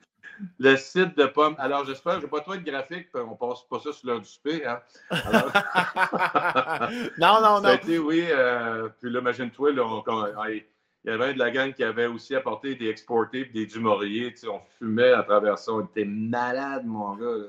Le 0.59 0.77
site 0.77 1.17
de 1.17 1.27
pommes. 1.27 1.55
Alors, 1.59 1.85
j'espère, 1.85 2.17
je 2.21 2.25
n'ai 2.25 2.31
pas 2.31 2.41
trop 2.41 2.57
de 2.57 2.63
graphique, 2.71 3.11
puis 3.13 3.23
on 3.27 3.35
passe 3.37 3.63
pas 3.71 3.79
ça 3.81 3.93
sur 3.93 4.07
l'heure 4.09 4.21
du 4.21 4.27
souper. 4.29 4.67
Hein. 4.67 4.81
Alors, 5.11 5.51
non, 7.19 7.41
non, 7.41 7.63
ça 7.63 7.69
a 7.69 7.73
non. 7.73 7.73
été, 7.73 7.99
oui. 7.99 8.25
euh, 8.29 8.89
puis 9.01 9.11
là, 9.11 9.21
imagine-toi, 9.21 9.73
là, 9.73 9.83
on- 9.85 10.03
on- 10.07 10.25
on- 10.37 10.45
il 10.49 10.65
y 11.05 11.11
avait 11.11 11.35
de 11.35 11.39
la 11.39 11.51
gang 11.53 11.73
qui 11.73 11.85
avait 11.85 12.07
aussi 12.07 12.35
apporté 12.35 12.75
des 12.75 12.89
exportés 12.89 13.41
et 13.43 13.45
des 13.45 13.67
dumoriers. 13.67 14.33
Tu 14.33 14.39
sais, 14.41 14.49
on 14.49 14.61
fumait 14.79 15.13
à 15.13 15.23
travers 15.23 15.57
ça. 15.59 15.73
On 15.73 15.85
était 15.85 16.05
malade, 16.05 16.85
mon 16.85 17.15
gars. 17.15 17.25
là. 17.27 17.47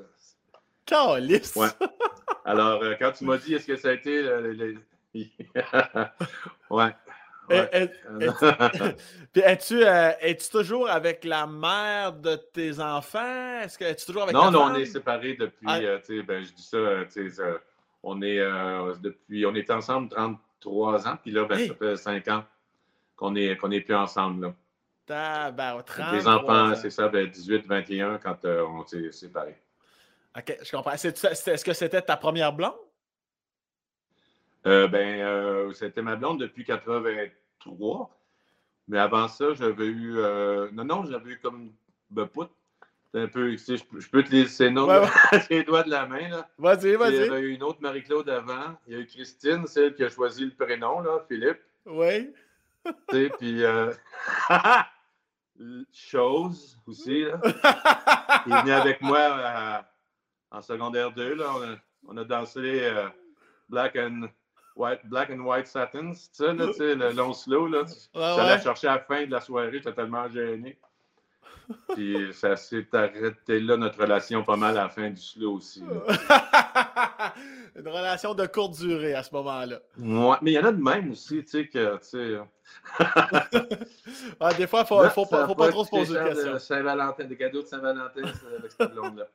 Calice. 0.86 1.54
Ouais. 1.56 1.66
Alors, 2.44 2.82
euh, 2.82 2.94
quand 2.98 3.12
tu 3.12 3.24
m'as 3.24 3.36
dit, 3.36 3.54
est-ce 3.54 3.66
que 3.66 3.76
ça 3.76 3.88
a 3.88 3.92
été. 3.92 4.16
euh, 4.16 4.74
ouais. 6.70 6.94
Ouais. 7.48 7.68
es- 7.72 7.90
Puis 9.32 9.42
es-tu 9.44 9.84
euh, 9.84 10.12
es-tu 10.20 10.48
toujours 10.50 10.88
avec 10.88 11.24
la 11.24 11.46
mère 11.46 12.12
de 12.12 12.36
tes 12.36 12.80
enfants? 12.80 13.60
Est-ce 13.62 13.78
que 13.78 13.84
es-tu 13.84 14.06
toujours 14.06 14.22
avec 14.24 14.34
non, 14.34 14.50
non, 14.50 14.64
femme? 14.66 14.72
on 14.72 14.78
est 14.78 14.86
séparés 14.86 15.34
depuis. 15.34 15.66
Ah. 15.66 15.78
euh, 15.78 15.98
tu 16.04 16.16
sais, 16.18 16.22
ben, 16.22 16.42
je 16.44 16.52
dis 16.52 16.62
ça, 16.62 16.76
euh, 16.76 17.04
tu 17.12 17.30
sais, 17.30 17.40
euh, 17.42 17.58
on 18.02 18.20
est 18.22 18.38
euh, 18.38 18.94
depuis. 19.00 19.44
On 19.46 19.54
est 19.54 19.70
ensemble 19.70 20.08
33 20.08 21.06
ans, 21.08 21.16
puis 21.22 21.30
là, 21.32 21.44
ben, 21.44 21.58
Hey. 21.58 21.68
ça 21.68 21.74
fait 21.74 21.96
5 21.96 22.28
ans 22.28 22.44
qu'on 23.16 23.34
est, 23.34 23.56
qu'on 23.56 23.70
est 23.70 23.80
plus 23.80 23.94
ensemble. 23.94 24.46
Là. 24.46 24.54
Les 26.12 26.22
33 26.22 26.28
enfants, 26.34 26.74
c'est 26.74 26.90
ça, 26.90 27.08
ben, 27.08 27.26
18, 27.26 27.66
21 27.66 28.18
quand 28.18 28.44
euh, 28.44 28.64
on 28.66 28.84
s'est 28.86 29.10
séparés. 29.12 29.56
OK, 30.36 30.56
je 30.62 30.70
comprends. 30.70 30.92
Est-ce 30.92 31.64
que 31.64 31.72
c'était 31.72 32.02
ta 32.02 32.16
première 32.16 32.52
blonde? 32.52 32.74
Euh, 34.66 34.88
ben, 34.88 35.20
euh, 35.20 35.72
c'était 35.72 36.02
ma 36.02 36.16
blonde 36.16 36.40
depuis 36.40 36.64
83. 36.64 38.10
Mais 38.88 38.98
avant 38.98 39.28
ça, 39.28 39.54
j'avais 39.54 39.86
eu. 39.86 40.18
euh, 40.18 40.68
non, 40.72 40.84
non, 40.84 41.04
j'avais 41.04 41.32
eu 41.32 41.38
comme 41.40 41.72
Bepout. 42.10 42.48
C'est 43.12 43.20
un 43.20 43.28
peu. 43.28 43.50
tu 43.52 43.58
sais, 43.58 43.76
Je, 43.76 43.84
peux- 43.84 44.00
je 44.00 44.10
peux 44.10 44.22
te 44.22 44.30
laisser 44.30 44.64
les 44.64 44.70
noms 44.70 44.86
Ouais, 44.86 45.06
les 45.50 45.62
doigts 45.62 45.82
de 45.82 45.90
la 45.90 46.06
main. 46.06 46.28
Là. 46.28 46.48
Vas-y, 46.58 46.84
Il 46.88 46.90
y 46.92 46.96
vas-y. 46.96 47.18
avait 47.22 47.40
eu 47.40 47.50
une 47.54 47.62
autre 47.62 47.80
Marie-Claude 47.80 48.28
avant. 48.28 48.76
Il 48.86 48.92
y 48.94 48.96
a 48.96 49.00
eu 49.00 49.06
Christine, 49.06 49.66
celle 49.66 49.94
qui 49.94 50.04
a 50.04 50.08
choisi 50.10 50.44
le 50.44 50.50
prénom, 50.54 51.00
là, 51.00 51.24
Philippe. 51.28 51.60
Oui. 51.86 52.32
Tu 52.84 52.92
sais, 53.10 53.30
puis. 53.38 53.64
euh, 53.64 53.92
Chose 55.92 56.78
aussi. 56.86 57.24
Là. 57.24 57.40
Il 58.46 58.52
est 58.52 58.60
venu 58.60 58.70
avec 58.72 59.00
moi 59.00 59.18
euh, 59.18 59.78
en 60.50 60.62
secondaire 60.62 61.12
2. 61.12 61.34
Là. 61.34 61.46
On, 61.56 61.62
a, 61.62 61.76
on 62.08 62.16
a 62.16 62.24
dansé 62.24 62.60
euh, 62.84 63.08
Black, 63.68 63.96
and 63.96 64.28
White, 64.78 65.00
Black 65.04 65.30
and 65.30 65.40
White 65.40 65.66
Satins, 65.66 66.12
tu 66.12 66.18
sais, 66.32 66.54
là, 66.54 66.66
tu 66.68 66.72
sais, 66.74 66.94
le 66.94 67.10
long 67.10 67.32
slow. 67.32 67.66
Là. 67.66 67.80
Ouais, 67.82 67.86
la 68.14 68.54
ouais. 68.54 68.60
chercher 68.62 68.86
à 68.86 68.94
la 68.94 69.00
fin 69.00 69.26
de 69.26 69.30
la 69.32 69.40
soirée, 69.40 69.72
j'étais 69.72 69.92
tellement 69.92 70.28
gêné. 70.30 70.78
Puis 71.94 72.32
ça 72.32 72.56
s'est 72.56 72.86
arrêté 72.94 73.60
là, 73.60 73.76
notre 73.76 74.00
relation, 74.00 74.42
pas 74.42 74.56
mal 74.56 74.78
à 74.78 74.84
la 74.84 74.88
fin 74.88 75.10
du 75.10 75.20
slow 75.20 75.56
aussi. 75.56 75.82
là. 75.82 77.34
Une 77.76 77.88
relation 77.88 78.34
de 78.34 78.46
courte 78.46 78.78
durée 78.78 79.14
à 79.14 79.22
ce 79.22 79.34
moment-là. 79.34 79.80
Ouais, 79.98 80.36
mais 80.40 80.52
il 80.52 80.54
y 80.54 80.58
en 80.58 80.64
a 80.64 80.72
de 80.72 80.82
même 80.82 81.10
aussi, 81.10 81.44
tu 81.44 81.48
sais, 81.48 81.66
que, 81.68 81.96
tu 81.98 82.04
sais... 82.04 82.38
Ah, 84.40 84.54
des 84.54 84.66
fois, 84.66 84.80
il 84.80 84.86
faut, 84.86 85.02
non, 85.02 85.10
faut 85.10 85.24
ça 85.24 85.38
pas, 85.38 85.46
faut 85.46 85.54
pas 85.54 85.68
trop 85.68 85.84
se 85.84 85.90
poser 85.90 86.14
de 86.18 86.24
questions. 86.24 86.52
de 86.54 86.58
Saint-Valentin, 86.58 87.24
des 87.24 87.36
cadeaux 87.36 87.62
de 87.62 87.66
Saint-Valentin 87.66 88.22
avec 88.58 88.72
cette 88.72 88.92
blonde-là. 88.92 89.26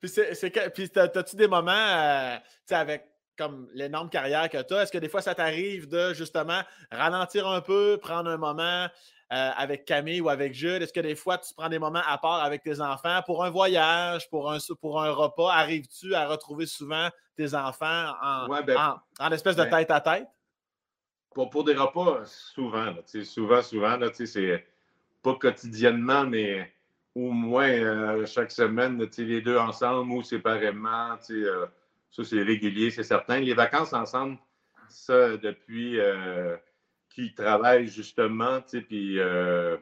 Puis, 0.00 0.08
c'est, 0.08 0.34
c'est 0.34 0.50
puis 0.72 0.88
t'as- 0.90 1.08
t'as-tu 1.08 1.36
des 1.36 1.48
moments, 1.48 1.70
euh, 1.72 2.36
tu 2.36 2.42
sais, 2.66 2.74
avec 2.76 3.06
comme 3.38 3.68
l'énorme 3.72 4.10
carrière 4.10 4.48
que 4.50 4.60
tu 4.60 4.74
as, 4.74 4.82
est-ce 4.82 4.92
que 4.92 4.98
des 4.98 5.08
fois 5.08 5.22
ça 5.22 5.34
t'arrive 5.34 5.88
de 5.88 6.12
justement 6.12 6.60
ralentir 6.90 7.46
un 7.46 7.60
peu, 7.60 7.98
prendre 8.02 8.28
un 8.28 8.36
moment 8.36 8.88
euh, 9.32 9.50
avec 9.56 9.84
Camille 9.84 10.20
ou 10.20 10.28
avec 10.28 10.52
Jules? 10.54 10.82
Est-ce 10.82 10.92
que 10.92 11.00
des 11.00 11.14
fois 11.14 11.38
tu 11.38 11.54
prends 11.54 11.68
des 11.68 11.78
moments 11.78 12.02
à 12.06 12.18
part 12.18 12.42
avec 12.42 12.62
tes 12.62 12.80
enfants 12.80 13.20
pour 13.24 13.44
un 13.44 13.50
voyage, 13.50 14.28
pour 14.28 14.50
un, 14.50 14.58
pour 14.80 15.00
un 15.00 15.10
repas? 15.10 15.52
Arrives-tu 15.52 16.14
à 16.14 16.26
retrouver 16.26 16.66
souvent 16.66 17.08
tes 17.36 17.54
enfants 17.54 18.12
en, 18.20 18.48
Ouais, 18.48 18.62
ben, 18.62 18.98
en, 19.20 19.26
en 19.26 19.32
espèce 19.32 19.56
de 19.56 19.64
ben, 19.64 19.70
tête 19.70 19.90
à 19.90 20.00
tête? 20.00 20.28
Pour, 21.34 21.50
pour 21.50 21.62
des 21.62 21.74
repas, 21.74 22.24
souvent, 22.24 22.86
là, 22.86 22.96
souvent, 23.24 23.62
souvent, 23.62 23.96
là, 23.96 24.08
c'est 24.12 24.66
pas 25.22 25.34
quotidiennement, 25.34 26.24
mais 26.24 26.72
au 27.14 27.30
moins 27.30 27.68
euh, 27.68 28.26
chaque 28.26 28.50
semaine, 28.50 28.98
les 29.18 29.40
deux 29.40 29.58
ensemble 29.58 30.10
ou 30.12 30.22
séparément, 30.22 31.16
sais, 31.20 31.34
euh, 31.34 31.66
ça 32.10 32.24
c'est 32.24 32.42
régulier, 32.42 32.90
c'est 32.90 33.02
certain. 33.02 33.40
Les 33.40 33.54
vacances 33.54 33.92
ensemble, 33.92 34.38
ça 34.88 35.36
depuis 35.36 35.98
euh, 36.00 36.56
qu'ils 37.10 37.34
travaillent 37.34 37.88
justement, 37.88 38.60
tu 38.62 38.68
sais, 38.68 38.80
puis 38.82 39.18
euh, 39.18 39.76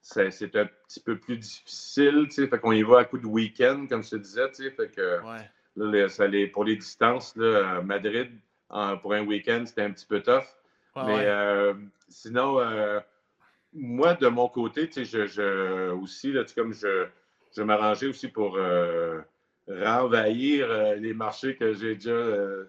c'est 0.00 0.56
un 0.56 0.66
petit 0.88 1.00
peu 1.00 1.18
plus 1.18 1.36
difficile, 1.38 2.26
tu 2.28 2.32
sais, 2.32 2.48
fait 2.48 2.58
qu'on 2.58 2.72
y 2.72 2.82
va 2.82 3.00
à 3.00 3.04
coup 3.04 3.18
de 3.18 3.26
week-end, 3.26 3.86
comme 3.88 4.02
je 4.02 4.10
te 4.10 4.16
disais, 4.16 4.48
tu 4.50 4.64
sais, 4.64 4.70
fait 4.70 4.88
que 4.88 5.20
Ouais. 5.22 5.48
Là, 5.74 6.06
ça, 6.10 6.26
les- 6.26 6.48
pour 6.48 6.64
les 6.64 6.76
distances, 6.76 7.34
là, 7.34 7.76
à 7.78 7.80
Madrid, 7.80 8.30
en- 8.68 8.98
pour 8.98 9.14
un 9.14 9.24
week-end, 9.24 9.62
c'était 9.64 9.80
un 9.80 9.90
petit 9.90 10.04
peu 10.04 10.20
tough. 10.20 10.44
Ouais, 10.94 11.02
Mais 11.06 11.14
ouais. 11.14 11.24
euh, 11.26 11.74
sinon, 12.10 12.58
moi, 13.72 14.14
de 14.14 14.28
mon 14.28 14.48
côté, 14.48 14.88
tu 14.88 15.04
sais, 15.04 15.04
je, 15.04 15.26
je- 15.26 15.90
aussi, 15.92 16.32
là, 16.32 16.42
tu 16.44 16.48
sais, 16.48 16.54
comme 16.60 16.74
je, 16.74 17.06
je 17.56 17.62
m'arrangeais 17.62 18.06
aussi 18.06 18.28
pour 18.28 18.56
euh, 18.56 19.20
renvahir 19.68 20.66
euh, 20.70 20.94
les 20.96 21.14
marchés 21.14 21.56
que 21.56 21.72
j'ai 21.72 21.94
déjà 21.94 22.10
euh, 22.10 22.64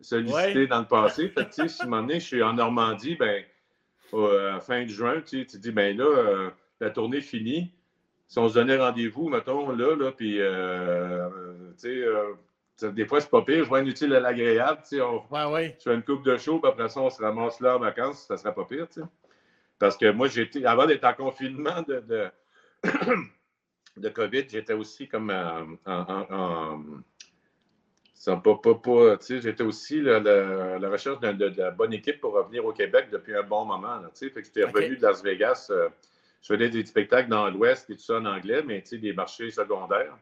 sollicités 0.00 0.54
Ouais. 0.60 0.66
dans 0.66 0.80
le 0.80 0.86
passé. 0.86 1.28
Fait 1.28 1.46
que, 1.48 1.54
si 1.54 1.82
un 1.82 2.08
je 2.08 2.18
suis 2.18 2.42
en 2.42 2.54
Normandie, 2.54 3.16
ben, 3.16 3.42
la 4.12 4.60
fin 4.60 4.82
de 4.84 4.88
juin, 4.88 5.20
tu 5.20 5.46
tu 5.46 5.58
dis, 5.58 5.72
ben 5.72 5.96
là, 5.96 6.04
euh, 6.04 6.50
la 6.80 6.90
tournée 6.90 7.18
est 7.18 7.22
finie. 7.22 7.72
Si 8.28 8.38
on 8.38 8.48
se 8.48 8.54
donnait 8.54 8.76
rendez-vous, 8.76 9.28
mettons, 9.28 9.70
là, 9.72 9.96
là, 9.96 10.12
puis, 10.12 10.40
euh, 10.40 10.50
euh, 10.50 11.72
tu 11.72 11.88
sais, 11.88 12.02
euh, 12.02 12.90
des 12.92 13.06
fois, 13.06 13.20
c'est 13.20 13.30
pas 13.30 13.42
pire, 13.42 13.64
je 13.64 13.68
vois 13.68 13.80
inutile 13.80 14.14
à 14.14 14.20
l'agréable, 14.20 14.80
tu 14.82 14.96
sais, 14.96 15.00
on, 15.00 15.24
Ouais, 15.30 15.44
ouais. 15.46 15.76
je 15.78 15.84
fais 15.84 15.94
une 15.94 16.02
coupe 16.02 16.24
de 16.24 16.36
show, 16.36 16.58
puis 16.60 16.70
après 16.70 16.88
ça, 16.90 17.00
on 17.00 17.10
se 17.10 17.22
ramasse 17.22 17.58
là 17.60 17.76
en 17.76 17.80
vacances, 17.80 18.26
ça 18.26 18.36
serait 18.36 18.54
pas 18.54 18.64
pire, 18.66 18.86
tu 18.88 19.00
sais. 19.00 19.06
Parce 19.78 19.96
que 19.96 20.10
moi, 20.12 20.28
j'étais, 20.28 20.64
avant 20.66 20.86
d'être 20.86 21.04
en 21.04 21.14
confinement 21.14 21.82
de, 21.88 22.00
de, 22.00 22.28
de 24.00 24.08
COVID, 24.08 24.44
j'étais 24.48 24.72
aussi 24.74 25.08
comme 25.08 25.30
euh, 25.30 25.64
en. 25.86 25.92
en- 25.92 26.26
en- 26.30 26.84
pas, 28.40 28.56
pas, 28.56 28.74
pas, 28.74 29.16
tu 29.16 29.26
sais, 29.26 29.40
j'étais 29.40 29.62
aussi 29.62 30.00
à 30.08 30.18
la 30.20 30.90
recherche 30.90 31.20
de, 31.20 31.32
de 31.32 31.52
la 31.56 31.70
bonne 31.70 31.92
équipe 31.94 32.20
pour 32.20 32.34
revenir 32.34 32.64
au 32.64 32.72
Québec 32.72 33.08
depuis 33.10 33.34
un 33.34 33.42
bon 33.42 33.64
moment. 33.64 33.96
Là, 34.00 34.10
tu 34.12 34.26
sais. 34.26 34.30
fait 34.30 34.42
que 34.42 34.46
j'étais 34.48 34.64
revenu 34.64 34.96
de 34.96 35.02
Las 35.02 35.22
Vegas. 35.22 35.68
euh, 35.70 35.88
je 36.42 36.54
faisais 36.54 36.68
des 36.68 36.84
spectacles 36.84 37.28
dans 37.30 37.48
l'Ouest 37.48 37.88
et 37.90 37.94
tout 37.96 38.02
ça 38.02 38.18
en 38.18 38.26
anglais, 38.26 38.62
mais 38.66 38.82
tu 38.82 38.88
sais, 38.90 38.98
des 38.98 39.12
marchés 39.12 39.50
secondaires 39.50 40.16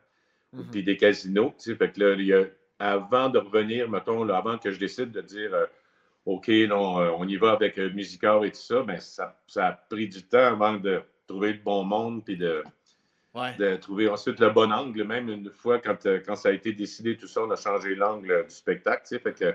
Mhm. 0.52 0.66
puis 0.70 0.82
des 0.84 0.96
casinos. 0.96 1.54
tu 1.58 1.70
sais. 1.70 1.74
Fait 1.74 1.90
que 1.90 2.00
là, 2.00 2.14
il 2.14 2.26
y 2.26 2.32
a- 2.34 2.44
avant 2.78 3.28
de 3.28 3.38
revenir, 3.38 3.90
mettons, 3.90 4.22
là, 4.24 4.36
avant 4.36 4.58
que 4.58 4.70
je 4.70 4.78
décide 4.78 5.10
de 5.10 5.22
dire 5.22 5.52
euh, 5.54 5.66
OK, 6.26 6.46
là, 6.48 6.76
on, 6.78 7.00
euh, 7.00 7.10
on 7.18 7.26
y 7.26 7.36
va 7.36 7.52
avec 7.52 7.78
Musicor 7.78 8.44
et 8.44 8.50
tout 8.50 8.60
ça, 8.60 8.82
ben, 8.82 9.00
ça, 9.00 9.36
ça 9.48 9.66
a 9.68 9.72
pris 9.72 10.08
du 10.08 10.22
temps 10.22 10.46
avant 10.46 10.74
de 10.74 11.00
trouver 11.26 11.54
le 11.54 11.58
bon 11.60 11.82
monde 11.84 12.24
puis 12.24 12.36
de, 12.36 12.62
Ouais. 13.36 13.54
de 13.58 13.76
trouver 13.76 14.08
ensuite 14.08 14.40
le 14.40 14.50
bon 14.50 14.72
angle. 14.72 15.04
Même 15.04 15.28
une 15.28 15.50
fois, 15.50 15.78
quand, 15.78 16.06
euh, 16.06 16.20
quand 16.24 16.36
ça 16.36 16.48
a 16.48 16.52
été 16.52 16.72
décidé, 16.72 17.16
tout 17.16 17.28
ça, 17.28 17.42
on 17.42 17.50
a 17.50 17.56
changé 17.56 17.94
l'angle 17.94 18.30
euh, 18.30 18.42
du 18.44 18.50
spectacle. 18.54 19.18
Fait 19.20 19.34
que 19.34 19.54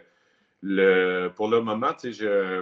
le, 0.61 1.29
pour 1.35 1.49
le 1.49 1.61
moment, 1.61 1.93
je, 2.03 2.61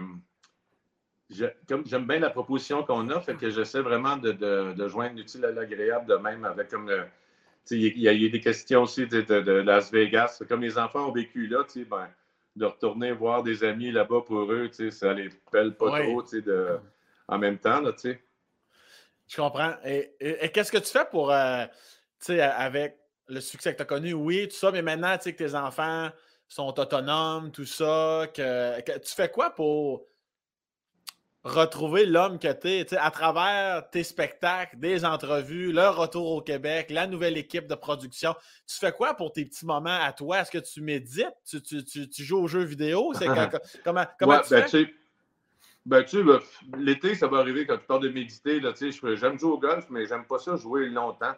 je- 1.30 1.46
comme 1.68 1.86
j'aime 1.86 2.08
bien 2.08 2.20
la 2.20 2.30
proposition 2.30 2.84
qu'on 2.84 3.10
a, 3.10 3.20
fait 3.20 3.36
que 3.36 3.50
j'essaie 3.50 3.82
vraiment 3.82 4.18
de, 4.18 4.32
de- 4.32 4.74
de 4.74 4.88
joindre 4.88 5.18
l'utile 5.18 5.44
à 5.46 5.52
l'agréable 5.52 6.08
de 6.08 6.16
même 6.16 6.46
avec 6.46 6.70
comme 6.70 6.90
le. 6.90 7.04
Il 7.72 8.00
y, 8.00 8.08
a 8.08 8.14
y 8.14 8.26
a 8.26 8.30
des 8.30 8.40
questions 8.40 8.82
aussi 8.84 9.06
de, 9.06 9.22
de- 9.22 9.52
Las 9.52 9.92
Vegas. 9.92 10.42
Comme 10.48 10.62
les 10.62 10.78
enfants 10.80 11.10
ont 11.10 11.12
vécu 11.12 11.46
là, 11.46 11.64
ben, 11.88 12.08
de 12.56 12.66
retourner 12.66 13.12
voir 13.12 13.44
des 13.44 13.64
amis 13.64 13.92
là-bas 13.92 14.22
pour 14.26 14.52
eux, 14.52 14.70
ça 14.90 15.14
les 15.14 15.30
pèle 15.52 15.76
pas 15.76 15.92
Ouais. 15.92 16.04
trop 16.04 16.24
de, 16.24 16.80
en 17.28 17.38
même 17.38 17.60
temps. 17.60 17.80
Là, 17.82 17.92
sais. 17.96 18.24
Je 19.30 19.36
comprends. 19.38 19.76
Et, 19.86 20.16
et- 20.20 20.46
et 20.46 20.50
qu'est-ce 20.52 20.72
que 20.72 20.78
tu 20.80 20.92
fais 20.92 21.06
pour, 21.10 21.32
euh, 21.32 21.66
tu 22.20 22.26
sais, 22.34 22.42
avec 22.42 22.98
le 23.28 23.40
succès 23.40 23.72
que 23.72 23.78
tu 23.78 23.84
as 23.84 23.86
connu, 23.86 24.12
oui, 24.14 24.48
tout 24.50 24.56
ça, 24.56 24.72
mais 24.72 24.82
maintenant, 24.82 25.16
tu 25.18 25.26
sais, 25.26 25.34
que 25.34 25.44
tes 25.44 25.54
enfants 25.56 26.10
sont 26.48 26.78
autonomes, 26.80 27.52
tout 27.52 27.66
ça, 27.66 28.26
que, 28.34 28.82
que- 28.82 28.98
tu 28.98 29.14
fais 29.14 29.30
quoi 29.30 29.52
pour 29.52 30.08
retrouver 31.44 32.06
l'homme 32.06 32.38
que 32.38 32.52
tu 32.52 32.68
es, 32.68 32.98
à 32.98 33.12
travers 33.12 33.90
tes 33.92 34.04
spectacles, 34.04 34.78
des 34.78 35.06
entrevues, 35.06 35.72
le 35.72 35.88
retour 35.90 36.32
au 36.32 36.42
Québec, 36.42 36.88
la 36.90 37.08
nouvelle 37.08 37.38
équipe 37.38 37.68
de 37.68 37.76
production? 37.76 38.36
Tu 38.68 38.76
fais 38.78 38.92
quoi 38.92 39.14
pour 39.14 39.32
tes 39.32 39.46
petits 39.46 39.66
moments 39.66 40.02
à 40.02 40.12
toi? 40.12 40.40
Est-ce 40.42 40.52
que 40.52 40.58
tu 40.58 40.82
médites? 40.82 41.28
Tu, 41.46 41.62
tu- 41.62 41.86
tu- 41.86 42.10
tu 42.10 42.24
joues 42.24 42.40
aux 42.40 42.48
jeux 42.48 42.64
vidéo? 42.66 43.14
C'est 43.14 43.26
comment 43.86 44.06
comment 44.20 44.34
Ouais, 44.34 44.42
tu 44.42 44.50
ben, 44.50 44.68
fais? 44.68 44.94
Ben, 45.86 46.04
tu 46.04 46.18
sais, 46.18 46.24
ben, 46.24 46.40
l'été, 46.78 47.16
ça 47.16 47.28
va 47.28 47.38
arriver 47.40 47.66
quand 47.66 47.78
tu 47.78 47.86
parles 47.86 48.04
de 48.04 48.10
méditer. 48.10 48.60
Là, 48.60 48.74
tu 48.74 48.92
sais, 48.92 49.16
j'aime 49.16 49.40
jouer 49.40 49.52
au 49.52 49.58
golf, 49.58 49.86
mais 49.90 50.06
j'aime 50.06 50.26
pas 50.26 50.40
ça 50.40 50.56
jouer 50.56 50.88
longtemps. 50.90 51.34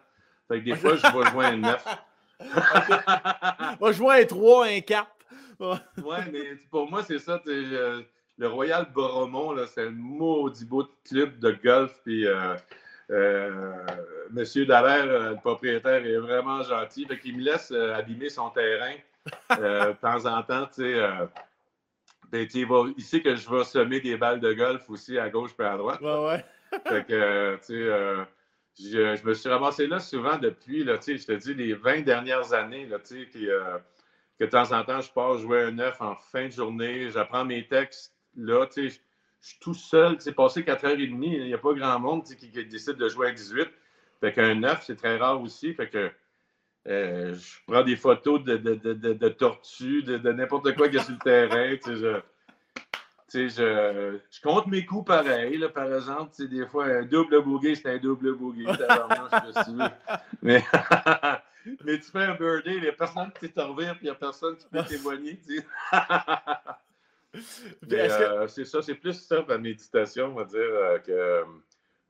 Fait 0.47 0.59
que 0.59 0.65
des 0.65 0.75
fois, 0.75 0.95
je 0.95 1.01
vais 1.03 1.31
jouer 1.31 1.45
un 1.45 1.57
9. 1.57 1.85
Moi, 3.79 3.91
je 3.91 3.97
vois 3.99 4.15
un 4.15 4.25
3, 4.25 4.67
un 4.67 4.81
4. 4.81 5.07
Ouais. 5.61 5.77
Mais 6.33 6.55
pour 6.71 6.89
moi, 6.89 7.03
c'est 7.03 7.19
ça. 7.19 7.39
le 7.45 8.03
Royal 8.41 8.91
Boromont, 8.91 9.55
c'est 9.67 9.85
un 9.85 9.91
maudit 9.91 10.65
beau 10.65 10.87
club 11.07 11.37
de 11.37 11.51
golf. 11.63 11.93
Puis, 12.03 12.25
euh, 12.25 12.55
euh, 13.11 13.73
Monsieur 14.31 14.65
Dallaire, 14.65 15.05
euh, 15.05 15.29
le 15.31 15.35
propriétaire, 15.35 16.05
est 16.05 16.17
vraiment 16.17 16.63
gentil. 16.63 17.05
Fait 17.05 17.19
qu'il 17.19 17.37
me 17.37 17.43
laisse 17.43 17.71
abîmer 17.71 18.29
son 18.29 18.49
terrain 18.49 18.95
de 19.51 19.93
temps 19.93 20.25
en 20.25 20.41
temps. 20.43 20.65
Tu 20.67 20.81
sais, 20.81 20.95
euh, 20.95 21.11
ben, 21.15 21.27
tu 21.27 21.27
sais, 21.27 22.20
il, 22.33 22.65
va- 22.67 22.85
il 22.97 23.03
sait 23.03 23.21
que 23.21 23.35
je 23.35 23.49
vais 23.49 23.63
semer 23.63 23.99
des 23.99 24.17
balles 24.17 24.39
de 24.39 24.53
golf 24.53 24.89
aussi 24.89 25.17
à 25.17 25.29
gauche 25.29 25.51
et 25.59 25.63
à 25.63 25.77
droite. 25.77 26.01
Ouais, 26.01 26.25
ouais. 26.25 26.45
Fait 26.87 27.05
que, 27.05 27.13
euh, 27.13 27.57
tu 27.57 27.63
sais, 27.65 27.73
euh, 27.73 28.23
je, 28.79 29.15
je 29.15 29.25
me 29.25 29.33
suis 29.33 29.49
ramassé 29.49 29.87
là 29.87 29.99
souvent 29.99 30.37
depuis, 30.37 30.83
là, 30.83 30.97
tu 30.97 31.17
sais, 31.17 31.17
je 31.17 31.25
te 31.27 31.31
dis, 31.33 31.53
les 31.53 31.73
20 31.73 32.01
dernières 32.01 32.53
années, 32.53 32.85
là, 32.85 32.99
tu 32.99 33.19
sais, 33.19 33.25
puis, 33.25 33.49
euh, 33.49 33.77
que 34.39 34.45
de 34.45 34.49
temps 34.49 34.71
en 34.71 34.83
temps, 34.83 35.01
je 35.01 35.11
pars 35.11 35.37
jouer 35.37 35.63
un 35.63 35.71
9 35.71 36.01
en 36.01 36.15
fin 36.15 36.45
de 36.47 36.51
journée, 36.51 37.09
j'apprends 37.11 37.45
mes 37.45 37.67
textes, 37.67 38.13
là, 38.35 38.65
tu 38.67 38.89
sais, 38.89 38.95
je, 38.95 38.99
je 39.41 39.49
suis 39.49 39.59
tout 39.59 39.73
seul, 39.73 40.19
sais, 40.21 40.31
passé 40.33 40.63
4h30, 40.63 41.27
il 41.37 41.45
n'y 41.45 41.53
a 41.53 41.57
pas 41.57 41.73
grand 41.73 41.99
monde, 41.99 42.23
qui, 42.23 42.49
qui 42.51 42.65
décide 42.65 42.95
de 42.95 43.09
jouer 43.09 43.27
à 43.29 43.31
18. 43.31 43.69
Fait 44.21 44.33
qu'un 44.33 44.55
9, 44.55 44.83
c'est 44.85 44.95
très 44.95 45.17
rare 45.17 45.41
aussi, 45.41 45.73
fait 45.73 45.89
que 45.89 46.11
euh, 46.87 47.35
je 47.35 47.57
prends 47.67 47.83
des 47.83 47.95
photos 47.95 48.43
de, 48.43 48.57
de, 48.57 48.75
de, 48.75 49.13
de- 49.13 49.29
tortues, 49.29 50.03
de, 50.03 50.17
de 50.17 50.31
n'importe 50.31 50.75
quoi 50.75 50.89
qui 50.89 50.97
est 50.97 51.03
sur 51.03 51.13
le 51.13 51.19
terrain, 51.19 51.75
tu 51.75 51.83
sais, 51.83 51.95
je... 51.95 52.19
Tu 53.29 53.49
sais, 53.49 53.63
je, 53.63 54.17
je 54.29 54.41
compte 54.41 54.67
mes 54.67 54.85
coups 54.85 55.05
pareil, 55.05 55.57
là, 55.57 55.69
par 55.69 55.85
exemple. 55.93 56.31
Tu 56.35 56.43
sais, 56.43 56.49
des 56.49 56.67
fois, 56.67 56.87
un 56.87 57.03
double 57.03 57.41
bogey, 57.41 57.75
c'est 57.75 57.87
un 57.87 57.97
double 57.97 58.35
veux. 58.35 58.65
Mais, 60.41 60.61
mais 61.85 61.99
tu 61.99 62.11
fais 62.11 62.23
un 62.23 62.35
birdie, 62.35 62.73
il 62.75 62.81
n'y 62.81 62.87
a 62.89 62.91
personne 62.91 63.31
qui 63.39 63.49
t'en 63.49 63.73
revient, 63.73 63.91
puis 63.91 64.01
il 64.01 64.05
n'y 64.05 64.09
a 64.09 64.15
personne 64.15 64.57
qui 64.57 64.67
peut 64.67 64.83
témoigner. 64.89 65.39
Euh, 67.91 68.47
c'est 68.47 68.65
ça, 68.65 68.81
c'est 68.81 68.95
plus 68.95 69.13
ça, 69.13 69.45
la 69.47 69.57
méditation, 69.57 70.27
on 70.27 70.33
va 70.33 70.43
dire, 70.45 70.59
euh, 70.59 70.99
que, 70.99 71.43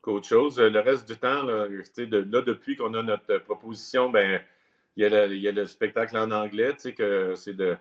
qu'autre 0.02 0.28
chose. 0.28 0.60
Le 0.60 0.80
reste 0.80 1.08
du 1.08 1.18
temps, 1.18 1.44
là, 1.44 1.68
là 1.68 2.42
depuis 2.42 2.76
qu'on 2.76 2.94
a 2.96 3.04
notre 3.04 3.38
proposition, 3.40 4.10
ben, 4.10 4.42
il 4.98 5.04
y, 5.04 5.06
a 5.06 5.10
le, 5.28 5.34
il 5.36 5.42
y 5.42 5.48
a 5.48 5.52
le 5.52 5.66
spectacle 5.68 6.18
en 6.18 6.32
anglais, 6.32 6.74
tu 6.74 6.80
sais, 6.82 6.94
que 6.94 7.34
c'est 7.36 7.54
de, 7.56 7.78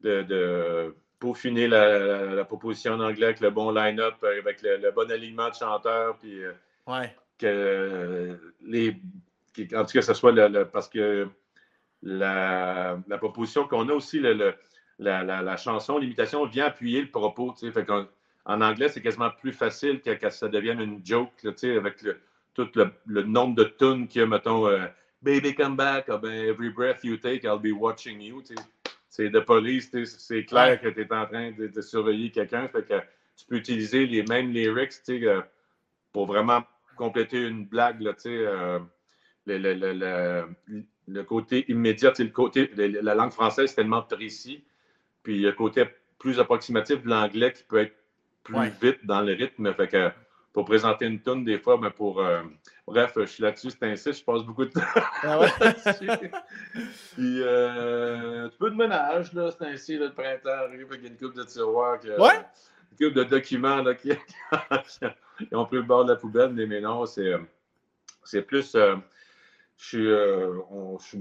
de, 0.00 0.22
de 0.22 0.94
peaufiner 1.18 1.68
la, 1.68 1.98
la- 1.98 2.24
la 2.34 2.44
proposition 2.44 2.94
en 2.94 3.00
anglais 3.00 3.26
avec 3.26 3.40
le 3.40 3.50
bon 3.50 3.70
line-up, 3.70 4.14
avec 4.22 4.62
le, 4.62 4.76
le 4.76 4.90
bon 4.90 5.10
alignement 5.10 5.48
de 5.50 5.54
chanteurs, 5.54 6.16
puis 6.18 6.42
euh, 6.44 6.52
Ouais. 6.86 7.14
que 7.38 8.38
les. 8.62 8.96
En 9.74 9.84
tout 9.84 9.92
cas, 9.92 10.02
ce 10.02 10.14
soit 10.14 10.32
le, 10.32 10.48
le- 10.48 10.64
parce 10.64 10.88
que 10.88 11.28
la, 12.02 12.98
la 13.08 13.18
proposition 13.18 13.66
qu'on 13.66 13.88
a 13.88 13.92
aussi, 13.92 14.20
le- 14.20 14.54
la, 14.98 15.22
la- 15.24 15.42
la 15.42 15.56
chanson, 15.56 15.98
l'imitation 15.98 16.44
vient 16.46 16.66
appuyer 16.66 17.02
le 17.02 17.10
propos. 17.10 17.54
Fait 17.54 17.86
en 18.44 18.60
anglais, 18.62 18.88
c'est 18.88 19.02
quasiment 19.02 19.30
plus 19.30 19.52
facile 19.52 20.00
que, 20.00 20.10
que 20.10 20.30
ça 20.30 20.48
devienne 20.48 20.80
une 20.80 21.04
joke, 21.04 21.42
là, 21.42 21.52
tu 21.52 21.58
sais, 21.58 21.76
avec 21.76 22.00
le, 22.02 22.18
tout 22.54 22.68
le, 22.74 22.90
le 23.06 23.22
nombre 23.22 23.54
de 23.56 23.64
tunes 23.64 24.08
qu'il 24.08 24.20
y 24.20 24.24
a, 24.24 24.26
mettons, 24.26 24.66
euh, 24.66 24.86
Baby 25.20 25.54
come 25.54 25.76
back, 25.76 26.08
ah 26.08 26.16
ben, 26.16 26.48
Every 26.48 26.70
breath 26.70 27.02
you 27.04 27.16
take, 27.16 27.44
I'll 27.44 27.58
be 27.58 27.72
watching 27.72 28.20
you. 28.20 28.42
C'est 29.08 29.30
de 29.30 29.40
police, 29.40 29.90
c'est 30.04 30.44
clair 30.44 30.80
que 30.80 30.88
tu 30.88 31.00
es 31.00 31.12
en 31.12 31.26
train 31.26 31.50
de, 31.52 31.66
de 31.66 31.80
surveiller 31.80 32.30
quelqu'un. 32.30 32.68
Fait 32.68 32.86
que 32.86 32.94
tu 33.36 33.46
peux 33.48 33.56
utiliser 33.56 34.06
les 34.06 34.22
mêmes 34.22 34.52
lyrics 34.52 34.92
euh, 35.08 35.42
pour 36.12 36.26
vraiment 36.26 36.62
compléter 36.96 37.42
une 37.48 37.66
blague. 37.66 38.00
Là, 38.00 38.12
euh, 38.26 38.78
le, 39.46 39.58
le- 39.58 39.74
le- 39.74 39.92
le- 40.68 40.84
le 41.08 41.24
côté 41.24 41.64
immédiat, 41.68 42.12
le 42.18 42.26
côté, 42.28 42.70
le- 42.76 43.00
la 43.00 43.14
langue 43.14 43.32
française, 43.32 43.70
c'est 43.70 43.76
tellement 43.76 44.02
précis. 44.02 44.64
Puis 45.24 45.34
il 45.36 45.40
y 45.40 45.46
a 45.46 45.50
le 45.50 45.56
côté 45.56 45.84
plus 46.18 46.38
approximatif 46.38 47.02
de 47.02 47.08
l'anglais 47.08 47.52
qui 47.52 47.64
peut 47.64 47.78
être 47.78 47.96
plus 48.44 48.56
Ouais. 48.56 48.72
vite 48.80 49.04
dans 49.04 49.22
le 49.22 49.32
rythme. 49.32 49.74
Fait 49.74 49.88
que 49.88 50.10
pour 50.58 50.64
présenter 50.64 51.06
une 51.06 51.22
tune 51.22 51.44
des 51.44 51.56
fois, 51.60 51.78
mais 51.80 51.90
pour. 51.90 52.20
euh, 52.20 52.42
bref, 52.84 53.12
je 53.14 53.26
suis 53.26 53.44
là-dessus, 53.44 53.70
c'est 53.70 53.84
ainsi, 53.84 54.12
je 54.12 54.24
passe 54.24 54.42
beaucoup 54.42 54.64
de 54.64 54.70
temps 54.70 54.80
Ah 55.22 55.38
ouais? 55.38 55.48
Puis 57.14 57.42
euh, 57.42 58.46
un 58.46 58.48
peu 58.58 58.68
de 58.70 58.74
ménage, 58.74 59.32
là, 59.34 59.52
c'est 59.52 59.66
ainsi, 59.66 59.96
là, 59.96 60.06
le 60.06 60.12
printemps 60.14 60.48
arrive, 60.50 60.88
il 60.94 61.02
y 61.02 61.06
a 61.06 61.10
une 61.10 61.16
coupe 61.16 61.36
de 61.36 61.44
tiroirs. 61.44 62.00
Ouais. 62.18 62.40
Une 62.90 63.06
coupe 63.06 63.14
de 63.16 63.22
documents 63.22 63.82
là, 63.84 63.94
qui, 63.94 64.10
ont 65.52 65.64
pris 65.64 65.76
le 65.76 65.82
bord 65.82 66.04
de 66.04 66.10
la 66.14 66.16
poubelle, 66.18 66.50
mais, 66.52 66.66
mais 66.66 66.80
non, 66.80 67.06
c'est, 67.06 67.34
euh, 67.34 67.38
c'est 68.24 68.42
plus. 68.42 68.74
euh, 68.74 68.96
je, 69.76 69.86
suis, 69.86 70.08
euh, 70.10 70.56
on- 70.72 70.98
je, 70.98 71.18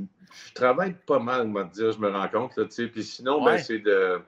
je 0.48 0.54
travaille 0.56 0.96
pas 1.06 1.20
mal, 1.20 1.46
on 1.46 1.54
va 1.54 1.66
dire, 1.66 1.92
je 1.92 2.00
me 2.00 2.10
rends 2.10 2.28
compte. 2.28 2.58
Là, 2.58 2.66
tu 2.66 2.72
sais. 2.72 2.88
Puis 2.88 3.04
sinon, 3.04 3.46
ben, 3.46 3.60
c'est 3.60 3.78
de. 3.78 4.20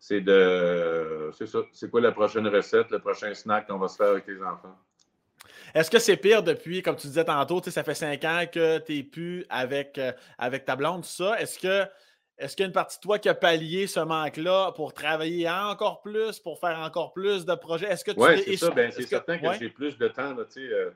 C'est 0.00 0.22
de. 0.22 1.30
C'est 1.36 1.46
ça. 1.46 1.60
C'est 1.72 1.90
quoi 1.90 2.00
la 2.00 2.10
prochaine 2.10 2.48
recette, 2.48 2.90
le 2.90 2.98
prochain 2.98 3.32
snack 3.34 3.68
qu'on 3.68 3.78
va 3.78 3.86
se 3.86 3.96
faire 3.96 4.08
avec 4.08 4.26
les 4.26 4.42
enfants? 4.42 4.76
Est-ce 5.74 5.90
que 5.90 5.98
c'est 5.98 6.16
pire 6.16 6.42
depuis, 6.42 6.82
comme 6.82 6.96
tu 6.96 7.06
disais 7.06 7.24
tantôt, 7.24 7.62
ça 7.62 7.84
fait 7.84 7.94
cinq 7.94 8.24
ans 8.24 8.44
que 8.50 8.78
tu 8.78 8.94
n'es 8.94 9.02
plus 9.02 9.44
avec, 9.50 9.98
euh, 9.98 10.10
avec 10.38 10.64
ta 10.64 10.74
blonde, 10.74 11.02
tout 11.02 11.08
ça. 11.08 11.40
Est-ce 11.40 11.58
que 11.58 11.86
est-ce 12.38 12.56
qu'il 12.56 12.62
y 12.62 12.66
a 12.66 12.68
une 12.68 12.72
partie 12.72 12.96
de 12.96 13.02
toi 13.02 13.18
qui 13.18 13.28
a 13.28 13.34
pallié 13.34 13.86
ce 13.86 14.00
manque-là 14.00 14.72
pour 14.72 14.94
travailler 14.94 15.48
encore 15.48 16.00
plus, 16.00 16.38
pour 16.38 16.58
faire 16.58 16.78
encore 16.78 17.12
plus 17.12 17.44
de 17.44 17.54
projets? 17.54 17.86
Est-ce 17.86 18.02
que 18.02 18.12
tu 18.12 18.18
Oui, 18.18 18.42
c'est 18.42 18.56
ça. 18.56 18.70
Ben, 18.70 18.90
c'est 18.90 19.02
certain 19.02 19.38
que, 19.38 19.46
ouais? 19.46 19.58
j'ai 19.60 19.68
plus 19.68 19.98
de 19.98 20.08
temps. 20.08 20.34
Là, 20.34 20.46
tu 20.46 20.66
sais, 20.66 20.72
euh, 20.72 20.90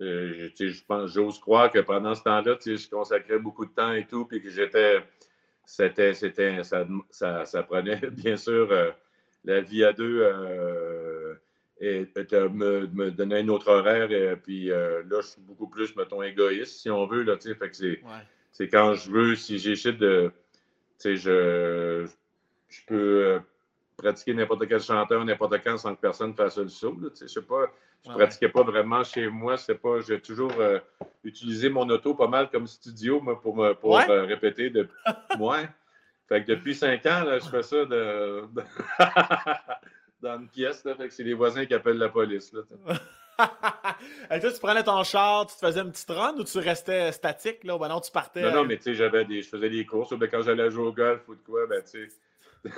euh, 0.00 0.50
je 0.56 0.84
pense, 0.86 1.10
j'ose 1.10 1.40
croire 1.40 1.72
que 1.72 1.80
pendant 1.80 2.14
ce 2.14 2.22
temps-là, 2.22 2.54
tu 2.54 2.76
sais, 2.76 2.84
je 2.84 2.88
consacrais 2.88 3.40
beaucoup 3.40 3.66
de 3.66 3.72
temps 3.72 3.92
et 3.92 4.06
tout, 4.06 4.24
puis 4.24 4.40
que 4.40 4.48
j'étais. 4.48 5.02
C'était, 5.66 6.14
c'était, 6.14 6.62
ça, 6.62 6.86
ça, 7.10 7.44
ça 7.44 7.62
prenait 7.62 7.96
bien 8.12 8.36
sûr 8.36 8.70
euh, 8.70 8.90
la 9.44 9.60
vie 9.60 9.84
à 9.84 9.92
deux 9.92 10.20
euh, 10.22 11.34
et, 11.80 12.06
et 12.16 12.24
de 12.24 12.48
me, 12.48 12.86
me 12.88 13.10
donner 13.10 13.38
un 13.40 13.48
autre 13.48 13.68
horaire. 13.70 14.10
Et, 14.10 14.36
puis 14.36 14.70
euh, 14.70 15.02
là, 15.08 15.20
je 15.20 15.28
suis 15.28 15.40
beaucoup 15.40 15.68
plus, 15.68 15.94
mettons, 15.96 16.22
égoïste, 16.22 16.80
si 16.80 16.90
on 16.90 17.06
veut. 17.06 17.22
Là, 17.22 17.36
fait 17.38 17.54
que 17.56 17.76
c'est, 17.76 18.00
Ouais. 18.02 18.22
c'est 18.52 18.68
quand 18.68 18.94
je 18.94 19.10
veux, 19.10 19.34
si 19.36 19.58
j'ai 19.58 19.74
de. 19.92 20.30
Tu 20.98 21.16
sais, 21.16 21.16
je, 21.16 22.06
je 22.68 22.80
peux 22.86 23.24
euh, 23.26 23.38
pratiquer 23.96 24.34
n'importe 24.34 24.68
quel 24.68 24.80
chanteur, 24.80 25.24
n'importe 25.24 25.62
quand 25.64 25.76
sans 25.76 25.94
que 25.94 26.00
personne 26.00 26.34
fasse 26.34 26.58
le 26.58 26.68
saut. 26.68 26.96
Là, 27.00 27.10
tu 27.10 27.16
sais, 27.16 27.26
je 27.28 27.32
sais 27.32 27.42
pas. 27.42 27.66
Je 28.04 28.10
Ouais, 28.10 28.16
pratiquais 28.16 28.48
pas 28.50 28.62
vraiment 28.62 29.02
chez 29.02 29.28
moi. 29.28 29.56
C'est 29.56 29.76
pas. 29.76 30.00
J'ai 30.06 30.20
toujours 30.20 30.52
euh, 30.58 30.78
utilisé 31.24 31.70
mon 31.70 31.88
auto 31.88 32.14
pas 32.14 32.26
mal 32.28 32.50
comme 32.50 32.66
studio 32.66 33.20
moi, 33.20 33.40
pour, 33.40 33.56
me, 33.56 33.72
pour 33.72 33.92
Ouais? 33.92 34.08
euh, 34.10 34.24
répéter 34.24 34.68
de 34.70 34.88
moi. 35.38 35.60
Fait 36.28 36.42
que 36.42 36.48
depuis 36.52 36.74
cinq 36.74 37.04
ans, 37.06 37.24
là, 37.24 37.38
je 37.38 37.48
fais 37.48 37.62
ça 37.62 37.84
de, 37.84 38.44
de- 38.52 38.62
dans 40.22 40.38
une 40.38 40.48
pièce. 40.48 40.84
Là, 40.84 40.94
fait 40.94 41.08
que 41.08 41.14
c'est 41.14 41.22
les 41.22 41.34
voisins 41.34 41.64
qui 41.66 41.74
appellent 41.74 41.98
la 41.98 42.08
police. 42.08 42.52
Là, 42.52 42.60
tu 42.68 42.74
sais. 42.74 43.00
Et 44.30 44.40
toi, 44.40 44.52
tu 44.52 44.60
prenais 44.60 44.84
ton 44.84 45.02
char, 45.02 45.46
tu 45.46 45.54
te 45.56 45.66
faisais 45.66 45.80
une 45.80 45.90
petite 45.90 46.10
run 46.10 46.34
ou 46.38 46.44
tu 46.44 46.58
restais 46.58 47.10
statique? 47.10 47.64
Là, 47.64 47.76
ben 47.78 47.88
non, 47.88 48.00
tu 48.00 48.10
partais. 48.12 48.42
Non, 48.42 48.52
non, 48.52 48.60
euh, 48.62 48.64
mais 48.64 48.76
tu 48.76 48.84
sais, 48.84 48.94
j'avais 48.94 49.24
des. 49.24 49.42
Je 49.42 49.48
faisais 49.48 49.68
des 49.70 49.84
courses. 49.86 50.12
ou 50.12 50.16
bien 50.18 50.28
quand 50.28 50.42
j'allais 50.42 50.70
jouer 50.70 50.86
au 50.86 50.92
golf 50.92 51.26
ou 51.28 51.34
de 51.34 51.40
quoi, 51.40 51.66
ben 51.66 51.82
tu 51.82 52.08
sais. 52.08 52.74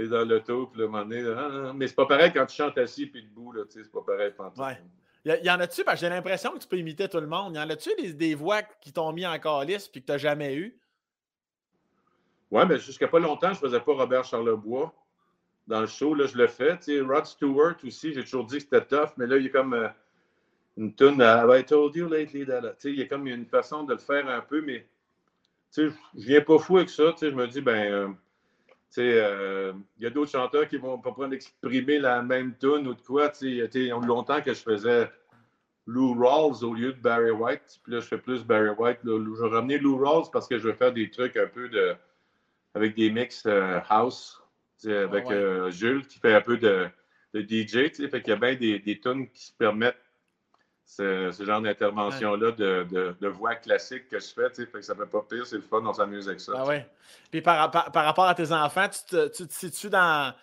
T'es 0.00 0.08
dans 0.08 0.24
l'auto, 0.24 0.66
puis 0.68 0.80
le 0.80 0.86
moment 0.86 1.04
donné, 1.04 1.22
ah, 1.36 1.74
mais 1.74 1.86
c'est 1.86 1.94
pas 1.94 2.06
pareil 2.06 2.32
quand 2.32 2.46
tu 2.46 2.56
chantes 2.56 2.78
assis 2.78 3.04
puis 3.04 3.22
debout, 3.22 3.52
là, 3.52 3.64
tu 3.66 3.72
sais, 3.72 3.84
c'est 3.84 3.92
pas 3.92 4.00
pareil. 4.00 4.32
Ouais. 4.56 4.78
Y, 5.26 5.44
y 5.44 5.50
en 5.50 5.60
a-tu? 5.60 5.84
Parce 5.84 6.00
que 6.00 6.06
j'ai 6.06 6.08
l'impression 6.08 6.52
que 6.52 6.58
tu 6.58 6.66
peux 6.66 6.78
imiter 6.78 7.06
tout 7.06 7.20
le 7.20 7.26
monde. 7.26 7.54
Y 7.54 7.58
en 7.58 7.68
a-tu 7.68 7.90
des, 7.98 8.14
des 8.14 8.34
voix 8.34 8.62
qui 8.62 8.94
t'ont 8.94 9.12
mis 9.12 9.26
en 9.26 9.38
calice 9.38 9.88
puis 9.88 10.00
que 10.00 10.06
tu 10.06 10.12
n'as 10.12 10.16
jamais 10.16 10.56
eu? 10.56 10.74
Ouais, 12.50 12.64
mais 12.64 12.78
jusqu'à 12.78 13.08
pas 13.08 13.18
longtemps, 13.18 13.52
je 13.52 13.58
faisais 13.58 13.78
pas 13.78 13.92
Robert 13.92 14.24
Charlebois 14.24 14.90
dans 15.66 15.82
le 15.82 15.86
show. 15.86 16.14
Là, 16.14 16.24
je 16.24 16.38
le 16.38 16.46
fais. 16.46 16.78
Tu 16.78 16.96
sais, 16.96 17.00
Rod 17.02 17.26
Stewart 17.26 17.76
aussi, 17.84 18.14
j'ai 18.14 18.24
toujours 18.24 18.46
dit 18.46 18.56
que 18.56 18.62
c'était 18.62 18.86
tough, 18.86 19.10
mais 19.18 19.26
là, 19.26 19.36
il 19.36 19.44
y 19.44 19.48
a 19.48 19.50
comme 19.50 19.74
euh, 19.74 19.88
une 20.78 20.94
tune 20.94 21.20
Have 21.20 21.54
I 21.54 21.62
told 21.62 21.94
you 21.94 22.08
lately 22.08 22.46
sais, 22.78 22.90
il 22.90 23.00
y 23.00 23.02
a 23.02 23.06
comme 23.06 23.26
une 23.26 23.44
façon 23.44 23.84
de 23.84 23.92
le 23.92 23.98
faire 23.98 24.26
un 24.30 24.40
peu, 24.40 24.62
mais 24.62 24.86
je 25.76 25.90
viens 26.14 26.40
pas 26.40 26.58
fou 26.58 26.78
avec 26.78 26.88
ça. 26.88 27.14
Je 27.20 27.26
me 27.26 27.46
dis, 27.46 27.60
ben, 27.60 27.92
euh, 27.92 28.08
tu 28.92 28.96
sais, 29.02 29.12
euh, 29.14 29.72
il 29.98 30.02
y 30.02 30.06
a 30.06 30.10
d'autres 30.10 30.32
chanteurs 30.32 30.66
qui 30.66 30.76
vont 30.76 30.98
pas 30.98 31.12
prendre 31.12 31.32
exprimer 31.32 32.00
la 32.00 32.22
même 32.22 32.54
tune 32.58 32.88
ou 32.88 32.94
de 32.94 33.00
quoi. 33.00 33.28
Tu 33.28 33.38
sais, 33.38 33.70
il 33.74 33.86
y 33.86 33.90
a 33.92 33.96
longtemps 33.98 34.42
que 34.42 34.52
je 34.52 34.60
faisais 34.60 35.08
Lou 35.86 36.14
Rawls 36.14 36.64
au 36.64 36.74
lieu 36.74 36.92
de 36.92 37.00
Barry 37.00 37.30
White. 37.30 37.80
Puis 37.84 37.92
là, 37.92 38.00
je 38.00 38.06
fais 38.06 38.18
plus 38.18 38.44
Barry 38.44 38.70
White. 38.70 38.98
Là. 39.04 39.24
Je 39.24 39.42
vais 39.42 39.48
ramener 39.48 39.78
Lou 39.78 39.96
Rawls 39.96 40.26
parce 40.32 40.48
que 40.48 40.58
je 40.58 40.68
vais 40.68 40.74
faire 40.74 40.92
des 40.92 41.08
trucs 41.08 41.36
un 41.36 41.46
peu 41.46 41.68
de 41.68 41.94
avec 42.74 42.96
des 42.96 43.10
mix 43.10 43.44
euh, 43.46 43.80
house 43.88 44.40
tu 44.80 44.88
sais, 44.88 44.96
avec 44.96 45.26
ouais. 45.26 45.34
euh, 45.34 45.70
Jules 45.70 46.06
qui 46.06 46.18
fait 46.18 46.34
un 46.34 46.40
peu 46.40 46.56
de, 46.56 46.88
de 47.34 47.40
DJ. 47.42 47.90
tu 47.90 47.94
sais. 47.94 48.08
Fait 48.08 48.22
qu'il 48.22 48.30
y 48.30 48.36
a 48.36 48.40
bien 48.40 48.54
des, 48.54 48.80
des 48.80 48.98
tunes 48.98 49.28
qui 49.30 49.46
se 49.46 49.52
permettent 49.52 50.09
ce, 50.96 51.30
ce 51.30 51.44
genre 51.44 51.60
d'intervention-là 51.60 52.50
de, 52.52 52.84
de, 52.90 53.14
de 53.20 53.28
voix 53.28 53.54
classique 53.54 54.08
que 54.08 54.18
je 54.18 54.26
fais. 54.26 54.50
tu 54.50 54.56
sais. 54.56 54.66
Fait 54.66 54.78
que 54.78 54.82
ça 54.82 54.94
fait 54.94 55.06
pas 55.06 55.24
pire, 55.28 55.46
c'est 55.46 55.56
le 55.56 55.62
fun, 55.62 55.80
on 55.84 55.92
s'amuse 55.92 56.28
avec 56.28 56.40
ça. 56.40 56.52
Ah 56.56 56.66
ouais. 56.66 56.84
Puis 57.30 57.40
par, 57.42 57.70
par, 57.70 57.92
par 57.92 58.04
rapport 58.04 58.26
à 58.26 58.34
tes 58.34 58.50
enfants, 58.52 58.88
tu 58.88 59.04
te, 59.08 59.28
tu 59.28 59.46
te 59.46 59.52
situes 59.52 59.90
dans. 59.90 60.34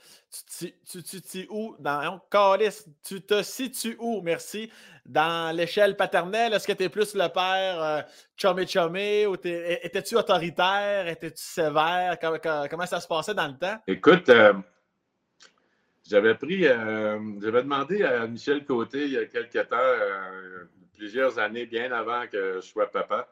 Tu 0.50 0.74
tu, 0.90 1.04
tu 1.04 1.08
situes 1.18 1.48
où? 1.50 1.76
Dans. 1.80 2.22
câlisse, 2.30 2.86
tu 3.06 3.22
te 3.22 3.42
situes 3.44 3.98
où? 4.00 4.22
Merci. 4.22 4.72
Dans 5.06 5.56
l'échelle 5.56 5.96
paternelle, 5.96 6.54
est-ce 6.54 6.68
que 6.68 6.74
tu 6.74 6.84
es 6.84 6.90
plus 6.90 7.14
le 7.16 7.28
père 7.30 7.82
euh, 7.84 8.02
chumé 8.36 8.68
chumé 8.68 9.26
ou 9.26 9.36
étais-tu 9.36 10.16
autoritaire? 10.16 11.08
Étais-tu 11.08 11.42
sévère? 11.44 12.18
Comment, 12.20 12.38
comment- 12.42 12.68
comment 12.70 12.86
ça 12.86 13.00
se 13.00 13.08
passait 13.08 13.34
dans 13.34 13.48
le 13.48 13.58
temps? 13.58 13.78
Écoute, 13.88 14.28
euh, 14.30 14.54
j'avais 16.10 16.36
pris, 16.36 16.66
euh, 16.68 17.20
j'avais 17.42 17.64
demandé 17.64 18.04
à 18.04 18.28
Michel 18.28 18.66
Côté 18.66 19.06
il 19.06 19.12
y 19.12 19.18
a 19.18 19.26
quelques 19.26 19.68
temps, 19.68 19.76
euh, 19.78 20.64
plusieurs 20.98 21.38
années, 21.40 21.66
bien 21.66 21.92
avant 21.92 22.26
que 22.28 22.56
je 22.56 22.62
sois 22.62 22.90
papa. 22.90 23.28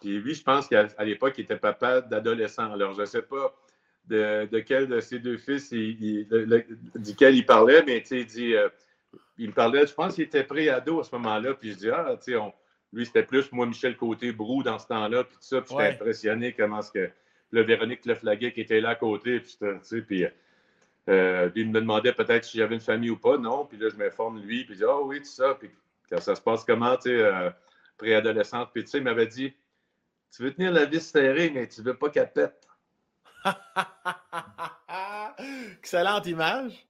Puis 0.00 0.18
lui, 0.18 0.34
je 0.34 0.42
pense 0.42 0.68
qu'à 0.68 0.86
l'époque, 1.04 1.34
il 1.38 1.42
était 1.44 1.56
papa 1.56 2.00
d'adolescent. 2.00 2.72
Alors, 2.72 2.94
je 2.94 3.00
ne 3.02 3.06
sais 3.06 3.22
pas 3.22 3.54
de, 4.06 4.46
de 4.46 4.58
quel 4.60 4.86
de 4.88 5.00
ses 5.00 5.18
deux 5.18 5.38
fils 5.38 5.70
il- 5.72 6.02
il- 6.02 6.28
de- 6.28 6.44
de- 6.44 6.64
duquel 6.96 7.34
il 7.36 7.46
parlait, 7.46 7.82
mais 7.86 8.00
tu 8.02 8.08
sais, 8.08 8.20
il 8.20 8.26
dit, 8.26 8.54
euh, 8.54 8.68
il 9.38 9.48
me 9.48 9.52
parlait, 9.54 9.86
je 9.86 9.94
pense 9.94 10.14
qu'il 10.14 10.24
était 10.24 10.44
pré-ado 10.44 11.00
à 11.00 11.04
ce 11.04 11.14
moment-là. 11.16 11.54
Puis 11.54 11.72
je 11.72 11.76
dis, 11.76 11.90
ah, 11.90 12.16
tu 12.22 12.32
sais, 12.32 12.38
lui, 12.92 13.06
c'était 13.06 13.22
plus 13.22 13.50
moi, 13.52 13.66
Michel 13.66 13.96
Côté, 13.96 14.32
Brou 14.32 14.62
dans 14.62 14.78
ce 14.78 14.86
temps-là, 14.88 15.24
puis 15.24 15.36
tout 15.36 15.42
ça. 15.42 15.60
Puis 15.60 15.70
j'étais 15.70 15.82
Ouais. 15.82 15.90
impressionné 15.94 16.52
comment 16.52 16.82
ce 16.82 16.92
que 16.92 17.10
le 17.50 17.62
Véronique 17.62 18.04
Leflaguet 18.04 18.52
qui 18.52 18.60
était 18.62 18.80
là 18.80 18.90
à 18.90 18.94
côté, 18.94 19.40
puis 19.40 19.50
c'était, 19.50 19.74
tu 19.78 19.84
sais, 19.84 20.02
puis 20.02 20.24
euh, 21.08 21.48
puis 21.50 21.62
il 21.62 21.70
me 21.70 21.80
demandait 21.80 22.12
peut-être 22.12 22.44
si 22.44 22.58
j'avais 22.58 22.74
une 22.74 22.80
famille 22.80 23.10
ou 23.10 23.18
pas. 23.18 23.36
Non. 23.38 23.66
Puis 23.66 23.78
là, 23.78 23.88
je 23.90 23.96
m'informe 23.96 24.40
lui. 24.40 24.64
Puis 24.64 24.74
il 24.74 24.78
dit 24.78 24.84
Ah 24.84 25.00
oui, 25.00 25.20
tout 25.20 25.26
ça. 25.28 25.54
Puis 25.54 25.70
quand 26.10 26.20
ça 26.20 26.34
se 26.34 26.40
passe 26.40 26.64
comment, 26.64 26.96
tu 26.96 27.10
sais, 27.10 27.20
euh, 27.20 27.50
préadolescente. 27.98 28.70
Puis 28.72 28.84
tu 28.84 28.90
sais, 28.90 28.98
il 28.98 29.04
m'avait 29.04 29.26
dit 29.26 29.54
Tu 30.34 30.42
veux 30.42 30.52
tenir 30.54 30.72
la 30.72 30.86
vis 30.86 31.00
serrée, 31.06 31.50
mais 31.50 31.68
tu 31.68 31.82
veux 31.82 31.94
pas 31.96 32.08
qu'elle 32.10 32.32
pète. 32.32 32.58
Excellente 35.78 36.26
image. 36.26 36.86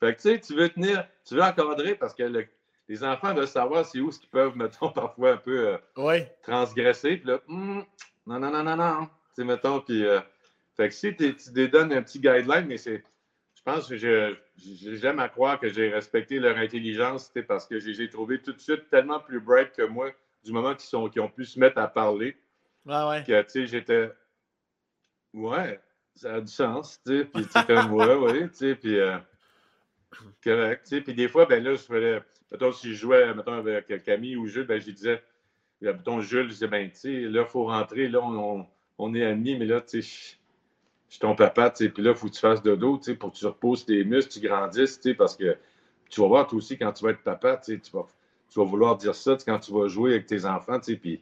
Fait 0.00 0.14
que 0.14 0.20
tu 0.20 0.28
sais, 0.28 0.40
tu 0.40 0.54
veux 0.54 0.68
tenir, 0.68 1.06
tu 1.24 1.34
veux 1.34 1.42
encadrer 1.42 1.94
parce 1.94 2.14
que 2.14 2.22
le- 2.24 2.46
les 2.88 3.02
enfants 3.02 3.32
veulent 3.34 3.48
savoir 3.48 3.84
c'est 3.86 3.98
où 4.00 4.12
ce 4.12 4.20
qu'ils 4.20 4.28
peuvent, 4.28 4.56
mettons, 4.56 4.88
parfois 4.92 5.32
un 5.32 5.36
peu 5.38 5.68
euh, 5.68 5.78
Oui. 5.96 6.24
transgresser. 6.42 7.16
Puis 7.16 7.26
là, 7.28 7.40
Hum, 7.48 7.84
non, 8.26 8.38
non, 8.38 8.50
non, 8.50 8.62
non, 8.62 8.76
non. 8.76 9.06
Tu 9.06 9.10
sais, 9.36 9.44
mettons, 9.44 9.80
puis. 9.80 10.04
euh, 10.04 10.20
fait 10.76 10.88
que 10.90 10.94
si 10.94 11.16
tu 11.16 11.68
donnes 11.68 11.92
un 11.94 12.02
petit 12.02 12.20
guideline, 12.20 12.66
mais 12.66 12.76
c'est. 12.76 13.02
Je 13.66 13.72
pense 13.72 13.88
que 13.88 13.96
j'aime 13.96 15.18
à 15.18 15.28
croire 15.28 15.58
que 15.58 15.68
j'ai 15.68 15.88
respecté 15.88 16.38
leur 16.38 16.56
intelligence, 16.56 17.32
parce 17.48 17.66
que 17.66 17.80
je 17.80 17.88
les 17.88 18.02
ai 18.02 18.08
trouvés 18.08 18.40
tout 18.40 18.52
de 18.52 18.60
suite 18.60 18.88
tellement 18.90 19.18
plus 19.18 19.40
bright 19.40 19.72
que 19.72 19.82
moi, 19.82 20.12
du 20.44 20.52
moment 20.52 20.72
qu'ils 20.72 20.82
sont- 20.88 21.10
ont 21.18 21.28
pu 21.28 21.44
se 21.44 21.58
mettre 21.58 21.78
à 21.78 21.88
parler, 21.88 22.36
Ouais, 22.84 23.02
ouais. 23.08 23.24
que, 23.26 23.42
tu 23.42 23.48
sais, 23.50 23.66
j'étais. 23.66 24.12
Ouais, 25.34 25.80
ça 26.14 26.34
a 26.36 26.40
du 26.40 26.46
sens, 26.52 27.00
tu 27.04 27.18
sais. 27.18 27.24
Puis, 27.24 27.44
tu 27.48 27.64
comme, 27.64 27.92
ouais, 27.92 28.14
ouais, 28.14 28.48
tu 28.50 28.54
sais, 28.54 28.74
puis. 28.76 29.00
euh, 29.00 29.18
correct, 30.44 30.84
tu 30.84 30.90
sais. 30.90 31.00
Puis, 31.00 31.14
des 31.14 31.26
fois, 31.26 31.46
ben 31.46 31.62
là, 31.64 31.72
je 31.72 31.82
faisais. 31.82 32.22
Mettons, 32.52 32.70
si 32.70 32.90
je 32.90 32.94
jouais, 33.00 33.34
mettons, 33.34 33.54
avec 33.54 34.04
Camille 34.04 34.36
ou 34.36 34.46
Jules, 34.46 34.66
ben, 34.66 34.80
je 34.80 34.92
disais. 34.92 35.20
Mettons, 35.80 36.20
Jules, 36.20 36.44
je 36.44 36.52
disais, 36.52 36.68
ben, 36.68 36.88
tu 36.88 36.96
sais, 36.98 37.20
là, 37.22 37.40
il 37.42 37.50
faut 37.50 37.64
rentrer, 37.64 38.06
là, 38.08 38.20
on, 38.22 38.60
on- 38.60 38.66
on 38.98 39.14
est 39.14 39.24
amis, 39.24 39.58
mais 39.58 39.66
là, 39.66 39.80
tu 39.80 40.00
sais, 40.00 40.36
suis 41.08 41.20
ton 41.20 41.34
papa, 41.34 41.70
tu 41.70 41.84
sais, 41.84 41.90
puis 41.90 42.02
là, 42.02 42.10
il 42.10 42.16
faut 42.16 42.28
que 42.28 42.32
tu 42.34 42.40
fasses 42.40 42.62
dodo, 42.62 42.98
tu 42.98 43.04
sais, 43.04 43.14
pour 43.14 43.32
que 43.32 43.36
tu 43.36 43.46
reposes 43.46 43.84
tes 43.84 44.04
muscles, 44.04 44.32
tu 44.40 44.40
grandisses, 44.46 45.00
tu 45.00 45.10
sais, 45.10 45.14
parce 45.14 45.36
que 45.36 45.56
tu 46.10 46.20
vas 46.20 46.26
voir, 46.28 46.46
toi 46.46 46.58
aussi, 46.58 46.76
quand 46.78 46.92
tu 46.92 47.04
vas 47.04 47.10
être 47.10 47.22
papa, 47.22 47.56
tu 47.56 47.74
sais, 47.74 47.80
tu 47.80 47.90
vas, 47.92 48.06
tu 48.50 48.58
vas 48.58 48.64
vouloir 48.64 48.96
dire 48.96 49.14
ça, 49.14 49.34
tu 49.34 49.40
sais, 49.44 49.50
quand 49.50 49.58
tu 49.58 49.72
vas 49.72 49.88
jouer 49.88 50.12
avec 50.12 50.26
tes 50.26 50.44
enfants, 50.44 50.78
tu 50.80 50.92
sais, 50.92 50.98
puis 50.98 51.20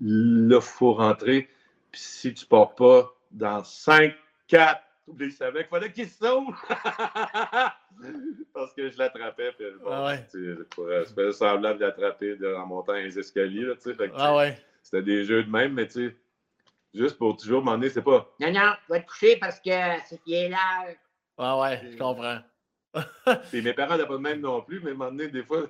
là, 0.00 0.56
il 0.56 0.62
faut 0.62 0.94
rentrer, 0.94 1.48
puis 1.90 2.00
si 2.00 2.32
tu 2.34 2.46
pars 2.46 2.74
pas 2.74 3.12
dans 3.30 3.62
5, 3.64 4.14
4, 4.48 4.80
il 5.20 5.32
savait 5.32 5.60
qu'il 5.60 5.68
fallait 5.68 5.92
qu'il 5.92 6.08
sauve! 6.08 6.54
Parce 8.54 8.72
que 8.74 8.90
je 8.90 8.98
l'attrapais, 8.98 9.52
puis 9.56 9.66
bon, 9.82 9.90
Ah 9.90 10.04
ouais. 10.06 10.26
tu 10.30 10.54
sais, 10.54 10.62
je 10.78 11.04
faisais 11.14 11.32
semblant 11.32 11.74
de 11.74 11.80
l'attraper 11.80 12.36
de- 12.36 12.54
en 12.54 12.66
montant 12.66 12.94
les 12.94 13.18
escaliers, 13.18 13.64
là, 13.64 13.74
tu 13.74 13.82
sais, 13.82 13.94
fait 13.94 14.08
que, 14.08 14.14
Ah 14.16 14.36
ouais. 14.36 14.56
c'était 14.82 15.02
des 15.02 15.24
jeux 15.24 15.44
de 15.44 15.50
même, 15.50 15.74
mais 15.74 15.86
tu 15.86 16.08
sais, 16.08 16.16
juste 16.94 17.18
pour 17.18 17.36
toujours 17.36 17.62
m'emmener, 17.62 17.90
c'est 17.90 18.02
pas. 18.02 18.26
Non, 18.40 18.52
non, 18.52 18.72
va 18.88 19.00
te 19.00 19.06
coucher 19.06 19.36
parce 19.36 19.58
que 19.60 19.70
c'est 20.08 20.22
qu'il 20.22 20.34
est 20.34 20.48
l'heure. 20.48 20.94
Ah 21.38 21.58
ouais, 21.60 21.80
je 21.92 21.96
comprends. 21.98 22.38
Puis 23.50 23.60
mes 23.62 23.72
parents 23.72 23.90
n'avaient 23.96 24.06
pas 24.06 24.14
de 24.14 24.18
même 24.18 24.40
non 24.40 24.62
plus, 24.62 24.80
mais 24.80 24.94
m'emmener 24.94 25.28
des 25.28 25.42
fois. 25.42 25.62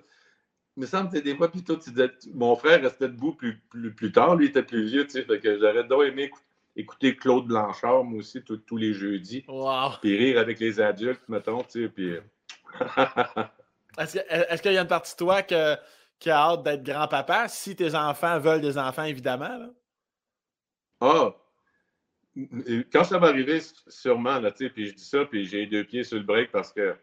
Il 0.76 0.80
me 0.82 0.86
semble 0.86 1.08
que 1.10 1.18
des 1.18 1.36
fois, 1.36 1.48
puis 1.50 1.62
toi, 1.62 1.76
tu 1.82 1.90
disais, 1.90 2.10
mon 2.34 2.56
frère 2.56 2.82
restait 2.82 3.08
debout 3.08 3.32
plus, 3.32 3.56
plus, 3.70 3.94
plus 3.94 4.10
tard, 4.10 4.34
lui 4.34 4.46
il 4.46 4.48
était 4.48 4.62
plus 4.64 4.84
vieux, 4.86 5.04
tu 5.04 5.12
sais, 5.12 5.22
fait 5.22 5.38
que 5.38 5.56
j'aurais 5.56 5.84
donc 5.84 6.02
aimé 6.02 6.24
écou- 6.24 6.40
écouter 6.74 7.14
Claude 7.16 7.46
Blanchard, 7.46 8.02
moi 8.02 8.18
aussi, 8.18 8.42
tous- 8.42 8.56
tous 8.56 8.76
les 8.76 8.92
jeudis, 8.92 9.44
Wow. 9.46 9.90
puis 10.02 10.16
rire 10.18 10.40
avec 10.40 10.58
les 10.58 10.80
adultes, 10.80 11.22
mettons, 11.28 11.62
tu 11.62 11.84
sais, 11.84 11.88
puis. 11.88 12.16
Est-ce 13.98 14.14
que- 14.18 14.52
est-ce 14.52 14.60
qu'il 14.62 14.72
y 14.72 14.78
a 14.78 14.82
une 14.82 14.88
partie 14.88 15.12
de 15.12 15.18
toi 15.18 15.42
que- 15.42 15.76
qui 16.18 16.30
a 16.30 16.38
hâte 16.38 16.64
d'être 16.64 16.82
grand-papa? 16.82 17.46
Si 17.48 17.76
tes 17.76 17.94
enfants 17.94 18.38
veulent 18.40 18.60
des 18.60 18.76
enfants, 18.76 19.04
évidemment. 19.04 19.56
là? 19.56 19.68
Ah! 21.04 21.34
Et 22.66 22.84
Quand 22.92 23.04
ça 23.04 23.18
va 23.18 23.28
arriver, 23.28 23.60
sûrement, 23.86 24.40
là, 24.40 24.50
tu 24.50 24.64
sais, 24.64 24.70
puis 24.70 24.88
je 24.88 24.94
dis 24.94 25.04
ça, 25.04 25.24
puis 25.24 25.46
j'ai 25.46 25.60
les 25.60 25.66
deux 25.66 25.84
pieds 25.84 26.02
sur 26.02 26.18
le 26.18 26.24
break 26.24 26.50
parce 26.50 26.72
que 26.72 26.96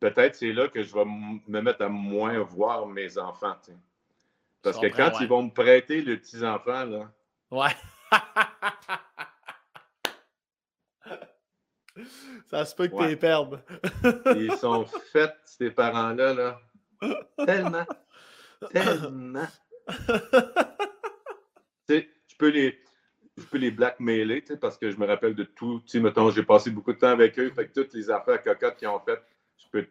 peut-être 0.00 0.34
c'est 0.34 0.52
là 0.52 0.68
que 0.68 0.82
je 0.82 0.92
vais 0.92 1.04
me 1.04 1.60
mettre 1.60 1.82
à 1.82 1.88
moins 1.88 2.40
voir 2.40 2.86
mes 2.86 3.18
enfants, 3.18 3.56
tu 3.64 3.72
sais. 3.72 3.78
Parce 4.62 4.80
que 4.80 4.86
quand 4.86 5.10
ouais. 5.10 5.18
ils 5.20 5.28
vont 5.28 5.44
me 5.44 5.50
prêter 5.50 6.00
le 6.00 6.18
petits-enfants, 6.18 6.84
là, 6.84 7.12
Ouais. 7.50 7.70
Ça 12.50 12.64
se 12.64 12.74
peut 12.74 12.88
que 12.88 12.96
tu 12.96 13.06
les 13.06 13.16
perdes. 13.16 13.62
ils 14.36 14.56
sont 14.56 14.84
faits, 15.12 15.36
ces 15.44 15.70
parents-là, 15.70 16.34
là. 16.34 16.58
Tellement. 17.44 17.86
Tellement. 18.72 19.46
Tu 19.88 19.94
sais, 21.88 22.10
je 22.26 22.36
peux 22.36 22.48
les. 22.48 22.82
Je 23.36 23.44
peux 23.44 23.58
les 23.58 23.70
blackmailer, 23.70 24.42
parce 24.60 24.78
que 24.78 24.90
je 24.90 24.96
me 24.96 25.06
rappelle 25.06 25.34
de 25.34 25.44
tout. 25.44 25.80
Tu 25.80 25.92
sais, 25.92 26.00
mettons, 26.00 26.30
j'ai 26.30 26.42
passé 26.42 26.70
beaucoup 26.70 26.92
de 26.92 26.98
temps 26.98 27.08
avec 27.08 27.38
eux. 27.38 27.50
Fait 27.50 27.66
que 27.66 27.72
toutes 27.72 27.92
les 27.92 28.10
affaires 28.10 28.42
cocottes 28.42 28.76
qu'ils 28.76 28.88
ont 28.88 29.00
faites, 29.00 29.22
je 29.58 29.66
peux 29.70 29.86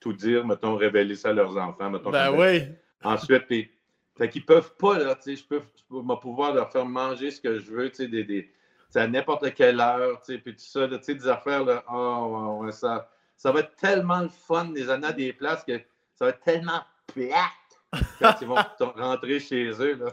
tout 0.00 0.12
dire, 0.12 0.46
mettons, 0.46 0.76
révéler 0.76 1.14
ça 1.14 1.30
à 1.30 1.32
leurs 1.32 1.56
enfants. 1.56 1.90
Mettons, 1.90 2.10
Ben 2.10 2.30
oui. 2.32 2.64
Ensuite, 3.02 3.46
puis, 3.46 3.70
fait 4.16 4.28
qu'ils 4.28 4.44
peuvent 4.44 4.74
pas, 4.76 4.98
là, 4.98 5.14
tu 5.14 5.22
sais, 5.22 5.36
je 5.36 5.44
peux, 5.46 5.62
je 5.76 5.82
peux 5.88 6.02
me 6.02 6.14
pouvoir 6.16 6.52
leur 6.52 6.70
faire 6.70 6.84
manger 6.84 7.30
ce 7.30 7.40
que 7.40 7.58
je 7.58 7.70
veux, 7.70 7.88
tu 7.88 7.96
sais, 7.96 8.08
des, 8.08 8.24
des, 8.24 8.52
à 8.94 9.06
n'importe 9.06 9.54
quelle 9.54 9.80
heure, 9.80 10.20
tu 10.22 10.34
sais, 10.34 10.38
puis 10.38 10.52
tout 10.52 10.60
ça, 10.60 10.86
là, 10.86 10.98
tu 10.98 11.04
sais, 11.04 11.14
des 11.14 11.28
affaires, 11.28 11.64
là, 11.64 11.82
oh, 11.90 12.58
ouais, 12.60 12.72
ça, 12.72 13.08
ça 13.36 13.52
va 13.52 13.60
être 13.60 13.74
tellement 13.76 14.20
le 14.20 14.28
fun, 14.28 14.66
des 14.66 14.90
années 14.90 15.06
à 15.06 15.12
des 15.12 15.32
places, 15.32 15.64
que 15.64 15.78
ça 16.14 16.26
va 16.26 16.30
être 16.30 16.40
tellement 16.40 16.82
plate 17.06 18.02
quand 18.18 18.34
ils 18.42 18.46
vont 18.46 18.56
rentrer 18.96 19.40
chez 19.40 19.70
eux, 19.80 19.94
là. 19.94 20.06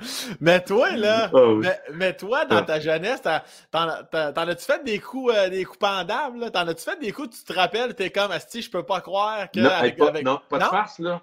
Mais 0.40 0.62
toi, 0.64 0.90
là, 0.92 1.30
Oh, 1.32 1.56
oui. 1.58 1.66
mais, 1.66 1.80
mais 1.92 2.16
toi, 2.16 2.44
dans 2.46 2.56
Ah. 2.58 2.62
ta 2.62 2.80
jeunesse, 2.80 3.20
t'en 3.22 3.38
as-tu 3.80 4.64
fait 4.64 4.82
des 4.84 4.98
coups, 4.98 5.32
euh, 5.34 5.48
des 5.48 5.64
coups 5.64 5.78
pendables? 5.78 6.38
là? 6.40 6.50
T'en 6.50 6.66
as-tu 6.68 6.82
fait 6.82 6.98
des 6.98 7.12
coups, 7.12 7.38
tu 7.38 7.44
te 7.44 7.52
rappelles, 7.58 7.94
t'es 7.94 8.10
comme, 8.10 8.30
Asti, 8.30 8.62
je 8.62 8.70
peux 8.70 8.82
pas 8.82 9.00
croire 9.00 9.50
que. 9.50 9.60
non, 9.60 9.70
avec- 9.70 9.96
pas, 9.96 10.08
avec- 10.08 10.24
non, 10.24 10.40
pas 10.48 10.58
de 10.58 10.64
farce, 10.64 10.98
là. 10.98 11.20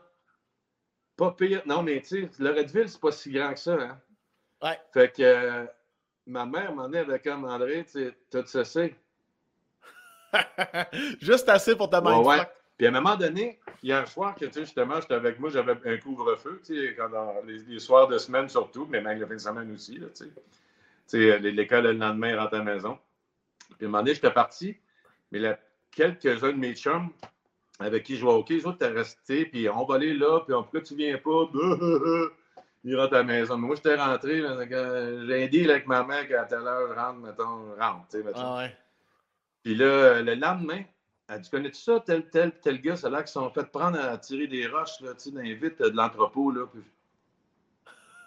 Pas 1.15 1.31
pire. 1.31 1.61
Non, 1.65 1.81
mais 1.81 2.01
tu 2.01 2.23
sais, 2.23 2.29
Loretteville, 2.39 2.87
c'est 2.89 3.01
pas 3.01 3.11
si 3.11 3.31
grand 3.31 3.53
que 3.53 3.59
ça, 3.59 3.73
hein. 3.73 3.99
Ouais. 4.61 4.79
Fait 4.93 5.11
que 5.11 5.21
euh, 5.23 5.65
ma 6.27 6.45
mère 6.45 6.73
m'en 6.73 6.91
est 6.93 6.99
avec 6.99 7.23
comme 7.23 7.45
André, 7.45 7.83
tu 7.85 8.03
sais, 8.05 8.17
tout 8.31 8.45
ça, 8.47 8.63
c'est. 8.65 8.95
Juste 11.21 11.49
assez 11.49 11.75
pour 11.75 11.89
te 11.89 11.95
Ouais, 11.95 12.01
mindfuck. 12.03 12.27
ouais. 12.27 12.47
Puis 12.77 12.85
à 12.87 12.89
un 12.89 12.93
moment 12.93 13.15
donné, 13.15 13.59
il 13.83 13.89
y 13.89 13.93
a 13.93 14.01
un 14.01 14.05
soir 14.05 14.35
que, 14.35 14.51
justement, 14.51 14.99
j'étais 14.99 15.13
avec 15.13 15.39
moi, 15.39 15.49
j'avais 15.49 15.73
un 15.85 15.97
couvre-feu, 15.97 16.61
quand 16.97 17.33
les, 17.45 17.59
les 17.59 17.79
soirs 17.79 18.07
de 18.07 18.17
semaine 18.17 18.49
surtout, 18.49 18.87
mais 18.89 19.01
même 19.01 19.19
le 19.19 19.25
fin 19.25 19.35
de 19.35 19.39
semaine 19.39 19.71
aussi, 19.73 19.97
là, 19.97 20.07
sais, 21.07 21.39
l'école 21.39 21.83
le 21.83 21.93
lendemain, 21.93 22.39
rentre 22.39 22.55
à 22.55 22.57
la 22.59 22.63
maison. 22.63 22.97
Puis 23.77 23.85
à 23.85 23.87
un 23.87 23.91
moment 23.91 24.03
donné, 24.03 24.15
j'étais 24.15 24.31
parti, 24.31 24.77
mais 25.31 25.39
là, 25.39 25.59
quelques-uns 25.91 26.51
de 26.51 26.57
mes 26.57 26.75
chums 26.75 27.09
avec 27.79 28.03
qui 28.03 28.15
je 28.15 28.21
jouais 28.21 28.31
au 28.31 28.37
hockey, 28.37 28.55
les 28.55 28.65
autres 28.65 28.77
étaient 28.77 28.93
restés, 28.93 29.45
puis 29.45 29.69
on 29.69 29.85
va 29.85 29.95
aller 29.95 30.13
là, 30.13 30.39
puis 30.41 30.53
pourquoi 30.53 30.81
tu 30.81 30.95
viens 30.95 31.17
pas? 31.17 31.49
Ils 32.83 32.95
rentrent 32.95 33.15
à 33.15 33.17
la 33.17 33.23
maison. 33.23 33.57
Mais 33.57 33.67
moi, 33.67 33.75
j'étais 33.75 33.95
rentré, 33.95 34.39
euh, 34.39 35.27
j'ai 35.27 35.43
un 35.43 35.47
deal 35.47 35.71
avec 35.71 35.87
ma 35.87 36.03
mère 36.03 36.27
qu'à 36.27 36.45
telle 36.45 36.59
heure, 36.59 36.95
rentre, 36.95 37.19
mettons, 37.19 37.75
rentre, 37.77 38.07
tu 38.09 38.17
sais, 38.17 38.23
mettons. 38.23 38.39
Ah 38.39 38.57
ouais. 38.59 38.77
Puis 39.63 39.75
là, 39.75 40.21
le 40.21 40.35
lendemain, 40.35 40.83
elle 41.29 41.41
dit 41.41 41.49
Connais-tu 41.49 41.81
ça, 41.81 41.99
tel, 42.05 42.29
tel, 42.29 42.51
tel 42.61 42.81
gars, 42.81 42.95
c'est 42.95 43.09
là 43.09 43.23
qui 43.23 43.31
sont 43.31 43.49
fait 43.51 43.65
prendre 43.71 43.99
à 43.99 44.17
tirer 44.17 44.47
des 44.47 44.67
roches, 44.67 44.99
là, 45.01 45.13
tu 45.13 45.19
sais, 45.25 45.31
dans 45.31 45.41
les 45.41 45.55
vitres 45.55 45.89
de 45.89 45.95
l'entrepôt, 45.95 46.51
là. 46.51 46.65
Puis- 46.71 46.81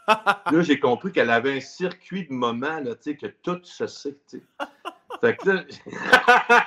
Là, 0.53 0.63
j'ai 0.63 0.81
compris 0.81 1.13
qu'elle 1.13 1.31
avait 1.31 1.57
un 1.57 1.61
circuit 1.61 2.27
de 2.27 2.33
moments, 2.33 2.81
là, 2.81 2.95
tu 2.97 3.03
sais, 3.13 3.17
que 3.17 3.27
tout 3.27 3.61
se 3.63 3.87
sait, 3.87 4.17
tu 4.29 4.39
sais. 4.39 4.43
Fait 5.21 5.37
que 5.37 5.49
là, 5.49 5.65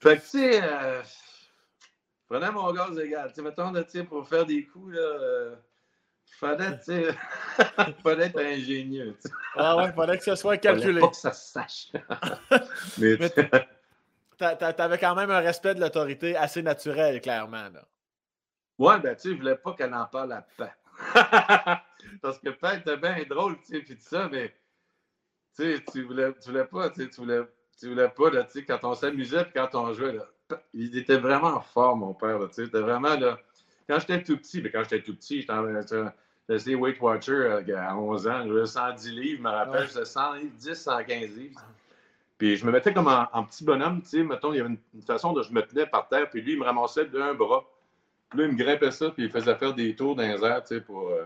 fait 0.00 0.16
que, 0.18 0.22
tu 0.22 0.28
sais, 0.28 0.60
euh, 0.62 1.02
prenais 2.28 2.50
mon 2.50 2.70
gaz 2.72 2.98
égal. 2.98 3.32
Tu 3.34 3.40
mettons, 3.42 3.70
là, 3.72 3.82
pour 4.08 4.28
faire 4.28 4.44
des 4.44 4.64
coups, 4.66 4.92
là, 4.94 5.00
euh, 5.00 5.54
il 6.28 6.34
fallait, 6.34 6.76
tu 6.78 6.84
sais, 6.84 7.14
il 7.86 7.94
fallait 8.02 8.26
être 8.26 8.38
ingénieux. 8.40 9.16
Ah 9.54 9.76
ouais, 9.76 9.92
fallait 9.92 10.18
que 10.18 10.24
ce 10.24 10.34
soit 10.34 10.56
Il 10.56 10.60
fallait 10.62 10.80
calculé. 10.80 11.00
pas 11.00 11.08
que 11.08 11.16
ça 11.16 11.32
se 11.32 11.52
sache. 11.52 11.88
Mais, 12.98 13.16
Mais 13.18 13.30
tu 13.30 13.34
sais, 13.36 13.48
T'a- 13.48 13.58
t'a- 13.60 13.66
T'avais 14.38 14.98
quand 14.98 15.14
même 15.14 15.30
un 15.30 15.40
respect 15.40 15.74
de 15.74 15.80
l'autorité 15.80 16.36
assez 16.36 16.62
naturel, 16.62 17.20
clairement. 17.20 17.68
Là. 17.70 17.84
Ouais, 18.78 18.98
ben, 19.00 19.14
tu 19.16 19.22
sais, 19.22 19.30
je 19.30 19.36
voulais 19.40 19.56
pas 19.56 19.72
qu'elle 19.74 19.94
en 19.94 20.04
parle 20.06 20.32
à 20.32 20.46
Pan. 20.56 20.68
Parce 22.22 22.38
que 22.38 22.50
Pan 22.50 22.72
était 22.72 22.96
bien 22.96 23.16
drôle, 23.28 23.58
tu 23.60 23.66
sais, 23.66 23.80
puis 23.80 23.96
tout 23.96 24.02
ça, 24.02 24.28
mais, 24.30 24.54
tu 25.56 25.62
sais, 25.76 25.84
tu 25.90 26.02
voulais, 26.04 26.32
tu 26.34 26.50
voulais 26.50 26.64
pas, 26.66 26.90
tu 26.90 27.02
sais, 27.02 27.08
tu 27.10 27.16
voulais, 27.20 27.40
tu 27.78 27.88
voulais 27.88 28.08
pas, 28.08 28.30
là, 28.30 28.44
tu 28.44 28.52
sais, 28.60 28.64
quand 28.64 28.78
on 28.82 28.94
s'amusait 28.94 29.44
puis 29.44 29.52
quand 29.54 29.74
on 29.74 29.92
jouait, 29.94 30.12
là, 30.12 30.24
il 30.74 30.96
était 30.96 31.16
vraiment 31.16 31.60
fort, 31.60 31.96
mon 31.96 32.14
père, 32.14 32.38
tu 32.48 32.54
sais, 32.54 32.62
il 32.62 32.68
était 32.68 32.80
vraiment, 32.80 33.14
là, 33.16 33.38
quand 33.88 33.98
j'étais 33.98 34.22
tout 34.22 34.36
petit, 34.36 34.60
mais 34.62 34.70
quand 34.70 34.82
j'étais 34.84 35.02
tout 35.02 35.14
petit, 35.16 35.40
j'étais 35.40 35.52
en- 35.52 35.66
j'étais 36.48 36.74
Weight 36.74 37.00
Watcher 37.00 37.32
euh, 37.32 37.76
à 37.78 37.96
11 37.96 38.28
ans, 38.28 38.44
j'avais 38.46 38.66
110 38.66 39.10
livres, 39.10 39.38
je 39.38 39.42
me 39.42 39.50
rappelle, 39.50 39.80
Ouais. 39.82 39.86
j'étais 39.88 40.04
100 40.04 40.34
livres, 40.34 40.54
10, 40.56 40.74
115 40.74 41.36
livres. 41.36 41.60
Puis 42.38 42.56
je 42.56 42.66
me 42.66 42.70
mettais 42.72 42.92
comme 42.92 43.08
en, 43.08 43.26
en 43.32 43.44
petit 43.44 43.64
bonhomme, 43.64 44.02
tu 44.02 44.08
sais, 44.10 44.22
mettons, 44.22 44.52
il 44.52 44.56
y 44.58 44.60
avait 44.60 44.68
une, 44.70 44.78
une 44.94 45.02
façon 45.02 45.32
dont 45.32 45.42
je 45.42 45.52
me 45.52 45.62
tenais 45.62 45.86
par 45.86 46.08
terre, 46.08 46.28
puis 46.28 46.42
lui, 46.42 46.52
il 46.52 46.58
me 46.58 46.64
ramassait 46.64 47.06
d'un 47.06 47.32
bras. 47.34 47.64
Puis 48.28 48.40
là, 48.40 48.46
il 48.46 48.52
me 48.52 48.56
grimpait 48.58 48.90
ça, 48.90 49.10
puis 49.10 49.24
il 49.24 49.30
faisait 49.30 49.54
faire 49.56 49.72
des 49.72 49.94
tours 49.96 50.16
dans 50.16 50.22
les 50.22 50.44
airs, 50.44 50.62
tu 50.64 50.74
sais, 50.74 50.80
pour... 50.80 51.08
euh, 51.10 51.24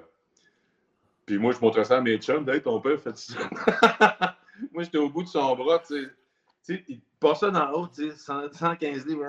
Puis 1.27 1.39
moi, 1.39 1.53
je 1.53 1.59
montrais 1.61 1.85
ça 1.85 1.97
à 1.99 2.01
mes 2.01 2.19
chums, 2.19 2.49
hey, 2.49 2.63
ton 2.63 2.81
père 2.81 3.01
fait 3.01 3.17
ça. 3.17 3.35
moi, 4.73 4.83
j'étais 4.85 4.99
au 4.99 5.09
bout 5.09 5.23
de 5.23 5.29
son 5.29 5.55
bras, 5.57 5.79
tu 5.81 5.95
sais. 6.05 6.11
Tu 6.67 6.75
sais, 6.77 6.85
il 6.89 7.01
passait 7.19 7.51
dans 7.51 7.71
haut, 7.73 7.89
tu 7.89 8.11
sais, 8.11 8.17
100 8.17 8.53
115 8.53 9.07
livres, 9.07 9.25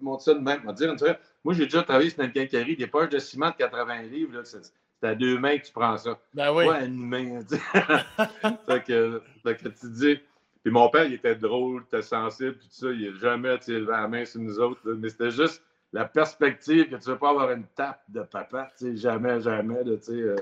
il 0.00 0.04
monte 0.04 0.22
ça 0.22 0.32
de 0.34 0.40
même. 0.40 0.62
On 0.66 0.72
dire, 0.72 0.90
une 0.90 0.98
fois, 0.98 1.16
moi, 1.44 1.54
j'ai 1.54 1.64
déjà 1.64 1.82
travaillé 1.82 2.10
sur 2.10 2.22
une 2.24 2.32
quincaillerie, 2.32 2.76
des 2.76 2.86
poches 2.86 3.10
de 3.10 3.18
ciment 3.18 3.50
de 3.50 3.56
80 3.56 4.02
livres, 4.04 4.38
là, 4.38 4.40
c'est 4.44 5.06
à 5.06 5.14
deux 5.14 5.38
mains 5.38 5.58
que 5.58 5.66
tu 5.66 5.72
prends 5.72 5.96
ça. 5.98 6.18
Ben 6.32 6.52
oui. 6.52 6.64
Ouais, 6.66 6.86
une 6.86 6.96
main. 6.96 7.42
tu 7.48 7.56
sais. 7.56 7.60
fait, 8.66 8.84
que, 8.84 9.22
fait 9.44 9.56
que 9.56 9.68
tu 9.68 9.90
dis. 9.90 10.20
Puis 10.66 10.72
mon 10.72 10.88
père, 10.88 11.04
il 11.04 11.12
était 11.12 11.36
drôle, 11.36 11.84
il 11.84 11.86
était 11.86 12.02
sensible, 12.02 12.54
puis 12.56 12.66
tout 12.66 12.74
ça. 12.74 12.90
Il 12.90 13.12
n'a 13.12 13.18
jamais 13.20 13.50
levé 13.50 13.78
la 13.88 14.08
main 14.08 14.24
sur 14.24 14.40
nous 14.40 14.58
autres. 14.58 14.80
là. 14.84 14.96
mais 14.98 15.10
c'était 15.10 15.30
juste 15.30 15.62
la 15.92 16.06
perspective 16.06 16.86
que 16.86 16.96
tu 16.96 17.08
ne 17.08 17.14
veux 17.14 17.18
pas 17.20 17.30
avoir 17.30 17.52
une 17.52 17.68
tape 17.76 18.02
de 18.08 18.22
papa. 18.22 18.72
Jamais, 18.80 19.40
jamais. 19.40 19.84
Là, 19.84 19.92
euh, 20.08 20.36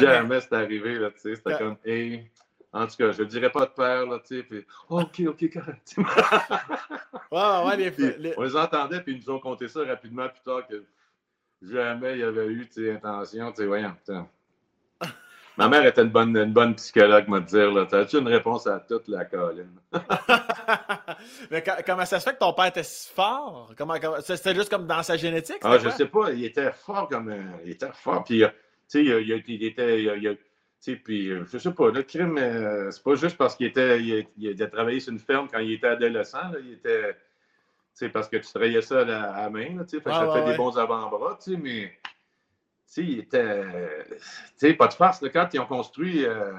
jamais 0.00 0.40
c'est 0.40 0.52
arrivé. 0.54 0.98
C'était 1.16 1.58
comme, 1.58 1.76
hey. 1.84 2.26
En 2.72 2.86
tout 2.86 2.96
cas, 2.96 3.12
je 3.12 3.22
ne 3.22 3.28
dirais 3.28 3.50
pas 3.50 3.66
de 3.66 3.70
père. 3.72 4.06
Là, 4.06 4.18
tu 4.26 4.38
sais, 4.38 4.42
puis, 4.44 4.64
OK, 4.88 5.22
OK, 5.28 5.52
correct. 5.52 5.94
Ouais, 7.30 7.76
les, 7.76 7.90
Puis, 7.90 8.14
les- 8.16 8.34
on 8.38 8.44
les 8.44 8.56
entendait, 8.56 9.02
puis 9.02 9.12
ils 9.12 9.18
nous 9.26 9.30
ont 9.34 9.40
conté 9.40 9.68
ça 9.68 9.84
rapidement 9.84 10.26
plus 10.30 10.40
tard 10.40 10.66
que 10.66 10.82
jamais 11.60 12.14
il 12.14 12.20
y 12.20 12.22
avait 12.22 12.46
eu 12.46 12.66
tu 12.66 12.84
sais, 12.86 12.92
intention. 12.92 13.50
Tu 13.50 13.56
sais, 13.58 13.66
voyons, 13.66 13.92
putain. 13.92 14.26
Ma 15.56 15.68
mère 15.68 15.86
était 15.86 16.02
une 16.02 16.08
bonne, 16.10 16.36
une 16.36 16.52
bonne 16.52 16.74
psychologue, 16.74 17.28
me 17.28 17.40
dire. 17.40 17.70
Là. 17.72 17.86
T'as-tu 17.86 18.18
une 18.18 18.26
réponse 18.26 18.66
à 18.66 18.80
toute 18.80 19.06
la 19.08 19.24
colline? 19.24 19.70
mais 21.50 21.62
co- 21.62 21.70
comment 21.86 22.04
ça 22.04 22.18
se 22.20 22.24
fait 22.28 22.34
que 22.34 22.40
ton 22.40 22.52
père 22.52 22.66
était 22.66 22.82
si 22.82 23.12
fort? 23.12 23.72
Comment, 23.78 23.94
comment- 24.00 24.20
C'était 24.20 24.54
juste 24.54 24.68
comme 24.68 24.86
dans 24.86 25.02
sa 25.02 25.16
génétique? 25.16 25.58
Ah, 25.62 25.78
je 25.78 25.88
sais 25.90 26.06
pas, 26.06 26.32
il 26.32 26.44
était 26.44 26.72
fort 26.72 27.08
comme. 27.08 27.28
euh, 27.30 27.40
il 27.64 27.70
était 27.72 27.92
fort. 27.92 28.24
Puis, 28.24 28.42
euh, 28.42 28.48
tu 28.48 28.54
sais, 28.88 29.04
il, 29.04 29.10
il 29.10 29.44
il 29.46 29.64
était. 29.64 30.02
il 30.02 30.36
puis, 31.02 31.30
euh, 31.30 31.44
je 31.50 31.56
sais 31.58 31.72
pas, 31.72 31.90
le 31.90 32.02
crime, 32.02 32.36
euh, 32.36 32.90
c'est 32.90 33.02
pas 33.02 33.14
juste 33.14 33.38
parce 33.38 33.56
qu'il 33.56 33.66
était, 33.66 34.00
il, 34.02 34.20
a- 34.20 34.24
il 34.36 34.62
a 34.62 34.66
travaillé 34.66 35.00
sur 35.00 35.12
une 35.12 35.18
ferme 35.18 35.48
quand 35.50 35.60
il 35.60 35.72
était 35.72 35.86
adolescent. 35.86 36.42
là, 36.50 36.58
il 36.62 36.72
était. 36.74 37.16
Parce 38.12 38.28
que 38.28 38.38
tu 38.38 38.52
trayais 38.52 38.82
ça 38.82 39.00
à 39.00 39.04
la, 39.04 39.32
à 39.34 39.48
main, 39.50 39.76
là, 39.76 39.84
tu 39.84 39.90
sais, 39.96 40.00
fait 40.02 40.10
Ouais, 40.10 40.14
ça 40.16 40.26
ouais, 40.26 40.32
fait 40.40 40.44
ouais. 40.46 40.50
des 40.50 40.56
bons 40.56 40.76
avant-bras, 40.76 41.38
tu 41.42 41.52
sais, 41.52 41.56
mais. 41.56 41.92
Il 42.96 43.18
était. 43.20 43.62
Tu 44.58 44.74
pas 44.76 44.86
de 44.88 44.92
farce, 44.94 45.20
là, 45.22 45.28
quand 45.30 45.48
ils 45.52 45.60
ont 45.60 45.66
construit 45.66 46.24
euh, 46.24 46.52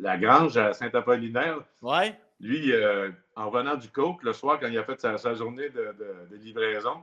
la 0.00 0.16
grange 0.16 0.56
à 0.56 0.72
Saint-Apollinaire, 0.72 1.58
Ouais. 1.82 2.18
lui, 2.40 2.72
euh, 2.72 3.10
en 3.36 3.50
revenant 3.50 3.76
du 3.76 3.88
coke, 3.88 4.22
le 4.22 4.32
soir, 4.32 4.58
quand 4.60 4.68
il 4.68 4.78
a 4.78 4.84
fait 4.84 5.00
sa, 5.00 5.18
sa 5.18 5.34
journée 5.34 5.68
de, 5.70 5.94
de- 5.98 6.28
de 6.30 6.36
livraison, 6.36 7.02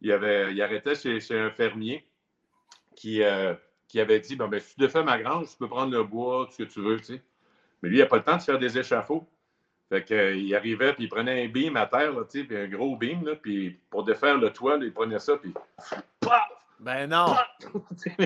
il, 0.00 0.12
avait, 0.12 0.52
il 0.52 0.60
arrêtait 0.62 0.94
chez, 0.94 1.20
chez 1.20 1.38
un 1.38 1.50
fermier 1.50 2.06
qui, 2.94 3.22
euh, 3.22 3.54
qui 3.88 4.00
avait 4.00 4.20
dit 4.20 4.36
bon, 4.36 4.48
ben, 4.48 4.60
Si 4.60 4.74
tu 4.74 4.80
défais 4.80 5.02
ma 5.02 5.20
grange, 5.20 5.48
tu 5.50 5.56
peux 5.56 5.68
prendre 5.68 5.92
le 5.92 6.02
bois, 6.04 6.46
tout 6.46 6.52
ce 6.52 6.62
que 6.64 6.68
tu 6.68 6.80
veux. 6.80 6.98
Tu 6.98 7.04
sais. 7.16 7.22
Mais 7.82 7.88
lui, 7.88 7.96
il 7.98 8.00
n'a 8.00 8.06
pas 8.06 8.16
le 8.16 8.22
temps 8.24 8.36
de 8.36 8.42
faire 8.42 8.58
des 8.58 8.78
échafauds. 8.78 9.26
Fait 9.88 10.02
que, 10.02 10.12
euh, 10.14 10.34
il 10.34 10.52
arrivait, 10.54 10.92
puis 10.94 11.04
il 11.04 11.08
prenait 11.08 11.44
un 11.44 11.48
beam 11.48 11.76
à 11.76 11.86
terre, 11.86 12.12
là, 12.12 12.24
puis 12.24 12.46
un 12.50 12.66
gros 12.66 12.96
beam, 12.96 13.24
là, 13.24 13.36
puis 13.36 13.78
pour 13.88 14.02
défaire 14.04 14.36
le 14.36 14.52
toit, 14.52 14.76
là, 14.78 14.84
il 14.84 14.92
prenait 14.92 15.20
ça, 15.20 15.36
puis! 15.36 15.54
Ben 16.80 17.08
non. 17.08 17.34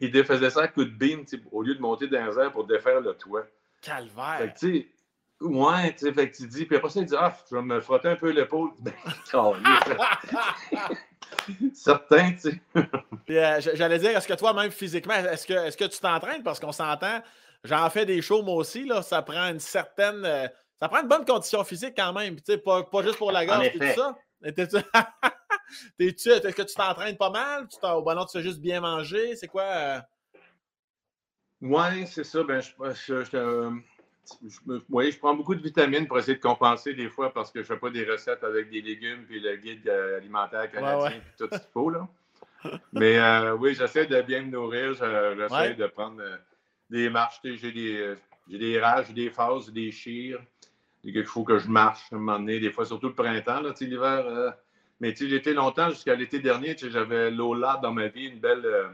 il 0.00 0.10
défaisait 0.10 0.50
ça 0.50 0.62
à 0.62 0.68
coup 0.68 0.84
de 0.84 0.90
beam, 0.90 1.26
sais, 1.26 1.40
au 1.52 1.62
lieu 1.62 1.74
de 1.74 1.80
monter 1.80 2.08
dans 2.08 2.24
les 2.26 2.38
airs 2.38 2.52
pour 2.52 2.66
défaire 2.66 3.00
le 3.00 3.14
toit. 3.14 3.42
Fait 3.42 3.50
Calvaire. 3.90 4.52
que, 4.54 4.58
tu 4.58 4.78
sais, 4.78 4.88
ouais, 5.40 5.92
tu 5.92 5.98
sais, 6.06 6.12
fait 6.12 6.30
que 6.30 6.36
tu 6.36 6.46
dis, 6.46 6.66
puis 6.66 6.76
après 6.76 6.90
ça, 6.90 7.00
il 7.00 7.06
dit, 7.06 7.14
ah, 7.18 7.34
je 7.48 7.56
vais 7.56 7.62
me 7.62 7.80
frotter 7.80 8.08
un 8.08 8.16
peu 8.16 8.30
l'épaule. 8.30 8.70
Ben. 8.80 8.92
Certain, 11.74 12.32
tu 12.32 12.38
sais. 12.40 12.60
Puis, 13.24 13.38
euh, 13.38 13.60
J'allais 13.74 13.98
dire, 13.98 14.16
est-ce 14.16 14.26
que 14.28 14.34
toi, 14.34 14.52
même 14.52 14.70
physiquement, 14.70 15.14
est-ce 15.14 15.46
que, 15.46 15.54
est-ce 15.54 15.76
que 15.76 15.84
tu 15.84 16.00
t'entraînes? 16.00 16.42
Parce 16.42 16.58
qu'on 16.58 16.72
s'entend, 16.72 17.22
j'en 17.64 17.88
fais 17.90 18.04
des 18.04 18.20
shows 18.20 18.42
moi 18.42 18.56
aussi, 18.56 18.84
là, 18.84 19.02
ça 19.02 19.22
prend 19.22 19.48
une 19.50 19.60
certaine. 19.60 20.24
euh, 20.24 20.48
ça 20.80 20.88
prend 20.88 21.02
une 21.02 21.08
bonne 21.08 21.24
condition 21.24 21.62
physique 21.62 21.94
quand 21.96 22.12
même. 22.12 22.36
Tu 22.36 22.42
sais, 22.46 22.58
pas, 22.58 22.82
pas 22.82 23.02
juste 23.02 23.18
pour 23.18 23.32
la 23.32 23.46
gorge 23.46 23.66
et 23.66 23.72
tout 23.72 23.78
ça. 23.94 24.16
T'es-tu- 25.98 26.30
Est-ce 26.30 26.54
que 26.56 26.62
tu 26.62 26.74
t'entraînes 26.74 27.16
pas 27.16 27.30
mal? 27.30 27.68
Tu 27.68 27.78
t'en- 27.80 27.98
ou 27.98 28.02
ben 28.02 28.14
non, 28.14 28.24
tu 28.26 28.38
fais 28.38 28.42
juste 28.42 28.60
bien 28.60 28.80
manger? 28.80 29.36
C'est 29.36 29.48
quoi? 29.48 29.62
euh? 29.62 30.00
Ouais, 31.62 32.06
c'est 32.06 32.24
ça. 32.24 32.42
Ben, 32.42 32.60
je, 32.60 32.70
je, 32.94 33.24
je- 33.24 33.36
euh, 33.36 33.70
je 34.46 34.58
oui, 34.88 35.12
prends 35.18 35.34
beaucoup 35.34 35.54
de 35.54 35.62
vitamines 35.62 36.06
pour 36.06 36.18
essayer 36.18 36.36
de 36.36 36.40
compenser 36.42 36.94
des 36.94 37.08
fois 37.10 37.32
parce 37.32 37.50
que 37.50 37.60
je 37.62 37.66
fais 37.66 37.76
pas 37.76 37.90
des 37.90 38.04
recettes 38.04 38.42
avec 38.44 38.70
des 38.70 38.80
légumes 38.80 39.24
puis 39.26 39.40
le 39.40 39.56
guide 39.56 39.86
euh, 39.88 40.16
alimentaire 40.18 40.70
canadien 40.70 40.98
Ouais, 40.98 41.04
ouais. 41.14 41.20
puis 41.20 41.32
tout 41.38 41.48
ce 41.52 41.58
qu'il 41.58 41.70
faut, 41.72 41.90
là. 41.90 42.08
Mais 42.92 43.18
euh, 43.18 43.54
oui, 43.56 43.74
j'essaie 43.74 44.06
de 44.06 44.20
bien 44.22 44.42
me 44.42 44.50
nourrir. 44.50 44.94
je- 44.94 45.34
J'essaie 45.38 45.54
Ouais. 45.54 45.74
de 45.74 45.86
prendre 45.86 46.20
euh, 46.22 46.36
des 46.88 47.08
marches. 47.10 47.40
J'ai 47.44 47.72
des, 47.72 47.96
euh, 48.00 48.16
j'ai 48.48 48.58
des 48.58 48.80
rages, 48.80 49.06
j'ai 49.08 49.12
des 49.14 49.30
phases, 49.30 49.66
j'ai 49.66 49.72
des 49.72 49.92
chires. 49.92 50.40
Il 51.02 51.24
faut 51.24 51.44
que 51.44 51.58
je 51.58 51.68
marche 51.68 52.12
à 52.12 52.16
un 52.16 52.18
moment 52.18 52.38
donné, 52.38 52.60
des 52.60 52.70
fois, 52.70 52.84
surtout 52.84 53.08
le 53.08 53.14
printemps, 53.14 53.60
là, 53.62 53.72
l'hiver. 53.80 54.26
euh, 54.26 54.50
mais 55.00 55.12
tu 55.12 55.24
sais, 55.24 55.28
j'étais 55.30 55.52
longtemps, 55.54 55.88
jusqu'à 55.90 56.14
l'été 56.14 56.38
dernier, 56.40 56.74
tu 56.76 56.86
sais, 56.86 56.90
j'avais 56.90 57.30
Lola 57.30 57.78
dans 57.82 57.92
ma 57.92 58.08
vie, 58.08 58.26
une 58.26 58.38
belle 58.40 58.64
euh, 58.66 58.88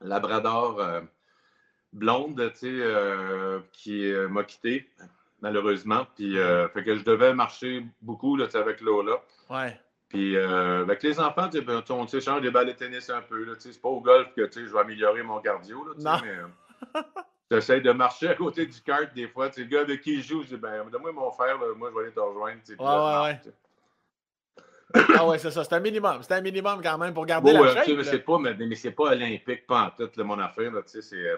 labrador 0.00 0.80
euh, 0.80 1.00
blonde, 1.92 2.50
tu 2.54 2.58
sais, 2.60 2.66
euh, 2.70 3.60
qui 3.72 4.10
euh, 4.12 4.28
m'a 4.28 4.44
quitté, 4.44 4.88
malheureusement. 5.40 6.06
Puis, 6.16 6.38
euh, 6.38 6.68
fait 6.68 6.84
que 6.84 6.96
je 6.96 7.04
devais 7.04 7.32
marcher 7.34 7.84
beaucoup, 8.02 8.36
là, 8.36 8.46
tu 8.46 8.52
sais, 8.52 8.58
avec 8.58 8.80
Lola. 8.80 9.22
Ouais. 9.50 9.78
Puis, 10.08 10.36
euh, 10.36 10.82
avec 10.82 11.02
les 11.02 11.20
enfants, 11.20 11.48
tu 11.48 11.58
sais, 11.58 11.64
ben, 11.64 11.82
on 11.90 12.06
s'échange 12.06 12.40
des 12.42 12.50
balles 12.50 12.66
de 12.68 12.72
tennis 12.72 13.10
un 13.10 13.20
peu. 13.22 13.44
là, 13.44 13.54
tu 13.54 13.60
sais, 13.62 13.72
C'est 13.72 13.80
pas 13.82 13.88
au 13.90 14.00
golf 14.00 14.32
que 14.34 14.42
tu 14.46 14.52
sais, 14.60 14.66
je 14.66 14.72
vais 14.72 14.80
améliorer 14.80 15.22
mon 15.22 15.38
cardio. 15.40 15.84
Là, 15.84 15.92
tu 15.94 16.00
sais, 16.02 16.08
mais 16.26 16.38
euh, 16.38 17.02
j'essaie 17.50 17.80
de 17.80 17.90
marcher 17.92 18.28
à 18.28 18.34
côté 18.34 18.64
du 18.66 18.80
kart 18.80 19.12
des 19.14 19.28
fois. 19.28 19.48
Tu 19.50 19.56
sais, 19.56 19.60
Le 19.62 19.66
gars 19.68 19.80
avec 19.82 20.00
qui 20.00 20.14
il 20.14 20.22
joue, 20.22 20.42
je 20.42 20.48
dis 20.48 20.56
ben, 20.56 20.84
donne-moi 20.90 21.12
mon 21.12 21.30
frère, 21.30 21.58
là, 21.58 21.66
moi, 21.76 21.90
je 21.90 21.94
vais 21.98 22.04
aller 22.04 22.12
te 22.14 22.20
rejoindre. 22.20 22.60
tu 22.60 22.72
sais, 22.72 22.76
puis 22.76 22.84
Ouais, 22.86 22.90
là, 22.90 22.96
je 22.96 23.04
ouais, 23.22 23.32
marche, 23.34 23.46
ouais. 23.46 23.52
Tu. 24.94 25.00
Ah 25.16 25.26
ouais, 25.26 25.38
c'est 25.38 25.50
ça. 25.50 25.64
C'est 25.64 25.74
un 25.74 25.80
minimum. 25.80 26.22
C'est 26.22 26.32
un 26.34 26.40
minimum 26.40 26.80
quand 26.82 26.98
même 26.98 27.12
pour 27.14 27.26
garder 27.26 27.52
Bon, 27.52 27.62
la 27.64 27.82
tu 27.82 27.90
shape. 27.90 27.96
mais 27.98 28.04
c'est 28.04 28.18
pas, 28.20 28.38
mais, 28.38 28.54
mais 28.54 28.74
c'est 28.74 28.90
pas 28.92 29.04
olympique, 29.12 29.66
pas 29.66 29.82
en 29.82 29.90
tout, 29.90 30.10
là, 30.16 30.24
mon 30.24 30.38
affaire. 30.38 30.70
Là, 30.72 30.82
tu 30.82 30.88
sais, 30.90 31.02
c'est, 31.02 31.16
euh, 31.28 31.36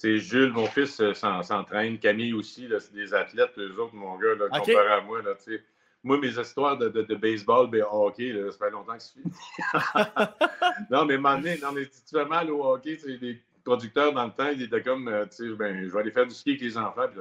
tu 0.00 0.18
Jules, 0.18 0.52
mon 0.52 0.66
fils, 0.66 1.00
euh, 1.00 1.14
s'en- 1.14 1.42
s'entraîne. 1.42 1.98
Camille 1.98 2.34
aussi, 2.34 2.66
là, 2.66 2.80
c'est 2.80 2.92
des 2.94 3.14
athlètes, 3.14 3.52
eux 3.58 3.74
autres, 3.80 3.94
mon 3.94 4.16
gars, 4.16 4.34
là, 4.34 4.46
Ok. 4.46 4.66
comparé 4.66 4.88
à 4.92 5.00
moi. 5.00 5.22
Là, 5.22 5.34
tu 5.42 5.62
moi, 6.06 6.18
mes 6.18 6.38
histoires 6.38 6.76
de, 6.76 6.90
de, 6.90 7.00
de 7.02 7.14
baseball, 7.14 7.70
de 7.70 7.80
hockey, 7.80 8.30
là, 8.32 8.50
ça 8.52 8.58
fait 8.58 8.70
longtemps 8.70 8.94
que 8.98 9.02
c'est 9.02 9.12
fini. 9.14 9.32
non, 10.90 11.06
mais 11.06 11.16
non, 11.16 11.72
mais 11.72 11.84
si 11.90 12.04
tu 12.04 12.16
fais 12.18 12.26
mal 12.26 12.50
au 12.50 12.62
hockey, 12.62 12.98
c'est 13.02 13.16
des 13.16 13.40
producteurs 13.64 14.12
dans 14.12 14.24
le 14.26 14.30
temps, 14.32 14.50
ils 14.50 14.62
étaient 14.62 14.82
comme, 14.82 15.08
euh, 15.08 15.24
tu 15.24 15.48
sais, 15.48 15.54
ben, 15.56 15.82
je 15.88 15.90
vais 15.90 16.00
aller 16.00 16.10
faire 16.10 16.26
du 16.26 16.34
ski 16.34 16.50
avec 16.50 16.60
les 16.60 16.76
enfants. 16.76 17.06
Puis 17.10 17.20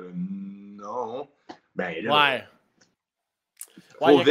non. 0.78 1.30
Ben 1.76 2.04
là, 2.04 2.14
Ouais. 2.14 2.48
faut 4.00 4.18
Ouais. 4.18 4.24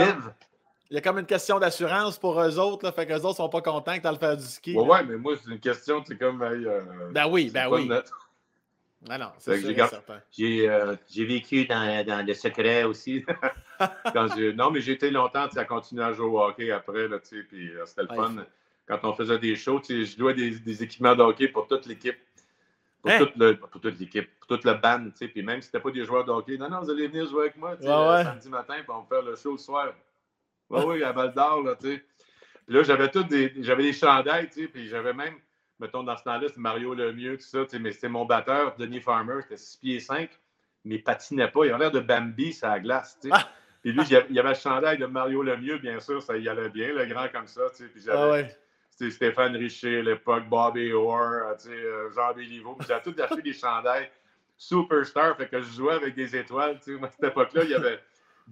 Il 0.93 0.97
y 0.97 0.99
a 0.99 1.01
comme 1.01 1.19
une 1.19 1.25
question 1.25 1.59
d'assurance 1.59 2.19
pour 2.19 2.39
eux 2.39 2.59
autres, 2.59 2.85
là, 2.85 2.93
fait 2.93 3.07
qu'eux 3.07 3.15
autres 3.15 3.39
sont 3.39 3.49
pas 3.49 3.63
contents 3.63 3.97
que 3.97 4.03
tu 4.07 4.09
le 4.13 4.19
faire 4.19 4.37
du 4.37 4.45
ski. 4.45 4.77
Ouais, 4.77 5.03
mais 5.03 5.17
moi, 5.17 5.33
c'est 5.43 5.51
une 5.51 5.59
question, 5.59 6.05
c'est 6.07 6.19
comme. 6.19 6.43
euh, 6.43 6.83
Ben 7.13 7.27
oui, 7.31 7.49
ben 7.51 7.67
oui. 7.71 7.89
notre- 7.89 8.29
Ah 9.09 9.17
non, 9.17 9.31
c'est 9.39 9.59
j'ai 10.31 10.69
euh, 10.69 10.95
j'ai 11.09 11.25
vécu 11.25 11.65
dans, 11.65 12.05
dans 12.07 12.27
le 12.27 12.35
secret 12.35 12.85
aussi. 12.85 13.25
Quand 14.13 14.37
non, 14.55 14.71
mais 14.71 14.83
j'ai 14.83 14.93
été 14.93 15.11
longtemps, 15.11 15.47
à 15.57 15.65
continuer 15.65 16.05
à 16.05 16.13
jouer 16.13 16.27
au 16.27 16.39
hockey 16.43 16.71
après, 16.71 17.09
là, 17.09 17.19
tu 17.21 17.39
sais, 17.39 17.43
puis 17.45 17.71
euh, 17.71 17.87
c'était 17.87 18.03
le 18.03 18.11
Ouais, 18.11 18.17
fun. 18.17 18.45
Quand 18.87 18.99
on 19.05 19.15
faisait 19.15 19.39
des 19.39 19.57
shows, 19.57 19.81
tu 19.81 20.05
sais, 20.05 20.13
je 20.13 20.21
louais 20.21 20.35
des, 20.35 20.51
des 20.51 20.83
équipements 20.83 21.15
de 21.17 21.23
hockey 21.23 21.49
pour 21.49 21.67
toute 21.69 21.87
l'équipe. 21.87 22.19
Pour, 23.01 23.11
Hein? 23.13 23.19
toute 23.19 23.35
le- 23.37 23.57
pour 23.57 23.71
toute 23.81 23.99
l'équipe, 23.99 24.29
pour 24.41 24.47
toute 24.47 24.65
le 24.65 24.75
band, 24.75 25.05
tu 25.07 25.13
sais, 25.17 25.29
puis 25.29 25.43
même 25.43 25.63
si 25.63 25.67
c'était 25.69 25.81
pas 25.81 25.91
des 25.91 26.05
joueurs 26.05 26.27
de 26.27 26.33
hockey, 26.33 26.59
non, 26.59 26.69
non, 26.69 26.83
vous 26.83 26.91
allez 26.91 27.09
venir 27.09 27.27
jouer 27.27 27.45
avec 27.45 27.57
moi, 27.57 27.77
tu 27.79 27.85
sais, 27.85 27.89
Ouais, 27.89 28.09
ouais. 28.09 28.25
samedi 28.25 28.51
matin, 28.51 28.75
puis 28.75 28.91
on 28.91 29.01
va 29.01 29.07
faire 29.09 29.23
le 29.23 29.35
show 29.37 29.53
le 29.53 29.59
soir. 29.59 29.89
Oui, 30.73 30.83
oui, 30.87 31.03
à 31.03 31.13
Val 31.13 31.33
d'Or, 31.35 31.63
là, 31.63 31.77
tu 31.81 31.87
sais. 31.95 32.05
Puis 32.67 32.75
là, 32.77 32.83
j'avais 32.83 33.11
tous 33.11 33.25
des, 33.25 33.53
j'avais 33.59 33.83
des 33.83 33.93
chandails, 33.93 34.49
tu 34.49 34.63
sais, 34.63 34.69
puis 34.69 34.89
j'avais 34.89 35.13
même, 35.13 35.35
mettons, 35.79 36.03
dans 36.03 36.17
ce 36.17 36.23
temps-là, 36.25 36.47
c'est 36.49 36.59
Mario 36.59 36.95
Lemieux, 36.95 37.37
tout 37.37 37.45
ça, 37.45 37.65
tu 37.65 37.71
sais, 37.71 37.79
mais 37.79 37.93
c'était 37.93 38.09
mon 38.09 38.25
batteur, 38.25 38.75
Denis 38.77 39.01
Farmer, 39.01 39.43
c'était 39.43 39.57
6 39.57 39.77
pieds 39.79 40.01
5, 40.01 40.31
mais 40.85 40.97
il 40.97 41.03
patinait 41.03 41.49
pas, 41.49 41.65
il 41.67 41.71
avait 41.71 41.79
l'air 41.85 41.91
de 41.91 42.01
Bambi 42.01 42.57
la 42.63 42.81
glace, 42.81 43.19
tu 43.21 43.29
sais. 43.29 43.35
Ah! 43.37 43.49
Puis 43.83 43.93
lui, 43.93 44.03
il 44.05 44.13
y 44.35 44.39
avait- 44.39 44.49
le 44.51 44.55
chandail 44.55 44.97
de 44.99 45.07
Mario 45.07 45.43
Lemieux, 45.43 45.79
bien 45.79 45.99
sûr, 45.99 46.23
ça 46.23 46.37
y 46.37 46.49
allait 46.49 46.69
bien, 46.69 46.93
le 46.93 47.05
grand 47.07 47.29
comme 47.31 47.49
ça, 47.49 47.63
tu 47.71 47.79
sais, 47.85 47.89
puis 47.89 48.01
j'avais 48.01 48.19
Ah 48.19 48.31
ouais. 48.31 48.57
Stéphane 49.11 49.57
Richer 49.57 49.99
à 49.99 50.03
l'époque, 50.03 50.49
Bobby 50.49 50.93
Orr, 50.93 51.21
euh, 51.21 51.55
tu 51.57 51.69
sais, 51.69 51.75
euh, 51.75 52.09
Jean 52.15 52.33
Béliveau. 52.33 52.77
Puis 52.77 52.87
J'ai 52.89 53.01
tout 53.13 53.21
acheté 53.21 53.43
des 53.43 53.53
chandails 53.53 54.09
superstar, 54.57 55.37
fait 55.37 55.49
que 55.49 55.61
je 55.61 55.73
jouais 55.73 55.95
avec 55.95 56.15
des 56.15 56.37
étoiles. 56.37 56.79
tu 56.79 56.97
sais. 56.97 57.05
À 57.05 57.11
cette 57.11 57.25
époque-là, 57.25 57.65
il 57.65 57.71
y 57.71 57.75
avait 57.75 57.99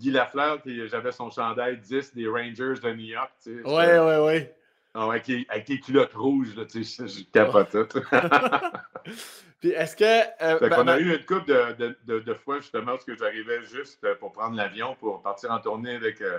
Guy 0.00 0.10
Lafleur, 0.10 0.58
j'avais 0.86 1.12
son 1.12 1.30
chandail 1.30 1.76
10 1.78 2.14
des 2.14 2.26
Rangers 2.26 2.80
de 2.82 2.90
New 2.92 3.04
York. 3.04 3.30
ouais. 3.46 4.56
Ah 4.94 5.06
ouais, 5.06 5.22
avec, 5.48 5.68
les, 5.68 5.78
culottes 5.78 6.14
rouges, 6.14 6.56
là, 6.56 6.64
je, 6.72 6.80
je 6.82 7.22
capotais. 7.30 7.84
Puis 9.60 9.70
est-ce 9.70 9.94
que. 9.94 10.04
euh, 10.04 10.58
Fait 10.58 10.68
ben- 10.68 10.76
qu'on 10.76 10.88
a 10.88 10.96
ben- 10.96 11.04
eu 11.06 11.14
une 11.16 11.24
couple 11.24 11.46
de, 11.46 11.72
de, 11.74 11.98
de- 12.06 12.20
de 12.20 12.34
fois, 12.34 12.56
justement, 12.60 12.86
parce 12.92 13.04
que 13.04 13.14
j'arrivais 13.14 13.62
juste 13.66 14.02
euh, 14.04 14.14
pour 14.16 14.32
prendre 14.32 14.56
l'avion, 14.56 14.96
pour 14.98 15.22
partir 15.22 15.50
en 15.52 15.60
tournée 15.60 15.94
avec, 15.96 16.20
euh, 16.22 16.38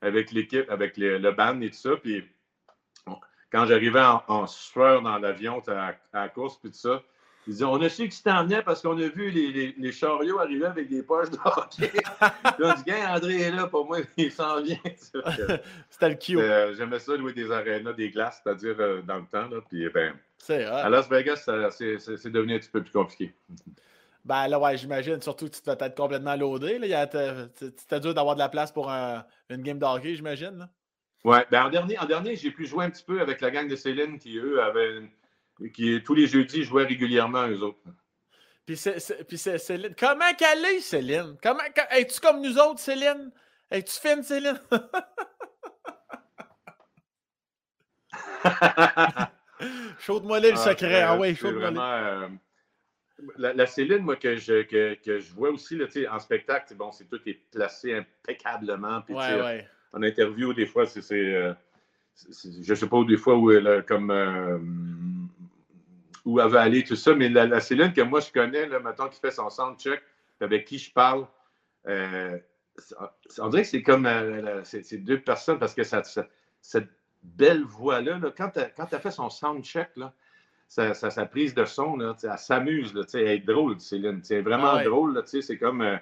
avec 0.00 0.30
l'équipe, 0.32 0.70
avec 0.70 0.96
les- 0.96 1.18
le 1.18 1.32
band 1.32 1.60
et 1.60 1.70
tout 1.70 1.76
ça. 1.76 1.96
Puis 1.96 2.24
on- 3.06 3.18
quand 3.52 3.66
j'arrivais 3.66 4.00
en, 4.00 4.22
en 4.28 4.46
sueur 4.46 5.02
dans 5.02 5.18
l'avion, 5.18 5.60
à, 5.66 5.88
à 6.12 6.22
la 6.22 6.28
course, 6.28 6.58
puis 6.58 6.70
tout 6.70 6.78
ça, 6.78 7.02
On 7.62 7.80
a 7.82 7.88
su 7.88 8.08
que 8.08 8.14
tu 8.14 8.22
t'en 8.22 8.44
venais 8.44 8.62
parce 8.62 8.82
qu'on 8.82 8.96
a 8.98 9.08
vu 9.08 9.30
les, 9.30 9.50
les, 9.50 9.74
les 9.76 9.92
chariots 9.92 10.38
arriver 10.38 10.66
avec 10.66 10.88
des 10.88 11.02
poches 11.02 11.30
de 11.30 11.38
hockey. 11.44 11.90
On 12.62 12.74
dit 12.74 12.82
Gain, 12.86 13.14
André 13.16 13.40
est 13.40 13.50
là, 13.50 13.66
pour 13.66 13.86
moi, 13.86 13.98
il 14.16 14.30
s'en 14.30 14.60
vient. 14.62 14.76
C'était 15.90 16.08
le 16.08 16.14
cue. 16.14 16.38
euh, 16.38 16.74
J'aimais 16.74 16.98
ça, 16.98 17.16
louer 17.16 17.32
des 17.32 17.50
arénas, 17.50 17.94
des 17.94 18.10
glaces, 18.10 18.40
c'est-à-dire 18.44 18.76
euh, 18.78 19.02
dans 19.02 19.16
le 19.16 19.24
temps. 19.26 19.48
Là, 19.48 19.56
puis, 19.68 19.88
ben, 19.88 20.14
C'est 20.38 20.64
à. 20.64 20.88
Las 20.90 21.08
Vegas, 21.08 21.48
c'est 21.76 22.30
devenu 22.30 22.54
un 22.54 22.58
petit 22.58 22.68
peu 22.70 22.82
plus 22.82 22.92
compliqué. 22.92 23.34
Ben 24.24 24.46
là, 24.46 24.60
ouais, 24.60 24.76
j'imagine. 24.76 25.20
Surtout 25.22 25.46
que 25.48 25.54
tu 25.54 25.62
te 25.62 25.64
fais 25.74 25.84
être 25.86 25.96
complètement 25.96 26.36
loadé. 26.36 26.78
C'était 27.76 28.00
dur 28.00 28.12
d'avoir 28.14 28.34
de 28.34 28.40
la 28.40 28.50
place 28.50 28.70
pour 28.70 28.90
un- 28.90 29.24
une 29.48 29.62
game 29.62 29.78
de 29.78 29.84
hockey, 29.86 30.14
j'imagine. 30.14 30.68
Ouais, 31.24 31.44
ben 31.50 31.64
en 31.64 31.70
dernier, 31.70 31.98
en 31.98 32.04
dernier 32.06 32.36
j'ai 32.36 32.50
pu 32.50 32.64
jouer 32.66 32.84
un 32.84 32.90
petit 32.90 33.04
peu 33.04 33.20
avec 33.20 33.40
la 33.40 33.50
gang 33.50 33.66
de 33.68 33.76
Céline 33.76 34.18
qui, 34.18 34.36
eux, 34.38 34.62
avaient. 34.62 35.02
Qui 35.74 36.02
tous 36.02 36.14
les 36.14 36.26
jeudis 36.26 36.64
jouaient 36.64 36.84
régulièrement, 36.86 37.46
eux 37.48 37.60
autres. 37.62 37.78
Puis 38.66 38.76
c'est, 38.76 38.98
c'est- 39.00 39.24
puis 39.24 39.38
c'est 39.38 39.58
Céline. 39.58 39.94
Comment 39.98 40.32
qu'elle 40.38 40.64
est, 40.64 40.80
Céline? 40.80 41.36
Comment, 41.42 41.60
Es-tu 41.90 42.20
comme 42.20 42.40
nous 42.42 42.58
autres, 42.58 42.80
Céline? 42.80 43.30
Es-tu 43.70 43.98
fine, 44.00 44.22
Céline? 44.22 44.60
Chaude-moi 50.00 50.40
le 50.40 50.56
secret. 50.56 51.02
Ah, 51.02 51.16
ouais, 51.18 51.32
vraiment. 51.32 51.92
euh, 51.92 52.28
la, 53.36 53.52
la 53.52 53.66
Céline, 53.66 53.98
moi, 54.02 54.16
que 54.16 54.36
je, 54.36 54.62
que, 54.62 54.94
que 54.94 55.20
je 55.20 55.32
vois 55.32 55.50
aussi 55.50 55.76
là, 55.76 55.86
en 56.10 56.18
spectacle, 56.18 56.64
c'est 56.68 56.76
bon, 56.76 56.90
c'est 56.92 57.08
tout 57.08 57.20
est 57.26 57.40
placé 57.50 57.94
impeccablement. 57.94 59.02
Puis, 59.02 59.14
Ouais. 59.14 59.66
En 59.92 60.02
interview, 60.04 60.54
des 60.54 60.66
fois, 60.66 60.86
c'est. 60.86 61.02
euh, 61.12 61.52
je 62.62 62.74
sais 62.74 62.86
pas, 62.88 63.02
des 63.04 63.16
fois, 63.16 63.36
où 63.36 63.50
elle 63.50 63.84
comme. 63.86 64.10
euh, 64.12 64.58
où 66.32 66.40
elle 66.40 66.48
va 66.48 66.62
aller, 66.62 66.84
tout 66.84 66.96
ça, 66.96 67.14
mais 67.14 67.28
la, 67.28 67.46
la 67.46 67.60
Céline 67.60 67.92
que 67.92 68.00
moi 68.02 68.20
je 68.20 68.30
connais, 68.32 68.66
là, 68.66 68.80
mettons, 68.80 69.08
qui 69.08 69.20
fait 69.20 69.30
son 69.30 69.50
soundcheck, 69.50 70.02
avec 70.40 70.64
qui 70.66 70.78
je 70.78 70.92
parle, 70.92 71.26
euh, 71.88 72.38
on 73.38 73.48
dirait 73.48 73.62
que 73.62 73.68
c'est 73.68 73.82
comme 73.82 74.06
euh, 74.06 74.62
c'est 74.64 74.98
deux 74.98 75.20
personnes 75.20 75.58
parce 75.58 75.74
que 75.74 75.82
ça, 75.84 76.02
ça- 76.04 76.26
cette 76.62 76.88
belle 77.22 77.64
voix-là, 77.64 78.18
là, 78.18 78.32
quand 78.36 78.52
elle 78.56 79.00
fait 79.00 79.10
son 79.10 79.28
soundcheck, 79.30 79.90
là, 79.96 80.12
sa, 80.68 80.94
sa- 80.94 81.10
sa 81.10 81.26
prise 81.26 81.54
de 81.54 81.64
son, 81.64 81.96
là, 81.96 82.14
tu 82.18 82.26
elle 82.26 82.38
s'amuse, 82.38 82.94
tu 83.10 83.18
elle 83.18 83.28
est 83.28 83.38
drôle, 83.40 83.80
Céline. 83.80 84.20
C'est 84.22 84.40
vraiment 84.40 84.68
Ah 84.72 84.76
ouais. 84.76 84.84
drôle, 84.84 85.22
tu 85.28 85.42
c'est 85.42 85.58
comme. 85.58 85.82
euh, 85.82 85.96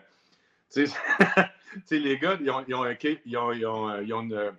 tu 0.73 0.87
tu 1.89 1.99
les 1.99 2.19
gars, 2.19 2.37
ils 2.41 2.51
ont, 2.51 2.65
ils 2.67 2.75
ont 2.75 2.85
un 2.85 2.97
ca- 3.01 3.19
ils 3.25 3.37
ont- 3.37 3.53
ils 3.53 3.67
ont, 3.67 4.01
ils 4.01 4.13
ont 4.15 4.23
une, 4.23 4.53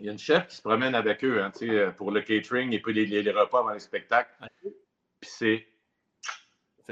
il 0.00 0.06
y 0.06 0.08
a 0.08 0.12
une 0.12 0.18
chef 0.18 0.48
qui 0.48 0.56
se 0.56 0.62
promène 0.62 0.94
avec 0.94 1.24
eux 1.24 1.42
hein, 1.42 1.50
tu 1.56 1.70
pour 1.96 2.10
le 2.10 2.20
catering 2.22 2.72
et 2.72 2.80
puis 2.80 2.92
les, 2.92 3.06
les- 3.06 3.22
les 3.22 3.30
repas 3.32 3.60
avant 3.60 3.72
les 3.72 3.80
spectacles. 3.80 4.30
Puis 5.26 5.34
c'est 5.36 5.68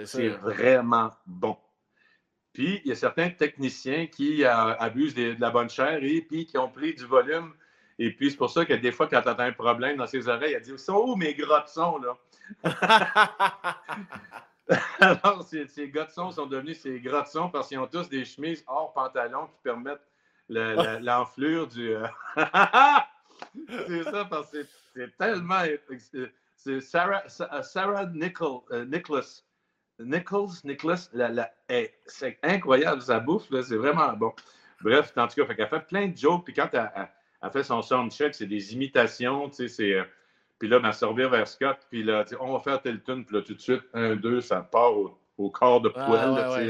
C'est 0.06 0.28
vraiment 0.43 1.11
bon. 1.27 1.56
Puis, 2.52 2.81
il 2.85 2.89
y 2.89 2.93
a 2.93 2.97
certains 2.97 3.31
techniciens 3.31 4.06
qui 4.06 4.44
euh, 4.44 4.77
abusent 4.78 5.15
de 5.15 5.35
la 5.39 5.51
bonne 5.51 5.69
chair 5.70 5.98
et 6.02 6.20
puis 6.23 6.47
qui 6.47 6.56
ont 6.59 6.69
pris 6.69 6.94
du 6.94 7.05
volume. 7.05 7.52
Et 7.98 8.12
puis, 8.12 8.31
c'est 8.31 8.36
pour 8.36 8.51
ça 8.51 8.65
que 8.65 8.74
des 8.74 8.93
fois, 8.93 9.09
quand 9.09 9.23
tu 9.23 9.28
as 9.28 9.40
un 9.40 9.52
problème 9.52 9.97
dans 9.97 10.06
ses 10.06 10.28
oreilles, 10.28 10.52
elle 10.55 10.62
dit 10.62 10.73
où 10.89 11.16
mes 11.16 11.35
gras 11.35 11.62
de 11.62 11.69
son, 11.69 11.98
là 11.98 12.16
Alors, 15.01 15.43
ces, 15.43 15.66
ces 15.66 15.90
gars 15.90 16.05
de 16.05 16.11
son 16.11 16.31
sont 16.31 16.47
devenus 16.47 16.81
ces 16.81 17.01
gras 17.01 17.23
de 17.23 17.28
son 17.28 17.51
parce 17.51 17.69
qu'ils 17.69 17.78
ont 17.78 17.86
tous 17.86 18.09
des 18.09 18.24
chemises 18.24 18.65
hors 18.66 18.93
pantalon 18.93 19.47
qui 19.47 19.59
permettent 19.62 20.06
le- 20.48 20.74
le- 20.77 20.98
l'enflure 21.05 21.66
du. 21.69 21.94
euh, 21.94 22.06
c'est 23.86 24.05
ça, 24.05 24.24
parce 24.24 24.51
que 24.51 24.62
c'est- 24.62 24.69
c'est 24.94 25.16
tellement. 25.16 25.62
C'est 26.65 26.81
Sarah, 26.81 27.23
Sarah 27.28 28.07
Nichol, 28.07 28.61
euh, 28.70 28.86
Nicholas. 28.86 29.43
Nichols, 29.99 30.49
Nicholas, 30.65 31.11
la- 31.12 31.28
la- 31.28 31.53
eh, 31.69 31.93
c'est 32.07 32.39
incroyable, 32.43 33.03
sa 33.03 33.20
bouffe, 33.20 33.51
là, 33.51 33.62
c'est 33.62 33.77
vraiment 33.77 34.15
bon. 34.15 34.32
Bref, 34.81 35.12
en 35.15 35.28
tout 35.28 35.35
cas, 35.36 35.47
fait 35.47 35.57
qu'elle 35.57 35.69
fait 35.69 35.86
plein 35.86 36.09
de 36.09 36.16
jokes, 36.16 36.47
puis 36.47 36.55
quand 36.55 36.70
elle, 36.73 36.91
elle- 36.97 37.09
elle 37.43 37.51
fait 37.51 37.62
son 37.65 37.82
soundcheck, 37.82 38.35
c'est 38.35 38.47
des 38.47 38.73
imitations, 38.73 39.51
tu 39.51 39.57
sais, 39.57 39.69
c'est... 39.69 39.93
euh, 39.93 40.05
puis 40.59 40.66
là, 40.69 40.78
ben, 40.78 40.89
elle 40.89 40.95
se 40.95 41.05
revient 41.05 41.28
vers 41.31 41.47
Scott, 41.47 41.77
puis 41.91 42.03
là, 42.03 42.24
on 42.41 42.55
va 42.55 42.61
faire 42.61 42.81
tel 42.81 43.03
tune, 43.03 43.27
puis 43.27 43.36
là, 43.36 43.43
tout 43.43 43.55
de 43.55 43.61
suite, 43.61 43.82
un, 43.93 44.16
deux, 44.16 44.41
ça 44.41 44.62
part 44.62 44.97
au, 44.97 45.19
au 45.36 45.51
corps 45.51 45.82
de 45.82 45.93
Ah, 45.95 46.01
ouais, 46.11 46.49
ouais, 46.49 46.69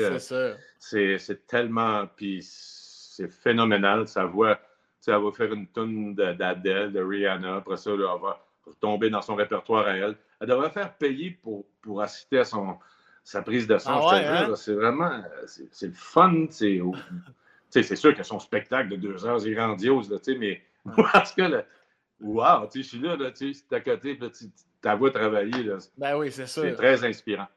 sais, 0.80 0.98
euh, 0.98 1.18
c'est 1.18 1.46
tellement. 1.46 2.06
Puis 2.16 2.40
c'est 2.42 3.28
phénoménal. 3.28 4.08
Sa 4.08 4.24
voix, 4.24 4.56
tu 4.56 4.62
sais, 5.02 5.12
elle 5.12 5.22
va 5.22 5.30
faire 5.30 5.52
une 5.52 5.68
tune 5.68 6.14
d'Adèle, 6.14 6.92
de, 6.92 7.00
Rihanna. 7.00 7.56
Après 7.56 7.76
ça, 7.76 7.90
là, 7.90 8.12
elle 8.16 8.22
va 8.22 8.44
retomber 8.66 9.10
dans 9.10 9.22
son 9.22 9.34
répertoire 9.34 9.86
à 9.86 9.96
elle. 9.96 10.16
Elle 10.40 10.48
devrait 10.48 10.70
faire 10.70 10.94
payer 10.94 11.38
pour, 11.42 11.64
pour 11.82 12.02
assister 12.02 12.38
à 12.38 12.44
son, 12.44 12.78
sa 13.22 13.42
prise 13.42 13.66
de 13.66 13.78
son. 13.78 13.90
Ah 13.90 14.08
ouais, 14.08 14.24
hein? 14.24 14.54
C'est 14.56 14.74
vraiment. 14.74 15.22
C'est 15.46 15.86
le 15.86 15.92
fun. 15.92 16.46
C'est 17.70 17.96
sûr 17.96 18.14
que 18.14 18.22
son 18.22 18.38
spectacle 18.38 18.88
de 18.90 18.96
deux 18.96 19.26
heures, 19.26 19.40
c'est 19.40 19.50
grandiose, 19.50 20.08
là, 20.08 20.18
mais 20.38 20.62
parce 21.12 21.32
que 21.32 21.42
là, 21.42 21.64
wow, 22.20 22.68
je 22.72 22.82
suis 22.82 23.00
là, 23.00 23.16
là, 23.16 23.32
tu 23.32 23.52
à 23.72 23.80
côté, 23.80 24.14
puis 24.14 24.30
ta 24.80 24.94
voix 24.94 25.10
travailler, 25.10 25.64
là, 25.64 25.78
Ben 25.98 26.16
oui, 26.16 26.30
c'est 26.30 26.46
c'est 26.46 26.74
très 26.74 27.04
inspirant. 27.04 27.48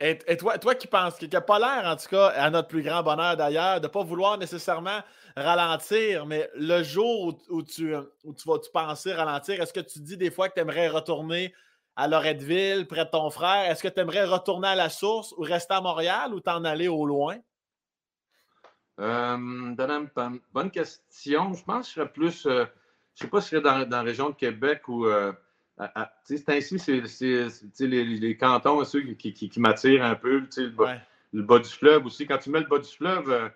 Et, 0.00 0.36
toi, 0.36 0.58
toi 0.58 0.74
qui 0.74 0.88
penses, 0.88 1.16
qui 1.16 1.28
n'a 1.28 1.40
pas 1.40 1.58
l'air, 1.58 1.84
en 1.86 1.96
tout 1.96 2.08
cas, 2.08 2.26
à 2.28 2.50
notre 2.50 2.68
plus 2.68 2.82
grand 2.82 3.02
bonheur 3.02 3.36
d'ailleurs, 3.36 3.80
de 3.80 3.86
ne 3.86 3.92
pas 3.92 4.02
vouloir 4.02 4.36
nécessairement 4.38 5.00
ralentir, 5.36 6.26
mais 6.26 6.50
le 6.54 6.82
jour 6.82 7.38
où, 7.48 7.62
tu, 7.62 7.92
vas 7.92 8.58
penser 8.72 9.12
ralentir, 9.12 9.62
est-ce 9.62 9.72
que 9.72 9.80
tu 9.80 10.00
dis 10.00 10.16
des 10.16 10.30
fois 10.30 10.48
que 10.48 10.54
tu 10.54 10.60
aimerais 10.60 10.88
retourner 10.88 11.54
à 11.94 12.08
Loretteville, 12.08 12.86
près 12.88 13.04
de 13.04 13.10
ton 13.10 13.30
frère? 13.30 13.70
Est-ce 13.70 13.82
que 13.82 13.88
tu 13.88 14.00
aimerais 14.00 14.24
retourner 14.24 14.68
à 14.68 14.74
la 14.74 14.88
source 14.88 15.32
ou 15.38 15.42
rester 15.42 15.74
à 15.74 15.80
Montréal 15.80 16.34
ou 16.34 16.40
t'en 16.40 16.64
aller 16.64 16.88
au 16.88 17.06
loin? 17.06 17.36
Euh, 18.98 19.36
bonne 20.52 20.70
question. 20.72 21.54
Je 21.54 21.64
pense 21.64 21.86
que 21.86 21.88
je 21.88 21.94
serais 21.94 22.12
plus. 22.12 22.46
euh, 22.46 22.64
je 23.14 23.24
ne 23.24 23.26
sais 23.26 23.28
pas 23.28 23.40
si 23.40 23.46
je 23.46 23.60
serais 23.60 23.86
dans, 23.86 23.88
la 23.88 24.02
région 24.02 24.30
de 24.30 24.34
Québec 24.34 24.88
ou. 24.88 25.06
euh, 25.06 25.32
c'est 26.24 26.48
ainsi, 26.50 26.78
c'est 26.78 27.86
les, 27.86 28.04
les 28.04 28.36
cantons, 28.36 28.84
ceux 28.84 29.00
qui, 29.02 29.32
qui, 29.32 29.48
qui 29.48 29.60
m'attirent 29.60 30.04
un 30.04 30.14
peu. 30.14 30.44
Le 30.56 30.68
bas, 30.68 30.84
Ouais. 30.84 31.00
le 31.32 31.42
bas 31.42 31.58
du 31.58 31.68
fleuve 31.68 32.06
aussi. 32.06 32.26
Quand 32.26 32.38
tu 32.38 32.50
mets 32.50 32.60
le 32.60 32.66
bas 32.66 32.78
du 32.78 32.88
fleuve, 32.88 33.30
euh, 33.30 33.48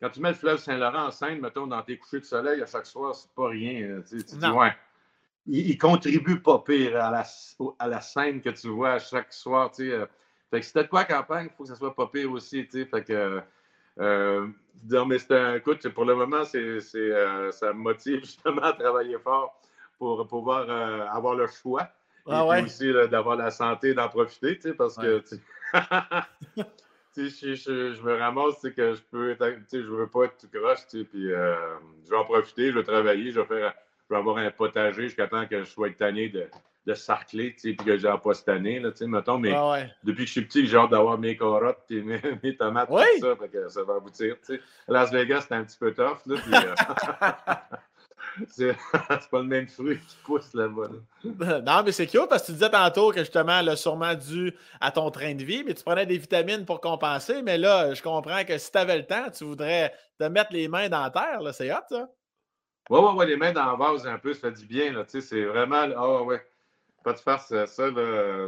quand 0.00 0.10
tu 0.10 0.20
mets 0.20 0.30
le 0.30 0.34
fleuve 0.34 0.58
Saint-Laurent 0.58 1.06
en 1.06 1.10
scène, 1.10 1.40
mettons, 1.40 1.66
dans 1.66 1.82
tes 1.82 1.96
couchers 1.98 2.20
de 2.20 2.24
soleil 2.24 2.62
à 2.62 2.66
chaque 2.66 2.86
soir, 2.86 3.14
c'est 3.14 3.32
pas 3.34 3.48
rien. 3.48 4.02
Tu, 4.08 4.16
dis, 4.16 4.46
ouais. 4.46 4.74
Il, 5.46 5.78
contribue 5.78 6.40
pas 6.40 6.58
pire 6.58 6.96
à 7.02 7.10
la, 7.10 7.24
à 7.78 7.88
la 7.88 8.00
scène 8.00 8.42
que 8.42 8.50
tu 8.50 8.68
vois 8.68 8.92
à 8.92 8.98
chaque 8.98 9.32
soir. 9.32 9.70
Tu 9.70 9.90
sais. 9.90 10.06
Fait 10.50 10.60
que 10.60 10.66
si 10.66 10.72
t'as 10.72 10.82
de 10.82 10.88
quoi 10.88 11.04
campagne, 11.04 11.48
il 11.50 11.56
faut 11.56 11.62
que 11.64 11.68
ça 11.70 11.76
soit 11.76 11.94
pas 11.94 12.06
pire 12.08 12.30
aussi. 12.32 12.64
Fait 12.64 13.04
que. 13.04 13.40
Euh, 13.98 14.46
mais 15.06 15.18
c'est 15.18 15.56
écoute, 15.56 15.88
pour 15.88 16.04
le 16.04 16.14
moment, 16.14 16.44
c'est, 16.44 16.80
euh, 16.96 17.50
ça 17.50 17.72
me 17.72 17.78
motive 17.78 18.20
justement 18.24 18.62
à 18.62 18.74
travailler 18.74 19.18
fort 19.18 19.58
pour 19.98 20.26
pouvoir 20.26 20.66
euh, 20.68 21.06
avoir 21.08 21.34
le 21.34 21.46
choix. 21.46 21.88
Ah 22.28 22.44
et 22.58 22.62
aussi 22.64 22.92
d'avoir 23.08 23.36
la 23.36 23.52
santé 23.52 23.94
d'en 23.94 24.08
profiter, 24.08 24.56
tu 24.56 24.62
sais, 24.62 24.74
parce 24.74 24.96
que 24.96 25.22
je, 27.16 27.28
je, 27.54 28.02
me 28.02 28.18
ramasse 28.18 28.60
que 28.62 28.94
je 28.94 29.00
peux 29.00 29.36
je 29.38 29.78
veux 29.78 30.08
pas 30.08 30.24
être 30.24 30.36
tout 30.36 30.48
croche, 30.52 30.86
puis 30.90 31.28
je 31.28 32.10
vais 32.10 32.16
en 32.16 32.24
profiter, 32.24 32.72
je 32.72 32.78
vais 32.78 32.82
travailler, 32.82 33.30
je 33.30 33.38
vais 33.38 33.46
faire 33.46 33.72
je 34.08 34.14
vais 34.14 34.20
avoir 34.20 34.38
un 34.38 34.50
potager 34.50 35.02
jusqu'à 35.02 35.26
temps 35.26 35.46
que 35.46 35.60
je 35.60 35.64
sois 35.64 35.90
tanné 35.90 36.28
de, 36.28 36.48
de 36.86 36.94
sarcler, 36.94 37.54
tu 37.54 37.70
sais, 37.70 37.72
puis 37.74 37.86
que 37.86 37.96
j'ai 37.96 38.14
pas 38.22 38.34
cette 38.34 38.48
année, 38.48 38.78
là, 38.78 38.92
tu 38.92 38.98
sais, 38.98 39.06
mettons, 39.06 39.38
mais 39.38 39.52
ah 39.52 39.78
depuis 40.04 40.24
que 40.24 40.28
je 40.28 40.32
suis 40.32 40.44
petit, 40.44 40.66
j'ai 40.66 40.76
hâte 40.76 40.90
d'avoir 40.90 41.18
mes 41.18 41.36
carottes 41.36 41.84
et 41.90 42.00
mes, 42.02 42.20
mes, 42.42 42.56
tomates, 42.56 42.88
tout 42.88 43.20
ça, 43.20 43.36
fait 43.36 43.48
que 43.48 43.68
ça 43.68 43.82
va 43.82 43.96
aboutir, 43.96 44.36
tu 44.46 44.54
sais. 44.54 44.60
Las 44.86 45.10
Vegas, 45.10 45.46
c'est 45.48 45.54
un 45.54 45.64
petit 45.64 45.78
peu 45.78 45.92
tough, 45.92 46.18
là, 46.26 46.36
puis, 46.36 46.54
euh, 46.54 47.76
c'est 48.48 48.76
pas 49.30 49.38
le 49.38 49.44
même 49.44 49.66
fruit 49.66 49.98
qui 49.98 50.16
pousse 50.24 50.52
là-bas. 50.54 50.88
Non, 51.24 51.82
mais 51.84 51.92
c'est 51.92 52.06
cute 52.06 52.28
parce 52.28 52.42
que 52.42 52.46
tu 52.46 52.52
disais 52.52 52.70
tantôt 52.70 53.10
que 53.10 53.20
justement, 53.20 53.60
là, 53.62 53.76
sûrement 53.76 54.14
dû 54.14 54.54
à 54.80 54.90
ton 54.90 55.10
train 55.10 55.34
de 55.34 55.42
vie, 55.42 55.64
mais 55.64 55.74
tu 55.74 55.82
prenais 55.82 56.06
des 56.06 56.18
vitamines 56.18 56.64
pour 56.64 56.80
compenser, 56.80 57.42
mais 57.42 57.58
là, 57.58 57.94
je 57.94 58.02
comprends 58.02 58.44
que 58.44 58.56
si 58.58 58.70
tu 58.70 58.78
avais 58.78 58.98
le 58.98 59.06
temps, 59.06 59.30
tu 59.36 59.44
voudrais 59.44 59.92
te 60.18 60.24
mettre 60.24 60.52
les 60.52 60.68
mains 60.68 60.88
dans 60.88 61.02
la 61.02 61.10
terre, 61.10 61.40
là, 61.42 61.52
c'est 61.52 61.72
hot, 61.72 61.80
ça? 61.88 62.08
Ouais, 62.88 63.00
ouais, 63.00 63.12
ouais, 63.12 63.26
les 63.26 63.36
mains 63.36 63.52
dans 63.52 63.66
la 63.66 63.74
vase 63.74 64.06
un 64.06 64.18
peu, 64.18 64.32
ça 64.32 64.42
fait 64.42 64.60
du 64.60 64.66
bien, 64.66 64.92
là, 64.92 65.04
tu 65.04 65.20
sais, 65.20 65.20
c'est 65.20 65.44
vraiment, 65.44 65.82
ah 65.96 66.06
oh, 66.06 66.24
ouais 66.24 66.42
pas 67.06 67.12
de 67.12 67.20
farce, 67.20 67.46
ça, 67.46 67.66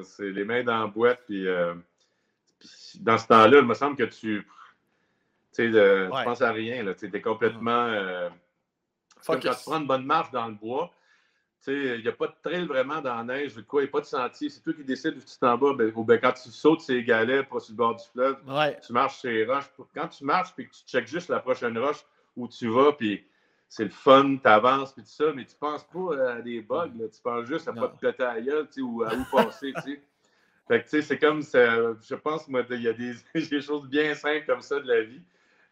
c'est 0.03 0.31
les 0.31 0.45
mains 0.45 0.65
dans 0.65 0.81
la 0.81 0.87
boîte. 0.89 1.21
Puis, 1.27 1.47
euh, 1.47 1.75
dans 2.99 3.17
ce 3.17 3.29
temps-là, 3.29 3.59
il 3.61 3.65
me 3.65 3.75
semble 3.75 3.95
que 3.95 4.03
tu. 4.03 4.45
Tu 5.55 5.73
sais, 5.73 6.09
penses 6.25 6.43
à 6.43 6.51
rien. 6.51 6.85
Tu 6.99 7.07
es 7.07 7.21
complètement. 7.21 7.87
Euh, 7.87 8.29
comme 9.35 9.41
quand 9.41 9.55
tu 9.55 9.65
prends 9.65 9.81
une 9.81 9.87
bonne 9.87 10.05
marche 10.05 10.31
dans 10.31 10.47
le 10.47 10.55
bois, 10.55 10.91
il 11.67 12.01
n'y 12.01 12.09
a 12.09 12.13
pas 12.13 12.29
de 12.29 12.35
trail 12.43 12.67
vraiment 12.67 13.01
dans 13.01 13.17
la 13.17 13.25
neige, 13.25 13.53
il 13.57 13.65
n'y 13.73 13.85
a 13.85 13.87
pas 13.89 14.01
de 14.01 14.07
sentier. 14.07 14.49
C'est 14.49 14.61
toi 14.61 14.73
qui 14.73 14.85
décides 14.85 15.17
où 15.17 15.21
tu 15.21 15.39
t'en 15.39 15.57
vas. 15.57 15.75
Ben, 15.75 15.93
ben, 15.95 16.19
quand 16.19 16.33
tu 16.33 16.51
sautes 16.51 16.81
ces 16.81 17.03
galets 17.03 17.47
pour 17.49 17.61
sur 17.61 17.73
le 17.73 17.77
bord 17.77 17.97
du 17.97 18.05
fleuve, 18.13 18.39
tu 18.85 18.93
marches 18.93 19.19
sur 19.19 19.31
les 19.31 19.45
roches. 19.45 19.71
Quand 19.95 20.09
tu 20.09 20.25
marches 20.25 20.51
et 20.59 20.67
que 20.67 20.71
tu 20.71 20.83
checkes 20.87 21.09
juste 21.09 21.29
la 21.29 21.41
prochaine 21.41 21.77
roche 21.79 22.05
où 22.37 22.49
tu 22.49 22.69
vas, 22.69 22.93
puis 22.93 23.25
c'est 23.69 23.85
le 23.85 23.91
fun, 23.91 24.37
tu 24.37 24.49
avances, 24.49 24.93
puis 24.93 25.03
tout 25.03 25.11
ça, 25.11 25.33
mais 25.35 25.45
tu 25.45 25.57
penses 25.57 25.85
pas 25.85 26.33
à 26.33 26.41
des 26.41 26.63
bugs, 26.63 26.91
tu 26.91 27.21
penses 27.23 27.47
juste 27.47 27.69
à 27.69 27.73
ne 27.73 27.81
pas 27.81 27.89
te 27.89 27.99
péter 27.99 28.23
à 28.23 28.35
la 28.35 28.41
gueule, 28.41 28.69
ou 28.79 29.03
à 29.03 29.15
où 29.15 29.25
passer, 29.31 29.73
tu 29.75 29.83
sais. 29.83 30.03
Fait 30.69 30.81
que, 30.81 30.85
tu 30.85 30.91
sais, 30.91 31.03
c'est 31.03 31.19
comme, 31.19 31.43
ça, 31.43 31.95
je 32.03 32.15
pense, 32.15 32.47
moi, 32.47 32.63
il 32.71 32.83
y 32.83 32.89
a 32.89 32.93
des, 32.93 33.15
des, 33.35 33.61
choses 33.63 33.89
bien 33.89 34.15
simples 34.15 34.45
comme 34.47 34.61
ça 34.61 34.79
de 34.79 34.87
la 34.87 35.03
vie, 35.03 35.23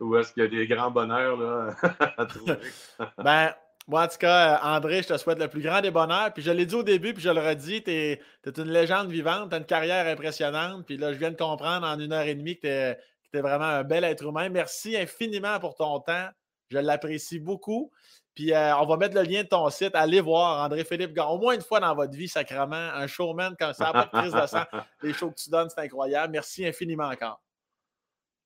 où 0.00 0.16
est-ce 0.16 0.32
qu'il 0.32 0.42
y 0.42 0.46
a 0.46 0.48
des 0.48 0.66
grands 0.66 0.90
bonheurs, 0.90 1.36
là, 1.36 1.74
à 2.16 2.26
trouver? 2.26 2.56
ben, 3.18 3.54
moi, 3.88 4.04
en 4.04 4.08
tout 4.08 4.18
cas, 4.18 4.60
André, 4.62 5.02
je 5.02 5.08
te 5.08 5.16
souhaite 5.16 5.38
le 5.38 5.48
plus 5.48 5.62
grand 5.62 5.80
des 5.80 5.90
bonheurs. 5.90 6.32
Puis 6.32 6.42
je 6.42 6.50
l'ai 6.50 6.66
dit 6.66 6.74
au 6.74 6.82
début, 6.82 7.14
puis 7.14 7.22
je 7.22 7.30
le 7.30 7.40
redis, 7.40 7.82
tu 7.82 7.90
es, 7.90 8.20
une 8.44 8.70
légende 8.70 9.08
vivante, 9.08 9.50
tu 9.50 9.54
as 9.54 9.58
une 9.58 9.64
carrière 9.64 10.06
impressionnante. 10.06 10.84
Puis 10.86 10.96
là, 10.96 11.12
je 11.12 11.18
viens 11.18 11.30
de 11.30 11.36
comprendre 11.36 11.86
en 11.86 11.98
une 11.98 12.12
heure 12.12 12.26
et 12.26 12.34
demie 12.34 12.56
que 12.56 12.62
tu 12.62 12.66
es, 12.68 12.98
es, 13.32 13.40
vraiment 13.40 13.64
un 13.64 13.84
bel 13.84 14.04
être 14.04 14.24
humain. 14.24 14.48
Merci 14.48 14.96
infiniment 14.96 15.60
pour 15.60 15.76
ton 15.76 16.00
temps. 16.00 16.28
Je 16.68 16.78
l'apprécie 16.78 17.38
beaucoup. 17.38 17.92
Puis 18.34 18.52
euh, 18.52 18.76
on 18.76 18.86
va 18.86 18.98
mettre 18.98 19.14
le 19.14 19.22
lien 19.22 19.42
de 19.44 19.48
ton 19.48 19.68
site. 19.70 19.94
Allez 19.94 20.20
voir 20.20 20.64
André-Philippe 20.64 21.14
Gagnon. 21.14 21.30
Au 21.30 21.38
moins 21.38 21.54
une 21.54 21.62
fois 21.62 21.80
dans 21.80 21.94
votre 21.94 22.12
vie, 22.12 22.28
sacrément, 22.28 22.74
un 22.74 23.06
showman 23.06 23.54
comme 23.58 23.72
ça, 23.72 23.92
pas 23.92 24.04
de 24.04 24.10
prise 24.10 24.32
de 24.32 24.46
sang. 24.46 24.64
Les 25.02 25.14
shows 25.14 25.30
que 25.30 25.40
tu 25.40 25.48
donnes, 25.48 25.70
c'est 25.70 25.80
incroyable. 25.80 26.32
Merci 26.32 26.66
infiniment 26.66 27.06
encore. 27.06 27.40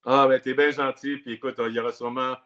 Ah, 0.05 0.27
ben, 0.28 0.40
t'es 0.40 0.55
bien 0.55 0.70
gentil. 0.70 1.16
Puis 1.18 1.35
écoute, 1.35 1.56
il 1.59 1.72
y 1.72 1.81
aura 1.81 1.93
sûrement. 1.93 2.36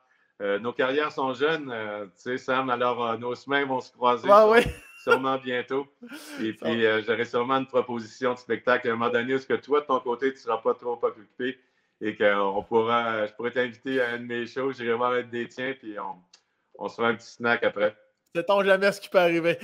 Euh, 0.43 0.59
nos 0.59 0.73
carrières 0.73 1.13
sont 1.13 1.33
jeunes, 1.33 1.71
euh, 1.73 2.07
tu 2.07 2.13
sais, 2.17 2.39
Sam, 2.39 2.69
alors 2.69 3.17
nos 3.19 3.37
semaines 3.37 3.69
vont 3.69 3.81
se 3.81 3.93
croiser. 3.93 4.29
oui. 4.49 4.61
sûrement 5.03 5.39
bientôt. 5.39 5.87
Et 6.41 6.53
puis, 6.53 6.83
j'aurai 7.07 7.25
sûrement 7.25 7.59
une 7.59 7.67
proposition 7.67 8.35
de 8.35 8.39
spectacle 8.39 8.89
à 8.89 8.93
un 8.93 8.97
moment 8.97 9.11
donné 9.11 9.35
où 9.35 9.39
ce 9.39 9.47
que 9.47 9.55
toi, 9.55 9.81
de 9.81 9.87
ton 9.87 10.01
côté, 10.01 10.31
tu 10.31 10.39
ne 10.39 10.41
seras 10.41 10.59
pas 10.59 10.75
trop 10.75 10.99
occupé 11.01 11.59
et 12.01 12.17
qu'on 12.17 12.63
pourra, 12.63 13.27
je 13.27 13.33
pourrais 13.33 13.53
t'inviter 13.53 14.01
à 14.01 14.11
un 14.11 14.19
de 14.19 14.25
mes 14.25 14.47
shows, 14.47 14.73
j'irai 14.73 14.95
voir 14.95 15.13
un 15.13 15.23
des 15.23 15.49
tiens, 15.49 15.75
puis 15.79 15.99
on, 15.99 16.17
on 16.79 16.89
se 16.89 16.97
fera 16.97 17.09
un 17.09 17.15
petit 17.15 17.31
snack 17.31 17.65
après. 17.65 17.97
C'est 18.35 18.45
ton 18.45 18.63
jamais 18.65 18.91
ce 18.93 19.01
qui 19.01 19.09
peut 19.09 19.19
arriver. 19.19 19.59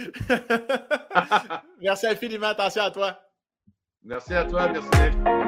merci 1.81 2.07
infiniment, 2.07 2.49
attention 2.49 2.83
à 2.83 2.91
toi. 2.91 3.21
Merci 4.03 4.35
à 4.35 4.45
toi, 4.45 4.69
merci. 4.69 5.40